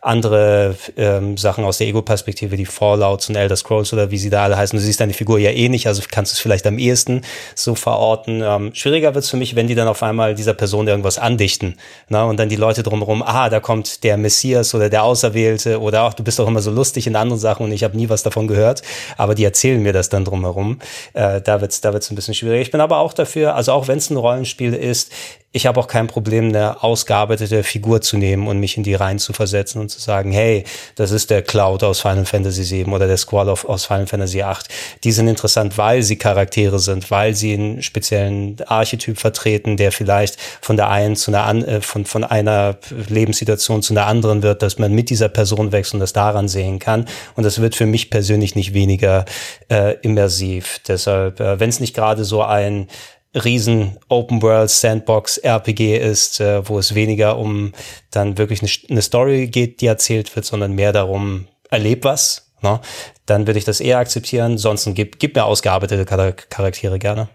Andere 0.02 0.76
ähm, 0.96 1.36
Sachen 1.36 1.64
aus 1.64 1.78
der 1.78 1.88
Ego-Perspektive, 1.88 2.56
die 2.56 2.66
Fallouts 2.66 3.28
und 3.28 3.36
Elder 3.36 3.56
Scrolls 3.56 3.92
oder 3.92 4.10
wie 4.10 4.18
sie 4.18 4.30
da 4.30 4.44
alle 4.44 4.56
heißen. 4.56 4.78
Du 4.78 4.82
siehst 4.82 5.00
deine 5.00 5.12
Figur 5.12 5.38
ja 5.38 5.50
eh 5.50 5.68
nicht, 5.68 5.86
also 5.86 6.02
kannst 6.10 6.32
du 6.32 6.34
es 6.34 6.40
vielleicht 6.40 6.66
am 6.66 6.78
ehesten 6.78 7.22
so 7.54 7.74
verorten. 7.74 8.42
Ähm, 8.42 8.70
schwieriger 8.74 9.14
wird 9.14 9.24
es 9.24 9.30
für 9.30 9.36
mich, 9.36 9.56
wenn 9.56 9.66
die 9.66 9.74
dann 9.74 9.88
auf 9.88 10.02
einmal 10.02 10.34
dieser 10.34 10.54
Person 10.54 10.88
irgendwas 10.88 11.18
andichten. 11.18 11.76
Na, 12.08 12.24
und 12.24 12.38
dann 12.38 12.48
die 12.48 12.56
Leute 12.56 12.82
drumherum, 12.82 13.22
ah, 13.22 13.50
da 13.50 13.60
kommt 13.60 14.04
der 14.04 14.16
Messias 14.16 14.74
oder 14.74 14.88
der 14.88 15.04
Auserwählte 15.04 15.80
oder 15.80 16.04
auch, 16.04 16.14
du 16.14 16.24
bist 16.24 16.38
doch 16.38 16.48
immer 16.48 16.62
so 16.62 16.70
lustig 16.70 17.06
in 17.06 17.16
anderen 17.16 17.40
Sachen 17.40 17.66
und 17.66 17.72
ich 17.72 17.84
habe 17.84 17.96
nie 17.96 18.08
was 18.08 18.22
davon 18.22 18.48
gehört. 18.48 18.82
Aber 19.18 19.34
die 19.34 19.44
erzählen 19.44 19.82
mir 19.82 19.92
das 19.92 20.08
dann 20.08 20.24
drumherum. 20.24 20.78
Äh, 21.12 21.40
da 21.40 21.60
wird's 21.60 21.80
da 21.80 21.92
wird's 21.92 22.10
ein 22.10 22.14
bisschen 22.14 22.34
schwieriger. 22.34 22.62
Ich 22.62 22.70
bin 22.70 22.80
aber 22.80 22.98
auch 22.98 23.12
dafür, 23.12 23.54
also 23.54 23.72
auch 23.72 23.79
auch 23.80 23.88
wenn 23.88 23.98
es 23.98 24.10
ein 24.10 24.16
Rollenspiel 24.18 24.74
ist, 24.74 25.10
ich 25.52 25.66
habe 25.66 25.80
auch 25.80 25.88
kein 25.88 26.06
Problem, 26.06 26.50
eine 26.50 26.84
ausgearbeitete 26.84 27.64
Figur 27.64 28.00
zu 28.00 28.16
nehmen 28.16 28.46
und 28.46 28.60
mich 28.60 28.76
in 28.76 28.84
die 28.84 28.94
rein 28.94 29.18
zu 29.18 29.32
versetzen 29.32 29.80
und 29.80 29.88
zu 29.88 29.98
sagen, 29.98 30.30
hey, 30.30 30.62
das 30.94 31.10
ist 31.10 31.28
der 31.28 31.42
Cloud 31.42 31.82
aus 31.82 32.00
Final 32.00 32.24
Fantasy 32.24 32.70
VII 32.70 32.92
oder 32.92 33.08
der 33.08 33.16
Squall 33.16 33.48
aus 33.48 33.84
Final 33.84 34.06
Fantasy 34.06 34.38
VIII. 34.38 34.54
Die 35.02 35.10
sind 35.10 35.26
interessant, 35.26 35.76
weil 35.76 36.04
sie 36.04 36.16
Charaktere 36.16 36.78
sind, 36.78 37.10
weil 37.10 37.34
sie 37.34 37.54
einen 37.54 37.82
speziellen 37.82 38.58
Archetyp 38.64 39.18
vertreten, 39.18 39.76
der 39.76 39.90
vielleicht 39.90 40.38
von 40.60 40.76
der 40.76 40.88
einen 40.88 41.16
zu 41.16 41.34
einer, 41.34 41.66
äh, 41.66 41.80
von, 41.80 42.04
von 42.04 42.22
einer 42.22 42.76
Lebenssituation 43.08 43.82
zu 43.82 43.92
einer 43.92 44.06
anderen 44.06 44.44
wird, 44.44 44.62
dass 44.62 44.78
man 44.78 44.92
mit 44.92 45.10
dieser 45.10 45.28
Person 45.28 45.72
wächst 45.72 45.94
und 45.94 46.00
das 46.00 46.12
daran 46.12 46.46
sehen 46.46 46.78
kann. 46.78 47.06
Und 47.34 47.42
das 47.42 47.60
wird 47.60 47.74
für 47.74 47.86
mich 47.86 48.10
persönlich 48.10 48.54
nicht 48.54 48.72
weniger 48.72 49.24
äh, 49.68 49.96
immersiv. 50.02 50.78
Deshalb, 50.86 51.40
äh, 51.40 51.58
wenn 51.58 51.70
es 51.70 51.80
nicht 51.80 51.96
gerade 51.96 52.22
so 52.22 52.42
ein 52.44 52.86
riesen 53.34 53.96
Open 54.08 54.42
World 54.42 54.70
Sandbox 54.70 55.38
RPG 55.38 55.96
ist, 55.98 56.40
äh, 56.40 56.68
wo 56.68 56.78
es 56.78 56.94
weniger 56.94 57.38
um 57.38 57.72
dann 58.10 58.38
wirklich 58.38 58.62
eine, 58.62 58.70
eine, 58.90 59.02
Story 59.02 59.46
geht, 59.46 59.80
die 59.80 59.86
erzählt 59.86 60.34
wird, 60.34 60.44
sondern 60.44 60.72
mehr 60.72 60.92
darum, 60.92 61.46
erleb 61.70 62.04
was, 62.04 62.50
ne? 62.62 62.80
dann 63.26 63.46
würde 63.46 63.58
ich 63.58 63.64
das 63.64 63.80
eher 63.80 63.98
akzeptieren. 63.98 64.58
Sonst 64.58 64.88
gib, 64.94 65.18
gib 65.20 65.36
mir 65.36 65.44
ausgearbeitete 65.44 66.04
Charaktere 66.04 66.98
gerne. 66.98 67.28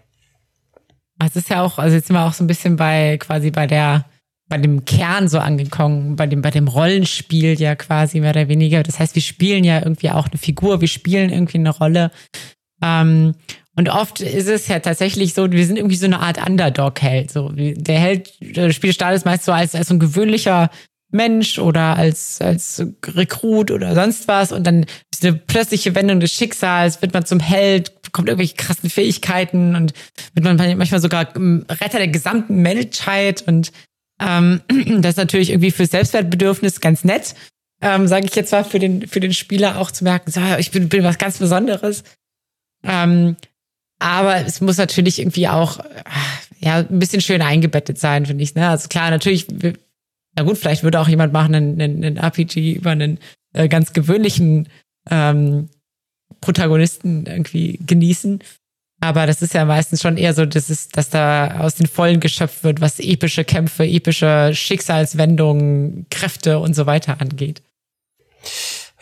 Es 1.24 1.34
ist 1.34 1.48
ja 1.48 1.62
auch, 1.62 1.78
also 1.78 1.96
jetzt 1.96 2.08
sind 2.08 2.16
wir 2.16 2.26
auch 2.26 2.34
so 2.34 2.44
ein 2.44 2.46
bisschen 2.46 2.76
bei 2.76 3.16
quasi 3.18 3.50
bei 3.50 3.66
der 3.66 4.04
bei 4.48 4.58
dem 4.58 4.84
Kern 4.84 5.28
so 5.28 5.38
angekommen, 5.38 6.14
bei 6.14 6.26
dem, 6.26 6.40
bei 6.40 6.50
dem 6.50 6.68
Rollenspiel 6.68 7.60
ja 7.60 7.74
quasi 7.74 8.20
mehr 8.20 8.30
oder 8.30 8.48
weniger. 8.48 8.82
Das 8.82 9.00
heißt, 9.00 9.14
wir 9.14 9.22
spielen 9.22 9.64
ja 9.64 9.78
irgendwie 9.78 10.10
auch 10.10 10.28
eine 10.28 10.38
Figur, 10.38 10.80
wir 10.80 10.88
spielen 10.88 11.30
irgendwie 11.30 11.58
eine 11.58 11.70
Rolle. 11.70 12.12
Ähm, 12.80 13.34
und 13.76 13.90
oft 13.90 14.20
ist 14.20 14.48
es 14.48 14.68
ja 14.68 14.80
tatsächlich 14.80 15.34
so, 15.34 15.52
wir 15.52 15.66
sind 15.66 15.76
irgendwie 15.76 15.96
so 15.96 16.06
eine 16.06 16.20
Art 16.20 16.44
Underdog-Held. 16.44 17.30
So, 17.30 17.50
der 17.52 17.98
Held, 17.98 18.32
der 18.40 18.72
Spiel 18.72 18.94
startet 18.94 19.26
meist 19.26 19.44
so 19.44 19.52
als, 19.52 19.74
als 19.74 19.88
so 19.88 19.94
ein 19.94 20.00
gewöhnlicher 20.00 20.70
Mensch 21.12 21.58
oder 21.58 21.96
als, 21.96 22.40
als 22.40 22.82
Rekrut 23.06 23.70
oder 23.70 23.94
sonst 23.94 24.28
was. 24.28 24.50
Und 24.50 24.66
dann 24.66 24.86
ist 25.12 25.24
eine 25.24 25.34
plötzliche 25.34 25.94
Wendung 25.94 26.20
des 26.20 26.32
Schicksals, 26.32 27.02
wird 27.02 27.12
man 27.12 27.26
zum 27.26 27.38
Held, 27.38 28.00
bekommt 28.00 28.28
irgendwelche 28.28 28.56
krassen 28.56 28.88
Fähigkeiten 28.88 29.76
und 29.76 29.92
wird 30.32 30.44
man 30.44 30.56
manchmal 30.78 31.00
sogar 31.00 31.28
Retter 31.36 31.98
der 31.98 32.08
gesamten 32.08 32.62
Menschheit. 32.62 33.44
Und 33.46 33.72
ähm, 34.20 34.62
das 35.02 35.12
ist 35.12 35.18
natürlich 35.18 35.50
irgendwie 35.50 35.70
für 35.70 35.84
Selbstwertbedürfnis 35.84 36.80
ganz 36.80 37.04
nett. 37.04 37.34
Ähm, 37.82 38.08
sage 38.08 38.24
ich 38.24 38.34
jetzt 38.34 38.52
mal 38.52 38.64
für 38.64 38.78
den, 38.78 39.06
für 39.06 39.20
den 39.20 39.34
Spieler 39.34 39.78
auch 39.78 39.90
zu 39.90 40.02
merken, 40.02 40.30
so, 40.30 40.40
ich 40.58 40.70
bin, 40.70 40.88
bin 40.88 41.04
was 41.04 41.18
ganz 41.18 41.36
Besonderes. 41.36 42.04
Ähm, 42.82 43.36
aber 43.98 44.44
es 44.44 44.60
muss 44.60 44.76
natürlich 44.76 45.18
irgendwie 45.18 45.48
auch 45.48 45.80
ja, 46.60 46.78
ein 46.78 46.98
bisschen 46.98 47.20
schön 47.20 47.42
eingebettet 47.42 47.98
sein, 47.98 48.26
finde 48.26 48.44
ich. 48.44 48.54
Ne? 48.54 48.68
Also 48.68 48.88
klar, 48.88 49.10
natürlich, 49.10 49.46
na 50.34 50.42
gut, 50.42 50.58
vielleicht 50.58 50.82
würde 50.82 51.00
auch 51.00 51.08
jemand 51.08 51.32
machen, 51.32 51.54
einen, 51.54 51.80
einen 51.80 52.16
RPG 52.16 52.74
über 52.74 52.90
einen 52.90 53.18
äh, 53.52 53.68
ganz 53.68 53.92
gewöhnlichen 53.92 54.68
ähm, 55.10 55.68
Protagonisten 56.40 57.26
irgendwie 57.26 57.78
genießen. 57.84 58.40
Aber 59.00 59.26
das 59.26 59.42
ist 59.42 59.54
ja 59.54 59.64
meistens 59.64 60.00
schon 60.00 60.16
eher 60.16 60.32
so, 60.32 60.46
dass, 60.46 60.70
es, 60.70 60.88
dass 60.88 61.10
da 61.10 61.60
aus 61.60 61.74
den 61.74 61.86
Vollen 61.86 62.20
geschöpft 62.20 62.64
wird, 62.64 62.80
was 62.80 62.98
epische 62.98 63.44
Kämpfe, 63.44 63.84
epische 63.84 64.52
Schicksalswendungen, 64.54 66.06
Kräfte 66.10 66.58
und 66.58 66.74
so 66.74 66.86
weiter 66.86 67.20
angeht. 67.20 67.62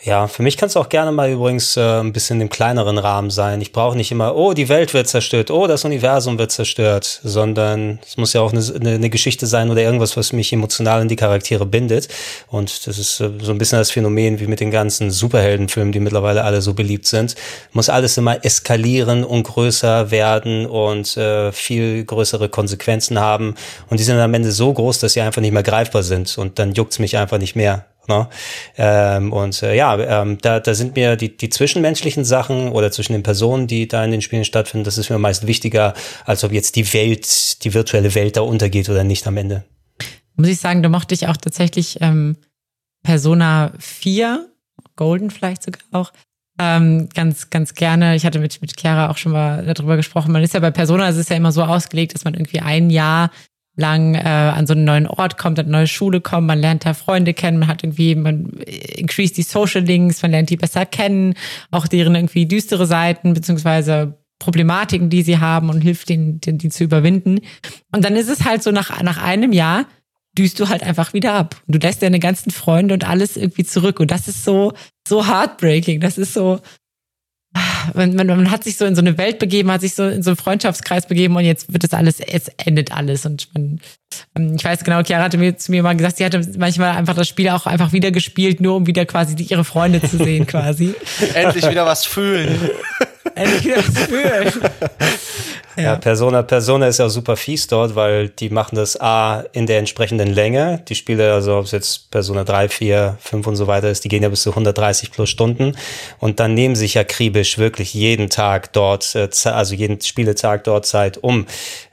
Ja, 0.05 0.27
für 0.27 0.43
mich 0.43 0.55
kann 0.55 0.67
es 0.67 0.77
auch 0.77 0.89
gerne 0.89 1.11
mal 1.11 1.31
übrigens 1.31 1.77
äh, 1.77 1.81
ein 1.81 2.13
bisschen 2.13 2.39
im 2.39 2.47
kleineren 2.47 2.99
Rahmen 2.99 3.31
sein. 3.31 3.59
Ich 3.59 3.71
brauche 3.71 3.97
nicht 3.97 4.11
immer, 4.11 4.35
oh, 4.35 4.53
die 4.53 4.69
Welt 4.69 4.93
wird 4.93 5.07
zerstört, 5.07 5.49
oh, 5.49 5.65
das 5.65 5.83
Universum 5.83 6.37
wird 6.37 6.51
zerstört, 6.51 7.21
sondern 7.23 7.97
es 8.05 8.15
muss 8.15 8.33
ja 8.33 8.41
auch 8.41 8.53
eine, 8.53 8.61
eine 8.85 9.09
Geschichte 9.09 9.47
sein 9.47 9.71
oder 9.71 9.81
irgendwas, 9.81 10.15
was 10.15 10.31
mich 10.31 10.53
emotional 10.53 11.01
in 11.01 11.07
die 11.07 11.15
Charaktere 11.15 11.65
bindet. 11.65 12.07
Und 12.49 12.85
das 12.85 12.99
ist 12.99 13.19
äh, 13.19 13.31
so 13.41 13.51
ein 13.51 13.57
bisschen 13.57 13.79
das 13.79 13.89
Phänomen 13.89 14.39
wie 14.39 14.45
mit 14.45 14.59
den 14.59 14.69
ganzen 14.69 15.09
Superheldenfilmen, 15.09 15.91
die 15.91 15.99
mittlerweile 15.99 16.43
alle 16.43 16.61
so 16.61 16.75
beliebt 16.75 17.07
sind. 17.07 17.33
Muss 17.71 17.89
alles 17.89 18.15
immer 18.15 18.45
eskalieren 18.45 19.23
und 19.23 19.41
größer 19.41 20.11
werden 20.11 20.67
und 20.67 21.17
äh, 21.17 21.51
viel 21.51 22.05
größere 22.05 22.49
Konsequenzen 22.49 23.19
haben. 23.19 23.55
Und 23.89 23.99
die 23.99 24.03
sind 24.03 24.19
am 24.19 24.35
Ende 24.35 24.51
so 24.51 24.71
groß, 24.71 24.99
dass 24.99 25.13
sie 25.13 25.21
einfach 25.21 25.41
nicht 25.41 25.51
mehr 25.53 25.63
greifbar 25.63 26.03
sind. 26.03 26.37
Und 26.37 26.59
dann 26.59 26.73
juckt's 26.73 26.99
mich 26.99 27.17
einfach 27.17 27.39
nicht 27.39 27.55
mehr. 27.55 27.85
Ne? 28.07 28.27
Ähm, 28.77 29.33
und 29.33 29.61
äh, 29.63 29.75
ja, 29.75 30.21
ähm, 30.21 30.37
da, 30.41 30.59
da 30.59 30.73
sind 30.73 30.95
mir 30.95 31.15
die, 31.15 31.35
die 31.35 31.49
zwischenmenschlichen 31.49 32.25
Sachen 32.25 32.69
oder 32.69 32.91
zwischen 32.91 33.13
den 33.13 33.23
Personen, 33.23 33.67
die 33.67 33.87
da 33.87 34.03
in 34.03 34.11
den 34.11 34.21
Spielen 34.21 34.45
stattfinden, 34.45 34.85
das 34.85 34.97
ist 34.97 35.09
mir 35.09 35.19
meist 35.19 35.47
wichtiger, 35.47 35.93
als 36.25 36.43
ob 36.43 36.51
jetzt 36.51 36.75
die 36.75 36.93
Welt, 36.93 37.63
die 37.63 37.73
virtuelle 37.73 38.15
Welt 38.15 38.37
da 38.37 38.41
untergeht 38.41 38.89
oder 38.89 39.03
nicht 39.03 39.25
am 39.27 39.37
Ende. 39.37 39.63
Muss 40.35 40.49
ich 40.49 40.59
sagen, 40.59 40.83
da 40.83 40.89
mochte 40.89 41.13
ich 41.13 41.27
auch 41.27 41.37
tatsächlich 41.37 41.97
ähm, 42.01 42.37
Persona 43.03 43.71
4, 43.79 44.47
Golden 44.95 45.29
vielleicht 45.31 45.63
sogar 45.63 45.81
auch, 45.91 46.11
ähm, 46.59 47.09
ganz, 47.13 47.49
ganz 47.49 47.73
gerne. 47.73 48.15
Ich 48.15 48.25
hatte 48.25 48.39
mit, 48.39 48.61
mit 48.61 48.79
Chiara 48.79 49.09
auch 49.09 49.17
schon 49.17 49.33
mal 49.33 49.65
darüber 49.65 49.97
gesprochen. 49.97 50.31
Man 50.31 50.43
ist 50.43 50.53
ja 50.53 50.59
bei 50.59 50.71
Persona, 50.71 51.09
es 51.09 51.17
ist 51.17 51.29
ja 51.29 51.35
immer 51.35 51.51
so 51.51 51.63
ausgelegt, 51.63 52.13
dass 52.13 52.23
man 52.23 52.33
irgendwie 52.33 52.61
ein 52.61 52.89
Jahr 52.89 53.29
lang 53.75 54.15
äh, 54.15 54.19
an 54.19 54.67
so 54.67 54.73
einen 54.73 54.85
neuen 54.85 55.07
Ort 55.07 55.37
kommt, 55.37 55.59
an 55.59 55.65
eine 55.65 55.71
neue 55.77 55.87
Schule 55.87 56.21
kommt, 56.21 56.47
man 56.47 56.59
lernt 56.59 56.85
da 56.85 56.93
Freunde 56.93 57.33
kennen, 57.33 57.59
man 57.59 57.67
hat 57.67 57.83
irgendwie, 57.83 58.15
man 58.15 58.51
increase 58.95 59.33
die 59.33 59.43
Social 59.43 59.81
Links, 59.81 60.21
man 60.21 60.31
lernt 60.31 60.49
die 60.49 60.57
besser 60.57 60.85
kennen, 60.85 61.33
auch 61.71 61.87
deren 61.87 62.15
irgendwie 62.15 62.45
düstere 62.45 62.85
Seiten, 62.85 63.33
beziehungsweise 63.33 64.17
Problematiken, 64.39 65.09
die 65.09 65.23
sie 65.23 65.39
haben 65.39 65.69
und 65.69 65.81
hilft 65.81 66.09
ihnen, 66.09 66.39
die, 66.41 66.57
die 66.57 66.69
zu 66.69 66.83
überwinden. 66.83 67.39
Und 67.91 68.03
dann 68.05 68.15
ist 68.15 68.29
es 68.29 68.45
halt 68.45 68.63
so 68.63 68.71
nach, 68.71 69.01
nach 69.01 69.21
einem 69.21 69.51
Jahr, 69.51 69.85
düst 70.37 70.59
du 70.59 70.67
halt 70.67 70.83
einfach 70.83 71.13
wieder 71.13 71.33
ab. 71.33 71.61
Du 71.67 71.79
lässt 71.79 72.01
deine 72.01 72.19
ganzen 72.19 72.51
Freunde 72.51 72.93
und 72.93 73.07
alles 73.07 73.37
irgendwie 73.37 73.63
zurück. 73.63 73.99
Und 73.99 74.11
das 74.11 74.27
ist 74.27 74.43
so, 74.43 74.73
so 75.07 75.27
heartbreaking. 75.27 76.01
Das 76.01 76.17
ist 76.17 76.33
so, 76.33 76.59
man, 77.93 78.15
man, 78.15 78.27
man 78.27 78.51
hat 78.51 78.63
sich 78.63 78.77
so 78.77 78.85
in 78.85 78.95
so 78.95 79.01
eine 79.01 79.17
Welt 79.17 79.39
begeben, 79.39 79.71
hat 79.71 79.81
sich 79.81 79.95
so 79.95 80.07
in 80.07 80.23
so 80.23 80.31
einen 80.31 80.37
Freundschaftskreis 80.37 81.07
begeben 81.07 81.35
und 81.35 81.43
jetzt 81.43 81.71
wird 81.71 81.83
das 81.83 81.93
alles, 81.93 82.19
jetzt 82.19 82.51
endet 82.65 82.91
alles. 82.91 83.25
Und 83.25 83.49
man, 83.53 83.79
ähm, 84.35 84.55
ich 84.55 84.63
weiß 84.63 84.83
genau, 84.83 85.01
Chiara 85.03 85.23
hatte 85.23 85.37
mir 85.37 85.57
zu 85.57 85.71
mir 85.71 85.83
mal 85.83 85.95
gesagt, 85.95 86.17
sie 86.17 86.25
hatte 86.25 86.41
manchmal 86.57 86.95
einfach 86.95 87.15
das 87.15 87.27
Spiel 87.27 87.49
auch 87.49 87.65
einfach 87.65 87.93
wieder 87.93 88.11
gespielt, 88.11 88.61
nur 88.61 88.75
um 88.75 88.87
wieder 88.87 89.05
quasi 89.05 89.35
ihre 89.35 89.63
Freunde 89.63 90.01
zu 90.01 90.17
sehen, 90.17 90.47
quasi. 90.47 90.95
Endlich 91.33 91.69
wieder 91.69 91.85
was 91.85 92.05
fühlen. 92.05 92.69
Endlich 93.35 93.65
wieder 93.65 93.77
was 93.77 93.97
fühlen. 94.05 94.53
Ja. 95.77 95.95
Persona, 95.97 96.41
Persona 96.41 96.87
ist 96.87 96.99
ja 96.99 97.09
super 97.09 97.35
fies 97.35 97.67
dort, 97.67 97.95
weil 97.95 98.29
die 98.29 98.49
machen 98.49 98.75
das 98.75 98.99
A 98.99 99.43
in 99.51 99.67
der 99.67 99.79
entsprechenden 99.79 100.33
Länge. 100.33 100.83
Die 100.87 100.95
Spiele, 100.95 101.33
also 101.33 101.57
ob 101.57 101.65
es 101.65 101.71
jetzt 101.71 102.11
Persona 102.11 102.43
3, 102.43 102.69
4, 102.69 103.17
5 103.19 103.47
und 103.47 103.55
so 103.55 103.67
weiter 103.67 103.89
ist, 103.89 104.03
die 104.03 104.09
gehen 104.09 104.23
ja 104.23 104.29
bis 104.29 104.43
zu 104.43 104.51
130 104.51 105.11
plus 105.11 105.29
Stunden. 105.29 105.75
Und 106.19 106.39
dann 106.39 106.53
nehmen 106.53 106.75
sich 106.75 106.95
ja 106.95 107.01
akribisch 107.01 107.57
wirklich 107.57 107.93
jeden 107.93 108.29
Tag 108.29 108.73
dort, 108.73 109.15
äh, 109.15 109.29
also 109.45 109.75
jeden 109.75 109.99
Spieletag 110.01 110.63
dort 110.63 110.85
Zeit, 110.85 111.17
um 111.17 111.45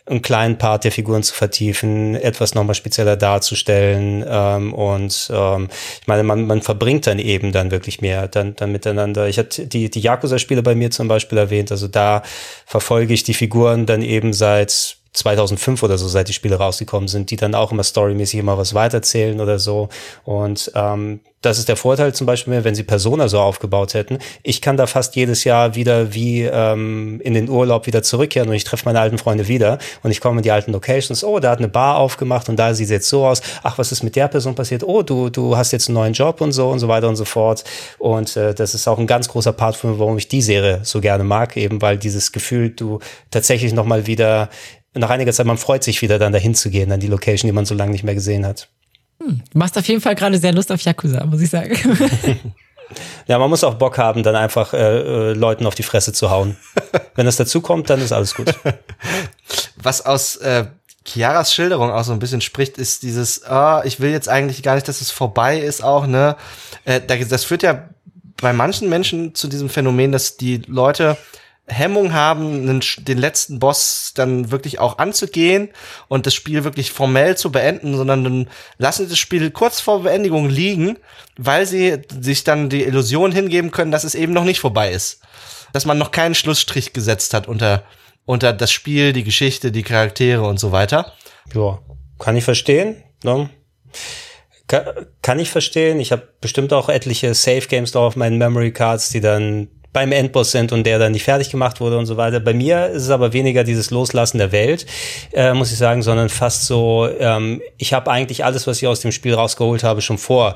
einen 0.07 0.23
kleinen 0.23 0.59
Part 0.59 0.85
der 0.85 0.93
Figuren 0.93 1.23
zu 1.23 1.33
vertiefen, 1.33 2.17
etwas 2.17 2.55
nochmal 2.55 2.75
spezieller 2.75 3.17
darzustellen. 3.17 4.25
Ähm, 4.29 4.75
und 4.75 5.31
ähm, 5.33 5.69
ich 6.01 6.07
meine, 6.07 6.25
man, 6.25 6.47
man 6.47 6.61
verbringt 6.61 7.07
dann 7.07 7.19
eben 7.19 7.53
dann 7.53 7.71
wirklich 7.71 8.01
mehr 8.01 8.27
dann, 8.27 8.57
dann 8.57 8.73
miteinander. 8.73 9.29
Ich 9.29 9.39
hatte 9.39 9.67
die, 9.67 9.91
die 9.91 10.01
Yakuza-Spiele 10.01 10.63
bei 10.63 10.75
mir 10.75 10.91
zum 10.91 11.07
Beispiel 11.07 11.39
erwähnt. 11.39 11.71
Also 11.71 11.87
da 11.87 12.23
verfolge 12.67 13.15
ich 13.15 13.23
die 13.23 13.35
Figuren 13.35 13.87
dann 13.87 14.03
eben 14.03 14.33
seit 14.33 14.97
2005 15.13 15.83
oder 15.83 15.99
so, 15.99 16.09
seit 16.09 16.29
die 16.29 16.33
Spiele 16.33 16.57
rausgekommen 16.57 17.09
sind, 17.09 17.31
die 17.31 17.37
dann 17.37 17.55
auch 17.55 17.73
immer 17.73 17.85
storymäßig 17.85 18.41
immer 18.41 18.57
was 18.57 18.75
weiterzählen 18.75 19.41
oder 19.41 19.59
so. 19.59 19.89
Und 20.25 20.73
ähm, 20.75 21.21
das 21.43 21.59
ist 21.59 21.69
der 21.69 21.77
Vorteil 21.77 22.15
zum 22.15 22.27
Beispiel, 22.27 22.65
wenn 22.65 22.75
sie 22.75 22.85
Persona 22.85 23.29
so 23.29 23.41
aufgebaut 23.41 23.95
hätten. 23.95 24.19
Ich 24.45 24.63
kann 24.63 24.77
da 24.77 24.87
fast 24.87 25.17
jedes 25.17 25.45
Jahr 25.45 25.75
wieder 25.75 26.15
wie 26.15 26.43
ähm, 26.43 27.21
in 27.23 27.35
den 27.35 27.49
Urlaub 27.49 27.87
wieder 27.87 28.03
zurückkehren 28.03 28.49
und 28.49 28.55
ich 28.55 28.65
treffe 28.65 28.85
meine 28.87 29.01
alten 29.01 29.19
Freunde 29.19 29.49
wieder 29.49 29.79
und 30.03 30.13
ich 30.13 30.21
komme 30.21 30.39
in 30.39 30.45
die 30.45 30.53
alten 30.53 30.73
Locations. 30.73 31.25
Oh, 31.25 31.41
da 31.41 31.51
hat 31.51 31.59
eine 31.59 31.69
Bar 31.69 31.97
aufgemacht 31.97 32.49
und 32.49 32.57
da 32.57 32.73
sieht 32.75 32.85
es 32.85 32.91
jetzt 32.91 33.09
so 33.09 33.27
aus. 33.27 33.43
Ach, 33.65 33.77
was 33.77 33.93
ist 33.93 34.05
mit 34.05 34.15
der 34.15 34.29
Person 34.29 34.55
passiert? 34.55 34.85
Oh, 34.85 35.03
du, 35.03 35.31
du 35.31 35.57
hast 35.57 35.73
jetzt 35.73 35.89
einen 35.89 35.95
neuen 35.95 36.13
Job 36.13 36.41
und 36.41 36.53
so 36.53 36.71
und 36.71 36.79
so 36.79 36.87
weiter 36.87 37.09
und 37.09 37.17
so 37.17 37.25
fort. 37.25 37.65
Und 37.99 38.37
äh, 38.37 38.55
das 38.55 38.75
ist 38.75 38.87
auch 38.87 38.99
ein 38.99 39.09
ganz 39.09 39.29
großer 39.29 39.53
Part 39.53 39.77
von 39.77 39.91
mir, 39.91 39.99
warum 39.99 40.17
ich 40.17 40.29
die 40.29 40.43
Serie 40.43 40.81
so 40.85 41.01
gerne 41.01 41.25
mag, 41.25 41.57
eben 41.57 41.83
weil 41.83 41.99
dieses 41.99 42.31
Gefühl, 42.31 42.71
du 42.71 43.01
tatsächlich 43.33 43.73
nochmal 43.73 44.07
wieder 44.07 44.49
nach 44.95 45.11
einiger 45.11 45.33
Zeit, 45.33 45.47
man 45.47 45.59
freut 45.59 45.85
sich 45.85 46.03
wieder 46.03 46.19
dann 46.19 46.33
dahin 46.33 46.55
zu 46.55 46.71
gehen, 46.71 46.93
an 46.93 47.01
die 47.01 47.07
Location, 47.07 47.49
die 47.49 47.53
man 47.53 47.65
so 47.65 47.75
lange 47.75 47.93
nicht 47.93 48.05
mehr 48.05 48.15
gesehen 48.15 48.47
hat. 48.47 48.69
Hm, 49.21 49.43
du 49.51 49.59
machst 49.59 49.79
auf 49.79 49.87
jeden 49.87 50.01
Fall 50.01 50.15
gerade 50.15 50.39
sehr 50.39 50.53
Lust 50.53 50.71
auf 50.71 50.81
Yakuza, 50.81 51.25
muss 51.25 51.41
ich 51.41 51.51
sagen. 51.51 51.77
ja, 53.27 53.39
man 53.39 53.49
muss 53.49 53.65
auch 53.65 53.75
Bock 53.75 53.99
haben, 53.99 54.23
dann 54.23 54.37
einfach 54.37 54.75
äh, 54.75 54.79
äh, 54.79 55.33
Leuten 55.33 55.67
auf 55.67 55.75
die 55.75 55.83
Fresse 55.83 56.13
zu 56.13 56.31
hauen. 56.31 56.57
Wenn 57.15 57.27
das 57.27 57.37
dazu 57.37 57.61
kommt, 57.61 57.91
dann 57.91 58.01
ist 58.01 58.13
alles 58.13 58.35
gut. 58.35 58.55
Was 59.77 60.05
aus 60.05 60.37
äh, 60.37 60.67
Chiaras 61.05 61.53
Schilderung 61.53 61.91
auch 61.91 62.05
so 62.05 62.13
ein 62.13 62.19
bisschen 62.19 62.41
spricht, 62.41 62.79
ist 62.79 63.03
dieses, 63.03 63.43
oh, 63.49 63.81
ich 63.85 64.01
will 64.01 64.11
jetzt 64.11 64.29
eigentlich 64.29 64.63
gar 64.63 64.75
nicht, 64.75 64.87
dass 64.89 65.01
es 65.01 65.11
vorbei 65.11 65.59
ist 65.59 65.83
auch, 65.83 66.07
ne? 66.07 66.37
Äh, 66.85 67.01
das 67.01 67.45
führt 67.45 67.63
ja 67.63 67.89
bei 68.41 68.53
manchen 68.53 68.89
Menschen 68.89 69.35
zu 69.35 69.49
diesem 69.49 69.69
Phänomen, 69.69 70.13
dass 70.13 70.37
die 70.37 70.63
Leute 70.67 71.17
Hemmung 71.69 72.13
haben, 72.13 72.81
den 72.99 73.19
letzten 73.19 73.61
Boss 73.61 74.13
dann 74.15 74.51
wirklich 74.51 74.81
auch 74.81 74.99
anzugehen 74.99 75.71
und 76.09 76.27
das 76.27 76.35
Spiel 76.35 76.65
wirklich 76.65 76.91
formell 76.91 77.37
zu 77.37 77.53
beenden, 77.53 77.97
sondern 77.97 78.25
dann 78.25 78.51
lassen 78.79 79.05
sie 79.05 79.11
das 79.11 79.19
Spiel 79.19 79.51
kurz 79.53 79.81
vor 79.81 80.03
Beendigung 80.03 80.49
liegen, 80.49 80.99
weil 81.37 81.67
sie 81.67 82.03
sich 82.21 82.43
dann 82.43 82.69
die 82.69 82.83
Illusion 82.83 83.31
hingeben 83.31 83.71
können, 83.71 83.93
dass 83.93 84.05
es 84.05 84.17
eben 84.17 84.33
noch 84.33 84.45
nicht 84.45 84.59
vorbei 84.59 84.91
ist. 84.91 85.21
Dass 85.73 85.87
man 85.87 85.99
noch 85.99 86.11
keinen 86.11 86.35
Schlussstrich 86.35 86.93
gesetzt 86.93 87.33
hat 87.33 87.47
unter, 87.47 87.85
unter 88.25 88.53
das 88.53 88.73
Spiel, 88.73 89.13
die 89.13 89.25
Geschichte, 89.25 89.71
die 89.71 89.85
Charaktere 89.85 90.43
und 90.43 90.59
so 90.59 90.73
weiter. 90.73 91.13
Ja, 91.55 91.79
kann 92.19 92.37
ich 92.37 92.45
verstehen. 92.45 92.97
Ne? 93.23 93.49
Kann, 94.67 95.39
ich 95.39 95.51
verstehen. 95.51 96.01
Ich 96.01 96.13
habe 96.13 96.29
bestimmt 96.41 96.73
auch 96.73 96.89
etliche 96.89 97.35
Safe 97.35 97.67
Games 97.69 97.93
da 97.93 98.01
auf 98.01 98.17
meinen 98.17 98.39
Memory 98.39 98.73
Cards, 98.73 99.11
die 99.11 99.21
dann 99.21 99.69
beim 99.93 100.13
Endboss 100.13 100.53
sind 100.53 100.73
und 100.73 100.85
der 100.85 100.99
dann 100.99 101.13
nicht 101.13 101.25
fertig 101.25 101.51
gemacht 101.51 101.81
wurde 101.81 101.99
und 101.99 102.07
so 102.07 102.17
weiter. 102.17 102.41
Bei 102.41 102.55
mir 102.55 102.89
ist 102.89 103.03
es 103.03 103.11
aber 103.11 103.33
weniger 103.33 103.63
dieses 103.63 103.91
Loslassen 103.91 104.39
der 104.39 104.53
Welt, 104.53 104.87
äh, 105.33 105.53
muss 105.53 105.71
ich 105.71 105.79
sagen, 105.79 106.03
sondern 106.03 106.29
fast 106.29 106.67
so, 106.67 107.09
ähm, 107.19 107.61
ich 107.77 107.93
habe 107.93 108.11
eigentlich 108.11 108.45
alles, 108.45 108.67
was 108.67 108.79
ich 108.79 108.89
aus 108.89 109.01
dem 109.01 109.13
Spiel 109.13 109.35
rausgeholt 109.35 109.85
habe, 109.85 110.01
schon 110.01 110.19
vor 110.19 110.55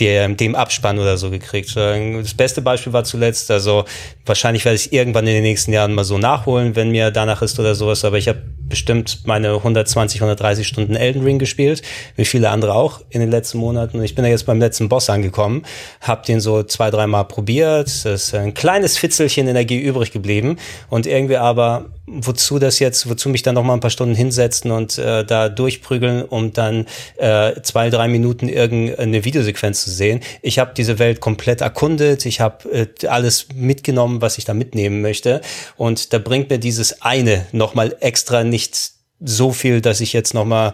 der, 0.00 0.28
dem 0.28 0.54
Abspann 0.54 0.98
oder 0.98 1.16
so 1.16 1.30
gekriegt. 1.30 1.74
Das 1.76 2.34
beste 2.34 2.62
Beispiel 2.62 2.92
war 2.92 3.04
zuletzt, 3.04 3.50
also 3.50 3.84
wahrscheinlich 4.24 4.64
werde 4.64 4.76
ich 4.76 4.92
irgendwann 4.92 5.26
in 5.26 5.34
den 5.34 5.42
nächsten 5.42 5.72
Jahren 5.72 5.94
mal 5.94 6.04
so 6.04 6.18
nachholen, 6.18 6.76
wenn 6.76 6.90
mir 6.90 7.10
danach 7.10 7.42
ist 7.42 7.58
oder 7.58 7.74
sowas, 7.74 8.04
aber 8.04 8.16
ich 8.16 8.28
habe 8.28 8.42
bestimmt 8.68 9.20
meine 9.24 9.54
120, 9.54 10.20
130 10.20 10.66
Stunden 10.66 10.94
Elden 10.94 11.22
Ring 11.22 11.38
gespielt, 11.38 11.82
wie 12.16 12.24
viele 12.24 12.50
andere 12.50 12.74
auch 12.74 13.00
in 13.10 13.20
den 13.20 13.30
letzten 13.30 13.58
Monaten. 13.58 13.98
Und 13.98 14.04
ich 14.04 14.14
bin 14.14 14.24
ja 14.24 14.30
jetzt 14.30 14.46
beim 14.46 14.58
letzten 14.58 14.88
Boss 14.88 15.10
angekommen, 15.10 15.64
habe 16.00 16.24
den 16.26 16.40
so 16.40 16.62
zwei, 16.62 16.90
dreimal 16.90 17.24
probiert. 17.24 17.86
Das 17.86 18.04
ist 18.04 18.34
ein 18.34 18.54
kleines 18.78 18.96
Fitzelchen 18.96 19.48
Energie 19.48 19.80
übrig 19.80 20.12
geblieben. 20.12 20.56
Und 20.88 21.06
irgendwie 21.06 21.36
aber 21.36 21.86
wozu 22.06 22.58
das 22.58 22.78
jetzt, 22.78 23.08
wozu 23.08 23.28
mich 23.28 23.42
dann 23.42 23.56
noch 23.56 23.68
ein 23.68 23.80
paar 23.80 23.90
Stunden 23.90 24.14
hinsetzen 24.14 24.70
und 24.70 24.98
äh, 24.98 25.24
da 25.24 25.48
durchprügeln, 25.48 26.22
um 26.22 26.52
dann 26.52 26.86
äh, 27.16 27.60
zwei, 27.62 27.90
drei 27.90 28.06
Minuten 28.08 28.48
irgendeine 28.48 29.24
Videosequenz 29.24 29.82
zu 29.84 29.90
sehen. 29.90 30.20
Ich 30.40 30.58
habe 30.58 30.72
diese 30.76 30.98
Welt 30.98 31.20
komplett 31.20 31.60
erkundet, 31.60 32.24
ich 32.24 32.40
habe 32.40 32.70
äh, 32.70 33.06
alles 33.06 33.48
mitgenommen, 33.54 34.22
was 34.22 34.38
ich 34.38 34.44
da 34.44 34.54
mitnehmen 34.54 35.02
möchte. 35.02 35.40
Und 35.76 36.12
da 36.12 36.18
bringt 36.18 36.48
mir 36.48 36.58
dieses 36.58 37.02
eine 37.02 37.46
noch 37.52 37.74
extra 38.00 38.44
nicht 38.44 38.92
so 39.20 39.50
viel, 39.50 39.80
dass 39.80 40.00
ich 40.00 40.12
jetzt 40.12 40.34
noch 40.34 40.44
mal 40.44 40.72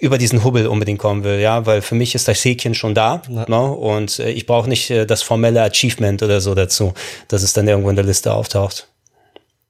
über 0.00 0.18
diesen 0.18 0.44
Hubbel 0.44 0.66
unbedingt 0.66 0.98
kommen 0.98 1.24
will, 1.24 1.38
ja, 1.40 1.64
weil 1.66 1.80
für 1.80 1.94
mich 1.94 2.14
ist 2.14 2.28
das 2.28 2.44
Häkchen 2.44 2.74
schon 2.74 2.94
da 2.94 3.22
ja. 3.28 3.46
ne? 3.48 3.72
und 3.72 4.18
äh, 4.18 4.30
ich 4.30 4.46
brauche 4.46 4.68
nicht 4.68 4.90
äh, 4.90 5.06
das 5.06 5.22
formelle 5.22 5.62
Achievement 5.62 6.22
oder 6.22 6.40
so 6.40 6.54
dazu, 6.54 6.92
dass 7.28 7.42
es 7.42 7.52
dann 7.52 7.66
irgendwo 7.66 7.90
in 7.90 7.96
der 7.96 8.04
Liste 8.04 8.32
auftaucht 8.32 8.88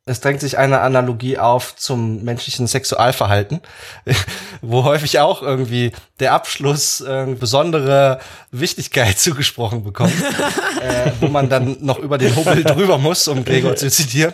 es 0.09 0.21
drängt 0.21 0.41
sich 0.41 0.57
eine 0.57 0.83
Analogie 0.83 1.37
auf 1.37 1.75
zum 1.75 2.23
menschlichen 2.23 2.69
Sexualverhalten, 2.69 3.61
wo 4.63 4.85
häufig 4.85 5.19
auch 5.19 5.43
irgendwie 5.43 5.91
der 6.21 6.33
Abschluss 6.33 7.01
äh, 7.01 7.27
besondere 7.39 8.21
Wichtigkeit 8.53 9.19
zugesprochen 9.19 9.83
bekommt, 9.83 10.15
äh, 10.81 11.11
wo 11.19 11.27
man 11.27 11.49
dann 11.49 11.79
noch 11.81 11.99
über 11.99 12.19
den 12.19 12.37
Hubbel 12.37 12.63
drüber 12.63 12.99
muss, 12.99 13.27
um 13.27 13.45
Gregor 13.45 13.75
zu 13.75 13.91
zitieren. 13.91 14.33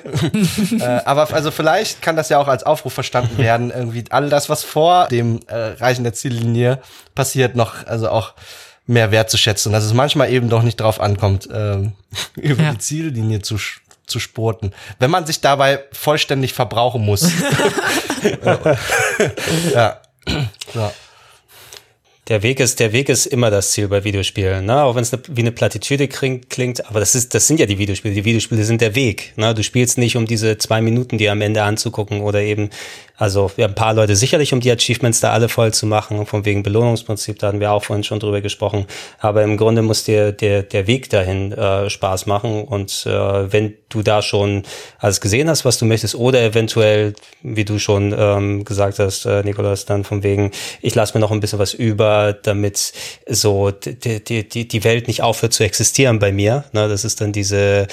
äh, 0.79 0.85
aber 0.85 1.33
also 1.33 1.51
vielleicht 1.51 2.03
kann 2.03 2.17
das 2.17 2.29
ja 2.29 2.39
auch 2.39 2.49
als 2.49 2.65
Aufruf 2.65 2.93
verstanden 2.93 3.39
werden, 3.39 3.71
irgendwie 3.71 4.05
all 4.11 4.29
das, 4.29 4.51
was 4.51 4.63
vor 4.63 5.09
dem 5.09 5.41
äh, 5.47 5.55
Reichen 5.55 6.05
der 6.05 6.13
Ziellinie 6.13 6.81
passiert, 7.15 7.57
noch 7.57 7.87
also 7.87 8.11
auch 8.11 8.35
mehr 8.87 9.11
wertzuschätzen, 9.11 9.73
dass 9.73 9.85
es 9.85 9.95
manchmal 9.95 10.31
eben 10.31 10.49
doch 10.49 10.63
nicht 10.63 10.81
drauf 10.81 11.01
ankommt, 11.01 11.49
äh, 11.51 11.79
über 12.37 12.63
ja. 12.63 12.73
die 12.73 12.79
Ziellinie 12.79 13.41
zu 13.41 13.57
zu 14.13 14.21
sporten, 14.21 14.73
wenn 15.01 15.11
man 15.11 15.27
sich 15.27 15.41
dabei 15.41 15.81
vollständig 15.93 16.53
verbrauchen 16.53 17.05
muss. 17.05 17.23
ja. 19.75 20.01
ja. 20.75 20.93
Der 22.29 22.45
Weg 22.45 22.61
ist, 22.61 22.79
der 22.79 22.93
Weg 22.93 23.09
ist 23.09 23.27
immer 23.27 23.51
das 23.51 23.73
Ziel 23.73 23.89
bei 23.89 24.05
Videospielen, 24.05 24.65
ne? 24.65 24.85
Auch 24.85 24.95
wenn 24.95 25.03
es 25.03 25.11
ne, 25.11 25.21
wie 25.29 25.41
eine 25.41 25.51
Plattitüde 25.51 26.07
klingt, 26.07 26.51
klingt, 26.51 26.87
aber 26.87 27.01
das 27.01 27.17
ist, 27.17 27.35
das 27.35 27.49
sind 27.49 27.59
ja 27.59 27.67
die 27.67 27.79
Videospiele. 27.79 28.15
Die 28.15 28.25
Videospiele 28.25 28.63
sind 28.63 28.81
der 28.81 28.95
Weg, 28.95 29.33
ne? 29.37 29.53
Du 29.55 29.65
spielst 29.65 29.99
nicht, 29.99 30.17
um 30.17 30.27
diese 30.27 30.57
zwei 30.57 30.81
Minuten, 30.81 31.19
die 31.19 31.29
am 31.29 31.41
Ende 31.41 31.65
anzugucken 31.65 32.21
oder 32.21 32.41
eben 32.41 32.71
also 33.23 33.53
wir 33.55 33.63
haben 33.63 33.71
ein 33.71 33.77
paar 33.77 33.95
Leute 33.95 34.17
sicherlich, 34.17 34.53
um 34.53 34.59
die 34.59 34.73
Achievements 34.73 35.21
da 35.21 35.31
alle 35.31 35.49
voll 35.49 35.73
zu 35.73 35.87
machen, 35.87 36.27
von 36.27 36.45
wegen 36.45 36.65
Belohnungsprinzip, 36.65 37.39
da 37.39 37.47
hatten 37.47 37.61
wir 37.61 37.71
auch 37.71 37.85
vorhin 37.85 38.03
schon 38.03 38.19
drüber 38.19 38.41
gesprochen. 38.41 38.87
Aber 39.21 39.45
im 39.45 39.57
Grunde 39.57 39.83
muss 39.83 40.03
dir 40.03 40.33
der, 40.33 40.65
der 40.65 40.89
Weg 40.89 41.09
dahin 41.09 41.53
äh, 41.53 41.89
Spaß 41.89 42.27
machen. 42.27 42.65
Und 42.65 43.07
äh, 43.07 43.53
wenn 43.53 43.75
du 43.93 44.03
da 44.03 44.23
schon 44.23 44.63
alles 44.99 45.21
gesehen 45.21 45.49
hast, 45.49 45.65
was 45.65 45.79
du 45.79 45.85
möchtest, 45.85 46.15
oder 46.15 46.43
eventuell, 46.43 47.15
wie 47.43 47.65
du 47.65 47.79
schon 47.79 48.15
ähm, 48.17 48.65
gesagt 48.65 48.99
hast, 48.99 49.27
äh, 49.27 49.43
Nikolas, 49.43 49.85
dann 49.85 50.05
von 50.05 50.23
wegen, 50.23 50.51
ich 50.81 50.95
lasse 50.95 51.15
mir 51.15 51.21
noch 51.21 51.31
ein 51.31 51.41
bisschen 51.41 51.59
was 51.59 51.75
über, 51.75 52.33
damit 52.33 52.93
so 53.29 53.71
die, 53.71 54.23
die, 54.23 54.69
die, 54.69 54.85
Welt 54.85 55.07
nicht 55.07 55.23
aufhört 55.23 55.53
zu 55.53 55.65
existieren 55.65 56.19
bei 56.19 56.33
mir. 56.33 56.65
Ne, 56.73 56.89
das 56.89 57.05
ist 57.05 57.21
dann 57.21 57.33
diese 57.33 57.87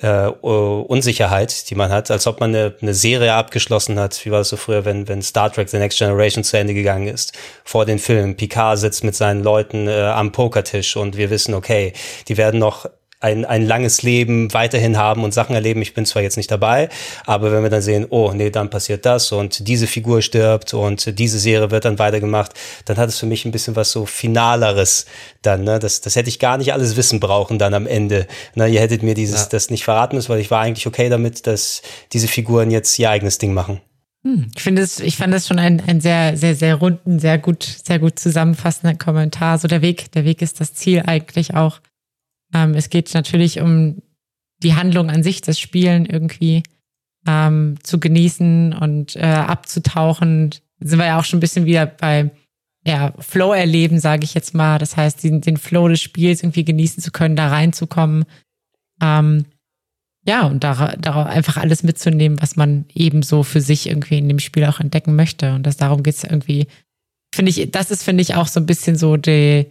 äh, 0.00 0.26
Unsicherheit, 0.26 1.70
die 1.70 1.74
man 1.74 1.90
hat, 1.90 2.10
als 2.10 2.26
ob 2.26 2.40
man 2.40 2.54
eine, 2.54 2.74
eine 2.80 2.94
Serie 2.94 3.34
abgeschlossen 3.34 3.98
hat. 3.98 4.24
Wie 4.24 4.30
war 4.30 4.38
das 4.38 4.48
so 4.48 4.56
früher, 4.56 4.84
wenn, 4.84 5.08
wenn 5.08 5.22
Star 5.22 5.52
Trek 5.52 5.68
The 5.68 5.78
Next 5.78 5.98
Generation 5.98 6.44
zu 6.44 6.58
Ende 6.58 6.74
gegangen 6.74 7.08
ist? 7.08 7.32
Vor 7.64 7.84
den 7.84 7.98
Filmen. 7.98 8.36
Picard 8.36 8.78
sitzt 8.78 9.04
mit 9.04 9.14
seinen 9.14 9.42
Leuten 9.42 9.88
äh, 9.88 10.00
am 10.00 10.32
Pokertisch 10.32 10.96
und 10.96 11.16
wir 11.16 11.30
wissen, 11.30 11.54
okay, 11.54 11.92
die 12.28 12.36
werden 12.36 12.60
noch 12.60 12.86
ein, 13.24 13.46
ein 13.46 13.66
langes 13.66 14.02
Leben 14.02 14.52
weiterhin 14.52 14.98
haben 14.98 15.24
und 15.24 15.32
Sachen 15.32 15.54
erleben. 15.54 15.80
Ich 15.80 15.94
bin 15.94 16.04
zwar 16.04 16.22
jetzt 16.22 16.36
nicht 16.36 16.50
dabei, 16.50 16.90
aber 17.24 17.52
wenn 17.52 17.62
wir 17.62 17.70
dann 17.70 17.80
sehen, 17.80 18.06
oh 18.10 18.32
nee, 18.34 18.50
dann 18.50 18.68
passiert 18.68 19.06
das 19.06 19.32
und 19.32 19.66
diese 19.66 19.86
Figur 19.86 20.20
stirbt 20.20 20.74
und 20.74 21.18
diese 21.18 21.38
Serie 21.38 21.70
wird 21.70 21.86
dann 21.86 21.98
weitergemacht, 21.98 22.52
dann 22.84 22.98
hat 22.98 23.08
es 23.08 23.18
für 23.18 23.26
mich 23.26 23.46
ein 23.46 23.50
bisschen 23.50 23.76
was 23.76 23.90
so 23.90 24.04
Finaleres 24.04 25.06
dann. 25.40 25.64
Ne? 25.64 25.78
Das, 25.78 26.02
das 26.02 26.16
hätte 26.16 26.28
ich 26.28 26.38
gar 26.38 26.58
nicht 26.58 26.74
alles 26.74 26.96
wissen 26.96 27.18
brauchen 27.18 27.58
dann 27.58 27.72
am 27.72 27.86
Ende. 27.86 28.26
Ne? 28.54 28.68
Ihr 28.68 28.80
hättet 28.80 29.02
mir 29.02 29.14
dieses 29.14 29.42
ja. 29.42 29.48
das 29.50 29.70
nicht 29.70 29.84
verraten 29.84 30.16
müssen, 30.16 30.28
weil 30.28 30.40
ich 30.40 30.50
war 30.50 30.60
eigentlich 30.60 30.86
okay 30.86 31.08
damit, 31.08 31.46
dass 31.46 31.80
diese 32.12 32.28
Figuren 32.28 32.70
jetzt 32.70 32.98
ihr 32.98 33.08
eigenes 33.08 33.38
Ding 33.38 33.54
machen. 33.54 33.80
Hm, 34.24 34.50
ich 34.54 34.62
finde 34.62 34.82
es, 34.82 35.00
ich 35.00 35.16
fand 35.16 35.32
es 35.34 35.46
schon 35.46 35.58
ein, 35.58 35.82
ein 35.86 36.00
sehr, 36.00 36.36
sehr, 36.36 36.54
sehr 36.54 36.74
runden, 36.74 37.18
sehr 37.18 37.38
gut, 37.38 37.62
sehr 37.62 37.98
gut 37.98 38.18
zusammenfassender 38.18 38.96
Kommentar. 38.96 39.58
So 39.58 39.68
der 39.68 39.80
Weg, 39.80 40.12
der 40.12 40.24
Weg 40.24 40.42
ist 40.42 40.60
das 40.60 40.74
Ziel 40.74 41.02
eigentlich 41.06 41.54
auch. 41.54 41.80
Ähm, 42.54 42.74
es 42.74 42.88
geht 42.88 43.12
natürlich 43.12 43.60
um 43.60 44.00
die 44.62 44.74
Handlung 44.74 45.10
an 45.10 45.22
sich, 45.22 45.42
das 45.42 45.58
Spielen 45.58 46.06
irgendwie 46.06 46.62
ähm, 47.26 47.76
zu 47.82 47.98
genießen 48.00 48.72
und 48.72 49.16
äh, 49.16 49.22
abzutauchen. 49.22 50.54
Sind 50.80 50.98
wir 50.98 51.06
ja 51.06 51.18
auch 51.18 51.24
schon 51.24 51.38
ein 51.38 51.40
bisschen 51.40 51.66
wieder 51.66 51.86
bei 51.86 52.30
ja, 52.86 53.12
Flow 53.18 53.52
erleben, 53.52 53.98
sage 53.98 54.24
ich 54.24 54.34
jetzt 54.34 54.54
mal. 54.54 54.78
Das 54.78 54.96
heißt, 54.96 55.24
den, 55.24 55.40
den 55.40 55.56
Flow 55.56 55.88
des 55.88 56.02
Spiels 56.02 56.42
irgendwie 56.42 56.64
genießen 56.64 57.02
zu 57.02 57.10
können, 57.10 57.36
da 57.36 57.48
reinzukommen. 57.48 58.24
Ähm, 59.02 59.46
ja, 60.26 60.46
und 60.46 60.64
da, 60.64 60.94
darauf 60.96 61.26
einfach 61.26 61.56
alles 61.56 61.82
mitzunehmen, 61.82 62.40
was 62.40 62.56
man 62.56 62.86
ebenso 62.94 63.42
für 63.42 63.60
sich 63.60 63.88
irgendwie 63.88 64.18
in 64.18 64.28
dem 64.28 64.38
Spiel 64.38 64.64
auch 64.64 64.80
entdecken 64.80 65.16
möchte. 65.16 65.54
Und 65.54 65.64
das 65.64 65.76
darum 65.76 66.02
geht's 66.02 66.24
irgendwie, 66.24 66.66
finde 67.34 67.50
ich, 67.50 67.70
das 67.70 67.90
ist, 67.90 68.02
finde 68.02 68.22
ich, 68.22 68.34
auch 68.34 68.46
so 68.46 68.60
ein 68.60 68.66
bisschen 68.66 68.96
so 68.96 69.16
die, 69.16 69.66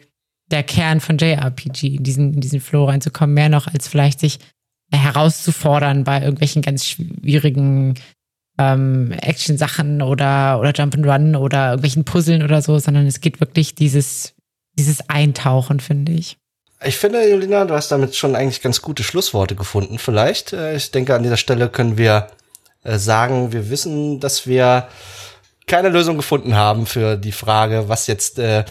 der 0.54 0.64
Kern 0.64 1.00
von 1.00 1.18
JRPG, 1.18 1.96
in 1.96 2.04
diesen, 2.04 2.36
in 2.36 2.42
diesen 2.42 2.62
Flow 2.62 2.86
reinzukommen, 2.86 3.34
mehr 3.34 3.50
noch 3.50 3.68
als 3.68 3.88
vielleicht 3.88 4.20
sich 4.20 4.40
herauszufordern 4.92 6.04
bei 6.04 6.22
irgendwelchen 6.22 6.62
ganz 6.62 6.86
schwierigen 6.86 7.96
ähm, 8.60 9.12
Action-Sachen 9.12 10.04
oder, 10.04 10.60
oder 10.60 10.70
Jump'n'Run 10.70 11.36
oder 11.36 11.70
irgendwelchen 11.70 12.06
Puzzeln 12.06 12.44
oder 12.44 12.62
so, 12.62 12.78
sondern 12.78 13.08
es 13.08 13.20
geht 13.20 13.40
wirklich 13.40 13.74
dieses, 13.74 14.36
dieses 14.74 15.10
Eintauchen, 15.10 15.80
finde 15.80 16.12
ich. 16.12 16.38
Ich 16.86 16.98
finde, 16.98 17.28
Julina, 17.28 17.66
du 17.66 17.74
hast 17.74 17.90
damit 17.90 18.16
schon 18.16 18.36
eigentlich 18.36 18.62
ganz 18.62 18.82
gute 18.82 19.04
Schlussworte 19.04 19.56
gefunden. 19.56 19.98
Vielleicht, 19.98 20.54
äh, 20.54 20.76
ich 20.76 20.92
denke, 20.92 21.16
an 21.16 21.24
dieser 21.24 21.38
Stelle 21.38 21.70
können 21.70 21.98
wir 21.98 22.28
äh, 22.84 22.98
sagen, 23.00 23.52
wir 23.54 23.70
wissen, 23.72 24.20
dass 24.20 24.46
wir 24.46 24.88
keine 25.68 25.90
Lösung 25.90 26.18
gefunden 26.18 26.56
haben 26.56 26.86
für 26.86 27.18
die 27.18 27.32
Frage, 27.32 27.88
was 27.88 28.08
jetzt 28.08 28.40
äh, 28.40 28.66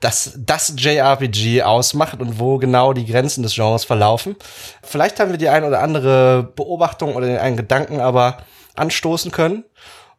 das, 0.00 0.34
das 0.38 0.74
JRPG 0.76 1.62
ausmacht 1.62 2.20
und 2.20 2.38
wo 2.38 2.58
genau 2.58 2.92
die 2.92 3.06
Grenzen 3.06 3.42
des 3.42 3.54
Genres 3.54 3.84
verlaufen. 3.84 4.36
Vielleicht 4.82 5.20
haben 5.20 5.30
wir 5.30 5.38
die 5.38 5.48
ein 5.48 5.64
oder 5.64 5.80
andere 5.80 6.52
Beobachtung 6.56 7.14
oder 7.14 7.26
den 7.26 7.38
einen 7.38 7.56
Gedanken 7.56 8.00
aber 8.00 8.38
anstoßen 8.74 9.30
können. 9.30 9.64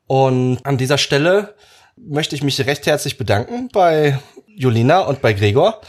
Und 0.08 0.60
an 0.64 0.78
dieser 0.78 0.98
Stelle 0.98 1.56
möchte 1.96 2.36
ich 2.36 2.44
mich 2.44 2.60
recht 2.66 2.86
herzlich 2.86 3.18
bedanken 3.18 3.70
bei 3.72 4.20
Julina 4.48 5.00
und 5.00 5.22
bei 5.22 5.34
Gregor 5.34 5.82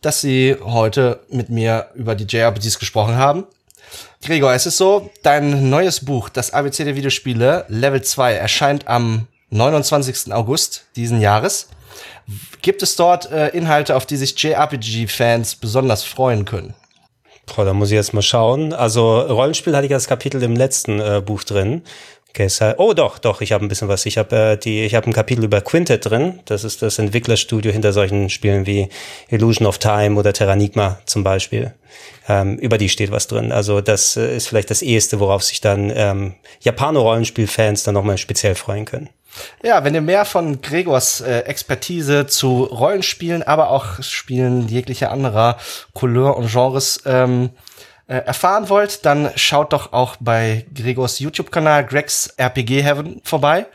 dass 0.00 0.20
Sie 0.20 0.56
heute 0.62 1.20
mit 1.28 1.48
mir 1.48 1.88
über 1.94 2.14
die 2.14 2.24
JRPGs 2.24 2.78
gesprochen 2.78 3.16
haben. 3.16 3.46
Gregor, 4.22 4.52
es 4.52 4.66
ist 4.66 4.76
so, 4.76 5.10
dein 5.22 5.70
neues 5.70 6.04
Buch, 6.04 6.28
das 6.28 6.52
ABC 6.52 6.84
der 6.84 6.96
Videospiele, 6.96 7.64
Level 7.68 8.02
2, 8.02 8.34
erscheint 8.34 8.86
am 8.86 9.26
29. 9.50 10.32
August 10.32 10.86
diesen 10.96 11.20
Jahres. 11.20 11.68
Gibt 12.62 12.82
es 12.82 12.96
dort 12.96 13.30
äh, 13.30 13.48
Inhalte, 13.48 13.96
auf 13.96 14.06
die 14.06 14.16
sich 14.16 14.40
JRPG-Fans 14.40 15.56
besonders 15.56 16.04
freuen 16.04 16.44
können? 16.44 16.74
Boah, 17.46 17.64
da 17.64 17.72
muss 17.72 17.88
ich 17.90 17.94
jetzt 17.94 18.12
mal 18.12 18.22
schauen. 18.22 18.72
Also 18.72 19.20
Rollenspiel 19.20 19.74
hatte 19.74 19.86
ich 19.86 19.92
das 19.92 20.06
Kapitel 20.06 20.42
im 20.42 20.54
letzten 20.54 21.00
äh, 21.00 21.22
Buch 21.24 21.44
drin. 21.44 21.82
Okay, 22.30 22.74
oh 22.76 22.92
doch, 22.92 23.18
doch, 23.18 23.40
ich 23.40 23.52
habe 23.52 23.64
ein 23.64 23.68
bisschen 23.68 23.88
was. 23.88 24.04
Ich 24.04 24.18
habe 24.18 24.36
äh, 24.36 24.56
die, 24.58 24.84
ich 24.84 24.94
habe 24.94 25.06
ein 25.06 25.14
Kapitel 25.14 25.44
über 25.44 25.60
Quintet 25.62 26.08
drin. 26.08 26.40
Das 26.44 26.62
ist 26.62 26.82
das 26.82 26.98
Entwicklerstudio 26.98 27.72
hinter 27.72 27.92
solchen 27.92 28.28
Spielen 28.28 28.66
wie 28.66 28.90
Illusion 29.28 29.66
of 29.66 29.78
Time 29.78 30.16
oder 30.16 30.32
Terranigma 30.32 31.00
zum 31.06 31.24
Beispiel. 31.24 31.74
Ähm, 32.28 32.58
über 32.58 32.76
die 32.76 32.90
steht 32.90 33.10
was 33.10 33.26
drin. 33.28 33.50
Also 33.50 33.80
das 33.80 34.16
äh, 34.16 34.36
ist 34.36 34.46
vielleicht 34.46 34.70
das 34.70 34.82
eheste, 34.82 35.18
worauf 35.20 35.42
sich 35.42 35.60
dann 35.62 35.90
ähm, 35.94 36.34
Japano-Rollenspiel-Fans 36.60 37.82
dann 37.82 37.94
nochmal 37.94 38.18
speziell 38.18 38.54
freuen 38.54 38.84
können. 38.84 39.08
Ja, 39.62 39.84
wenn 39.84 39.94
ihr 39.94 40.00
mehr 40.00 40.24
von 40.24 40.60
Gregors 40.60 41.20
äh, 41.20 41.40
Expertise 41.40 42.26
zu 42.26 42.64
Rollenspielen, 42.64 43.42
aber 43.42 43.70
auch 43.70 44.02
Spielen 44.02 44.68
jeglicher 44.68 45.10
anderer 45.10 45.58
Couleur 45.94 46.36
und 46.36 46.50
Genres 46.50 47.02
ähm, 47.06 47.50
äh, 48.06 48.16
erfahren 48.16 48.68
wollt, 48.68 49.04
dann 49.04 49.30
schaut 49.36 49.72
doch 49.72 49.92
auch 49.92 50.16
bei 50.20 50.66
Gregors 50.74 51.18
YouTube-Kanal 51.18 51.84
Gregs 51.84 52.28
RPG 52.36 52.82
Heaven 52.82 53.20
vorbei. 53.22 53.66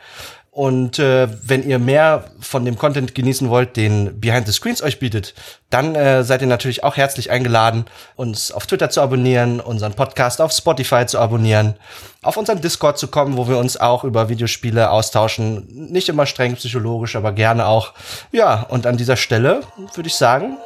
Und 0.54 1.00
äh, 1.00 1.26
wenn 1.42 1.68
ihr 1.68 1.80
mehr 1.80 2.26
von 2.38 2.64
dem 2.64 2.78
Content 2.78 3.16
genießen 3.16 3.50
wollt, 3.50 3.76
den 3.76 4.20
Behind 4.20 4.46
the 4.46 4.52
Screens 4.52 4.84
euch 4.84 5.00
bietet, 5.00 5.34
dann 5.68 5.96
äh, 5.96 6.22
seid 6.22 6.42
ihr 6.42 6.46
natürlich 6.46 6.84
auch 6.84 6.96
herzlich 6.96 7.32
eingeladen, 7.32 7.86
uns 8.14 8.52
auf 8.52 8.68
Twitter 8.68 8.88
zu 8.88 9.00
abonnieren, 9.00 9.58
unseren 9.58 9.94
Podcast 9.94 10.40
auf 10.40 10.52
Spotify 10.52 11.06
zu 11.06 11.18
abonnieren, 11.18 11.74
auf 12.22 12.36
unseren 12.36 12.60
Discord 12.60 12.98
zu 12.98 13.08
kommen, 13.08 13.36
wo 13.36 13.48
wir 13.48 13.58
uns 13.58 13.76
auch 13.76 14.04
über 14.04 14.28
Videospiele 14.28 14.90
austauschen. 14.90 15.66
Nicht 15.90 16.08
immer 16.08 16.24
streng 16.24 16.54
psychologisch, 16.54 17.16
aber 17.16 17.32
gerne 17.32 17.66
auch. 17.66 17.92
Ja, 18.30 18.62
und 18.68 18.86
an 18.86 18.96
dieser 18.96 19.16
Stelle 19.16 19.62
würde 19.96 20.06
ich 20.06 20.14
sagen, 20.14 20.56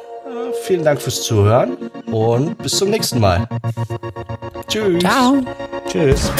vielen 0.65 0.83
Dank 0.83 1.01
fürs 1.01 1.23
Zuhören 1.23 1.77
und 2.11 2.59
bis 2.59 2.77
zum 2.77 2.91
nächsten 2.91 3.19
Mal. 3.19 3.49
Tschüss. 4.67 4.99
Ciao. 4.99 5.37
Tschüss. 5.87 6.31